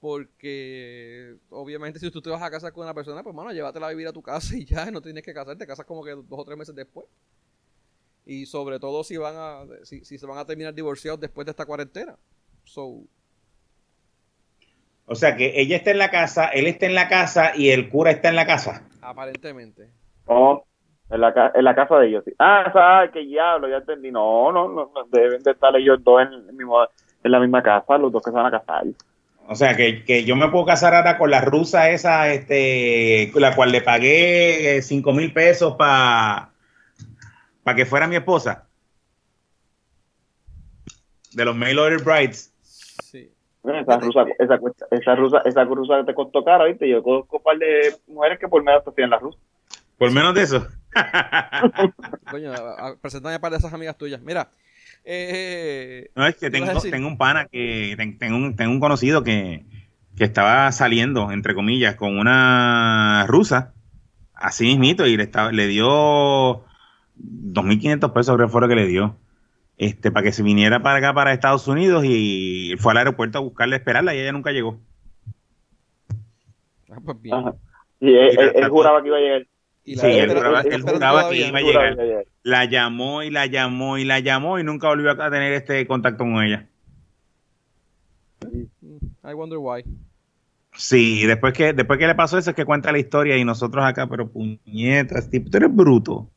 Porque 0.00 1.36
obviamente 1.50 2.00
si 2.00 2.10
tú 2.10 2.20
te 2.20 2.28
vas 2.28 2.42
a 2.42 2.50
casar 2.50 2.72
con 2.72 2.82
una 2.82 2.92
persona, 2.92 3.22
pues 3.22 3.36
mano, 3.36 3.52
llévatela 3.52 3.86
a 3.86 3.90
vivir 3.90 4.08
a 4.08 4.12
tu 4.12 4.20
casa 4.20 4.54
y 4.56 4.64
ya, 4.64 4.90
no 4.90 5.00
tienes 5.00 5.22
que 5.22 5.32
casarte, 5.32 5.60
te 5.60 5.66
casas 5.66 5.86
como 5.86 6.04
que 6.04 6.10
dos 6.10 6.26
o 6.30 6.44
tres 6.44 6.58
meses 6.58 6.74
después. 6.74 7.06
Y 8.26 8.46
sobre 8.46 8.80
todo 8.80 9.04
si 9.04 9.16
van 9.16 9.34
a, 9.36 9.64
si, 9.84 10.04
se 10.04 10.26
van 10.26 10.38
a 10.38 10.44
terminar 10.44 10.74
divorciados 10.74 11.20
después 11.20 11.44
de 11.44 11.52
esta 11.52 11.66
cuarentena. 11.66 12.18
So, 12.64 13.04
o 15.06 15.14
sea 15.14 15.36
que 15.36 15.60
ella 15.60 15.76
está 15.76 15.90
en 15.90 15.98
la 15.98 16.10
casa, 16.10 16.46
él 16.46 16.66
está 16.66 16.86
en 16.86 16.94
la 16.94 17.08
casa 17.08 17.56
y 17.56 17.70
el 17.70 17.88
cura 17.88 18.10
está 18.10 18.28
en 18.28 18.36
la 18.36 18.46
casa. 18.46 18.88
Aparentemente. 19.00 19.90
Oh, 20.26 20.64
en 21.12 21.20
la, 21.20 21.52
en 21.54 21.64
la 21.64 21.74
casa 21.74 21.98
de 21.98 22.08
ellos. 22.08 22.24
Sí. 22.24 22.32
Ah, 22.38 22.72
ah, 22.74 23.06
que 23.12 23.20
diablo, 23.20 23.68
ya 23.68 23.76
entendí. 23.76 24.10
No, 24.10 24.50
no, 24.50 24.68
no, 24.68 24.90
deben 25.10 25.42
de 25.42 25.52
estar 25.52 25.76
ellos 25.76 26.02
dos 26.02 26.22
en, 26.22 26.32
en 27.24 27.30
la 27.30 27.38
misma 27.38 27.62
casa, 27.62 27.98
los 27.98 28.10
dos 28.10 28.22
que 28.22 28.30
se 28.30 28.36
van 28.36 28.46
a 28.46 28.50
casar. 28.50 28.84
O 29.48 29.54
sea, 29.54 29.76
que, 29.76 30.24
yo 30.24 30.36
me 30.36 30.48
puedo 30.48 30.64
casar 30.64 30.94
ahora 30.94 31.18
con 31.18 31.30
la 31.30 31.40
rusa 31.40 31.90
esa, 31.90 32.32
este, 32.32 33.30
la 33.34 33.54
cual 33.54 33.72
le 33.72 33.82
pagué 33.82 34.80
5 34.80 35.10
eh, 35.10 35.14
mil 35.14 35.32
pesos 35.32 35.74
para 35.76 36.52
para 37.62 37.76
que 37.76 37.86
fuera 37.86 38.06
mi 38.06 38.16
esposa. 38.16 38.66
De 41.32 41.44
los 41.44 41.56
mail 41.56 41.78
order 41.78 42.02
brides. 42.02 42.52
Sí. 42.62 43.30
esa, 43.64 43.98
rusa, 43.98 44.24
esa, 44.38 44.58
esa, 44.90 45.14
rusa, 45.14 45.42
esa 45.44 45.64
rusa 45.64 46.04
te 46.04 46.14
costó 46.14 46.44
caro, 46.44 46.64
¿viste? 46.64 46.88
Yo 46.88 47.02
conozco 47.02 47.38
un 47.38 47.42
par 47.42 47.58
de 47.58 47.94
mujeres 48.08 48.38
que 48.38 48.48
por 48.48 48.62
menos 48.62 48.82
te 48.94 49.06
la 49.06 49.18
rusa. 49.18 49.38
Por 49.98 50.10
menos 50.10 50.34
de 50.34 50.42
eso. 50.42 50.66
Coño, 52.30 52.52
preséntame 53.00 53.40
para 53.40 53.56
esas 53.56 53.72
amigas 53.72 53.96
tuyas. 53.96 54.20
Mira, 54.20 54.50
eh, 55.04 56.10
no, 56.14 56.26
es 56.26 56.36
que 56.36 56.50
tengo, 56.50 56.80
tengo 56.80 57.08
un 57.08 57.18
pana 57.18 57.46
que 57.46 57.96
tengo 58.18 58.36
un, 58.36 58.54
tengo 58.56 58.72
un 58.72 58.80
conocido 58.80 59.24
que, 59.24 59.64
estaba 60.18 60.70
saliendo, 60.70 61.32
entre 61.32 61.52
comillas, 61.52 61.96
con 61.96 62.16
una 62.16 63.26
rusa, 63.26 63.74
así 64.34 64.66
mismito, 64.66 65.04
y 65.04 65.16
le, 65.16 65.24
estaba, 65.24 65.50
le 65.50 65.66
dio 65.66 66.64
2.500 67.18 68.12
pesos, 68.12 68.36
creo 68.36 68.46
que 68.46 68.52
fue 68.52 68.60
lo 68.60 68.68
que 68.68 68.76
le 68.76 68.86
dio, 68.86 69.16
este, 69.78 70.12
para 70.12 70.22
que 70.22 70.30
se 70.30 70.44
viniera 70.44 70.80
para 70.80 70.98
acá, 70.98 71.12
para 71.12 71.32
Estados 71.32 71.66
Unidos, 71.66 72.04
y 72.06 72.76
fue 72.78 72.92
al 72.92 72.98
aeropuerto 72.98 73.38
a 73.38 73.40
buscarle, 73.40 73.74
esperarla, 73.74 74.14
y 74.14 74.20
ella 74.20 74.30
nunca 74.30 74.52
llegó. 74.52 74.78
Ah, 76.88 77.00
pues 77.04 77.16
y 77.98 78.14
él, 78.14 78.68
juraba 78.68 79.02
que 79.02 79.08
iba 79.08 79.16
a 79.16 79.20
llegar. 79.20 79.46
Sí, 79.84 79.98
él, 80.00 80.30
juraba, 80.30 81.28
que 81.30 81.36
iba 81.36 81.58
a 81.58 81.62
llegar 81.62 82.26
la 82.42 82.64
llamó 82.64 83.22
y 83.22 83.30
la 83.30 83.46
llamó 83.46 83.98
y 83.98 84.04
la 84.04 84.20
llamó 84.20 84.58
y 84.58 84.64
nunca 84.64 84.88
volvió 84.88 85.10
a 85.10 85.30
tener 85.30 85.52
este 85.52 85.86
contacto 85.86 86.24
con 86.24 86.42
ella. 86.42 86.66
I 89.24 89.34
wonder 89.34 89.58
why. 89.58 89.84
Sí, 90.74 91.26
después 91.26 91.52
que, 91.52 91.72
después 91.72 91.98
que 91.98 92.06
le 92.06 92.14
pasó 92.14 92.38
eso 92.38 92.50
es 92.50 92.56
que 92.56 92.64
cuenta 92.64 92.92
la 92.92 92.98
historia 92.98 93.36
y 93.36 93.44
nosotros 93.44 93.84
acá, 93.84 94.08
pero 94.08 94.28
puñetas, 94.28 95.28
tipo, 95.30 95.50
tú 95.50 95.58
eres 95.58 95.74
bruto. 95.74 96.30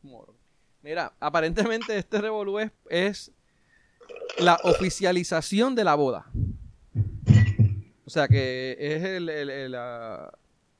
Mira, 0.84 1.14
aparentemente 1.20 1.98
este 1.98 2.22
revolú 2.22 2.60
es, 2.90 3.32
la 4.38 4.60
oficialización 4.64 5.74
de 5.74 5.84
la 5.84 5.96
boda. 5.96 6.28
O 8.06 8.10
sea 8.10 8.28
que 8.28 8.78
es 8.80 9.04
el, 9.04 9.76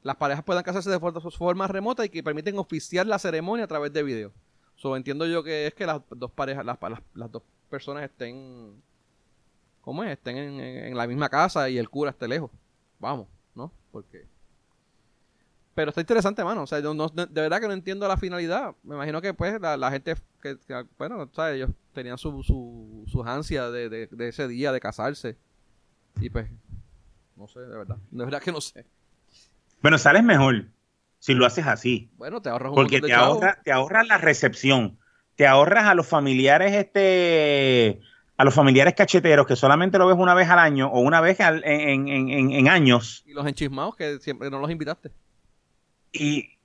las 0.06 0.18
parejas 0.18 0.44
puedan 0.44 0.64
casarse 0.64 0.92
de 0.92 1.00
forma 1.00 1.68
remota 1.68 2.06
y 2.06 2.10
que 2.10 2.22
permiten 2.22 2.60
oficiar 2.60 3.08
la 3.08 3.18
ceremonia 3.18 3.66
a 3.66 3.68
través 3.68 3.92
de 3.92 4.04
video. 4.04 4.32
So, 4.76 4.96
entiendo 4.96 5.26
yo 5.26 5.44
que 5.44 5.66
es 5.66 5.74
que 5.74 5.88
las 5.88 6.00
dos 6.12 6.30
parejas, 6.30 6.64
las, 6.64 6.78
las, 7.16 7.32
dos 7.32 7.42
personas 7.72 8.04
estén, 8.04 8.84
¿cómo 9.82 10.04
es? 10.04 10.12
Estén 10.12 10.38
en, 10.38 10.96
la 10.96 11.08
misma 11.08 11.28
casa 11.28 11.72
y 11.72 11.80
el 11.80 11.90
cura 11.90 12.12
esté 12.12 12.28
lejos. 12.28 12.52
Vamos, 13.00 13.28
¿no? 13.56 13.72
Porque... 13.92 14.28
Pero 15.74 15.90
está 15.90 16.02
interesante, 16.02 16.44
mano. 16.44 16.62
O 16.62 16.68
sea, 16.68 16.82
yo 16.82 16.94
no, 16.94 17.10
de 17.10 17.42
verdad 17.42 17.60
que 17.60 17.68
no 17.68 17.74
entiendo 17.74 18.08
la 18.08 18.16
finalidad. 18.16 18.76
Me 18.84 18.94
imagino 18.94 19.20
que, 19.24 19.34
pues, 19.34 19.60
la, 19.60 19.90
gente, 19.90 20.14
que, 20.40 20.56
bueno, 21.00 21.28
¿sabes? 21.34 21.56
Ellos 21.56 21.72
tenían 21.94 22.20
su, 22.20 22.44
su, 22.44 23.06
sus 23.08 23.26
ansias 23.26 23.74
de, 23.74 23.90
de, 23.90 24.28
ese 24.28 24.48
día, 24.48 24.72
de 24.72 24.80
casarse. 24.80 25.36
Y 26.22 26.30
pues, 26.30 26.48
no 27.36 27.48
sé, 27.48 27.62
de 27.62 27.76
verdad. 27.76 27.98
De 28.12 28.24
verdad 28.24 28.40
que 28.40 28.52
no 28.52 28.62
sé. 28.62 28.86
Bueno, 29.86 30.00
sales 30.00 30.24
mejor 30.24 30.66
si 31.20 31.36
lo 31.36 31.46
haces 31.46 31.68
así. 31.68 32.10
Bueno, 32.18 32.42
te 32.42 32.50
ahorras 32.50 32.70
un 32.70 32.76
Porque 32.76 33.02
te, 33.02 33.14
ahorras, 33.14 33.62
te 33.64 33.72
ahorras 33.72 34.08
la 34.08 34.18
recepción. 34.18 34.98
Te 35.36 35.46
ahorras 35.46 35.86
a 35.86 35.94
los 35.94 36.08
familiares, 36.08 36.74
este 36.74 38.00
a 38.36 38.44
los 38.44 38.56
familiares 38.56 38.96
cacheteros 38.96 39.46
que 39.46 39.56
solamente 39.56 40.00
lo 40.00 40.08
ves 40.08 40.18
una 40.18 40.34
vez 40.34 40.50
al 40.50 40.58
año 40.58 40.88
o 40.88 41.02
una 41.02 41.22
vez 41.22 41.40
en, 41.40 42.08
en, 42.08 42.52
en, 42.52 42.68
años. 42.68 43.24
Y 43.28 43.34
los 43.34 43.46
enchismados 43.46 43.96
que 43.96 44.18
siempre 44.18 44.50
no 44.50 44.58
los 44.58 44.72
invitaste. 44.72 45.12
Y, 46.12 46.58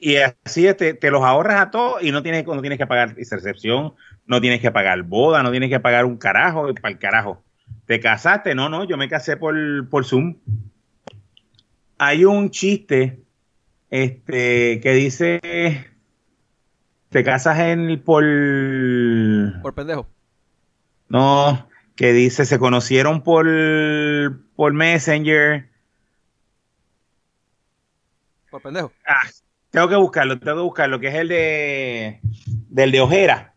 y 0.00 0.16
así 0.16 0.64
te, 0.74 0.94
te, 0.94 1.10
los 1.12 1.22
ahorras 1.22 1.60
a 1.60 1.70
todos 1.70 2.02
y 2.02 2.10
no 2.10 2.24
tienes, 2.24 2.44
no 2.44 2.60
tienes 2.60 2.78
que 2.78 2.88
pagar 2.88 3.14
recepción, 3.14 3.94
no 4.26 4.40
tienes 4.40 4.60
que 4.60 4.72
pagar 4.72 5.00
boda, 5.04 5.44
no 5.44 5.52
tienes 5.52 5.70
que 5.70 5.78
pagar 5.78 6.06
un 6.06 6.16
carajo, 6.16 6.74
para 6.74 6.92
el 6.92 6.98
carajo. 6.98 7.44
¿Te 7.86 8.00
casaste? 8.00 8.56
No, 8.56 8.68
no, 8.68 8.82
yo 8.82 8.96
me 8.96 9.08
casé 9.08 9.36
por, 9.36 9.54
por 9.88 10.04
Zoom. 10.04 10.38
Hay 11.98 12.24
un 12.24 12.50
chiste 12.50 13.22
este 13.90 14.80
que 14.80 14.92
dice 14.92 15.40
te 17.10 17.22
casas 17.22 17.58
en 17.60 18.02
por 18.02 18.24
por 19.62 19.74
pendejo. 19.74 20.08
No, 21.08 21.68
que 21.94 22.12
dice 22.12 22.44
se 22.44 22.58
conocieron 22.58 23.22
por 23.22 23.46
por 24.56 24.72
Messenger. 24.72 25.70
Por 28.50 28.62
pendejo. 28.62 28.92
Ah, 29.06 29.22
tengo 29.70 29.88
que 29.88 29.96
buscarlo, 29.96 30.38
tengo 30.38 30.56
que 30.56 30.62
buscarlo, 30.62 31.00
que 31.00 31.08
es 31.08 31.14
el 31.14 31.28
de 31.28 32.20
del 32.68 32.90
de 32.90 33.00
Ojera. 33.00 33.54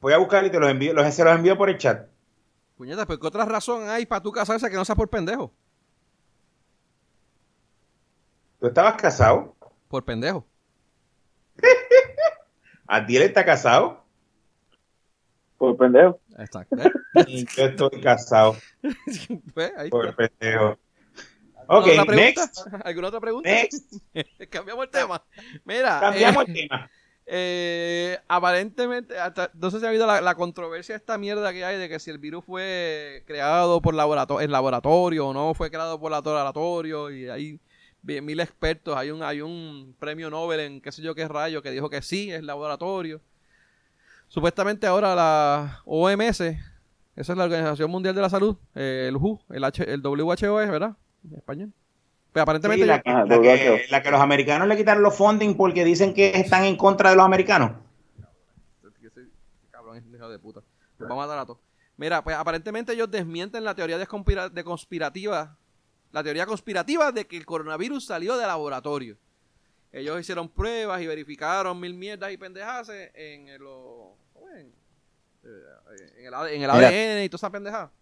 Voy 0.00 0.12
a 0.12 0.18
buscar 0.18 0.44
y 0.44 0.50
te 0.50 0.58
los 0.58 0.68
envío, 0.68 0.92
los, 0.92 1.14
se 1.14 1.22
los 1.22 1.34
envío 1.36 1.56
por 1.56 1.70
el 1.70 1.78
chat. 1.78 2.08
Puñeta, 2.76 3.06
pero 3.06 3.20
¿qué 3.20 3.26
otra 3.28 3.44
razón 3.44 3.88
hay 3.88 4.04
para 4.04 4.20
tú 4.20 4.32
casarse 4.32 4.68
que 4.68 4.74
no 4.74 4.84
sea 4.84 4.96
por 4.96 5.08
pendejo? 5.08 5.52
¿Tú 8.62 8.68
estabas 8.68 8.94
casado? 8.94 9.56
Por 9.88 10.04
pendejo. 10.04 10.46
¿A 12.86 13.04
ti 13.04 13.16
él 13.16 13.24
está 13.24 13.44
casado? 13.44 14.04
Por 15.58 15.76
pendejo. 15.76 16.20
Exacto. 16.38 16.76
Yo 17.26 17.64
estoy 17.64 18.00
casado. 18.00 18.56
Pues, 19.52 19.72
por 19.90 20.14
pendejo. 20.14 20.78
Ok, 21.66 21.88
next. 22.10 22.68
¿Alguna 22.84 23.08
otra 23.08 23.18
pregunta? 23.18 23.50
Next. 23.50 23.96
Cambiamos 24.50 24.84
el 24.84 24.90
tema. 24.92 25.24
Mira. 25.64 25.98
Cambiamos 25.98 26.44
el 26.46 26.56
eh, 26.56 26.68
tema. 26.68 26.90
Eh, 27.24 28.18
aparentemente, 28.26 29.14
no 29.54 29.70
sé 29.70 29.78
si 29.78 29.86
ha 29.86 29.88
habido 29.88 30.06
la, 30.06 30.34
controversia 30.34 30.96
esta 30.96 31.18
mierda 31.18 31.52
que 31.52 31.64
hay 31.64 31.78
de 31.78 31.88
que 31.88 32.00
si 32.00 32.10
el 32.10 32.18
virus 32.18 32.44
fue 32.44 33.22
creado 33.26 33.80
por 33.80 33.94
laboratorio, 33.94 34.44
en 34.44 34.50
laboratorio 34.50 35.28
o 35.28 35.32
no 35.32 35.54
fue 35.54 35.70
creado 35.70 36.00
por 36.00 36.10
laboratorio 36.10 37.10
y 37.10 37.28
hay 37.28 37.60
mil 38.02 38.40
expertos, 38.40 38.96
hay 38.96 39.10
un, 39.10 39.22
hay 39.22 39.40
un 39.40 39.94
premio 39.98 40.28
Nobel 40.28 40.60
en 40.60 40.80
qué 40.80 40.92
sé 40.92 41.02
yo 41.02 41.14
qué 41.14 41.28
rayo 41.28 41.62
que 41.62 41.70
dijo 41.70 41.88
que 41.88 42.02
sí, 42.02 42.32
es 42.32 42.42
laboratorio. 42.42 43.20
Supuestamente 44.28 44.86
ahora 44.86 45.14
la 45.14 45.82
OMS, 45.84 46.40
esa 46.40 46.62
es 47.14 47.36
la 47.36 47.44
Organización 47.44 47.90
Mundial 47.90 48.14
de 48.14 48.20
la 48.20 48.30
Salud, 48.30 48.56
eh, 48.74 49.06
el 49.08 49.16
WHO, 49.16 49.40
el, 49.50 49.64
H, 49.64 49.92
el 49.92 50.00
WHO 50.04 50.60
es, 50.60 50.70
¿verdad? 50.70 50.96
En 51.24 51.36
español. 51.36 51.72
Pues 52.32 52.42
aparentemente. 52.42 52.86
la, 52.86 53.02
que, 53.02 54.10
los 54.10 54.20
americanos 54.20 54.66
le 54.66 54.76
quitaron 54.76 55.02
los 55.02 55.14
funding 55.14 55.54
porque 55.54 55.84
dicen 55.84 56.14
que 56.14 56.30
están 56.30 56.64
en 56.64 56.76
contra 56.76 57.10
de 57.10 57.16
los 57.16 57.24
americanos. 57.26 57.72
Cabrón, 59.70 60.02
hijo 60.14 60.28
de 60.30 60.38
puta. 60.38 60.62
vamos 60.98 61.24
a 61.24 61.26
dar 61.26 61.38
a 61.40 61.46
todos. 61.46 61.60
Mira, 61.98 62.24
pues 62.24 62.34
aparentemente 62.34 62.94
ellos 62.94 63.10
desmienten 63.10 63.64
la 63.64 63.74
teoría 63.74 63.98
de, 63.98 64.06
de 64.52 64.64
conspirativa. 64.64 65.58
La 66.12 66.22
teoría 66.22 66.46
conspirativa 66.46 67.10
de 67.10 67.26
que 67.26 67.36
el 67.36 67.46
coronavirus 67.46 68.04
salió 68.04 68.36
de 68.36 68.46
laboratorio. 68.46 69.16
Ellos 69.90 70.20
hicieron 70.20 70.48
pruebas 70.48 71.02
y 71.02 71.06
verificaron 71.06 71.78
mil 71.80 71.94
mierdas 71.94 72.32
y 72.32 72.36
pendejas 72.36 72.88
en 72.88 73.48
el, 73.48 73.60
en 74.54 74.72
el, 76.26 76.34
en 76.50 76.62
el 76.62 76.70
ADN 76.70 77.24
y 77.24 77.28
toda 77.28 77.38
esa 77.38 77.50
pendejada 77.50 77.92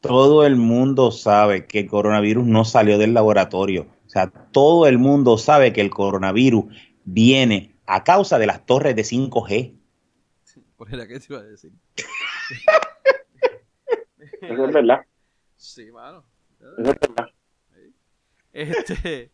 todo 0.00 0.46
el 0.46 0.56
mundo 0.56 1.10
sabe 1.10 1.66
que 1.66 1.80
el 1.80 1.88
coronavirus 1.88 2.46
no 2.46 2.64
salió 2.64 2.98
del 2.98 3.14
laboratorio. 3.14 3.86
O 4.06 4.08
sea, 4.08 4.28
todo 4.28 4.86
el 4.86 4.98
mundo 4.98 5.38
sabe 5.38 5.72
que 5.72 5.80
el 5.80 5.90
coronavirus 5.90 6.66
viene 7.04 7.76
a 7.86 8.04
causa 8.04 8.38
de 8.38 8.46
las 8.46 8.64
torres 8.64 8.94
de 8.94 9.02
5G. 9.02 9.74
Por 10.76 10.94
el 10.94 11.08
que 11.08 11.18
te 11.18 11.26
iba 11.32 11.40
a 11.40 11.44
decir. 11.44 11.72
Eso 14.40 14.66
es 14.66 14.72
verdad. 14.72 15.00
Sí, 15.56 15.90
mano. 15.90 16.24
Eso 16.60 16.90
es 16.92 17.00
verdad. 17.00 17.28
Este, 18.58 19.30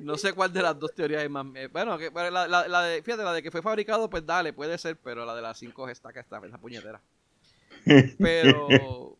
no 0.00 0.18
sé 0.18 0.34
cuál 0.34 0.52
de 0.52 0.62
las 0.62 0.78
dos 0.78 0.94
teorías 0.94 1.22
es 1.22 1.30
más. 1.30 1.46
Eh, 1.54 1.68
bueno, 1.72 1.98
la, 1.98 2.46
la, 2.46 2.82
de, 2.82 3.02
fíjate, 3.02 3.24
la 3.24 3.32
de 3.32 3.42
que 3.42 3.50
fue 3.50 3.62
fabricado, 3.62 4.10
pues 4.10 4.24
dale, 4.26 4.52
puede 4.52 4.76
ser, 4.76 4.98
pero 4.98 5.24
la 5.24 5.34
de 5.34 5.42
las 5.42 5.62
5G 5.62 5.90
está 5.90 6.12
que 6.12 6.20
está, 6.20 6.40
esa 6.44 6.58
puñetera. 6.58 7.00
Pero 8.18 9.16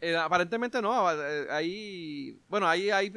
eh, 0.00 0.16
aparentemente 0.16 0.80
no, 0.80 1.10
eh, 1.10 1.46
ahí, 1.50 2.38
bueno, 2.48 2.68
ahí 2.68 2.90
hay, 2.90 3.10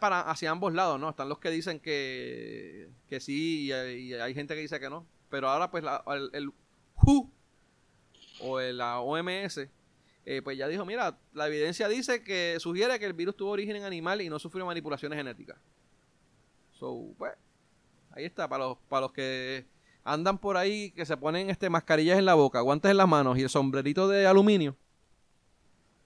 para 0.00 0.22
hacia 0.22 0.50
ambos 0.50 0.74
lados, 0.74 0.98
¿no? 0.98 1.10
Están 1.10 1.28
los 1.28 1.38
que 1.38 1.50
dicen 1.50 1.78
que, 1.78 2.90
que 3.08 3.20
sí 3.20 3.66
y 3.66 4.14
hay, 4.14 4.34
gente 4.34 4.54
que 4.54 4.60
dice 4.60 4.80
que 4.80 4.90
no. 4.90 5.06
Pero 5.30 5.48
ahora 5.48 5.70
pues 5.70 5.84
el, 6.08 6.30
el 6.32 6.48
WHO 6.96 7.30
o 8.40 8.60
la 8.60 9.00
OMS 9.00 9.68
eh, 10.26 10.40
pues 10.42 10.56
ya 10.56 10.68
dijo, 10.68 10.84
mira, 10.84 11.18
la 11.32 11.46
evidencia 11.48 11.88
dice 11.88 12.22
que 12.22 12.56
sugiere 12.58 12.98
que 12.98 13.06
el 13.06 13.12
virus 13.12 13.36
tuvo 13.36 13.50
origen 13.50 13.76
en 13.76 13.84
animal 13.84 14.20
y 14.20 14.28
no 14.28 14.38
sufrió 14.38 14.64
manipulaciones 14.66 15.18
genéticas. 15.18 15.58
So, 16.72 17.06
pues, 17.18 17.32
ahí 18.12 18.24
está, 18.24 18.48
para 18.48 18.64
los, 18.64 18.78
para 18.88 19.02
los 19.02 19.12
que 19.12 19.64
andan 20.04 20.38
por 20.38 20.56
ahí 20.56 20.90
que 20.92 21.04
se 21.04 21.16
ponen 21.16 21.50
este 21.50 21.70
mascarillas 21.70 22.18
en 22.18 22.24
la 22.24 22.34
boca, 22.34 22.60
guantes 22.60 22.90
en 22.90 22.96
las 22.96 23.08
manos 23.08 23.38
y 23.38 23.42
el 23.42 23.48
sombrerito 23.48 24.08
de 24.08 24.26
aluminio 24.26 24.76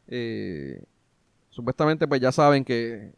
eh, 0.09 0.83
supuestamente 1.51 2.09
pues 2.09 2.21
ya 2.21 2.33
saben 2.33 2.65
que 2.65 3.11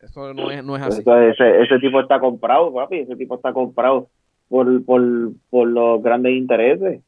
eso 0.00 0.32
no 0.32 0.50
es, 0.50 0.64
no 0.64 0.76
es 0.76 0.82
así. 0.82 1.02
ese, 1.02 1.78
tipo 1.78 2.00
está 2.00 2.18
comprado, 2.18 2.72
papi, 2.72 3.00
ese 3.00 3.16
tipo 3.16 3.34
está 3.34 3.52
comprado 3.52 4.08
por, 4.48 4.82
por, 4.84 5.02
por 5.50 5.68
los 5.68 6.02
grandes 6.02 6.32
intereses. 6.32 7.02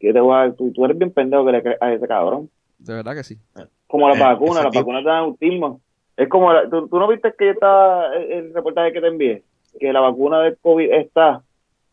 Que 0.00 0.12
tú, 0.56 0.72
tú, 0.72 0.84
eres 0.84 0.96
bien 0.96 1.10
pendejo 1.10 1.44
que 1.44 1.52
le 1.52 1.62
crees 1.62 1.82
a 1.82 1.92
ese 1.92 2.06
cabrón. 2.06 2.48
De 2.78 2.94
verdad 2.94 3.14
que 3.14 3.24
sí. 3.24 3.38
Como 3.86 4.08
la 4.08 4.16
eh, 4.16 4.20
vacuna, 4.20 4.62
la 4.62 4.70
vacuna 4.70 4.98
te 5.00 5.08
dan 5.08 5.18
autismo. 5.18 5.80
Es 6.16 6.28
como, 6.28 6.52
¿tú, 6.70 6.88
¿tú, 6.88 6.98
no 6.98 7.08
viste 7.08 7.32
que 7.38 7.50
está 7.50 8.14
el 8.14 8.52
reportaje 8.52 8.92
que 8.92 9.00
te 9.00 9.06
envié? 9.06 9.42
Que 9.78 9.92
la 9.92 10.00
vacuna 10.00 10.40
del 10.40 10.56
COVID 10.58 10.92
está 10.92 11.42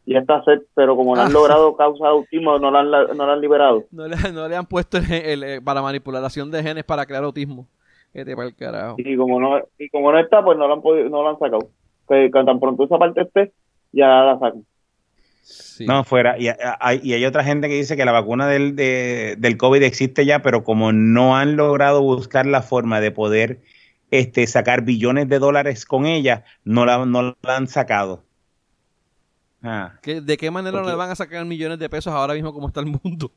ya 0.05 0.19
está 0.19 0.43
set, 0.43 0.63
pero 0.75 0.95
como 0.95 1.15
no 1.15 1.21
han 1.21 1.29
ah. 1.29 1.33
logrado 1.33 1.75
causar 1.75 2.09
autismo, 2.09 2.59
no 2.59 2.69
la 2.69 2.79
han, 2.81 2.91
no 2.91 3.25
la 3.25 3.33
han 3.33 3.41
liberado. 3.41 3.85
No 3.91 4.07
le, 4.07 4.15
no 4.33 4.47
le 4.47 4.55
han 4.55 4.65
puesto 4.65 4.97
el, 4.97 5.43
eh, 5.43 5.61
para 5.61 5.81
manipulación 5.81 6.51
de 6.51 6.61
genes 6.61 6.83
para 6.83 7.05
crear 7.05 7.23
autismo. 7.23 7.67
Este 8.13 8.35
para 8.35 8.47
el 8.47 8.55
carajo. 8.55 8.95
Y 8.97 9.17
como 9.17 9.39
no, 9.41 9.59
y 9.77 9.89
como 9.89 10.11
no 10.11 10.19
está, 10.19 10.43
pues 10.43 10.57
no 10.57 10.67
lo 10.67 10.75
han 10.75 10.81
podido, 10.81 11.09
no 11.09 11.23
lo 11.23 11.29
han 11.29 11.39
sacado. 11.39 11.69
Cuando 12.05 12.45
tan 12.45 12.59
pronto 12.59 12.83
esa 12.85 12.97
parte 12.97 13.21
esté, 13.21 13.51
ya 13.91 14.07
la 14.07 14.39
sacan. 14.39 14.63
No, 15.79 16.03
fuera. 16.03 16.37
Y 16.39 16.47
hay, 16.79 16.99
y 17.03 17.13
hay 17.13 17.25
otra 17.25 17.43
gente 17.43 17.67
que 17.67 17.75
dice 17.75 17.95
que 17.95 18.05
la 18.05 18.11
vacuna 18.11 18.47
del, 18.47 18.75
de, 18.75 19.35
del 19.37 19.57
COVID 19.57 19.83
existe 19.83 20.25
ya, 20.25 20.41
pero 20.41 20.63
como 20.63 20.91
no 20.91 21.37
han 21.37 21.55
logrado 21.55 22.01
buscar 22.01 22.45
la 22.45 22.61
forma 22.61 22.99
de 22.99 23.11
poder 23.11 23.61
este, 24.11 24.47
sacar 24.47 24.83
billones 24.83 25.29
de 25.29 25.39
dólares 25.39 25.85
con 25.85 26.05
ella, 26.05 26.45
no 26.63 26.85
la, 26.85 27.05
no 27.05 27.37
la 27.41 27.55
han 27.55 27.67
sacado. 27.67 28.23
Ah. 29.61 29.93
¿De 30.03 30.37
qué 30.37 30.51
manera 30.51 30.83
le 30.83 30.95
van 30.95 31.09
a 31.09 31.15
sacar 31.15 31.43
millones 31.45 31.79
de 31.79 31.89
pesos 31.89 32.13
ahora 32.13 32.33
mismo 32.33 32.53
como 32.53 32.67
está 32.67 32.79
el 32.79 32.87
mundo? 32.87 33.31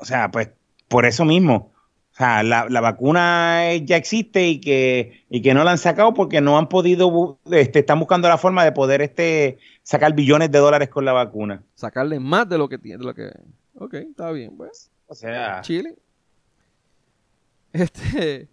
O 0.00 0.04
sea, 0.04 0.30
pues 0.30 0.50
por 0.88 1.06
eso 1.06 1.24
mismo. 1.24 1.72
O 2.18 2.20
sea, 2.20 2.42
la, 2.42 2.80
vacuna 2.80 3.76
ya 3.76 3.96
existe 3.96 4.48
y 4.48 4.60
que, 4.60 5.24
y 5.30 5.40
que 5.40 5.54
no 5.54 5.62
la 5.62 5.70
han 5.70 5.78
sacado 5.78 6.14
porque 6.14 6.40
no 6.40 6.58
han 6.58 6.68
podido, 6.68 7.38
este, 7.50 7.78
están 7.78 8.00
buscando 8.00 8.28
la 8.28 8.38
forma 8.38 8.64
de 8.64 8.72
poder 8.72 9.02
este, 9.02 9.58
sacar 9.84 10.14
billones 10.14 10.50
de 10.50 10.58
dólares 10.58 10.88
con 10.88 11.04
la 11.04 11.12
vacuna. 11.12 11.62
Sacarle 11.74 12.18
más 12.18 12.48
de 12.48 12.58
lo 12.58 12.68
que 12.68 12.78
tiene, 12.78 12.98
de 12.98 13.04
lo 13.04 13.14
que... 13.14 13.30
Ok, 13.74 13.94
está 13.94 14.32
bien, 14.32 14.56
pues. 14.56 14.90
O 15.06 15.14
sea... 15.14 15.60
Chile. 15.60 15.94
Este... 17.72 18.48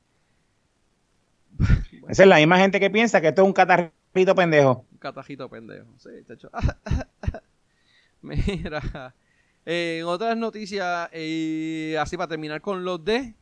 Esa 2.07 2.23
es 2.23 2.29
la 2.29 2.37
misma 2.37 2.59
gente 2.59 2.79
que 2.79 2.91
piensa 2.91 3.19
que 3.19 3.29
esto 3.29 3.41
es 3.41 3.47
un 3.47 3.53
catarrito 3.53 4.35
pendejo 4.35 4.85
catajito 5.05 5.49
pendejo. 5.49 5.85
Sí, 5.97 6.09
Mira, 8.21 9.13
eh, 9.65 9.99
en 10.01 10.07
otras 10.07 10.35
noticias, 10.35 11.09
eh, 11.11 11.95
así 11.99 12.17
para 12.17 12.29
terminar 12.29 12.61
con 12.61 12.83
los 12.83 13.05
de... 13.05 13.35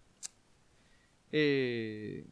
Eh, 1.33 2.25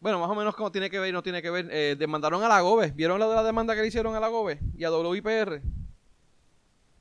bueno, 0.00 0.18
más 0.18 0.28
o 0.28 0.34
menos 0.34 0.54
como 0.54 0.70
tiene 0.70 0.90
que 0.90 0.98
ver 0.98 1.08
y 1.08 1.12
no 1.12 1.22
tiene 1.22 1.40
que 1.40 1.48
ver. 1.48 1.68
Eh, 1.70 1.96
demandaron 1.98 2.42
a 2.42 2.48
la 2.48 2.60
GOBE. 2.60 2.90
¿Vieron 2.90 3.18
la 3.18 3.26
la 3.26 3.42
demanda 3.42 3.74
que 3.74 3.80
le 3.80 3.88
hicieron 3.88 4.14
a 4.14 4.20
la 4.20 4.28
GOBE 4.28 4.58
y 4.76 4.84
a 4.84 4.90
WIPR? 4.90 5.62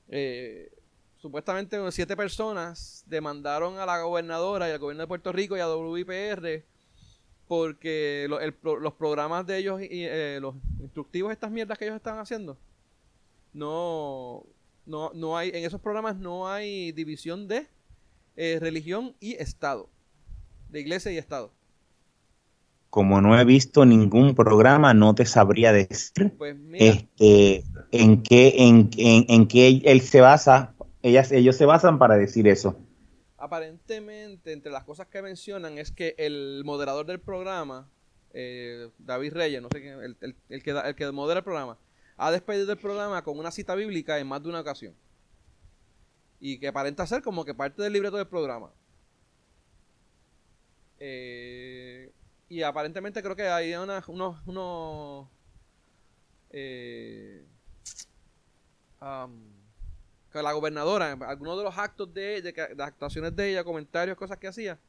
Eh, 0.07 0.71
supuestamente 1.17 1.77
siete 1.91 2.15
personas 2.15 3.03
demandaron 3.07 3.77
a 3.77 3.85
la 3.85 4.01
gobernadora 4.01 4.69
y 4.69 4.71
al 4.71 4.79
gobierno 4.79 5.03
de 5.03 5.07
Puerto 5.07 5.34
Rico 5.34 5.57
y 5.57 5.59
a 5.59 5.67
WIPR 5.67 6.63
porque 7.47 8.27
los 8.29 8.93
programas 8.93 9.45
de 9.47 9.57
ellos 9.57 9.81
y 9.81 9.88
eh, 10.05 10.39
los 10.41 10.55
instructivos, 10.79 11.31
estas 11.31 11.49
mierdas 11.49 11.77
que 11.77 11.85
ellos 11.85 11.95
están 11.95 12.19
haciendo, 12.19 12.57
no, 13.53 14.43
no, 14.85 15.11
no 15.13 15.38
hay, 15.38 15.49
en 15.49 15.63
esos 15.63 15.79
programas 15.79 16.17
no 16.17 16.49
hay 16.49 16.91
división 16.91 17.47
de 17.47 17.67
eh, 18.35 18.57
religión 18.59 19.15
y 19.19 19.35
Estado, 19.35 19.89
de 20.69 20.80
iglesia 20.80 21.11
y 21.11 21.18
Estado. 21.18 21.52
Como 22.89 23.22
no 23.22 23.39
he 23.39 23.44
visto 23.45 23.85
ningún 23.85 24.34
programa, 24.34 24.94
no 24.94 25.14
te 25.14 25.26
sabría 25.26 25.73
decir 25.73 26.34
pues 26.38 26.56
este, 26.73 27.64
en 27.91 28.23
qué 28.23 28.53
en, 28.57 28.89
en, 28.98 29.26
en 29.27 29.48
qué 29.48 29.81
él 29.84 30.02
se 30.02 30.22
basa 30.22 30.73
ellas, 31.07 31.31
ellos 31.31 31.56
se 31.56 31.65
basan 31.65 31.99
para 31.99 32.18
decir 32.18 32.48
eso. 32.48 32.77
Aparentemente, 33.38 34.52
entre 34.52 34.72
las 34.72 34.84
cosas 34.84 35.07
que 35.07 35.22
mencionan 35.22 35.77
es 35.77 35.91
que 35.91 36.15
el 36.18 36.64
moderador 36.65 37.06
del 37.06 37.19
programa, 37.19 37.89
eh, 38.34 38.89
David 38.98 39.34
Reyes, 39.34 39.61
no 39.61 39.69
sé 39.72 39.81
quién, 39.81 40.02
el, 40.02 40.35
el, 40.49 40.64
que, 40.64 40.72
el 40.72 40.95
que 40.95 41.11
modera 41.11 41.39
el 41.39 41.44
programa, 41.44 41.77
ha 42.18 42.31
despedido 42.31 42.72
el 42.72 42.80
programa 42.80 43.23
con 43.23 43.38
una 43.38 43.52
cita 43.52 43.76
bíblica 43.76 44.18
en 44.18 44.27
más 44.27 44.41
de 44.41 44.49
una 44.49 44.61
ocasión. 44.61 44.95
Y 46.39 46.60
que 46.60 46.68
aparenta 46.68 47.06
ser 47.06 47.22
como 47.22 47.45
que 47.45 47.53
parte 47.53 47.81
del 47.81 47.94
libreto 47.94 48.18
del 48.18 48.27
programa. 48.27 48.72
Eh, 50.99 52.11
y 52.49 52.61
aparentemente 52.64 53.22
creo 53.22 53.36
que 53.36 53.48
hay 53.48 53.74
unos, 53.76 54.07
unos 54.45 55.28
eh, 56.49 57.45
la 60.34 60.53
gobernadora, 60.53 61.11
algunos 61.11 61.57
de 61.57 61.64
los 61.64 61.78
actos 61.78 62.14
de, 62.14 62.41
de, 62.41 62.84
actuaciones 62.84 63.36
de 63.36 63.52
ella, 63.52 63.64
comentarios, 63.64 64.18
cosas 64.18 64.38
que 64.38 64.48
hacía, 64.48 64.80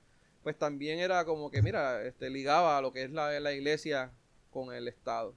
pues 0.42 0.56
también 0.56 0.98
era 0.98 1.24
como 1.24 1.50
que, 1.50 1.62
mira, 1.62 2.02
este, 2.02 2.30
ligaba 2.30 2.78
a 2.78 2.82
lo 2.82 2.92
que 2.92 3.04
es 3.04 3.10
la, 3.10 3.38
la 3.40 3.52
iglesia 3.52 4.12
con 4.50 4.74
el 4.74 4.88
Estado. 4.88 5.34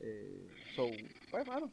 Eh, 0.00 0.48
pues, 1.30 1.46
mano, 1.46 1.70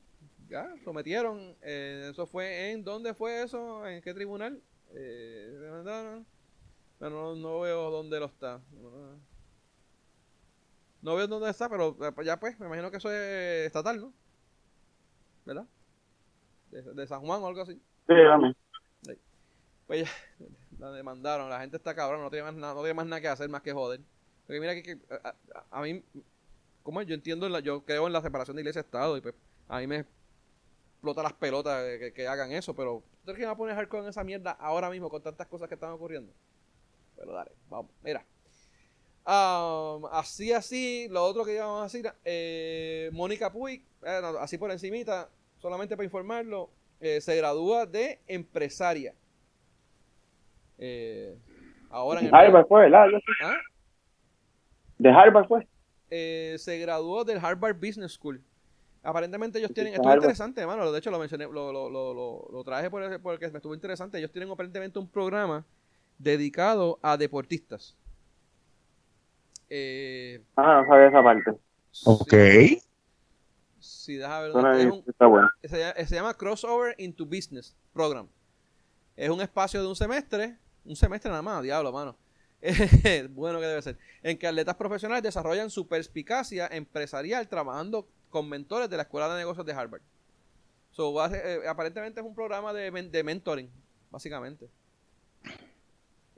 ya, 0.50 0.74
sometieron. 0.84 1.56
Eh, 1.62 2.10
eso 2.12 2.28
fue 2.28 2.72
en, 2.72 2.84
¿dónde 2.84 3.14
fue 3.14 3.44
eso? 3.44 3.88
¿En 3.88 4.02
qué 4.02 4.14
tribunal? 4.14 4.62
Eh, 4.94 6.22
no, 7.00 7.36
no 7.36 7.60
veo 7.62 7.92
dónde 7.92 8.20
lo 8.20 8.26
está. 8.26 8.62
No 11.02 11.16
veo 11.16 11.28
dónde 11.28 11.50
está, 11.50 11.70
pero 11.70 11.96
eh, 12.02 12.26
ya 12.26 12.40
pues, 12.40 12.60
me 12.60 12.66
imagino 12.66 12.92
que 12.92 12.98
eso 12.98 13.10
es 13.12 13.68
estatal, 13.68 14.02
¿no? 14.02 14.14
¿Verdad? 15.46 15.66
de, 16.72 17.08
San 17.08 17.22
Juan 17.22 17.42
o 17.42 17.48
algo 17.48 17.62
así. 17.62 17.74
Sí, 17.74 18.14
dame. 18.14 18.56
Pues 19.88 20.04
ya, 20.04 20.48
la 20.78 20.92
demandaron, 20.92 21.50
la 21.50 21.62
gente 21.62 21.78
está 21.78 21.96
cabrón, 21.96 22.22
no 22.22 22.30
tiene 22.30 22.44
más 22.46 22.54
nada, 22.54 22.74
no 22.76 22.82
tiene 22.82 22.94
más 22.94 23.08
nada 23.08 23.22
que 23.22 23.28
hacer 23.28 23.50
más 23.50 23.64
que 23.64 23.74
joder. 23.74 24.02
Porque 24.46 24.60
mira 24.60 24.76
que, 24.76 25.00
a, 25.72 25.82
mí, 25.82 26.04
como 26.84 27.02
yo 27.02 27.16
entiendo, 27.16 27.48
yo 27.60 27.84
creo 27.86 28.08
en 28.08 28.14
la 28.14 28.22
separación 28.22 28.56
de 28.56 28.62
iglesia 28.62 28.80
y 28.82 28.86
Estado, 28.86 29.18
y 29.18 29.22
pues 29.22 29.36
a 29.68 29.80
mí 29.80 29.88
me 29.88 30.06
explota 30.94 31.24
las 31.24 31.34
pelotas 31.34 31.84
que, 32.14 32.28
hagan 32.28 32.52
eso, 32.52 32.76
pero 32.76 33.04
¿tú 33.26 33.34
que 33.34 33.46
va 33.46 33.52
a 33.52 33.58
poner 33.58 33.76
hardcore 33.76 34.04
en 34.04 34.10
esa 34.10 34.24
mierda 34.24 34.52
ahora 34.52 34.90
mismo 34.90 35.10
con 35.10 35.24
tantas 35.24 35.48
cosas 35.48 35.68
que 35.68 35.76
están 35.76 35.92
ocurriendo? 35.92 36.32
Pero 37.20 37.34
dale, 37.34 37.52
vamos, 37.70 37.92
mira. 38.02 38.26
Um, 39.26 40.06
así, 40.12 40.54
así, 40.54 41.08
lo 41.10 41.24
otro 41.24 41.44
que 41.44 41.56
íbamos 41.56 41.82
a 41.82 41.84
decir, 41.84 42.12
eh, 42.24 43.10
Mónica 43.12 43.52
Puig, 43.52 43.84
eh, 44.04 44.22
así 44.40 44.58
por 44.58 44.72
encimita, 44.72 45.30
solamente 45.58 45.96
para 45.98 46.06
informarlo, 46.06 46.70
eh, 47.02 47.20
se 47.20 47.36
gradúa 47.36 47.86
de 47.86 48.22
empresaria. 48.26 49.14
Eh, 50.78 51.38
ahora 51.90 52.22
en 52.22 52.34
Harvard 52.34 52.68
fue, 52.68 52.90
¿verdad? 52.90 53.08
¿Ah? 53.44 53.58
De 54.98 55.10
Harvard 55.10 55.48
fue. 55.48 55.68
Eh, 56.10 56.56
se 56.58 56.80
graduó 56.80 57.26
del 57.26 57.38
Harvard 57.38 57.76
Business 57.76 58.14
School. 58.14 58.42
Aparentemente 59.04 59.60
ellos 59.60 59.74
tienen, 59.74 59.94
esto 59.94 60.10
es 60.10 60.16
interesante, 60.16 60.62
hermano, 60.62 60.92
de 60.92 61.00
hecho 61.00 61.12
lo 61.12 61.20
mencioné, 61.20 61.46
lo, 61.46 61.72
lo, 61.72 61.90
lo, 61.90 62.48
lo 62.52 62.64
traje 62.64 62.90
porque 62.90 63.50
me 63.50 63.58
estuvo 63.58 63.74
interesante, 63.74 64.18
ellos 64.18 64.32
tienen 64.32 64.50
aparentemente 64.50 65.00
un 65.00 65.08
programa 65.08 65.66
dedicado 66.20 67.00
a 67.02 67.18
deportistas. 67.18 67.96
Eh, 69.70 70.44
ah, 70.56 70.82
no 70.82 70.88
sabía 70.88 71.08
esa 71.08 71.24
parte. 71.24 71.52
Ok. 72.06 72.34
Sí, 73.80 74.16
deja 74.18 74.42
ver. 74.42 74.92
está 75.08 75.26
bueno. 75.26 75.50
se, 75.64 76.16
llama, 76.16 76.34
Crossover 76.36 76.96
into 76.98 77.26
Business 77.26 77.76
Program. 77.94 78.28
Es 79.16 79.30
un 79.30 79.42
espacio 79.42 79.82
de 79.82 79.88
un 79.88 79.96
semestre, 79.96 80.58
un 80.86 80.96
semestre 80.96 81.30
nada 81.30 81.42
más, 81.42 81.64
diablo, 81.64 81.92
mano. 81.92 82.16
bueno 83.32 83.60
que 83.60 83.66
debe 83.66 83.82
ser. 83.82 83.98
En 84.22 84.38
que 84.38 84.48
atletas 84.48 84.76
profesionales 84.76 85.24
desarrollan 85.24 85.70
su 85.70 85.88
perspicacia 85.88 86.68
empresarial 86.72 87.48
trabajando 87.48 88.08
con 88.30 88.50
mentores 88.50 88.90
de 88.90 88.98
la 88.98 89.04
Escuela 89.04 89.30
de 89.30 89.40
Negocios 89.40 89.66
de 89.66 89.74
Harvard. 89.74 90.02
So, 90.92 91.14
eh, 91.34 91.62
aparentemente 91.68 92.20
es 92.20 92.26
un 92.26 92.36
programa 92.36 92.74
de, 92.74 92.92
de 92.92 93.24
mentoring, 93.24 93.70
básicamente. 94.12 94.70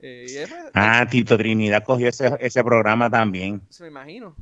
Eh, 0.02 0.46
ah, 0.74 1.06
Tito 1.08 1.38
Trinidad 1.38 1.84
cogió 1.84 2.08
ese, 2.08 2.36
ese 2.40 2.64
programa 2.64 3.08
también. 3.08 3.62
Se 3.68 3.84
me 3.84 3.90
imagino 3.90 4.36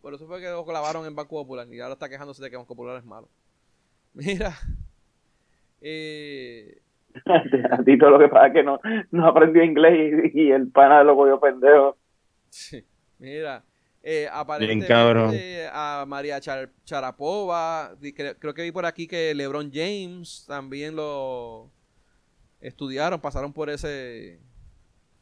por 0.00 0.14
eso 0.14 0.26
fue 0.26 0.40
que 0.40 0.48
lo 0.48 0.64
clavaron 0.64 1.06
en 1.06 1.14
Banco 1.14 1.36
Popular 1.36 1.66
y 1.70 1.80
ahora 1.80 1.94
está 1.94 2.08
quejándose 2.08 2.42
de 2.42 2.50
que 2.50 2.56
Banco 2.56 2.74
Popular 2.74 2.98
es 2.98 3.04
malo. 3.04 3.28
Mira. 4.14 4.54
Eh... 5.80 6.80
a 7.70 7.82
ti 7.82 7.96
todo 7.96 8.10
lo 8.10 8.18
que 8.18 8.28
pasa 8.28 8.48
es 8.48 8.52
que 8.52 8.62
no, 8.62 8.78
no 9.10 9.26
aprendió 9.26 9.64
inglés 9.64 10.30
y, 10.34 10.50
el 10.50 10.68
pana 10.68 11.02
lo 11.02 11.16
cogió 11.16 11.40
pendejo. 11.40 11.96
Mira. 13.18 13.64
Eh, 14.02 14.28
aparentemente 14.30 15.66
a 15.72 16.04
María 16.06 16.38
Charapova, 16.40 17.96
creo, 18.14 18.54
que 18.54 18.62
vi 18.62 18.70
por 18.70 18.86
aquí 18.86 19.08
que 19.08 19.34
LeBron 19.34 19.72
James 19.72 20.44
también 20.46 20.94
lo 20.94 21.70
estudiaron, 22.60 23.20
pasaron 23.20 23.52
por 23.52 23.68
ese 23.68 24.38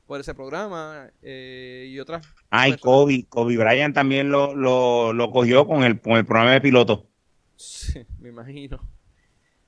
por 0.06 0.20
ese 0.20 0.34
programa 0.34 1.10
eh, 1.22 1.86
y 1.88 1.98
otras. 1.98 2.26
Ay, 2.50 2.76
Kobe, 2.76 3.26
Kobe 3.28 3.56
Bryant 3.56 3.94
también 3.94 4.30
lo, 4.30 4.54
lo, 4.54 5.12
lo 5.12 5.30
cogió 5.30 5.66
con 5.66 5.82
el, 5.84 6.00
con 6.00 6.12
el 6.14 6.24
programa 6.24 6.52
de 6.52 6.60
piloto. 6.60 7.08
Sí, 7.56 8.04
me 8.20 8.28
imagino. 8.28 8.80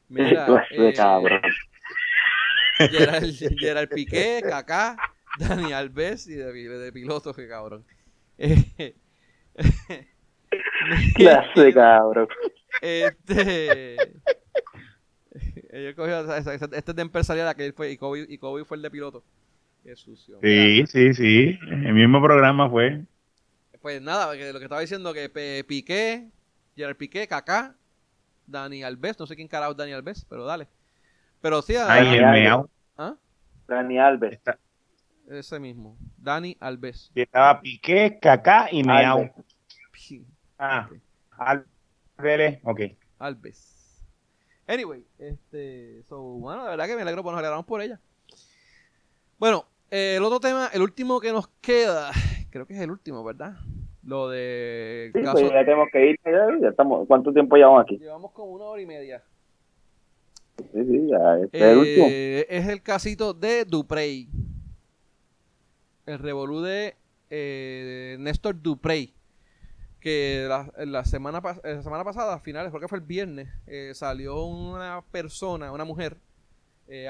Mira, 0.08 0.64
eh, 0.70 0.94
Gerald, 2.90 3.58
Gerald, 3.58 3.88
Piqué, 3.88 4.40
Kaká, 4.42 4.96
Dani 5.38 5.72
Alves 5.72 6.26
y 6.28 6.34
de, 6.34 6.52
de 6.52 6.92
piloto, 6.92 7.32
que 7.34 7.48
cabrón. 7.48 7.84
Clase, 11.14 11.72
cabrón. 11.72 12.28
Este. 12.80 13.96
Ella 15.70 15.94
cogió, 15.94 16.34
este 16.36 16.54
es 16.76 16.96
de 16.96 17.02
empresarial 17.02 17.54
que 17.54 17.72
fue, 17.72 17.90
y 17.90 17.96
Kobe, 17.96 18.26
y 18.28 18.38
Kobe 18.38 18.64
fue 18.64 18.76
el 18.76 18.82
de 18.82 18.90
piloto. 18.90 19.24
Qué 19.86 19.94
sucio. 19.94 20.40
Sí, 20.42 20.84
sí, 20.88 21.14
sí. 21.14 21.58
El 21.62 21.94
mismo 21.94 22.20
programa 22.20 22.68
fue. 22.68 23.04
Pues 23.80 24.02
nada, 24.02 24.34
lo 24.34 24.58
que 24.58 24.64
estaba 24.64 24.80
diciendo 24.80 25.14
que 25.14 25.28
Piqué, 25.64 26.28
Gerard 26.74 26.96
Piqué, 26.96 27.28
Kaká, 27.28 27.76
Dani 28.48 28.82
Alves, 28.82 29.16
no 29.20 29.28
sé 29.28 29.36
quién 29.36 29.46
carajo 29.46 29.70
es 29.70 29.76
Dani 29.76 29.92
Alves, 29.92 30.26
pero 30.28 30.44
dale. 30.44 30.66
Pero 31.40 31.62
sí, 31.62 31.76
Ay, 31.76 32.16
el 32.16 32.26
meao. 32.26 32.68
¿Ah? 32.98 33.14
Dani 33.68 34.00
Alves. 34.00 34.40
Ese 35.28 35.60
mismo, 35.60 35.96
Dani 36.16 36.56
Alves. 36.58 37.12
Y 37.14 37.20
estaba 37.20 37.60
Piqué, 37.60 38.18
Kaká 38.20 38.66
y 38.72 38.82
Meao. 38.82 39.30
Ah, 40.58 40.88
Alves, 41.38 42.58
ok. 42.64 42.80
Alves. 43.20 44.04
Anyway, 44.66 45.06
este, 45.16 46.02
so, 46.08 46.20
bueno, 46.20 46.64
la 46.64 46.70
verdad 46.70 46.86
que 46.88 46.96
me 46.96 47.02
alegro, 47.02 47.22
pues 47.22 47.30
nos 47.34 47.38
alegramos 47.38 47.66
por 47.66 47.80
ella. 47.80 48.00
Bueno, 49.38 49.66
el 49.90 50.22
otro 50.22 50.40
tema, 50.40 50.68
el 50.72 50.82
último 50.82 51.20
que 51.20 51.32
nos 51.32 51.48
queda, 51.60 52.10
creo 52.50 52.66
que 52.66 52.74
es 52.74 52.80
el 52.80 52.90
último, 52.90 53.22
¿verdad? 53.24 53.54
Lo 54.06 54.28
de... 54.28 55.10
Sí, 55.12 55.20
pues 55.32 55.50
ya 55.50 55.64
tenemos 55.64 55.88
que 55.92 56.10
ir, 56.10 56.20
ya, 56.24 56.68
estamos, 56.68 57.06
¿cuánto 57.08 57.32
tiempo 57.32 57.56
llevamos 57.56 57.82
aquí? 57.82 57.98
Llevamos 57.98 58.30
como 58.32 58.52
una 58.52 58.64
hora 58.66 58.80
y 58.80 58.86
media. 58.86 59.22
Sí, 60.58 60.84
sí, 60.84 61.08
ya, 61.08 61.38
este 61.38 61.58
es 61.58 61.64
el 61.64 61.78
último. 61.78 62.06
Eh, 62.08 62.46
es 62.48 62.68
el 62.68 62.82
casito 62.82 63.34
de 63.34 63.64
Duprey. 63.64 64.28
El 66.06 66.18
revolú 66.20 66.62
de 66.62 66.94
eh, 67.30 68.16
Néstor 68.20 68.62
Duprey. 68.62 69.12
que 70.00 70.46
la, 70.48 71.04
semana, 71.04 71.42
la 71.64 71.82
semana 71.82 72.04
pasada, 72.04 72.34
a 72.34 72.38
finales, 72.38 72.70
creo 72.70 72.80
que 72.80 72.88
fue 72.88 72.98
el 72.98 73.04
viernes, 73.04 73.48
eh, 73.66 73.90
salió 73.92 74.44
una 74.44 75.02
persona, 75.10 75.72
una 75.72 75.84
mujer, 75.84 76.16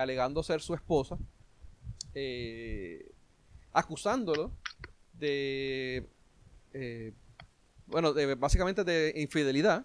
alegando 0.00 0.42
ser 0.42 0.62
su 0.62 0.72
esposa, 0.72 1.18
eh, 2.16 3.12
acusándolo 3.72 4.50
de, 5.12 6.04
bueno, 7.86 8.12
de, 8.14 8.34
básicamente 8.34 8.84
de 8.84 9.12
infidelidad 9.16 9.84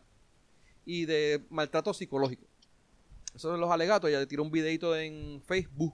y 0.85 1.05
de 1.05 1.41
maltrato 1.49 1.93
psicológico. 1.93 2.45
Esos 3.35 3.51
son 3.51 3.59
los 3.59 3.69
alegatos. 3.69 4.09
Ella 4.09 4.19
le 4.19 4.27
tiró 4.27 4.43
un 4.43 4.51
videito 4.51 4.97
en 4.97 5.41
Facebook, 5.45 5.93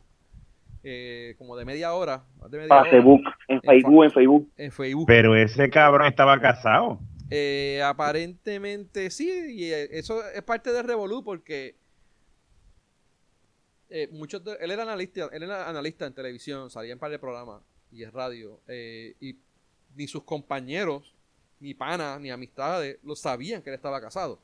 como 1.37 1.57
de 1.57 1.65
media 1.65 1.93
hora. 1.93 2.23
Ah, 2.69 2.83
Facebook, 2.89 3.21
en 3.47 3.61
Facebook, 3.61 4.03
en 4.03 4.11
Facebook. 4.11 4.51
En 4.57 4.71
Facebook. 4.71 5.05
Pero 5.07 5.35
ese 5.35 5.69
cabrón 5.69 6.07
estaba 6.07 6.39
casado. 6.39 6.99
Eh, 7.29 7.81
aparentemente 7.83 9.09
sí, 9.09 9.29
y 9.49 9.65
eh, 9.65 9.89
eso 9.91 10.21
es 10.33 10.41
parte 10.43 10.71
de 10.71 10.81
Revolú 10.81 11.23
porque 11.25 11.75
eh, 13.89 14.09
muchos 14.11 14.41
él 14.59 14.71
era 14.71 14.83
analista, 14.83 15.29
él 15.31 15.43
era 15.43 15.69
analista 15.69 16.05
en 16.05 16.13
televisión, 16.13 16.69
salía 16.69 16.93
en 16.93 16.99
par 16.99 17.11
de 17.11 17.19
programas 17.19 17.61
y 17.91 18.03
en 18.03 18.11
radio, 18.11 18.59
y 18.67 19.37
ni 19.95 20.07
sus 20.07 20.23
compañeros, 20.23 21.13
ni 21.59 21.73
panas, 21.73 22.19
ni 22.19 22.29
amistades 22.29 22.99
lo 23.03 23.15
sabían 23.15 23.61
que 23.61 23.69
él 23.69 23.75
estaba 23.75 24.01
casado. 24.01 24.39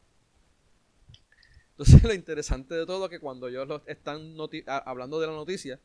Entonces 1.72 2.04
lo 2.04 2.14
interesante 2.14 2.76
de 2.76 2.86
todo 2.86 3.06
es 3.06 3.12
que 3.12 3.20
cuando 3.20 3.48
ellos 3.48 3.82
están 3.86 4.36
hablando 4.68 5.20
de 5.20 5.28
la 5.28 5.34
noticia, 5.34 5.80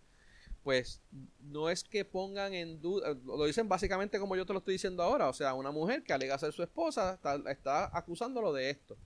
pues 0.63 1.01
no 1.41 1.71
es 1.71 1.83
que 1.85 2.05
pongan 2.05 2.53
en 2.53 2.81
duda, 2.81 3.17
lo 3.25 3.45
dicen 3.47 3.69
básicamente 3.69 4.19
como 4.19 4.37
yo 4.37 4.45
te 4.45 4.53
lo 4.53 4.59
estoy 4.59 4.75
diciendo 4.75 5.03
ahora, 5.03 5.29
o 5.29 5.33
sea, 5.33 5.55
una 5.55 5.71
mujer 5.71 6.03
que 6.03 6.13
alega 6.13 6.39
ser 6.39 6.53
su 6.53 6.63
esposa 6.63 7.19
está, 7.47 7.97
acusándolo 7.97 8.53
de 8.53 8.71
esto. 8.71 8.97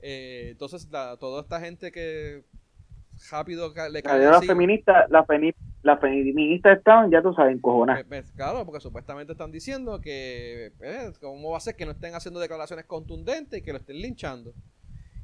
Eh, 0.00 0.48
entonces, 0.50 0.88
toda 0.88 1.42
esta 1.42 1.60
gente 1.60 1.92
que 1.92 2.44
rápido 3.30 3.72
le 3.90 4.02
cae 4.02 4.24
la 4.24 4.40
feminista, 4.40 5.06
la, 5.08 5.26
la 5.82 5.96
feminista 5.98 6.72
estaban, 6.72 7.10
ya 7.10 7.22
tú 7.22 7.32
sabes, 7.32 7.54
encojonadas. 7.54 8.04
Pues, 8.04 8.22
pues, 8.22 8.32
claro, 8.32 8.64
porque 8.64 8.80
supuestamente 8.80 9.32
están 9.32 9.52
diciendo 9.52 10.00
que, 10.00 10.72
eh, 10.80 11.12
¿cómo 11.20 11.52
va 11.52 11.58
a 11.58 11.60
ser 11.60 11.76
que 11.76 11.86
no 11.86 11.92
estén 11.92 12.14
haciendo 12.14 12.40
declaraciones 12.40 12.86
contundentes 12.86 13.60
y 13.60 13.62
que 13.62 13.72
lo 13.72 13.78
estén 13.78 14.00
linchando? 14.00 14.52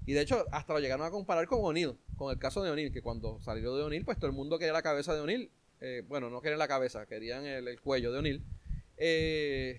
Y 0.07 0.15
de 0.15 0.23
hecho, 0.23 0.45
hasta 0.51 0.73
lo 0.73 0.81
llegaron 0.81 1.07
a 1.07 1.11
comparar 1.11 1.47
con 1.47 1.61
O'Neill, 1.63 1.97
con 2.17 2.33
el 2.33 2.39
caso 2.39 2.63
de 2.63 2.71
O'Neill, 2.71 2.93
que 2.93 3.03
cuando 3.03 3.41
salió 3.41 3.75
de 3.77 3.85
O'Neill, 3.85 4.05
pues 4.05 4.19
todo 4.19 4.29
el 4.29 4.37
mundo 4.37 4.59
quería 4.59 4.73
la 4.73 4.83
cabeza 4.83 5.15
de 5.15 5.21
O'Neill. 5.21 5.51
Eh, 5.81 6.03
bueno, 6.07 6.31
no 6.31 6.41
querían 6.41 6.59
la 6.59 6.69
cabeza, 6.69 7.07
querían 7.07 7.45
el, 7.45 7.81
cuello 7.81 8.13
de 8.13 8.19
O'Neill. 8.19 8.43
Eh, 8.97 9.79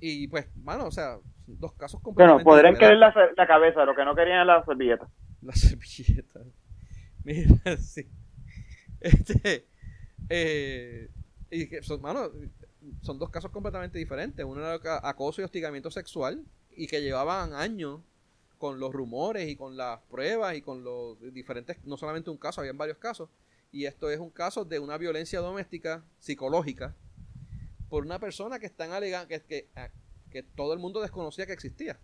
y 0.00 0.28
pues, 0.28 0.48
bueno, 0.56 0.86
o 0.86 0.90
sea, 0.90 1.18
dos 1.46 1.72
casos 1.74 2.00
completamente 2.00 2.44
Bueno, 2.44 2.56
podrían 2.56 2.76
querer 2.76 2.96
la, 2.96 3.12
la, 3.36 3.46
cabeza, 3.46 3.84
lo 3.84 3.94
que 3.94 4.04
no 4.04 4.14
querían 4.14 4.46
la 4.46 4.64
servilleta. 4.64 5.08
La 5.42 5.52
servilleta. 5.54 6.40
Mira, 7.62 7.76
sí. 7.76 8.06
Este, 9.00 9.66
eh, 10.30 11.10
y 11.50 11.68
que 11.68 11.82
son, 11.82 12.00
mano, 12.00 12.30
son 13.02 13.18
dos 13.18 13.28
casos 13.28 13.50
completamente 13.50 13.98
diferentes. 13.98 14.44
Uno 14.44 14.60
era 14.60 15.00
acoso 15.06 15.42
y 15.42 15.44
hostigamiento 15.44 15.90
sexual 15.90 16.42
y 16.74 16.86
que 16.86 17.02
llevaban 17.02 17.52
años 17.52 18.00
con 18.56 18.80
los 18.80 18.92
rumores 18.92 19.48
y 19.48 19.56
con 19.56 19.76
las 19.76 20.00
pruebas 20.10 20.56
y 20.56 20.62
con 20.62 20.82
los 20.82 21.20
diferentes, 21.32 21.76
no 21.84 21.96
solamente 21.96 22.30
un 22.30 22.38
caso, 22.38 22.60
habían 22.62 22.78
varios 22.78 22.98
casos. 22.98 23.28
Y 23.70 23.84
esto 23.84 24.10
es 24.10 24.18
un 24.18 24.30
caso 24.30 24.64
de 24.64 24.78
una 24.78 24.96
violencia 24.96 25.40
doméstica 25.40 26.02
psicológica 26.18 26.96
por 27.90 28.04
una 28.04 28.18
persona 28.18 28.58
que 28.58 28.66
están 28.66 28.92
alegando 28.92 29.28
que, 29.28 29.42
que, 29.42 29.68
ah, 29.76 29.90
que 30.30 30.42
todo 30.42 30.72
el 30.72 30.78
mundo 30.78 31.02
desconocía 31.02 31.46
que 31.46 31.52
existía. 31.52 32.00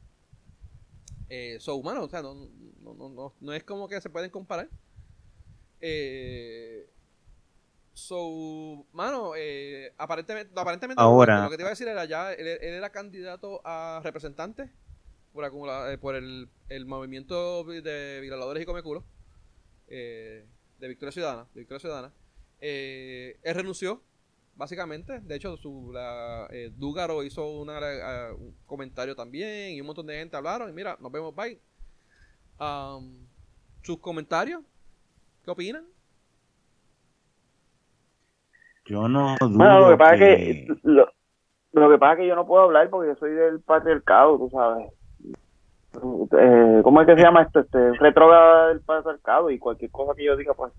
Eh, 1.30 1.56
so, 1.60 1.74
humano, 1.76 2.04
o 2.04 2.08
sea, 2.08 2.20
no, 2.20 2.34
no, 2.82 3.08
no, 3.08 3.34
no, 3.40 3.52
es 3.54 3.64
como 3.64 3.88
que 3.88 4.00
se 4.00 4.10
pueden 4.10 4.30
comparar. 4.30 4.68
Eh, 5.86 6.88
so, 7.92 8.86
mano, 8.92 9.32
eh, 9.36 9.92
aparentemente, 9.98 10.50
aparentemente 10.58 11.02
Ahora, 11.02 11.44
lo 11.44 11.50
que 11.50 11.56
te 11.56 11.62
iba 11.62 11.68
a 11.68 11.76
decir 11.76 11.88
era 11.88 12.06
ya, 12.06 12.32
él 12.32 12.46
era 12.46 12.88
candidato 12.88 13.60
a 13.64 14.00
representante 14.02 14.70
por, 15.34 15.44
eh, 15.44 15.98
por 15.98 16.14
el, 16.14 16.48
el, 16.70 16.86
movimiento 16.86 17.64
de 17.64 18.20
violadores 18.22 18.62
y 18.62 18.66
comeculos 18.66 19.04
eh, 19.88 20.46
de 20.78 20.88
Victoria 20.88 21.12
Ciudadana. 21.12 21.46
De 21.52 21.60
Victoria 21.60 21.80
Ciudadana. 21.80 22.12
Eh, 22.62 23.38
él 23.42 23.54
renunció, 23.54 24.02
básicamente. 24.54 25.20
De 25.20 25.34
hecho, 25.34 25.58
su, 25.58 25.90
la, 25.92 26.48
Dúgaro 26.76 27.22
hizo 27.24 27.46
una, 27.46 28.32
un 28.32 28.56
comentario 28.64 29.14
también 29.14 29.72
y 29.72 29.80
un 29.82 29.86
montón 29.86 30.06
de 30.06 30.16
gente 30.16 30.34
hablaron. 30.34 30.70
Y 30.70 30.72
mira, 30.72 30.96
nos 30.98 31.12
vemos, 31.12 31.34
bye. 31.34 31.60
Um, 32.58 33.26
¿Sus 33.82 33.98
comentarios? 33.98 34.62
¿Qué 35.44 35.50
opinan? 35.50 35.84
Yo 38.86 39.08
no. 39.08 39.36
Dudo 39.40 39.80
lo 39.80 39.90
que 39.90 39.96
pasa 39.96 40.16
que... 40.16 40.32
es 40.32 40.66
que 40.66 40.76
lo, 40.82 41.08
lo, 41.72 41.90
que 41.90 41.98
pasa 41.98 42.12
es 42.12 42.18
que 42.18 42.26
yo 42.28 42.36
no 42.36 42.46
puedo 42.46 42.64
hablar 42.64 42.90
porque 42.90 43.08
yo 43.08 43.16
soy 43.16 43.32
del 43.32 43.60
patriarcado, 43.60 44.38
tú 44.38 44.50
sabes 44.50 44.90
eh, 45.96 46.80
¿cómo 46.82 47.00
es 47.00 47.06
que 47.06 47.14
se 47.14 47.22
llama 47.22 47.42
esto? 47.42 47.60
Este, 47.60 47.92
retrógrada 47.94 48.68
del 48.68 48.80
patriarcado 48.80 49.50
y 49.50 49.58
cualquier 49.58 49.90
cosa 49.90 50.14
que 50.16 50.24
yo 50.24 50.36
diga, 50.36 50.54
pues, 50.54 50.72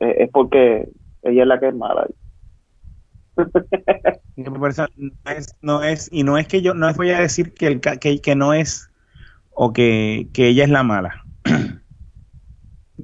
eh, 0.00 0.16
es 0.18 0.30
porque 0.30 0.88
ella 1.22 1.42
es 1.42 1.48
la 1.48 1.60
que 1.60 1.68
es 1.68 1.74
mala. 1.74 2.06
no 4.36 4.66
es, 5.30 5.56
no 5.62 5.82
es, 5.82 6.08
y 6.12 6.24
no 6.24 6.36
es 6.36 6.46
que 6.46 6.62
yo, 6.62 6.74
no 6.74 6.92
voy 6.94 7.10
a 7.10 7.20
decir 7.20 7.54
que, 7.54 7.66
el, 7.66 7.80
que, 7.80 8.20
que 8.20 8.36
no 8.36 8.52
es, 8.52 8.90
o 9.50 9.72
que, 9.72 10.28
que 10.34 10.48
ella 10.48 10.64
es 10.64 10.70
la 10.70 10.82
mala, 10.82 11.24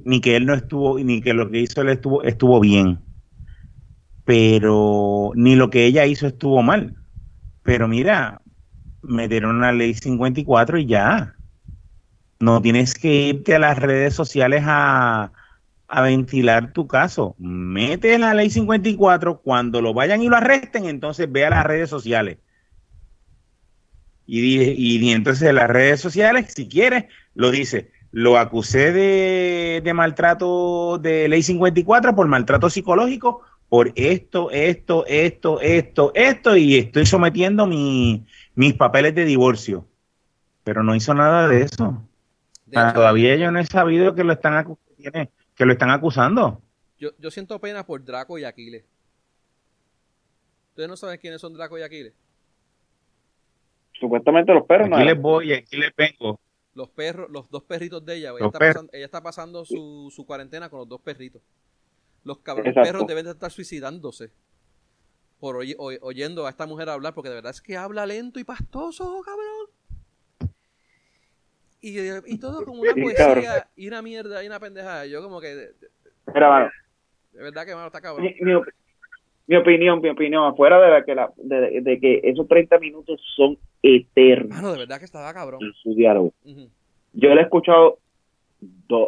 ni 0.07 0.21
que 0.21 0.37
él 0.37 0.45
no 0.45 0.53
estuvo, 0.53 0.97
ni 0.99 1.21
que 1.21 1.33
lo 1.33 1.51
que 1.51 1.59
hizo 1.59 1.81
él 1.81 1.89
estuvo, 1.89 2.23
estuvo 2.23 2.61
bien, 2.61 2.99
pero 4.23 5.31
ni 5.35 5.57
lo 5.57 5.69
que 5.69 5.85
ella 5.85 6.05
hizo 6.05 6.27
estuvo 6.27 6.63
mal. 6.63 6.95
Pero 7.63 7.89
mira, 7.89 8.41
metieron 9.01 9.57
una 9.57 9.73
ley 9.73 9.93
54 9.93 10.77
y 10.77 10.85
ya. 10.85 11.35
No 12.39 12.61
tienes 12.61 12.93
que 12.93 13.27
irte 13.27 13.55
a 13.55 13.59
las 13.59 13.77
redes 13.79 14.13
sociales 14.13 14.63
a, 14.65 15.33
a 15.89 16.01
ventilar 16.01 16.71
tu 16.71 16.87
caso. 16.87 17.35
Mete 17.37 18.17
la 18.17 18.33
ley 18.33 18.49
54, 18.49 19.41
cuando 19.41 19.81
lo 19.81 19.93
vayan 19.93 20.21
y 20.21 20.29
lo 20.29 20.37
arresten, 20.37 20.85
entonces 20.85 21.29
ve 21.29 21.45
a 21.45 21.49
las 21.49 21.65
redes 21.65 21.89
sociales. 21.89 22.37
Y, 24.25 24.71
y, 24.71 25.11
entonces 25.11 25.49
en 25.49 25.55
las 25.55 25.69
redes 25.69 25.99
sociales, 25.99 26.53
si 26.55 26.69
quieres, 26.69 27.05
lo 27.33 27.51
dice. 27.51 27.91
Lo 28.11 28.37
acusé 28.37 28.91
de, 28.91 29.81
de 29.83 29.93
maltrato 29.93 30.97
de 30.97 31.27
ley 31.27 31.43
54 31.43 32.15
por 32.15 32.27
maltrato 32.27 32.69
psicológico, 32.69 33.41
por 33.69 33.91
esto, 33.95 34.49
esto, 34.51 35.05
esto, 35.07 35.59
esto, 35.59 36.11
esto, 36.15 36.55
y 36.55 36.77
estoy 36.77 37.05
sometiendo 37.05 37.67
mi, 37.67 38.25
mis 38.55 38.73
papeles 38.73 39.13
de 39.13 39.25
divorcio. 39.25 39.85
Pero 40.63 40.83
no 40.83 40.95
hizo 40.95 41.13
nada 41.13 41.47
de 41.47 41.61
eso. 41.63 42.01
Todavía 42.71 43.35
yo 43.35 43.51
no 43.51 43.59
he 43.59 43.65
sabido 43.65 44.15
que 44.15 44.23
lo 44.23 44.33
están, 44.33 44.77
que 45.55 45.65
lo 45.65 45.71
están 45.71 45.89
acusando. 45.89 46.61
Yo, 46.97 47.11
yo 47.19 47.31
siento 47.31 47.59
pena 47.59 47.85
por 47.85 48.03
Draco 48.03 48.37
y 48.37 48.43
Aquiles. 48.43 48.83
¿Ustedes 50.69 50.89
no 50.89 50.97
saben 50.97 51.19
quiénes 51.19 51.41
son 51.41 51.53
Draco 51.53 51.77
y 51.77 51.83
Aquiles? 51.83 52.13
Supuestamente 53.93 54.53
los 54.53 54.65
perros. 54.65 54.89
Aquí 54.91 55.03
les 55.03 55.19
voy, 55.19 55.53
aquí 55.53 55.77
les 55.77 55.95
vengo. 55.95 56.39
Los 56.77 56.89
perros, 56.89 57.27
los 57.31 57.49
dos 57.49 57.63
perritos 57.63 58.05
de 58.05 58.17
ella. 58.17 58.33
Ella 58.37 58.45
está, 58.45 58.59
pasando, 58.59 58.89
ella 58.93 59.05
está, 59.05 59.23
pasando, 59.23 59.65
su, 59.65 60.13
su 60.15 60.27
cuarentena 60.27 60.69
con 60.69 60.79
los 60.79 60.87
dos 60.87 61.01
perritos. 61.01 61.41
Los 62.23 62.37
cabrones 62.37 62.75
perros 62.75 63.07
deben 63.07 63.25
de 63.25 63.31
estar 63.31 63.49
suicidándose 63.49 64.31
por 65.39 65.55
oyendo 65.55 66.45
a 66.45 66.51
esta 66.51 66.67
mujer 66.67 66.89
hablar, 66.89 67.15
porque 67.15 67.29
de 67.29 67.35
verdad 67.35 67.51
es 67.51 67.61
que 67.61 67.77
habla 67.77 68.05
lento 68.05 68.39
y 68.39 68.43
pastoso, 68.43 69.21
cabrón. 69.25 70.51
Y, 71.81 71.99
y 71.99 72.37
todo 72.37 72.63
como 72.63 72.81
una 72.81 72.93
poesía 72.93 73.67
y 73.75 73.87
una 73.87 74.03
mierda 74.03 74.43
y 74.43 74.47
una 74.47 74.59
pendejada. 74.59 75.07
Yo 75.07 75.23
como 75.23 75.41
que... 75.41 75.55
De, 75.55 75.73
verdad 77.33 77.65
que 77.65 77.71
está 77.71 78.01
cabrón. 78.01 78.23
Mi, 78.23 78.53
opinión, 79.55 80.01
mi 80.01 80.09
opinión, 80.09 80.45
afuera 80.45 80.79
de, 80.79 81.05
que 81.05 81.15
la, 81.15 81.31
de, 81.37 81.99
que 82.01 82.19
esos 82.23 82.47
30 82.47 82.79
minutos 82.79 83.21
son 83.35 83.57
eternos. 83.81 84.49
Mano, 84.49 84.73
de 84.73 84.79
verdad 84.79 84.99
que 84.99 85.05
estaba 85.05 85.33
cabrón. 85.33 85.61
En 85.63 85.73
su 85.73 85.95
diálogo. 85.95 86.33
Yo 87.13 87.33
lo 87.33 87.39
he 87.39 87.43
escuchado 87.43 87.99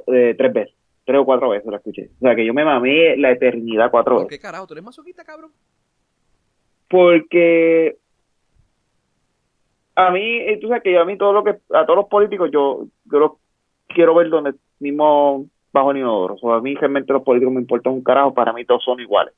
eh, 0.08 0.36
tres 0.38 0.54
veces, 0.54 0.74
tres 1.04 1.20
o 1.20 1.26
cuatro 1.26 1.50
veces 1.50 1.68
lo 1.70 1.76
escuché. 1.76 2.10
O 2.18 2.20
sea, 2.22 2.36
que 2.36 2.46
yo 2.46 2.54
me 2.54 2.64
mamé 2.64 3.18
la 3.18 3.32
eternidad 3.32 3.92
cuatro 3.92 4.16
veces. 4.16 4.26
¿Por 4.26 4.32
qué 4.32 4.40
carajo? 4.40 4.68
¿Tú 4.68 4.74
eres 4.74 4.84
masoquista, 4.86 5.24
cabrón? 5.26 5.52
porque 6.90 7.98
a 9.96 10.12
mí, 10.12 10.38
eh, 10.38 10.58
tú 10.60 10.68
sabes 10.68 10.84
que 10.84 10.98
a 10.98 11.06
mí 11.06 11.18
todo 11.18 11.34
lo 11.34 11.44
que, 11.44 11.52
a 11.74 11.86
todos 11.86 11.96
los 11.96 12.08
políticos 12.08 12.50
yo, 12.52 12.88
yo 13.06 13.20
los 13.20 13.32
quiero 13.88 14.16
ver 14.16 14.30
donde 14.30 14.56
mismo 14.80 15.46
bajo 15.72 15.94
ni 15.94 16.00
inodoro. 16.00 16.36
O 16.36 16.38
sea, 16.40 16.56
a 16.56 16.62
mí 16.62 16.74
realmente 16.76 17.14
los 17.14 17.24
políticos 17.24 17.54
me 17.54 17.62
importan 17.62 17.94
un 17.94 18.04
carajo, 18.04 18.34
para 18.34 18.54
mí 18.54 18.66
todos 18.66 18.84
son 18.84 19.00
iguales. 19.00 19.34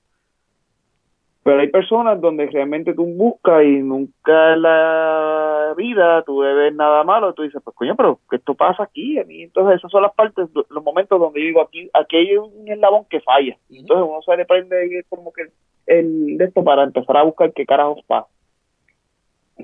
Pero 1.43 1.59
hay 1.59 1.69
personas 1.69 2.22
donde 2.22 2.45
realmente 2.47 2.93
tú 2.93 3.05
buscas 3.05 3.63
y 3.63 3.81
nunca 3.81 4.53
en 4.53 4.61
la 4.61 5.73
vida 5.76 6.22
tú 6.23 6.39
ves 6.39 6.73
nada 6.76 7.03
malo. 7.03 7.34
Tú 7.34 7.41
dices, 7.41 7.61
pues 7.63 7.76
coño, 7.76 7.95
pero 7.95 8.19
que 8.30 8.35
esto 8.35 8.53
pasa 8.53 8.84
aquí. 8.84 9.18
A 9.18 9.23
mí, 9.23 9.43
entonces, 9.43 9.77
esas 9.77 9.89
son 9.89 10.03
las 10.03 10.13
partes, 10.13 10.49
los 10.53 10.84
momentos 10.84 11.19
donde 11.19 11.39
digo, 11.39 11.61
aquí 11.61 11.89
aquí 11.93 12.18
hay 12.18 12.38
un 12.38 12.68
eslabón 12.68 13.05
que 13.09 13.22
falla. 13.22 13.57
Entonces, 13.72 14.05
uno 14.07 14.22
se 14.22 14.38
le 14.38 14.45
prende 14.45 15.03
como 15.09 15.34
que 15.34 15.47
el 15.88 16.38
de 16.38 16.45
esto 16.45 16.63
para 16.63 16.84
empezar 16.84 17.18
a 17.18 17.23
buscar 17.23 17.51
qué 17.53 17.65
carajos 17.65 18.03
pasa. 18.05 18.27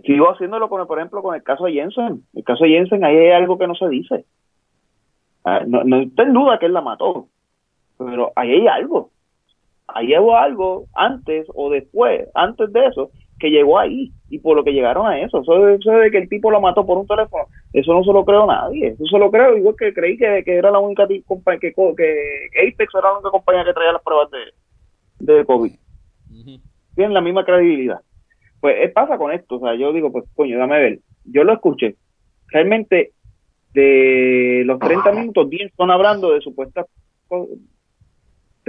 Sigo 0.03 0.31
haciéndolo, 0.31 0.69
con, 0.69 0.85
por 0.87 0.97
ejemplo, 0.97 1.21
con 1.21 1.35
el 1.35 1.43
caso 1.43 1.65
de 1.65 1.73
Jensen. 1.73 2.23
El 2.33 2.43
caso 2.43 2.63
de 2.63 2.71
Jensen, 2.71 3.03
ahí 3.03 3.17
hay 3.17 3.31
algo 3.31 3.59
que 3.59 3.67
no 3.67 3.75
se 3.75 3.87
dice. 3.87 4.25
Ah, 5.43 5.61
no, 5.65 5.83
no 5.83 6.01
está 6.01 6.23
en 6.23 6.33
duda 6.33 6.57
que 6.57 6.65
él 6.65 6.73
la 6.73 6.81
mató, 6.81 7.27
pero 7.99 8.31
ahí 8.35 8.51
hay 8.51 8.67
algo 8.67 9.11
ahí 9.97 10.17
hubo 10.17 10.37
algo 10.37 10.85
antes 10.93 11.47
o 11.53 11.69
después, 11.69 12.27
antes 12.33 12.71
de 12.71 12.85
eso, 12.85 13.11
que 13.39 13.49
llegó 13.49 13.77
ahí 13.77 14.11
y 14.29 14.39
por 14.39 14.55
lo 14.55 14.63
que 14.63 14.73
llegaron 14.73 15.07
a 15.07 15.19
eso. 15.19 15.41
Eso, 15.41 15.91
de 15.91 16.11
que 16.11 16.17
el 16.17 16.29
tipo 16.29 16.51
lo 16.51 16.61
mató 16.61 16.85
por 16.85 16.97
un 16.97 17.07
teléfono, 17.07 17.45
eso 17.73 17.93
no 17.93 18.03
se 18.03 18.11
lo 18.11 18.25
creo 18.25 18.45
nadie. 18.47 18.89
Eso 18.89 19.05
se 19.05 19.19
lo 19.19 19.31
creo 19.31 19.57
igual 19.57 19.75
que 19.77 19.93
creí 19.93 20.17
que, 20.17 20.43
era 20.45 20.71
la 20.71 20.79
única 20.79 21.07
compañía, 21.25 21.59
que, 21.59 21.73
que 21.73 22.67
Apex 22.67 22.95
era 22.95 23.09
la 23.09 23.13
única 23.13 23.31
compañía 23.31 23.65
que 23.65 23.73
traía 23.73 23.93
las 23.93 24.03
pruebas 24.03 24.29
de, 24.31 25.33
de 25.33 25.45
COVID. 25.45 25.73
Tienen 26.95 27.13
la 27.13 27.21
misma 27.21 27.45
credibilidad. 27.45 27.99
Pues 28.59 28.75
eh, 28.79 28.89
pasa 28.89 29.17
con 29.17 29.31
esto, 29.31 29.57
o 29.57 29.59
sea, 29.59 29.75
yo 29.75 29.93
digo, 29.93 30.11
pues 30.11 30.25
coño, 30.35 30.57
dame 30.57 30.79
ver. 30.79 30.99
Yo 31.25 31.43
lo 31.43 31.53
escuché. 31.53 31.95
Realmente, 32.47 33.11
de 33.73 34.63
los 34.65 34.79
30 34.79 35.11
minutos, 35.11 35.49
10 35.49 35.69
están 35.69 35.91
hablando 35.91 36.31
de 36.31 36.41
supuestas 36.41 36.87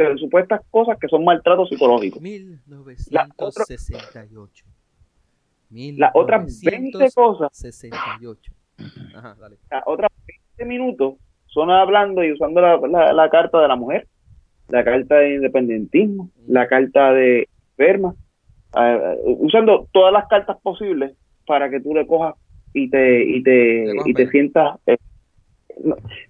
de 0.02 0.18
supuestas 0.18 0.60
cosas 0.70 0.98
que 0.98 1.06
son 1.08 1.24
maltratos 1.24 1.68
psicológicos. 1.68 2.20
1968. 2.20 4.64
Las 5.70 6.10
otras 6.14 6.60
20 6.62 7.10
cosas. 7.14 7.48
68. 7.52 8.52
Las 9.70 9.82
otras 9.86 10.10
20 10.56 10.64
minutos 10.64 11.14
son 11.46 11.70
hablando 11.70 12.24
y 12.24 12.32
usando 12.32 12.60
la, 12.60 13.28
carta 13.30 13.60
de 13.60 13.68
la 13.68 13.76
mujer, 13.76 14.08
la 14.68 14.84
carta 14.84 15.16
de 15.16 15.34
independentismo, 15.34 16.24
mm. 16.24 16.52
la 16.52 16.68
carta 16.68 17.12
de 17.12 17.48
enferma, 17.70 18.14
usando 19.24 19.88
todas 19.92 20.12
las 20.12 20.28
cartas 20.28 20.58
posibles 20.62 21.14
para 21.46 21.70
que 21.70 21.80
tú 21.80 21.94
le 21.94 22.06
cojas 22.06 22.34
y 22.74 22.90
te 22.90 23.24
y 23.24 23.42
te, 23.42 23.94
y 24.04 24.14
te 24.14 24.28
sientas 24.28 24.78
eh, 24.86 24.98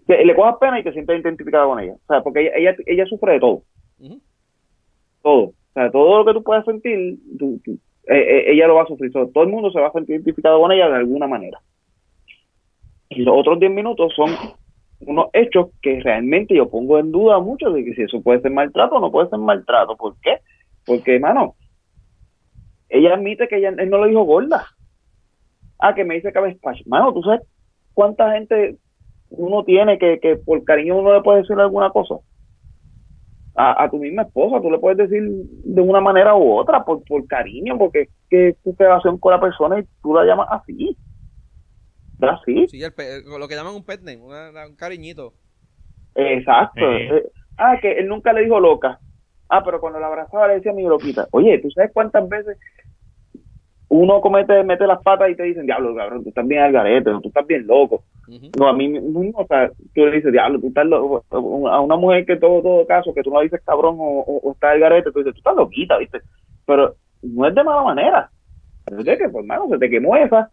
le 0.07 0.35
cojas 0.35 0.57
pena 0.61 0.81
y 0.81 0.85
te 0.85 0.93
sientas 0.93 1.19
identificada 1.19 1.67
con 1.67 1.81
ella. 1.81 1.95
O 1.95 2.07
sea, 2.07 2.23
porque 2.23 2.51
ella, 2.55 2.75
ella, 2.87 3.07
sufre 3.07 3.35
de 3.35 3.41
todo. 3.41 3.63
Todo. 5.23 5.43
O 5.43 5.55
sea, 5.75 5.91
todo 5.91 6.19
lo 6.19 6.25
que 6.25 6.33
tú 6.33 6.43
puedas 6.43 6.65
sentir, 6.65 7.19
eh, 8.09 8.15
eh, 8.15 8.53
ella 8.53 8.67
lo 8.67 8.77
va 8.77 8.83
a 8.83 8.87
sufrir. 8.87 9.13
todo 9.13 9.43
el 9.43 9.49
mundo 9.49 9.71
se 9.71 9.81
va 9.81 9.89
a 9.89 9.93
sentir 9.93 10.17
identificado 10.17 10.61
con 10.61 10.73
ella 10.73 10.89
de 10.89 10.97
alguna 10.97 11.27
manera. 11.27 11.61
Y 13.11 13.23
los 13.23 13.37
otros 13.37 13.59
10 13.59 13.73
minutos 13.73 14.13
son 14.15 14.31
unos 15.01 15.27
hechos 15.33 15.69
que 15.81 16.01
realmente 16.01 16.55
yo 16.55 16.69
pongo 16.69 16.99
en 16.99 17.13
duda 17.13 17.39
mucho 17.39 17.71
de 17.71 17.85
que 17.85 17.95
si 17.95 18.03
eso 18.03 18.21
puede 18.21 18.41
ser 18.41 18.51
maltrato 18.51 18.97
o 18.97 19.01
no 19.01 19.11
puede 19.11 19.29
ser 19.29 19.39
maltrato. 19.39 19.97
¿Por 19.97 20.17
qué? 20.21 20.39
Porque, 20.85 21.17
hermano, 21.17 21.55
ella 22.89 23.15
admite 23.15 23.49
que 23.49 23.59
ella, 23.59 23.75
él 23.77 23.91
no 23.91 24.03
le 24.03 24.09
dijo 24.09 24.25
gorda. 24.25 24.67
Ah, 25.79 25.95
que 25.95 26.05
me 26.05 26.15
dice 26.17 26.33
cabezpacho. 26.33 26.83
Mano, 26.87 27.13
¿tú 27.13 27.23
sabes 27.23 27.43
cuánta 27.95 28.33
gente 28.33 28.77
uno 29.31 29.65
tiene 29.65 29.99
que, 29.99 30.19
que 30.21 30.37
por 30.37 30.65
cariño 30.65 30.99
uno 30.99 31.15
le 31.15 31.23
puede 31.23 31.43
decir 31.43 31.59
alguna 31.59 31.91
cosa. 31.91 32.17
A, 33.55 33.85
a, 33.85 33.91
tu 33.91 33.99
misma 33.99 34.23
esposa, 34.23 34.63
tú 34.63 34.71
le 34.71 34.79
puedes 34.79 34.99
decir 34.99 35.23
de 35.65 35.81
una 35.81 36.01
manera 36.01 36.37
u 36.37 36.57
otra, 36.57 36.85
por, 36.85 37.03
por 37.05 37.27
cariño, 37.27 37.77
porque 37.77 38.03
es 38.03 38.09
que 38.31 38.57
tu 38.63 38.75
relación 38.79 39.19
con 39.19 39.33
la 39.33 39.41
persona 39.41 39.81
y 39.81 39.85
tú 40.01 40.15
la 40.15 40.25
llamas 40.25 40.47
así. 40.51 40.97
Así. 42.21 42.67
Sí, 42.69 42.81
lo 42.81 43.49
que 43.49 43.55
llaman 43.55 43.75
un 43.75 43.85
pet 43.85 44.01
name, 44.01 44.23
un 44.23 44.77
cariñito. 44.77 45.33
Exacto. 46.15 46.81
Eh, 46.81 47.31
ah, 47.57 47.77
que 47.81 47.93
él 47.93 48.09
nunca 48.09 48.33
le 48.33 48.43
dijo 48.43 48.61
loca. 48.61 48.99
Ah, 49.49 49.63
pero 49.65 49.81
cuando 49.81 49.99
la 49.99 50.09
abrazaba 50.09 50.49
le 50.49 50.55
decía 50.55 50.73
mi 50.73 50.83
loquita. 50.83 51.27
Oye, 51.33 51.59
¿tú 51.59 51.71
sabes 51.71 51.91
cuántas 51.93 52.29
veces 52.29 52.59
uno 53.89 54.21
comete, 54.21 54.63
mete 54.65 54.87
las 54.87 55.03
patas 55.03 55.31
y 55.31 55.37
te 55.37 55.45
dicen, 55.45 55.67
diablo, 55.67 55.95
cabrón, 55.95 56.23
tú 56.23 56.29
estás 56.29 56.47
bien 56.47 56.63
al 56.63 56.73
garete, 56.73 57.11
tú 57.23 57.29
estás 57.29 57.47
bien 57.47 57.67
loco. 57.67 58.05
No, 58.59 58.69
a 58.69 58.75
mí 58.75 58.89
mismo, 58.89 59.33
o 59.41 59.47
sea, 59.47 59.71
tú 59.95 60.05
le 60.05 60.17
dices, 60.17 60.33
diablo, 60.33 60.61
tú 60.61 60.69
estás 60.69 60.85
loco. 60.87 61.25
A 61.31 61.81
una 61.81 61.97
mujer 61.97 62.27
que 62.27 62.37
todo, 62.37 62.61
todo 62.61 62.87
caso, 62.87 63.15
que 63.15 63.23
tú 63.23 63.31
no 63.31 63.41
dices 63.41 63.63
cabrón 63.65 63.97
o, 63.99 64.21
o, 64.21 64.53
está 64.53 64.73
al 64.73 64.81
garete, 64.81 65.11
tú 65.11 65.21
dices, 65.21 65.33
tú 65.33 65.39
estás 65.39 65.57
loquita, 65.57 65.97
¿viste? 65.97 66.21
Pero 66.67 66.97
no 67.23 67.47
es 67.47 67.55
de 67.55 67.65
mala 67.65 67.83
manera. 67.83 68.31
Es 68.87 69.05
de 69.05 69.17
que, 69.17 69.29
pues, 69.31 69.43
hermano, 69.43 69.69
se 69.71 69.79
te 69.79 69.89
quemó 69.89 70.15
esa. 70.17 70.51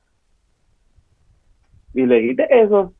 Y 1.93 2.05
le 2.05 2.15
dijiste 2.15 2.47
eso. 2.49 2.93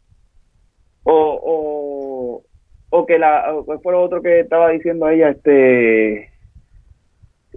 O, 1.03 1.39
o, 1.43 2.43
o 2.89 3.05
que 3.05 3.17
la, 3.17 3.53
o 3.53 3.63
fue 3.79 3.93
lo 3.93 4.03
otro 4.03 4.21
que 4.21 4.41
estaba 4.41 4.71
diciendo 4.71 5.07
ella, 5.07 5.29
este 5.29 6.34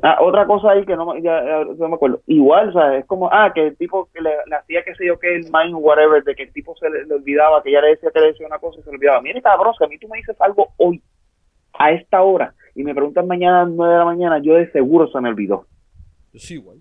Ah, 0.03 0.19
otra 0.21 0.47
cosa 0.47 0.71
ahí 0.71 0.85
que 0.85 0.97
no, 0.97 1.17
ya, 1.19 1.65
no 1.65 1.89
me 1.89 1.95
acuerdo. 1.95 2.21
Igual, 2.27 2.69
o 2.69 2.73
sea, 2.73 2.97
es 2.97 3.07
como, 3.07 3.29
ah, 3.33 3.53
que 3.55 3.69
el 3.69 3.77
tipo 3.77 4.09
que 4.13 4.21
le, 4.21 4.31
hacía, 4.57 4.85
qué 4.85 4.95
sé 4.95 5.07
yo, 5.07 5.19
que 5.19 5.35
el 5.35 5.45
mind, 5.45 5.75
whatever, 5.75 6.23
de 6.23 6.35
que 6.35 6.45
el 6.45 6.53
tipo 6.53 6.77
se 6.77 6.89
le, 6.89 7.13
olvidaba, 7.13 7.63
que 7.63 7.73
ya 7.73 7.81
le 7.81 7.91
decía 7.91 8.11
que 8.13 8.21
le 8.21 8.29
decía 8.29 8.47
una 8.47 8.59
cosa 8.59 8.79
y 8.79 8.83
se 8.83 8.91
le 8.91 8.97
olvidaba. 8.97 9.21
Mire, 9.21 9.43
cabrón, 9.43 9.75
si 9.77 9.85
a 9.85 9.89
mí 9.89 9.99
tú 9.99 10.09
me 10.09 10.19
dices 10.19 10.37
algo 10.41 10.69
hoy, 10.77 11.03
a 11.73 11.93
esta 11.93 12.23
hora, 12.23 12.55
y 12.75 12.85
me 12.85 12.95
preguntas 12.95 13.27
mañana 13.27 13.63
a 13.63 13.65
las 13.65 13.75
9 13.75 13.93
de 13.93 13.99
la 13.99 14.05
mañana, 14.05 14.39
yo 14.39 14.55
de 14.55 14.71
seguro 14.71 15.09
se 15.09 15.21
me 15.21 15.31
olvidó. 15.31 15.67
Sí, 16.35 16.55
igual. 16.55 16.79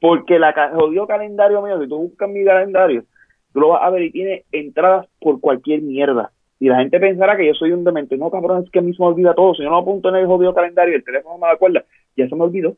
Porque 0.00 0.38
la 0.38 0.52
jodido 0.74 1.06
calendario 1.06 1.62
mío, 1.62 1.80
si 1.80 1.88
tú 1.88 1.96
buscas 1.96 2.28
mi 2.28 2.44
calendario, 2.44 3.04
tú 3.52 3.60
lo 3.60 3.68
vas 3.68 3.82
a 3.82 3.90
ver 3.90 4.02
y 4.02 4.10
tiene 4.10 4.44
entradas 4.50 5.06
por 5.20 5.40
cualquier 5.40 5.80
mierda 5.80 6.32
y 6.62 6.68
la 6.68 6.78
gente 6.78 7.00
pensará 7.00 7.36
que 7.36 7.44
yo 7.44 7.54
soy 7.54 7.72
un 7.72 7.82
demente. 7.82 8.16
No, 8.16 8.30
cabrón, 8.30 8.62
es 8.62 8.70
que 8.70 8.78
a 8.78 8.82
me 8.82 8.94
olvida 8.98 9.34
todo. 9.34 9.52
Si 9.52 9.64
yo 9.64 9.68
no 9.68 9.74
lo 9.74 9.82
apunto 9.82 10.10
en 10.10 10.14
el 10.14 10.28
jodido 10.28 10.54
calendario 10.54 10.94
el 10.94 11.02
teléfono 11.02 11.34
no 11.34 11.44
me 11.44 11.52
acuerda, 11.52 11.84
ya 12.16 12.28
se 12.28 12.36
me 12.36 12.44
olvidó. 12.44 12.76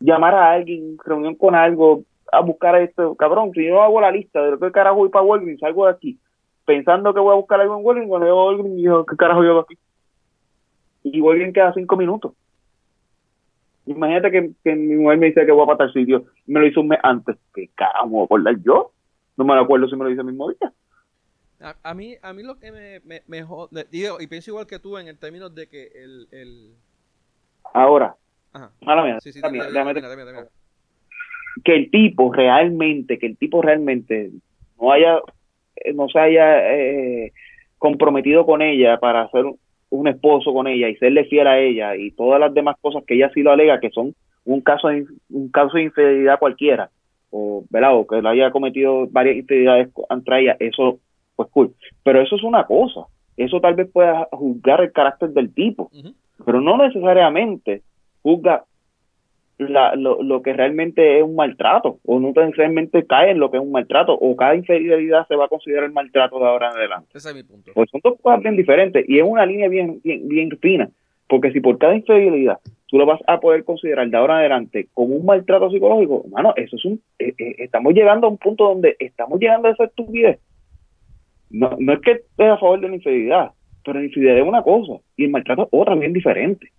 Llamar 0.00 0.34
a 0.34 0.50
alguien, 0.50 0.96
reunión 1.04 1.36
con 1.36 1.54
algo, 1.54 2.02
a 2.32 2.40
buscar 2.40 2.74
esto. 2.82 3.14
Cabrón, 3.14 3.52
si 3.54 3.64
yo 3.64 3.80
hago 3.80 4.00
la 4.00 4.10
lista 4.10 4.42
de 4.42 4.50
lo 4.50 4.58
que 4.58 4.72
carajo 4.72 4.96
voy 4.96 5.08
para 5.08 5.24
Walgreens, 5.24 5.60
salgo 5.60 5.86
de 5.86 5.92
aquí, 5.92 6.18
pensando 6.64 7.14
que 7.14 7.20
voy 7.20 7.30
a 7.30 7.36
buscar 7.36 7.60
algo 7.60 7.78
en 7.78 7.84
Walgreens, 7.84 8.08
cuando 8.08 8.26
yo 8.26 8.40
a 8.40 8.44
Walgreens, 8.46 8.76
digo, 8.76 9.06
¿qué 9.06 9.16
carajo 9.16 9.44
yo 9.44 9.50
hago 9.50 9.60
aquí? 9.60 9.78
Y 11.04 11.20
Walgreens 11.20 11.54
queda 11.54 11.72
cinco 11.74 11.96
minutos. 11.96 12.32
Imagínate 13.86 14.32
que, 14.32 14.50
que, 14.64 14.74
mi 14.74 14.96
mujer 14.96 15.18
me 15.18 15.26
dice 15.26 15.46
que 15.46 15.52
voy 15.52 15.62
a 15.62 15.76
pasar 15.76 15.92
sitio. 15.92 16.24
Me 16.48 16.58
lo 16.58 16.66
hizo 16.66 16.80
un 16.80 16.88
mes 16.88 16.98
antes. 17.04 17.36
¿Qué 17.54 17.70
carajo 17.72 18.06
me 18.06 18.12
voy 18.14 18.22
a 18.22 18.24
acordar 18.24 18.56
yo? 18.64 18.90
No 19.36 19.44
me 19.44 19.54
acuerdo 19.54 19.86
si 19.86 19.94
me 19.94 20.02
lo 20.02 20.10
hice 20.10 20.22
el 20.22 20.26
mismo 20.26 20.50
día. 20.50 20.72
A, 21.60 21.94
mí, 21.94 22.14
a 22.20 22.32
mí 22.32 22.42
lo 22.42 22.58
que 22.58 22.70
me, 22.70 23.00
me, 23.00 23.22
me 23.26 23.44
digo, 23.90 24.20
y 24.20 24.26
pienso 24.26 24.50
igual 24.50 24.66
que 24.66 24.78
tú 24.78 24.98
en 24.98 25.08
el 25.08 25.18
término 25.18 25.48
de 25.48 25.68
que 25.68 25.90
el... 25.94 26.28
el... 26.30 26.74
Ahora, 27.72 28.16
que 31.64 31.74
el 31.74 31.90
tipo 31.90 32.32
realmente, 32.32 33.18
que 33.18 33.26
el 33.26 33.36
tipo 33.36 33.62
realmente 33.62 34.30
no 34.80 34.92
haya, 34.92 35.18
eh, 35.76 35.92
no 35.92 36.08
se 36.08 36.18
haya 36.18 36.74
eh, 36.74 37.32
comprometido 37.78 38.44
con 38.46 38.62
ella 38.62 38.98
para 38.98 39.28
ser 39.30 39.44
un 39.88 40.08
esposo 40.08 40.52
con 40.52 40.66
ella 40.66 40.88
y 40.88 40.96
serle 40.96 41.24
fiel 41.24 41.46
a 41.46 41.58
ella 41.58 41.96
y 41.96 42.10
todas 42.10 42.40
las 42.40 42.52
demás 42.52 42.76
cosas 42.80 43.04
que 43.06 43.14
ella 43.14 43.30
sí 43.32 43.42
lo 43.42 43.52
alega 43.52 43.80
que 43.80 43.90
son 43.90 44.14
un 44.44 44.60
caso 44.60 44.88
de, 44.88 45.06
un 45.30 45.48
caso 45.50 45.76
de 45.76 45.84
infidelidad 45.84 46.38
cualquiera 46.38 46.90
o, 47.30 47.64
¿verdad? 47.70 47.96
o 47.96 48.06
que 48.06 48.20
lo 48.20 48.28
haya 48.28 48.50
cometido 48.50 49.06
varias 49.08 49.36
infidelidades 49.36 49.88
contra 49.92 50.40
ella, 50.40 50.56
eso 50.58 50.98
pues 51.36 51.48
cool. 51.50 51.74
Pero 52.02 52.20
eso 52.20 52.36
es 52.36 52.42
una 52.42 52.64
cosa. 52.64 53.06
Eso 53.36 53.60
tal 53.60 53.74
vez 53.74 53.88
pueda 53.92 54.28
juzgar 54.32 54.80
el 54.80 54.92
carácter 54.92 55.30
del 55.30 55.52
tipo, 55.52 55.90
pero 56.44 56.60
no 56.60 56.78
necesariamente 56.78 57.82
juzga 58.22 58.64
la, 59.58 59.94
lo, 59.94 60.22
lo, 60.22 60.42
que 60.42 60.52
realmente 60.52 61.18
es 61.18 61.24
un 61.24 61.36
maltrato, 61.36 61.98
o 62.04 62.18
no 62.18 62.28
necesariamente 62.28 63.06
cae 63.06 63.30
en 63.30 63.38
lo 63.38 63.50
que 63.50 63.56
es 63.56 63.62
un 63.62 63.72
maltrato, 63.72 64.12
o 64.12 64.36
cada 64.36 64.54
infidelidad 64.54 65.26
se 65.28 65.36
va 65.36 65.46
a 65.46 65.48
considerar 65.48 65.90
maltrato 65.92 66.38
de 66.38 66.46
ahora 66.46 66.70
en 66.70 66.76
adelante. 66.76 67.08
Ese 67.14 67.30
es 67.30 67.34
mi 67.34 67.42
punto. 67.42 67.72
Pues 67.74 67.90
son 67.90 68.00
dos 68.02 68.20
cosas 68.20 68.40
bien 68.40 68.56
diferentes, 68.56 69.04
y 69.08 69.18
es 69.18 69.24
una 69.24 69.46
línea 69.46 69.68
bien, 69.68 70.00
bien, 70.02 70.28
bien 70.28 70.50
fina, 70.60 70.90
porque 71.28 71.52
si 71.52 71.60
por 71.60 71.78
cada 71.78 71.94
infidelidad 71.94 72.58
tú 72.88 72.98
lo 72.98 73.06
vas 73.06 73.20
a 73.26 73.40
poder 73.40 73.64
considerar 73.64 74.08
de 74.08 74.16
ahora 74.16 74.34
en 74.34 74.40
adelante 74.40 74.88
como 74.94 75.14
un 75.14 75.26
maltrato 75.26 75.70
psicológico, 75.70 76.22
hermano, 76.26 76.52
eso 76.56 76.76
es 76.76 76.84
un, 76.84 77.00
eh, 77.18 77.34
eh, 77.38 77.54
estamos 77.58 77.94
llegando 77.94 78.26
a 78.26 78.30
un 78.30 78.38
punto 78.38 78.64
donde 78.64 78.96
estamos 78.98 79.40
llegando 79.40 79.68
a 79.68 79.72
esa 79.72 79.84
estupidez 79.84 80.38
no, 81.50 81.76
no 81.78 81.92
es 81.92 82.00
que 82.00 82.12
esté 82.12 82.46
a 82.46 82.58
favor 82.58 82.80
de 82.80 82.88
la 82.88 82.96
infidelidad, 82.96 83.52
pero 83.84 83.98
la 83.98 84.06
infidelidad 84.06 84.38
es 84.38 84.48
una 84.48 84.62
cosa 84.62 85.02
y 85.16 85.24
el 85.24 85.30
maltrato 85.30 85.62
es 85.62 85.68
otra 85.70 85.94
bien 85.94 86.12
diferente. 86.12 86.72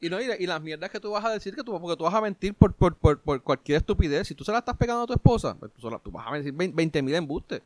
Y, 0.00 0.08
no, 0.08 0.20
y, 0.20 0.46
las 0.46 0.62
mierdas 0.62 0.90
que 0.90 1.00
tú 1.00 1.10
vas 1.10 1.24
a 1.24 1.32
decir 1.32 1.56
que 1.56 1.64
tú, 1.64 1.78
porque 1.80 1.96
tú 1.96 2.04
vas 2.04 2.14
a 2.14 2.20
mentir 2.20 2.54
por, 2.54 2.72
por, 2.72 2.96
por, 2.96 3.20
por 3.20 3.42
cualquier 3.42 3.78
estupidez. 3.78 4.28
Si 4.28 4.34
tú 4.34 4.44
se 4.44 4.52
la 4.52 4.58
estás 4.58 4.76
pegando 4.76 5.02
a 5.02 5.06
tu 5.06 5.12
esposa, 5.12 5.56
pues 5.58 5.72
tú, 5.72 5.90
tú 6.04 6.12
vas 6.12 6.24
a 6.28 6.36
decir 6.36 6.54
20 6.54 7.02
mil 7.02 7.14
embustes. 7.16 7.62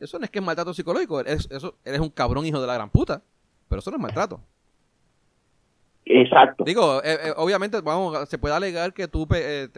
Eso 0.00 0.18
no 0.18 0.24
es 0.24 0.30
que 0.30 0.40
es 0.40 0.44
maltrato 0.44 0.74
psicológico, 0.74 1.20
eres, 1.20 1.48
eso, 1.50 1.76
eres 1.84 2.00
un 2.00 2.10
cabrón 2.10 2.44
hijo 2.46 2.60
de 2.60 2.66
la 2.66 2.74
gran 2.74 2.90
puta. 2.90 3.22
Pero 3.68 3.78
eso 3.80 3.90
no 3.90 3.96
es 3.96 4.02
maltrato. 4.02 4.40
Exacto. 6.04 6.64
Digo, 6.64 7.02
eh, 7.04 7.18
eh, 7.26 7.32
obviamente, 7.36 7.80
vamos, 7.80 8.28
se 8.28 8.38
puede 8.38 8.54
alegar 8.54 8.92
que 8.94 9.06
tú 9.06 9.28
eh, 9.34 9.68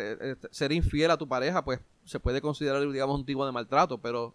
ser 0.50 0.72
infiel 0.72 1.10
a 1.10 1.16
tu 1.16 1.26
pareja, 1.26 1.64
pues 1.64 1.80
se 2.04 2.20
puede 2.20 2.40
considerar, 2.40 2.88
digamos, 2.88 3.18
un 3.18 3.26
tipo 3.26 3.44
de 3.44 3.52
maltrato, 3.52 3.98
pero. 3.98 4.34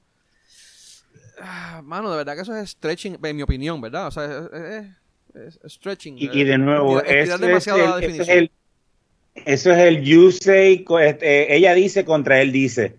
Ah, 1.42 1.82
mano, 1.84 2.12
de 2.12 2.18
verdad 2.18 2.36
que 2.36 2.42
eso 2.42 2.56
es 2.56 2.72
stretching, 2.72 3.18
en 3.24 3.36
mi 3.36 3.42
opinión, 3.42 3.82
¿verdad? 3.82 4.08
O 4.08 4.12
sea, 4.12 4.26
es, 5.34 5.60
stretching. 5.66 6.18
Y, 6.18 6.44
de 6.44 6.58
nuevo, 6.58 7.02
eso 7.02 7.36
es, 7.36 7.68
el, 8.30 8.52
eso 9.46 9.72
es 9.72 9.78
el 9.78 10.02
you 10.04 10.32
say, 10.32 10.86
este, 11.02 11.56
ella 11.56 11.74
dice 11.74 12.06
contra 12.06 12.42
él 12.42 12.52
dice. 12.52 12.96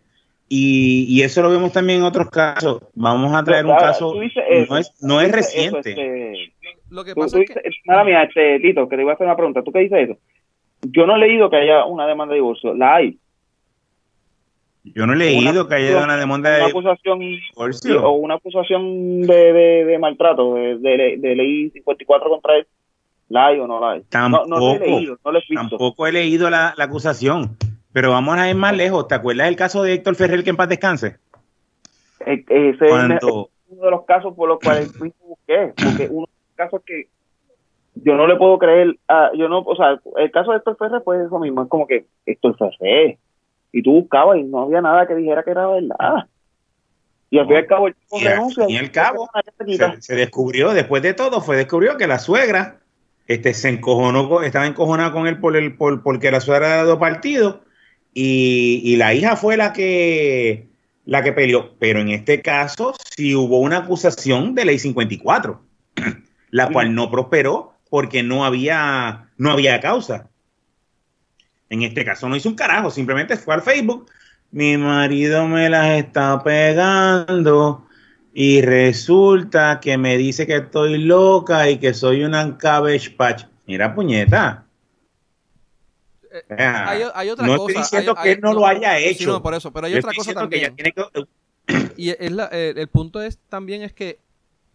Y, 0.49 1.07
y, 1.09 1.23
eso 1.23 1.43
lo 1.43 1.51
vemos 1.51 1.73
también 1.73 2.01
en 2.01 2.05
otros 2.05 2.31
casos. 2.31 2.83
Vamos 2.95 3.35
a 3.35 3.43
traer 3.43 3.67
un 3.67 3.77
caso, 3.77 4.15
no 4.15 4.79
es, 4.79 4.93
no 5.03 5.21
es 5.21 5.33
reciente. 5.33 5.91
Este, 5.91 6.53
lo 6.91 7.05
que 7.05 7.15
pasa 7.15 7.41
es 7.41 7.51
que... 7.51 7.61
Nada, 7.85 8.05
mía, 8.05 8.23
este, 8.23 8.61
Tito, 8.61 8.89
que 8.89 8.97
te 8.97 9.03
voy 9.03 9.11
a 9.11 9.15
hacer 9.15 9.27
una 9.27 9.37
pregunta. 9.37 9.63
¿Tú 9.63 9.73
qué 9.73 9.81
dices 9.81 10.09
eso? 10.09 10.19
Yo 10.83 11.07
no 11.07 11.17
he 11.17 11.19
leído 11.19 11.51
que 11.51 11.57
haya 11.57 11.85
una 11.85 12.07
demanda 12.07 12.33
de 12.33 12.41
divorcio. 12.41 12.75
La 12.75 12.97
hay. 12.97 13.19
Yo 14.95 15.07
no 15.07 15.15
he 15.15 15.17
leído 15.17 15.69
que 15.69 15.75
haya 15.75 16.03
una 16.03 16.17
demanda 16.17 16.51
de 16.51 16.65
acusación, 16.65 17.19
divorcio. 17.19 18.07
O 18.07 18.13
una 18.13 18.35
acusación 18.35 19.23
de, 19.23 19.53
de, 19.53 19.85
de 19.85 19.99
maltrato, 19.99 20.55
de, 20.55 20.79
de, 20.79 21.37
ley 21.37 21.71
54 21.71 22.31
contra 22.31 22.57
él. 22.57 22.67
¿La 23.29 23.47
hay 23.47 23.59
o 23.59 23.67
no 23.67 23.81
la 23.81 23.93
hay? 23.93 24.03
Tampoco, 24.09 24.47
no, 24.47 24.75
he 24.75 24.79
leído, 24.79 25.19
no 25.25 25.37
he 25.37 25.55
Tampoco 25.55 26.07
he 26.07 26.13
leído 26.13 26.49
la, 26.49 26.75
la, 26.77 26.85
acusación. 26.85 27.57
Pero 27.93 28.11
vamos 28.11 28.37
a 28.39 28.49
ir 28.49 28.55
más 28.55 28.77
lejos. 28.77 29.09
¿Te 29.09 29.17
acuerdas 29.17 29.47
del 29.47 29.57
caso 29.57 29.83
de 29.83 29.95
Héctor 29.95 30.15
Ferrer 30.15 30.45
que 30.45 30.51
en 30.51 30.57
paz 30.57 30.69
descanse? 30.69 31.17
E, 32.25 32.45
ese 32.49 32.87
es 32.87 33.23
uno 33.69 33.85
de 33.85 33.91
los 33.91 34.05
casos 34.05 34.35
por 34.35 34.49
los 34.49 34.61
cuales 34.61 34.93
busqué. 34.99 35.73
Porque 35.77 36.09
uno 36.11 36.29
caso 36.57 36.83
que 36.85 37.09
yo 37.95 38.15
no 38.17 38.27
le 38.27 38.37
puedo 38.37 38.59
creer, 38.59 38.97
a, 39.09 39.31
yo 39.35 39.49
no, 39.49 39.61
o 39.61 39.77
sea, 39.77 40.01
el 40.17 40.31
caso 40.31 40.51
de 40.51 40.59
Héctor 40.59 40.77
Ferrer 40.77 41.03
pues 41.05 41.25
eso 41.27 41.39
mismo, 41.39 41.63
es 41.63 41.69
como 41.69 41.87
que 41.87 42.07
Héctor 42.27 42.57
Ferrer, 42.57 43.19
y 43.73 43.83
tú 43.83 43.93
buscabas 43.93 44.39
y 44.39 44.43
no 44.45 44.63
había 44.63 44.81
nada 44.81 45.07
que 45.07 45.15
dijera 45.15 45.43
que 45.43 45.51
era 45.51 45.67
verdad. 45.67 46.27
Y 47.31 47.39
al 47.39 47.47
fin 47.47 47.55
y 47.55 47.59
al 47.59 47.67
cabo, 47.67 47.89
el 47.89 47.95
y, 48.13 48.25
renuncia, 48.25 48.65
y 48.69 48.77
al 48.77 48.91
cabo 48.91 49.29
se, 49.99 50.15
descubrió, 50.15 50.73
después 50.73 51.03
de 51.03 51.13
todo, 51.13 51.41
fue 51.41 51.57
descubrió 51.57 51.97
que 51.97 52.07
la 52.07 52.19
suegra 52.19 52.81
este, 53.27 53.53
se 53.53 53.69
encojonó, 53.69 54.43
estaba 54.43 54.67
encojonada 54.67 55.13
con 55.13 55.27
él 55.27 55.41
por 55.41 55.57
el, 55.57 55.77
por, 55.77 56.03
porque 56.03 56.31
la 56.31 56.41
suegra 56.41 56.69
era 56.69 56.83
de 56.83 56.89
dos 56.89 56.99
partidos, 56.99 57.57
y, 58.15 58.81
y 58.85 58.97
la 58.97 59.13
hija 59.13 59.37
fue 59.37 59.57
la 59.57 59.73
que 59.73 60.69
la 61.07 61.23
que 61.23 61.33
peleó. 61.33 61.75
Pero 61.79 62.01
en 62.01 62.11
este 62.11 62.43
caso 62.43 62.95
sí 63.17 63.35
hubo 63.35 63.59
una 63.61 63.79
acusación 63.79 64.55
de 64.55 64.67
ley 64.67 64.79
54 64.79 65.63
la 66.51 66.69
cual 66.71 66.95
no 66.95 67.11
prosperó 67.11 67.73
porque 67.89 68.23
no 68.23 68.45
había, 68.45 69.31
no 69.39 69.51
había 69.51 69.81
causa. 69.81 70.29
En 71.69 71.83
este 71.83 72.05
caso 72.05 72.29
no 72.29 72.37
hizo 72.37 72.49
un 72.49 72.55
carajo, 72.55 72.91
simplemente 72.91 73.37
fue 73.37 73.55
al 73.55 73.63
Facebook. 73.63 74.11
Mi 74.51 74.77
marido 74.77 75.47
me 75.47 75.69
las 75.69 75.99
está 75.99 76.43
pegando 76.43 77.87
y 78.33 78.61
resulta 78.63 79.81
que 79.81 79.99
me 79.99 80.17
dice 80.17 80.47
que 80.47 80.57
estoy 80.57 80.99
loca 80.99 81.69
y 81.69 81.79
que 81.79 81.95
soy 81.95 82.23
una 82.23 82.57
cabbage 82.57 83.11
patch. 83.11 83.45
Mira, 83.67 83.95
puñeta. 83.95 84.67
Eh, 86.51 86.65
hay, 87.15 87.31
otra 87.31 87.47
no 87.47 87.57
cosa. 87.57 87.71
estoy 87.71 87.83
diciendo 87.83 88.15
que 88.23 88.33
él 88.33 88.41
no, 88.41 88.53
lo 88.53 88.67
haya 88.67 88.99
hecho. 88.99 89.43
por 89.43 89.55
eso, 89.55 89.73
pero 89.73 89.87
hay 89.87 89.95
otra 89.95 90.13
cosa 90.15 90.35
también. 90.35 90.77
y 91.97 92.11
es 92.11 92.19
el 92.21 92.89
punto 92.89 93.23
es 93.23 93.39
también 93.49 93.83
es 93.83 93.93
que 93.93 94.21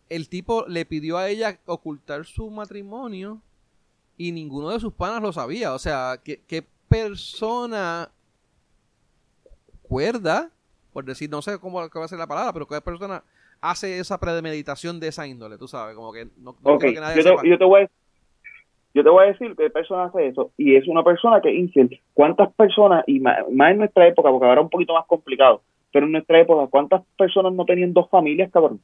el 0.10 0.28
tipo 0.28 0.66
le 0.68 0.86
pidió 0.86 1.18
a 1.18 1.30
ella 1.30 1.60
ocultar 1.66 2.26
su 2.26 2.50
matrimonio 2.50 3.42
y 4.18 4.34
ninguno 4.34 4.70
de 4.70 4.80
sus 4.80 4.94
panas 4.94 5.22
lo 5.22 5.32
sabía. 5.32 5.74
O 5.74 5.80
sea, 5.80 6.20
¿qué, 6.24 6.68
persona 6.92 8.10
cuerda, 9.82 10.50
por 10.92 11.06
decir, 11.06 11.30
no 11.30 11.42
sé 11.42 11.58
cómo 11.58 11.80
va 11.80 11.86
a 11.86 12.08
ser 12.10 12.20
la 12.20 12.28
palabra, 12.28 12.52
pero 12.52 12.68
qué 12.68 12.82
persona 12.82 13.24
hace 13.62 13.98
esa 14.00 14.20
premeditación 14.20 15.00
de 15.00 15.08
esa 15.08 15.26
índole, 15.26 15.58
tú 15.58 15.70
sabes, 15.70 15.96
como 15.96 16.12
que 16.12 16.28
no, 16.38 16.54
que 16.78 16.92
nadie 17.00 17.24
yo, 17.24 17.38
te, 17.38 17.50
yo, 17.50 17.58
te, 17.58 17.64
voy 17.64 17.84
a, 17.84 17.90
yo 18.94 19.04
te 19.04 19.10
voy 19.10 19.24
a 19.24 19.28
decir 19.28 19.56
qué 19.56 19.70
persona 19.70 20.06
hace 20.06 20.28
eso 20.28 20.52
y 20.58 20.76
es 20.76 20.86
una 20.90 21.02
persona 21.02 21.40
que 21.40 21.54
infiel. 21.54 21.98
¿Cuántas 22.14 22.52
personas, 22.56 23.06
y 23.08 23.22
más, 23.22 23.38
en 23.48 23.78
nuestra 23.78 24.06
época, 24.06 24.30
porque 24.30 24.48
ahora 24.48 24.60
es 24.60 24.66
un 24.66 24.70
poquito 24.70 24.94
más 24.94 25.06
complicado, 25.06 25.62
pero 25.94 26.08
en 26.08 26.12
nuestra 26.12 26.42
época, 26.42 26.68
¿cuántas 26.70 27.04
personas 27.18 27.54
no 27.54 27.64
tenían 27.64 27.94
dos 27.94 28.10
familias, 28.10 28.52
cabrón? 28.52 28.82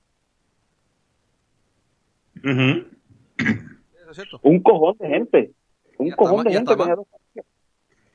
Un 4.43 4.61
cojón 4.63 4.95
de 4.97 5.07
gente. 5.09 5.51
Un 5.97 6.11
cojón 6.11 6.45
de 6.45 6.53
gente. 6.53 6.73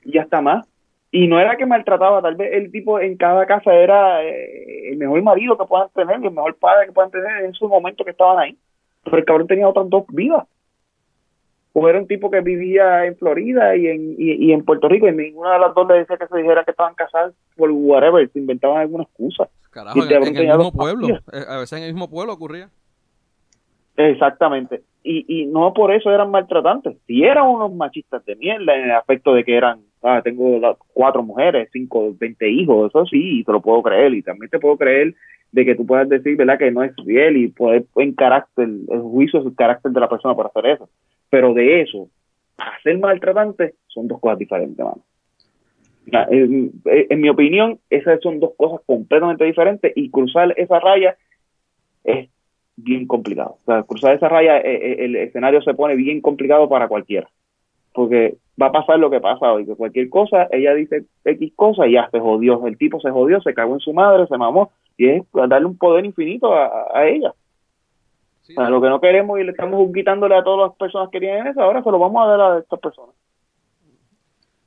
Y 0.05 0.19
hasta 0.19 0.41
más. 0.41 0.67
Y 1.11 1.27
no 1.27 1.39
era 1.39 1.57
que 1.57 1.67
maltrataba, 1.67 2.23
tal 2.23 2.37
vez 2.37 2.55
el 2.55 2.73
tipo 2.73 2.99
en 2.99 3.19
cada 3.19 3.45
casa 3.45 3.75
era 3.75 4.25
eh, 4.25 4.93
el 4.93 4.97
mejor 4.97 5.23
marido 5.23 5.59
que 5.59 5.67
puedan 5.67 5.91
tener, 5.91 6.17
el 6.17 6.31
mejor 6.31 6.57
padre 6.57 6.87
que 6.87 6.93
puedan 6.93 7.11
tener 7.11 7.45
en 7.45 7.53
su 7.53 7.69
momento 7.69 8.03
que 8.03 8.13
estaban 8.13 8.39
ahí. 8.39 8.57
Pero 9.05 9.19
el 9.19 9.25
cabrón 9.25 9.47
tenía 9.47 9.69
otras 9.69 9.91
dos 9.91 10.05
vidas. 10.09 10.47
O 11.75 11.89
era 11.89 11.99
un 11.99 12.07
tipo 12.07 12.31
que 12.31 12.41
vivía 12.41 13.07
en 13.07 13.17
Florida 13.17 13.77
y 13.77 13.87
en, 13.87 14.15
y, 14.19 14.53
en 14.53 14.65
Puerto 14.65 14.89
Rico 14.89 15.09
y 15.09 15.13
ninguna 15.13 15.55
de 15.55 15.59
las 15.59 15.75
dos 15.75 15.89
le 15.89 15.95
decía 15.95 16.19
que 16.19 16.27
se 16.27 16.37
dijera 16.39 16.65
que 16.65 16.71
estaban 16.71 16.95
casados 16.95 17.35
por 17.57 17.71
whatever, 17.71 18.29
se 18.31 18.39
inventaban 18.39 18.79
alguna 18.79 19.05
excusa. 19.05 19.49
Carajo, 19.71 20.03
en, 20.03 20.37
el 20.37 20.49
mismo 20.49 20.73
pueblo, 20.73 21.09
eh, 21.09 21.45
a 21.49 21.59
veces 21.59 21.79
en 21.79 21.85
el 21.85 21.95
mismo 21.95 22.11
pueblo 22.11 22.35
ocurría. 22.35 22.69
Exactamente. 23.97 24.83
Y, 25.03 25.25
y 25.43 25.47
no 25.47 25.73
por 25.73 25.93
eso 25.93 26.11
eran 26.11 26.31
maltratantes. 26.31 26.97
Si 27.07 27.23
eran 27.23 27.49
unos 27.49 27.73
machistas 27.73 28.25
de 28.27 28.37
mierda 28.37 28.77
en 28.77 28.85
el 28.85 28.93
aspecto 28.93 29.33
de 29.33 29.45
que 29.45 29.57
eran, 29.57 29.81
ah, 30.03 30.21
tengo 30.23 30.61
cuatro 30.93 31.23
mujeres, 31.23 31.69
cinco, 31.73 32.15
veinte 32.19 32.49
hijos, 32.49 32.91
eso 32.91 33.07
sí, 33.07 33.43
te 33.45 33.53
lo 33.53 33.61
puedo 33.61 33.83
creer. 33.83 34.15
Y 34.15 34.23
también 34.23 34.51
te 34.51 34.59
puedo 34.59 34.77
creer 34.77 35.15
de 35.53 35.65
que 35.65 35.75
tú 35.75 35.87
puedas 35.87 36.09
decir, 36.09 36.37
¿verdad?, 36.37 36.59
que 36.59 36.71
no 36.71 36.83
es 36.83 36.93
fiel 37.05 37.37
y 37.37 37.49
poder 37.49 37.85
en 37.97 38.15
carácter, 38.15 38.69
el 38.69 39.01
juicio 39.01 39.41
es 39.41 39.47
el 39.47 39.55
carácter 39.55 39.93
de 39.93 40.01
la 40.01 40.09
persona 40.09 40.35
para 40.35 40.49
hacer 40.49 40.67
eso. 40.67 40.89
Pero 41.31 41.53
de 41.55 41.83
eso, 41.83 42.09
a 42.59 42.81
ser 42.83 42.99
maltratante, 42.99 43.75
son 43.89 44.09
dos 44.09 44.21
cosas 44.21 44.39
diferentes, 44.39 44.85
mano. 44.85 45.03
En, 46.31 47.21
mi 47.21 47.29
opinión, 47.29 47.79
esas 47.89 48.21
son 48.21 48.41
dos 48.41 48.53
cosas 48.57 48.81
completamente 48.87 49.45
diferentes 49.45 49.93
y 49.95 50.11
cruzar 50.11 50.53
esa 50.57 50.81
raya 50.81 51.17
es 52.03 52.29
bien 52.77 53.07
complicado. 53.07 53.57
O 53.63 53.65
sea, 53.65 53.83
cruzar 53.85 54.15
esa 54.17 54.29
raya, 54.29 54.59
eh, 54.59 54.75
eh, 54.75 54.97
el 55.05 55.17
escenario 55.17 55.63
se 55.63 55.75
pone 55.75 55.95
bien 55.95 56.21
complicado 56.21 56.69
para 56.69 56.89
cualquiera. 56.89 57.29
Porque 57.93 58.39
va 58.61 58.67
a 58.67 58.73
pasar 58.73 58.99
lo 58.99 59.11
que 59.11 59.21
pasa 59.21 59.53
hoy, 59.53 59.67
que 59.67 59.75
cualquier 59.75 60.09
cosa, 60.09 60.49
ella 60.51 60.75
dice 60.75 61.05
X 61.25 61.53
cosa 61.57 61.87
y 61.87 61.93
ya 61.93 62.09
se 62.11 62.21
jodió. 62.21 62.67
El 62.67 62.79
tipo 62.79 63.01
se 63.01 63.11
jodió, 63.11 63.41
se 63.41 63.55
cagó 63.55 63.75
en 63.75 63.81
su 63.81 63.93
madre, 63.93 64.27
se 64.27 64.37
mamó. 64.37 64.73
Y 64.97 65.09
es 65.09 65.25
darle 65.33 65.67
un 65.67 65.79
poder 65.79 66.05
infinito 66.05 66.55
a, 66.55 67.07
ella. 67.07 67.35
lo 68.49 68.81
que 68.81 68.89
no 68.89 69.01
queremos 69.01 69.41
y 69.41 69.45
le 69.45 69.53
estamos 69.53 69.91
quitándole 69.93 70.37
a 70.37 70.45
todas 70.45 70.69
las 70.69 70.77
personas 70.77 71.09
que 71.11 71.21
tienen 71.21 71.47
eso, 71.47 71.61
ahora 71.61 71.83
se 71.83 71.91
lo 71.91 71.99
vamos 71.99 72.23
a 72.23 72.27
dar 72.29 72.41
a 72.41 72.59
estas 72.59 72.79
personas. 72.79 73.15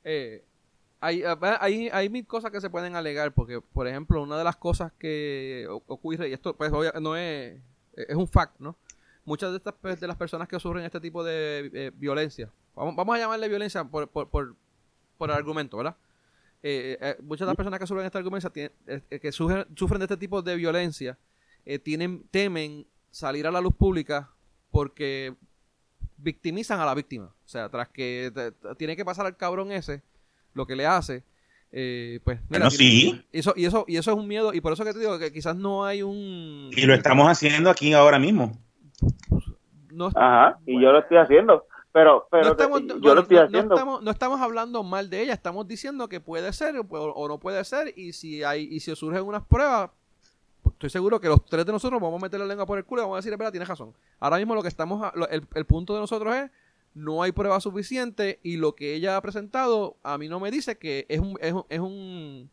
Eh, 0.04 0.42
hay, 1.00 1.22
hay, 1.60 1.88
hay 1.92 2.08
mil 2.08 2.26
cosas 2.26 2.50
que 2.50 2.60
se 2.60 2.70
pueden 2.70 2.96
alegar, 2.96 3.32
porque, 3.32 3.60
por 3.72 3.86
ejemplo, 3.86 4.22
una 4.22 4.36
de 4.38 4.44
las 4.44 4.56
cosas 4.56 4.92
que 4.92 5.66
ocurre, 5.68 6.28
y 6.28 6.32
esto 6.32 6.56
pues 6.56 6.72
no 7.00 7.16
es 7.16 7.60
es 7.96 8.14
un 8.14 8.28
fact, 8.28 8.60
¿no? 8.60 8.76
Muchas 9.26 9.50
de 9.50 9.58
estas 9.58 10.00
de 10.00 10.06
las 10.06 10.16
personas 10.16 10.48
que 10.48 10.58
sufren 10.58 10.84
este 10.84 11.00
tipo 11.00 11.22
de 11.22 11.70
eh, 11.74 11.90
violencia, 11.94 12.50
vamos, 12.74 12.96
vamos, 12.96 13.16
a 13.16 13.18
llamarle 13.18 13.48
violencia 13.48 13.84
por, 13.84 14.08
por, 14.08 14.30
por, 14.30 14.56
por 15.18 15.30
argumento, 15.30 15.76
¿verdad? 15.76 15.96
Eh, 16.62 16.96
eh, 17.00 17.16
muchas 17.22 17.46
de 17.46 17.50
las 17.50 17.56
personas 17.56 17.78
que 17.78 17.86
sufren 17.86 18.06
esta 18.06 18.18
argumento, 18.18 18.50
que 18.50 18.70
sufren, 19.32 19.66
sufren, 19.74 19.98
de 19.98 20.04
este 20.04 20.16
tipo 20.16 20.40
de 20.40 20.56
violencia, 20.56 21.18
tienen, 21.82 22.24
temen 22.30 22.86
salir 23.10 23.46
a 23.46 23.50
la 23.50 23.60
luz 23.60 23.74
pública 23.74 24.30
porque 24.70 25.34
victimizan 26.16 26.80
a 26.80 26.86
la 26.86 26.94
víctima. 26.94 27.26
O 27.26 27.48
sea, 27.48 27.68
tras 27.68 27.88
que 27.88 28.32
tiene 28.78 28.96
que 28.96 29.04
pasar 29.04 29.26
al 29.26 29.36
cabrón 29.36 29.72
ese, 29.72 30.02
lo 30.54 30.66
que 30.66 30.76
le 30.76 30.86
hace, 30.86 31.24
eh, 31.72 32.20
pues 32.24 32.40
mira, 32.48 32.70
sí. 32.70 33.22
Eso, 33.32 33.52
y, 33.56 33.64
eso, 33.64 33.84
y 33.88 33.96
eso 33.96 34.12
es 34.12 34.16
un 34.16 34.26
miedo, 34.26 34.54
y 34.54 34.60
por 34.60 34.72
eso 34.72 34.84
que 34.84 34.92
te 34.92 34.98
digo 34.98 35.18
que 35.18 35.32
quizás 35.32 35.56
no 35.56 35.84
hay 35.84 36.02
un... 36.02 36.70
Y 36.74 36.82
lo 36.82 36.94
estamos 36.94 37.28
haciendo 37.28 37.70
aquí 37.70 37.92
ahora 37.92 38.18
mismo. 38.18 38.58
No, 39.92 40.08
Ajá, 40.14 40.58
y 40.66 40.80
yo 40.80 40.92
lo 40.92 40.98
estoy 41.00 41.18
haciendo. 41.18 41.66
Pero, 41.92 42.28
pero 42.30 42.44
no 42.44 42.50
estamos, 42.50 42.82
yo 43.00 43.14
lo 43.14 43.22
estoy 43.22 43.38
haciendo. 43.38 44.00
No 44.02 44.10
estamos, 44.10 44.40
hablando 44.40 44.82
mal 44.82 45.08
de 45.08 45.22
ella, 45.22 45.32
estamos 45.32 45.66
diciendo 45.66 46.08
que 46.08 46.20
puede 46.20 46.52
ser 46.52 46.74
o, 46.76 47.28
no 47.28 47.38
puede 47.38 47.64
ser, 47.64 47.94
y 47.96 48.12
si 48.12 48.42
hay 48.42 48.68
y 48.70 48.80
si 48.80 48.94
surgen 48.94 49.22
unas 49.22 49.44
pruebas, 49.44 49.90
pues, 50.62 50.74
estoy 50.74 50.90
seguro 50.90 51.20
que 51.20 51.28
los 51.28 51.44
tres 51.46 51.64
de 51.64 51.72
nosotros 51.72 51.98
vamos 52.00 52.20
a 52.20 52.24
meter 52.24 52.38
la 52.38 52.46
lengua 52.46 52.66
por 52.66 52.76
el 52.76 52.84
culo 52.84 53.00
y 53.00 53.04
vamos 53.04 53.16
a 53.16 53.18
decir, 53.18 53.32
espera, 53.32 53.50
tienes 53.50 53.68
razón. 53.68 53.94
Ahora 54.20 54.36
mismo 54.36 54.54
lo 54.54 54.60
que 54.60 54.68
estamos, 54.68 55.10
el, 55.30 55.46
el 55.54 55.64
punto 55.64 55.94
de 55.94 56.00
nosotros 56.00 56.34
es 56.34 56.50
no 56.96 57.22
hay 57.22 57.30
prueba 57.32 57.60
suficiente 57.60 58.40
y 58.42 58.56
lo 58.56 58.74
que 58.74 58.94
ella 58.94 59.16
ha 59.16 59.22
presentado 59.22 59.98
a 60.02 60.16
mí 60.16 60.28
no 60.28 60.40
me 60.40 60.50
dice 60.50 60.78
que 60.78 61.04
es 61.10 61.20
un, 61.20 61.36
es 61.40 61.52
un, 61.52 61.64
es 61.68 61.78
un 61.78 62.50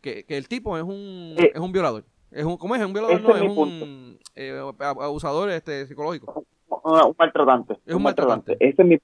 que, 0.00 0.24
el 0.28 0.48
tipo 0.48 0.76
es 0.76 0.82
un, 0.82 1.36
eh, 1.38 1.52
es 1.54 1.60
un 1.60 1.70
violador. 1.70 2.04
Es 2.30 2.44
un, 2.44 2.56
¿Cómo 2.56 2.74
es? 2.74 2.84
Un 2.84 2.92
violador, 2.92 3.20
no, 3.20 3.36
es, 3.36 3.42
un 3.42 4.18
eh, 4.36 4.72
abusador 4.78 5.50
este, 5.50 5.86
psicológico. 5.86 6.44
Un, 6.68 7.14
maltratante. 7.18 7.78
Es 7.84 7.94
un, 7.94 8.02
maltratante. 8.02 8.56
Ese 8.60 8.82
es 8.82 8.88
mi 8.88 8.98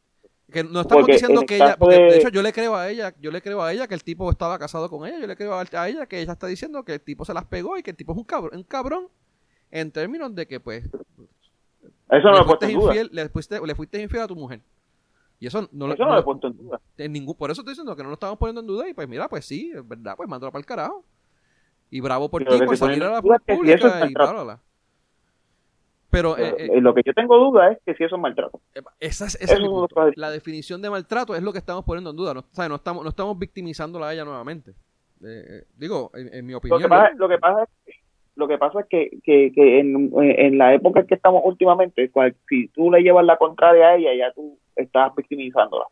Que 0.53 0.63
no 0.63 0.81
estamos 0.81 1.07
diciendo 1.07 1.43
que 1.43 1.57
ella, 1.57 1.77
porque 1.77 1.97
de... 1.97 2.19
hecho 2.19 2.29
yo 2.29 2.43
le 2.43 2.53
creo 2.53 2.77
a 2.77 2.89
ella, 2.89 3.13
yo 3.21 3.31
le 3.31 3.43
creo 3.43 3.63
a 3.63 3.73
ella 3.73 3.89
que 3.89 3.95
el 3.95 4.05
tipo 4.05 4.31
estaba 4.31 4.59
casado 4.59 4.89
con 4.89 5.07
ella, 5.07 5.19
yo 5.19 5.27
le 5.27 5.37
creo 5.37 5.55
a 5.55 5.89
ella 5.89 6.07
que 6.07 6.21
ella 6.21 6.33
está 6.33 6.47
diciendo 6.47 6.85
que 6.85 6.95
el 6.95 7.01
tipo 7.01 7.25
se 7.25 7.35
las 7.35 7.45
pegó 7.45 7.77
y 7.77 7.83
que 7.83 7.91
el 7.91 7.97
tipo 7.97 8.13
es 8.13 8.19
un 8.19 8.25
cabrón, 8.25 8.57
un 8.57 8.63
cabrón 8.63 9.09
en 9.71 9.91
términos 9.91 10.35
de 10.35 10.47
que 10.47 10.61
pues 10.61 10.89
eso 12.11 12.31
no 12.31 12.39
le, 12.39 12.45
fuiste 12.45 12.71
infiel, 12.71 13.11
le, 13.13 13.29
fuiste, 13.29 13.61
le 13.67 13.75
fuiste 13.75 14.01
infiel 14.01 14.23
a 14.23 14.29
tu 14.29 14.37
mujer. 14.37 14.61
Y 15.39 15.47
eso 15.47 15.69
no, 15.73 15.93
eso 15.93 16.05
no, 16.05 16.15
lo 16.15 16.21
he 16.21 16.23
puesto 16.23 16.47
en 16.47 16.57
duda. 16.57 16.81
En 16.97 17.13
ningún, 17.13 17.35
por 17.35 17.51
eso 17.51 17.61
estoy 17.61 17.73
diciendo 17.73 17.95
que 17.97 18.03
no 18.03 18.09
lo 18.09 18.15
estamos 18.15 18.39
poniendo 18.39 18.61
en 18.61 18.67
duda 18.67 18.89
y 18.89 18.95
pues 18.95 19.09
mira, 19.09 19.29
pues 19.29 19.45
sí, 19.45 19.73
es 19.75 19.87
verdad, 19.87 20.15
pues 20.17 20.29
mándalo 20.29 20.53
para 20.53 20.61
el 20.61 20.67
carajo. 20.67 21.05
Y 21.91 22.01
bravo 22.01 22.29
por 22.29 22.45
ti, 22.45 22.59
por 22.65 22.77
salir 22.77 23.03
a 23.03 23.11
la 23.11 23.23
pública 23.23 24.07
y 24.09 24.13
bla, 24.13 24.33
bla, 24.33 24.43
bla. 24.43 24.61
Pero, 26.11 26.39
eh, 26.39 26.55
eh, 26.59 26.81
lo 26.81 26.95
que 26.95 27.03
yo 27.05 27.13
tengo 27.13 27.37
duda 27.37 27.73
es 27.73 27.79
que 27.85 27.95
si 27.95 28.05
eso 28.05 28.17
es 28.17 28.23
maltrato. 28.23 28.61
Esa 29.01 29.27
es, 29.27 29.35
esa 29.41 29.55
es 29.55 30.17
la 30.17 30.31
definición 30.31 30.81
de 30.81 30.89
maltrato 30.89 31.35
es 31.35 31.43
lo 31.43 31.53
que 31.53 31.59
estamos 31.59 31.85
poniendo 31.85 32.11
en 32.11 32.17
duda. 32.17 32.33
No, 32.33 32.41
o 32.41 32.69
no, 32.69 32.75
estamos, 32.77 33.03
no 33.03 33.11
estamos 33.11 33.39
victimizándola 33.39 34.09
a 34.09 34.15
ella 34.15 34.25
nuevamente. 34.25 34.73
Eh, 35.25 35.65
digo, 35.77 36.11
en, 36.15 36.47
mi 36.47 36.55
opinión. 36.55 36.81
Lo 36.81 36.89
que 36.89 36.89
pasa, 36.89 37.11
lo 37.17 37.29
que 37.29 37.39
pasa 37.39 37.63
es 37.65 37.69
que 37.85 38.07
lo 38.37 38.49
que 38.49 38.59
pasa 38.59 38.81
es 38.81 38.87
que, 38.87 39.11
que, 39.25 39.51
que 39.55 39.81
en, 39.81 40.13
en, 40.15 40.59
la 40.59 40.75
época 40.75 41.01
en 41.01 41.07
que 41.07 41.15
estamos 41.15 41.41
últimamente, 41.45 42.11
si 42.49 42.69
tú 42.69 42.91
le 42.91 43.03
llevas 43.03 43.25
la 43.25 43.39
contraria 43.39 43.89
a 43.89 43.97
ella, 43.97 44.15
ya 44.15 44.33
tú 44.33 44.59
estás 44.77 45.15
victimizándola. 45.17 45.87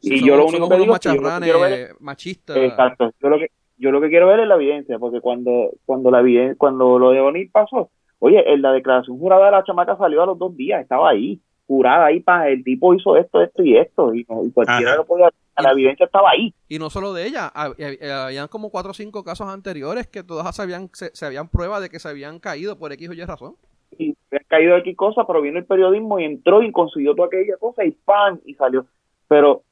y 0.00 0.26
yo 0.26 0.36
lo 0.36 0.46
único 0.46 0.68
que 0.68 0.78
digo 0.78 0.94
es 0.94 1.00
que 1.00 1.16
quiero 1.16 1.60
ver, 1.60 1.94
machistas. 2.00 2.56
Exacto. 2.56 3.12
Yo 3.22 3.28
lo 3.28 3.38
que 3.38 3.50
yo 3.78 3.90
lo 3.90 4.00
que 4.00 4.08
quiero 4.08 4.26
ver 4.26 4.40
es 4.40 4.48
la 4.48 4.54
evidencia, 4.54 4.98
porque 4.98 5.20
cuando 5.20 5.70
cuando 5.84 6.10
la 6.10 6.22
cuando 6.56 6.98
lo 6.98 7.10
de 7.10 7.20
Bonil 7.20 7.50
pasó, 7.50 7.90
oye, 8.18 8.52
en 8.52 8.62
la 8.62 8.72
declaración 8.72 9.18
jurada 9.18 9.46
de 9.46 9.52
la 9.52 9.64
chamaca 9.64 9.96
salió 9.96 10.22
a 10.22 10.26
los 10.26 10.38
dos 10.38 10.56
días, 10.56 10.82
estaba 10.82 11.10
ahí, 11.10 11.40
jurada 11.66 12.06
ahí 12.06 12.20
para 12.20 12.48
el 12.48 12.64
tipo 12.64 12.94
hizo 12.94 13.16
esto, 13.16 13.42
esto 13.42 13.62
y 13.62 13.76
esto, 13.76 14.14
y, 14.14 14.24
cualquiera 14.24 14.96
lo 14.96 15.04
podía 15.04 15.30
la 15.62 15.72
evidencia 15.72 16.06
estaba 16.06 16.30
ahí. 16.30 16.54
Y 16.68 16.78
no 16.78 16.90
solo 16.90 17.12
de 17.12 17.26
ella, 17.26 17.50
habían 17.54 18.48
como 18.48 18.70
cuatro 18.70 18.90
o 18.90 18.94
cinco 18.94 19.24
casos 19.24 19.48
anteriores 19.48 20.06
que 20.06 20.22
todas 20.22 20.54
se 20.54 20.62
habían, 20.62 20.90
se, 20.92 21.24
habían 21.24 21.48
prueba 21.48 21.80
de 21.80 21.88
que 21.88 21.98
se 21.98 22.08
habían 22.08 22.38
caído 22.38 22.78
por 22.78 22.92
X 22.92 23.08
o 23.08 23.12
Y 23.14 23.24
razón. 23.24 23.56
Y 23.98 24.12
se 24.12 24.36
habían 24.36 24.46
caído 24.48 24.76
X 24.76 24.96
cosa, 24.96 25.26
pero 25.26 25.40
vino 25.40 25.58
el 25.58 25.64
periodismo 25.64 26.18
y 26.18 26.24
entró 26.24 26.62
y 26.62 26.72
consiguió 26.72 27.14
toda 27.14 27.28
aquella 27.28 27.56
cosa 27.58 27.84
y 27.84 27.92
¡pam! 27.92 28.40
y 28.44 28.54
salió. 28.54 28.86
Pero 29.28 29.62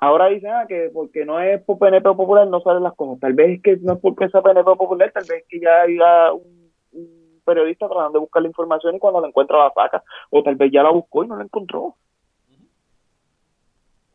ahora 0.00 0.28
dicen 0.28 0.50
ah, 0.50 0.66
que 0.68 0.90
porque 0.92 1.24
no 1.24 1.40
es 1.40 1.62
por 1.62 1.78
PNP 1.78 2.02
popular 2.14 2.46
no 2.48 2.60
salen 2.60 2.82
las 2.82 2.94
cosas. 2.94 3.20
Tal 3.20 3.34
vez 3.34 3.56
es 3.56 3.62
que 3.62 3.76
no 3.78 3.94
es 3.94 3.98
porque 4.00 4.28
sea 4.28 4.42
PNP 4.42 4.64
popular, 4.76 5.10
tal 5.12 5.24
vez 5.28 5.42
es 5.42 5.48
que 5.48 5.60
ya 5.60 5.82
haya 5.82 6.32
un, 6.32 6.60
periodista 7.44 7.88
tratando 7.88 8.12
de 8.12 8.18
buscar 8.20 8.42
la 8.42 8.48
información 8.48 8.94
y 8.94 8.98
cuando 8.98 9.20
la 9.20 9.28
encuentra 9.28 9.58
la 9.58 9.72
saca. 9.72 10.02
O 10.30 10.42
tal 10.42 10.56
vez 10.56 10.70
ya 10.72 10.82
la 10.82 10.90
buscó 10.90 11.24
y 11.24 11.28
no 11.28 11.36
la 11.36 11.44
encontró 11.44 11.96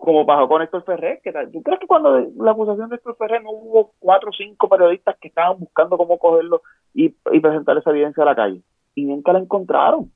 como 0.06 0.26
pasó 0.26 0.48
con 0.48 0.62
Héctor 0.62 0.84
Ferrer, 0.84 1.20
que 1.24 1.34
¿tú 1.52 1.64
crees 1.64 1.80
que 1.80 1.88
cuando 1.88 2.20
la 2.38 2.52
acusación 2.52 2.90
de 2.90 2.98
Héctor 2.98 3.16
Ferrer 3.18 3.42
no 3.42 3.50
hubo 3.50 3.94
cuatro 3.98 4.30
o 4.30 4.34
cinco 4.34 4.70
periodistas 4.70 5.18
que 5.20 5.30
estaban 5.30 5.58
buscando 5.60 5.98
cómo 5.98 6.20
cogerlo 6.20 6.62
y, 6.94 7.10
presentar 7.10 7.78
esa 7.78 7.90
evidencia 7.90 8.22
a 8.22 8.28
la 8.28 8.36
calle? 8.36 8.62
Y 8.94 9.06
nunca 9.06 9.34
la 9.34 9.40
encontraron. 9.40 10.12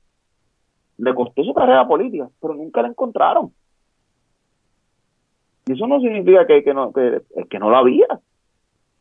Le 0.96 1.12
costó 1.12 1.42
su 1.42 1.52
carrera 1.54 1.88
política, 1.88 2.30
pero 2.40 2.54
nunca 2.54 2.82
la 2.82 2.88
encontraron. 2.88 3.52
Y 5.70 5.74
eso 5.74 5.86
no 5.86 6.00
significa 6.00 6.48
que, 6.48 6.64
que 6.64 6.74
no 6.74 6.92
que, 6.92 7.22
que 7.48 7.58
no 7.60 7.70
la 7.70 7.78
había. 7.78 8.08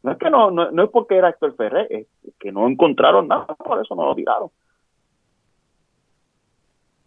No 0.04 0.12
es 0.12 0.20
que 0.20 0.30
no, 0.30 0.52
no, 0.52 0.70
no 0.70 0.84
es 0.84 0.90
porque 0.92 1.18
era 1.18 1.30
Héctor 1.30 1.56
Ferrer, 1.56 1.88
es 1.90 2.08
que 2.38 2.52
no 2.52 2.68
encontraron 2.68 3.28
nada, 3.28 3.48
por 3.56 3.82
eso 3.82 3.96
no 3.96 4.06
lo 4.06 4.14
tiraron. 4.14 4.50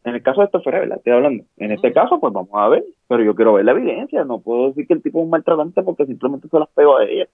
En 0.02 0.16
el 0.16 0.22
caso 0.24 0.40
de 0.40 0.46
esto 0.46 0.60
¿verdad? 0.64 0.98
Estoy 0.98 1.12
hablando. 1.12 1.44
En 1.58 1.70
este 1.70 1.92
caso, 1.92 2.18
pues 2.18 2.32
vamos 2.32 2.50
a 2.54 2.68
ver, 2.70 2.84
pero 3.06 3.22
yo 3.22 3.36
quiero 3.36 3.52
ver 3.52 3.64
la 3.64 3.70
evidencia. 3.70 4.24
No 4.24 4.40
puedo 4.40 4.70
decir 4.70 4.84
que 4.88 4.94
el 4.94 5.02
tipo 5.02 5.20
es 5.20 5.24
un 5.26 5.30
maltratante 5.30 5.80
porque 5.84 6.06
simplemente 6.06 6.48
se 6.48 6.58
las 6.58 6.68
pego 6.70 6.96
a 6.96 7.04
ella. 7.04 7.28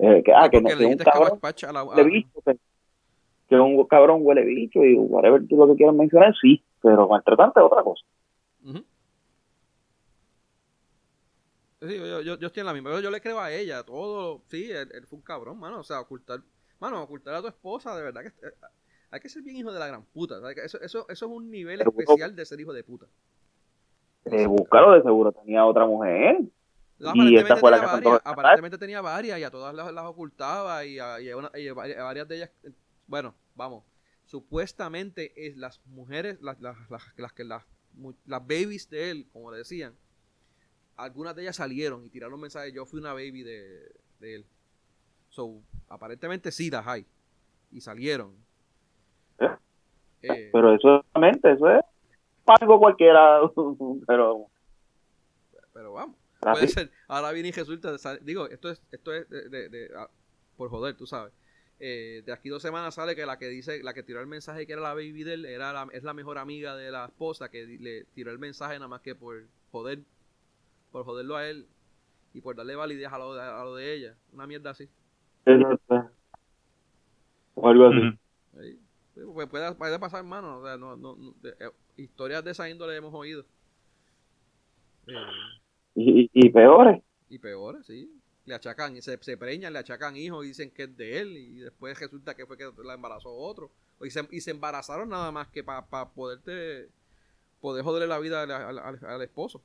Eh, 0.00 0.22
que, 0.24 0.32
ah, 0.34 0.48
que 0.50 0.60
no, 0.60 0.70
que 0.70 0.84
un 0.84 0.96
cabrón 0.96 1.38
huele 1.86 2.04
bicho, 2.04 2.40
que, 2.44 2.56
que, 3.48 3.60
un 3.60 3.84
cabrón 3.84 4.20
huele 4.22 4.42
bicho 4.42 4.84
y 4.84 4.96
whatever 4.96 5.46
tú 5.46 5.56
lo 5.56 5.68
que 5.68 5.76
quieras 5.76 5.94
mencionar, 5.94 6.34
sí, 6.40 6.60
pero 6.82 7.06
maltratante 7.06 7.60
es 7.60 7.66
otra 7.66 7.84
cosa. 7.84 8.04
Sí, 11.80 11.96
yo, 11.96 12.20
yo, 12.22 12.38
yo, 12.38 12.46
estoy 12.48 12.60
en 12.60 12.66
la 12.66 12.72
misma. 12.72 12.90
Yo, 12.90 13.00
yo, 13.00 13.10
le 13.10 13.20
creo 13.20 13.40
a 13.40 13.52
ella, 13.52 13.84
todo. 13.84 14.42
Sí, 14.46 14.70
él, 14.70 14.88
él, 14.92 15.06
fue 15.06 15.18
un 15.18 15.24
cabrón, 15.24 15.58
mano. 15.58 15.80
O 15.80 15.84
sea, 15.84 16.00
ocultar. 16.00 16.40
Mano, 16.80 17.02
ocultar 17.02 17.34
a 17.34 17.40
tu 17.40 17.48
esposa, 17.48 17.96
de 17.96 18.02
verdad 18.02 18.22
que. 18.22 18.28
Eh, 18.28 18.52
hay 19.10 19.20
que 19.20 19.28
ser 19.28 19.42
bien 19.42 19.56
hijo 19.56 19.72
de 19.72 19.78
la 19.78 19.86
gran 19.86 20.04
puta. 20.04 20.36
Eso, 20.62 20.80
eso, 20.80 21.06
eso 21.08 21.26
es 21.26 21.32
un 21.32 21.50
nivel 21.50 21.80
especial 21.80 22.34
de 22.36 22.44
ser 22.44 22.60
hijo 22.60 22.72
de 22.72 22.84
puta. 22.84 23.06
Eh, 24.26 24.46
búscalo, 24.46 24.92
de 24.92 25.02
seguro 25.02 25.32
tenía 25.32 25.64
otra 25.64 25.86
mujer. 25.86 26.40
y 26.98 27.36
esta 27.36 27.56
fue 27.56 27.70
la 27.70 27.80
que 27.80 27.86
varias, 27.86 28.20
Aparentemente 28.24 28.76
tenía 28.76 29.00
varias 29.00 29.38
y 29.38 29.44
a 29.44 29.50
todas 29.50 29.74
las, 29.74 29.92
las 29.92 30.04
ocultaba 30.04 30.84
y 30.84 30.98
a, 30.98 31.16
varias 32.02 32.28
de 32.28 32.36
ellas. 32.36 32.50
Bueno, 33.06 33.34
vamos. 33.54 33.84
Supuestamente 34.26 35.32
es 35.46 35.56
las 35.56 35.80
mujeres, 35.86 36.42
las, 36.42 36.60
las, 36.60 36.76
las, 37.16 37.32
que 37.32 37.44
las, 37.44 37.64
las 38.26 38.46
babies 38.46 38.90
de 38.90 39.10
él, 39.10 39.26
como 39.32 39.50
decían, 39.52 39.94
algunas 40.98 41.34
de 41.34 41.42
ellas 41.42 41.56
salieron 41.56 42.04
y 42.04 42.10
tiraron 42.10 42.40
mensajes. 42.40 42.74
Yo 42.74 42.84
fui 42.84 43.00
una 43.00 43.12
baby 43.12 43.42
de, 43.42 43.92
de 44.18 44.34
él. 44.34 44.46
So, 45.30 45.62
aparentemente 45.88 46.52
sí 46.52 46.70
las 46.70 46.86
hay. 46.86 47.06
Y 47.70 47.80
salieron. 47.80 48.34
Eh, 50.20 50.50
pero 50.52 50.74
eso 50.74 51.04
realmente, 51.14 51.52
eso 51.52 51.70
es 51.70 51.80
algo 52.46 52.78
cualquiera, 52.78 53.40
pero... 54.06 54.46
Pero 55.72 55.92
vamos. 55.92 56.16
Puede 56.40 56.66
ser. 56.66 56.90
Ahora 57.06 57.30
viene 57.30 57.50
y 57.50 57.52
resulta, 57.52 57.94
digo, 58.20 58.48
esto 58.48 58.70
es, 58.70 58.82
esto 58.90 59.12
es 59.12 59.28
de, 59.28 59.90
ah, 59.96 60.08
por 60.56 60.70
joder, 60.70 60.96
tú 60.96 61.06
sabes. 61.06 61.32
Eh, 61.78 62.22
de 62.26 62.32
aquí 62.32 62.48
dos 62.48 62.62
semanas 62.62 62.94
sale 62.94 63.14
que 63.14 63.24
la 63.24 63.38
que 63.38 63.48
dice, 63.48 63.82
la 63.84 63.94
que 63.94 64.02
tiró 64.02 64.20
el 64.20 64.26
mensaje 64.26 64.66
que 64.66 64.72
era 64.72 64.82
la 64.82 64.94
baby 64.94 65.22
de 65.22 65.34
él, 65.34 65.44
era 65.46 65.72
la, 65.72 65.86
es 65.92 66.02
la 66.02 66.14
mejor 66.14 66.38
amiga 66.38 66.74
de 66.74 66.90
la 66.90 67.04
esposa 67.06 67.48
que 67.48 67.64
le 67.66 68.04
tiró 68.14 68.32
el 68.32 68.40
mensaje 68.40 68.74
nada 68.74 68.88
más 68.88 69.00
que 69.00 69.14
por 69.14 69.44
joder, 69.70 70.00
por 70.90 71.04
joderlo 71.04 71.36
a 71.36 71.48
él 71.48 71.66
y 72.34 72.40
por 72.40 72.56
darle 72.56 72.76
validez 72.76 73.12
a 73.12 73.18
lo 73.18 73.34
de, 73.34 73.42
a 73.42 73.64
lo 73.64 73.74
de 73.74 73.94
ella. 73.94 74.16
Una 74.32 74.46
mierda 74.46 74.70
así. 74.70 74.88
O 77.54 77.68
algo 77.68 77.86
así. 77.86 78.18
Pues 79.14 79.48
puede, 79.48 79.74
puede, 79.74 79.98
pasar, 79.98 80.20
hermano. 80.20 80.58
O 80.58 80.64
sea, 80.64 80.76
no, 80.76 80.96
no, 80.96 81.16
eh, 81.42 81.70
historias 81.96 82.44
de 82.44 82.52
esa 82.52 82.68
índole 82.68 82.96
hemos 82.96 83.12
oído. 83.14 83.44
Eh, 85.06 85.14
y, 85.94 86.30
y, 86.32 86.50
peores. 86.50 87.02
Y 87.28 87.38
peores, 87.38 87.86
sí. 87.86 88.12
Le 88.44 88.54
achacan, 88.54 89.00
se, 89.02 89.18
se 89.18 89.36
preñan, 89.36 89.72
le 89.72 89.80
achacan 89.80 90.16
hijos 90.16 90.44
y 90.44 90.48
dicen 90.48 90.70
que 90.70 90.84
es 90.84 90.96
de 90.96 91.20
él. 91.20 91.36
Y 91.36 91.58
después 91.60 91.98
resulta 91.98 92.34
que 92.34 92.46
fue 92.46 92.56
que 92.56 92.70
la 92.84 92.94
embarazó 92.94 93.30
otro. 93.30 93.70
Y 94.00 94.10
se, 94.10 94.26
y 94.30 94.40
se 94.40 94.52
embarazaron 94.52 95.08
nada 95.08 95.32
más 95.32 95.48
que 95.48 95.64
para 95.64 95.86
pa 95.86 96.12
poderte 96.12 96.88
poder 97.60 97.82
joderle 97.82 98.06
la 98.06 98.20
vida 98.20 98.42
al, 98.42 98.78
al, 98.78 99.04
al 99.04 99.22
esposo. 99.22 99.62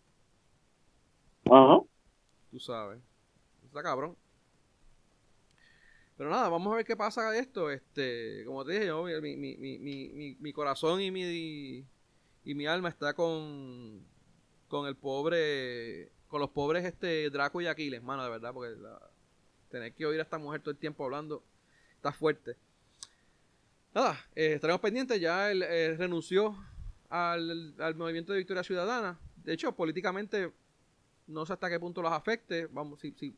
Ajá. 1.45 1.79
Tú 2.51 2.59
sabes. 2.59 2.99
Está 3.65 3.81
cabrón. 3.81 4.15
Pero 6.17 6.29
nada, 6.29 6.47
vamos 6.49 6.71
a 6.71 6.75
ver 6.77 6.85
qué 6.85 6.95
pasa 6.95 7.31
de 7.31 7.39
esto. 7.39 7.71
Este, 7.71 8.43
como 8.45 8.63
te 8.63 8.73
dije, 8.73 8.85
yo, 8.85 9.03
mi, 9.03 9.35
mi, 9.35 9.57
mi, 9.57 10.37
mi, 10.39 10.53
corazón 10.53 11.01
y 11.01 11.09
mi, 11.09 11.85
y 12.45 12.55
mi 12.55 12.67
alma 12.67 12.89
está 12.89 13.13
con, 13.13 14.05
con 14.67 14.87
el 14.87 14.95
pobre, 14.95 16.11
con 16.27 16.39
los 16.39 16.51
pobres 16.51 16.85
este 16.85 17.29
Draco 17.29 17.61
y 17.61 17.67
Aquiles, 17.67 18.03
mano, 18.03 18.23
de 18.23 18.29
verdad, 18.29 18.53
porque 18.53 18.75
tener 19.69 19.93
que 19.93 20.05
oír 20.05 20.19
a 20.19 20.23
esta 20.23 20.37
mujer 20.37 20.61
todo 20.61 20.71
el 20.71 20.77
tiempo 20.77 21.03
hablando 21.03 21.43
está 21.95 22.11
fuerte. 22.11 22.55
Nada, 23.93 24.19
eh, 24.35 24.53
estaremos 24.53 24.81
pendientes. 24.81 25.19
Ya 25.19 25.51
él 25.51 25.63
eh, 25.63 25.95
renunció 25.97 26.55
al, 27.09 27.73
al 27.79 27.95
movimiento 27.95 28.33
de 28.33 28.39
Victoria 28.39 28.63
Ciudadana. 28.63 29.19
De 29.37 29.53
hecho, 29.53 29.71
políticamente 29.75 30.51
no 31.27 31.45
sé 31.45 31.53
hasta 31.53 31.69
qué 31.69 31.79
punto 31.79 32.01
los 32.01 32.11
afecte. 32.11 32.67
Vamos, 32.67 32.99
si, 32.99 33.11
si 33.13 33.35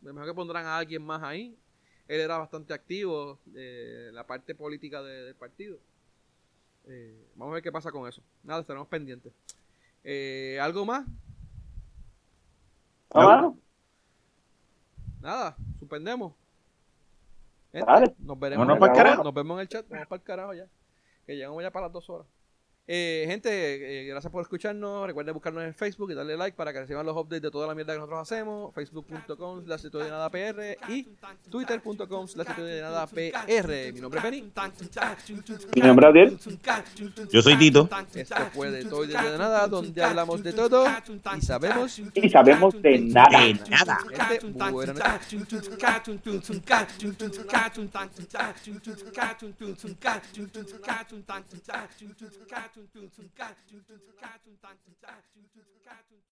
me 0.00 0.12
mejor 0.12 0.28
que 0.28 0.34
pondrán 0.34 0.66
a 0.66 0.78
alguien 0.78 1.02
más 1.02 1.22
ahí. 1.22 1.56
Él 2.06 2.20
era 2.20 2.38
bastante 2.38 2.72
activo 2.72 3.38
eh, 3.54 4.06
en 4.08 4.14
la 4.14 4.26
parte 4.26 4.54
política 4.54 5.02
del 5.02 5.34
partido. 5.34 5.78
Eh, 6.86 7.28
vamos 7.34 7.52
a 7.52 7.54
ver 7.54 7.62
qué 7.62 7.70
pasa 7.70 7.92
con 7.92 8.08
eso. 8.08 8.22
Nada, 8.42 8.60
estaremos 8.60 8.88
pendientes. 8.88 9.32
Eh, 10.04 10.58
¿Algo 10.60 10.86
más? 10.86 11.06
Nada, 15.20 15.56
suspendemos. 15.78 16.32
nos 18.18 18.38
veremos. 18.38 18.66
Nos, 18.66 19.24
nos 19.24 19.34
vemos 19.34 19.56
en 19.56 19.60
el 19.60 19.68
chat. 19.68 19.86
Vamos 19.88 20.06
para 20.06 20.18
el 20.18 20.24
carajo 20.24 20.54
ya. 20.54 20.66
Que 21.26 21.36
llegamos 21.36 21.62
ya 21.62 21.70
para 21.70 21.86
las 21.86 21.92
dos 21.92 22.08
horas. 22.08 22.26
Eh, 22.90 23.26
gente, 23.28 23.50
eh, 23.50 24.06
gracias 24.06 24.32
por 24.32 24.40
escucharnos. 24.40 25.06
Recuerden 25.06 25.34
buscarnos 25.34 25.62
en 25.62 25.74
Facebook 25.74 26.10
y 26.10 26.14
darle 26.14 26.38
like 26.38 26.56
para 26.56 26.72
que 26.72 26.80
reciban 26.80 27.04
los 27.04 27.14
updates 27.14 27.42
de 27.42 27.50
toda 27.50 27.66
la 27.66 27.74
mierda 27.74 27.92
que 27.92 27.98
nosotros 27.98 28.22
hacemos. 28.22 28.74
Facebook.com 28.74 29.62
slash 29.62 29.82
de 29.82 30.08
nada 30.08 30.30
PR 30.30 30.78
y 30.88 31.06
Twitter.com 31.50 32.26
slash 32.26 32.56
de 32.56 32.80
nada 32.80 33.06
PR. 33.06 33.92
Mi 33.92 34.00
nombre 34.00 34.20
es 34.20 34.24
Benny. 34.24 34.50
Mi 35.76 35.82
nombre 35.82 36.06
es 36.06 36.10
Adiel. 36.10 36.38
Yo 37.30 37.42
soy 37.42 37.56
Tito. 37.58 37.90
Esto 38.14 38.36
fue 38.54 38.70
de 38.70 38.86
todo 38.86 39.04
y 39.04 39.08
de 39.08 39.14
nada, 39.14 39.66
donde 39.66 40.02
hablamos 40.02 40.42
de 40.42 40.54
todo 40.54 40.86
y 41.36 41.42
sabemos 41.42 41.98
Y 42.14 42.30
sabemos 42.30 42.80
de 42.80 43.00
nada. 43.00 43.38
De 43.38 43.54
nada. 43.68 43.98
Gente, 44.08 44.46
cartoon, 52.78 53.10
cartoon, 53.10 53.30
cartoon, 53.34 53.82
cartoon, 53.82 54.14
cartoon, 54.20 54.56
cartoon, 54.62 54.94
cartoon, 55.02 55.46
cartoon, 55.50 55.80
cartoon, 55.84 56.22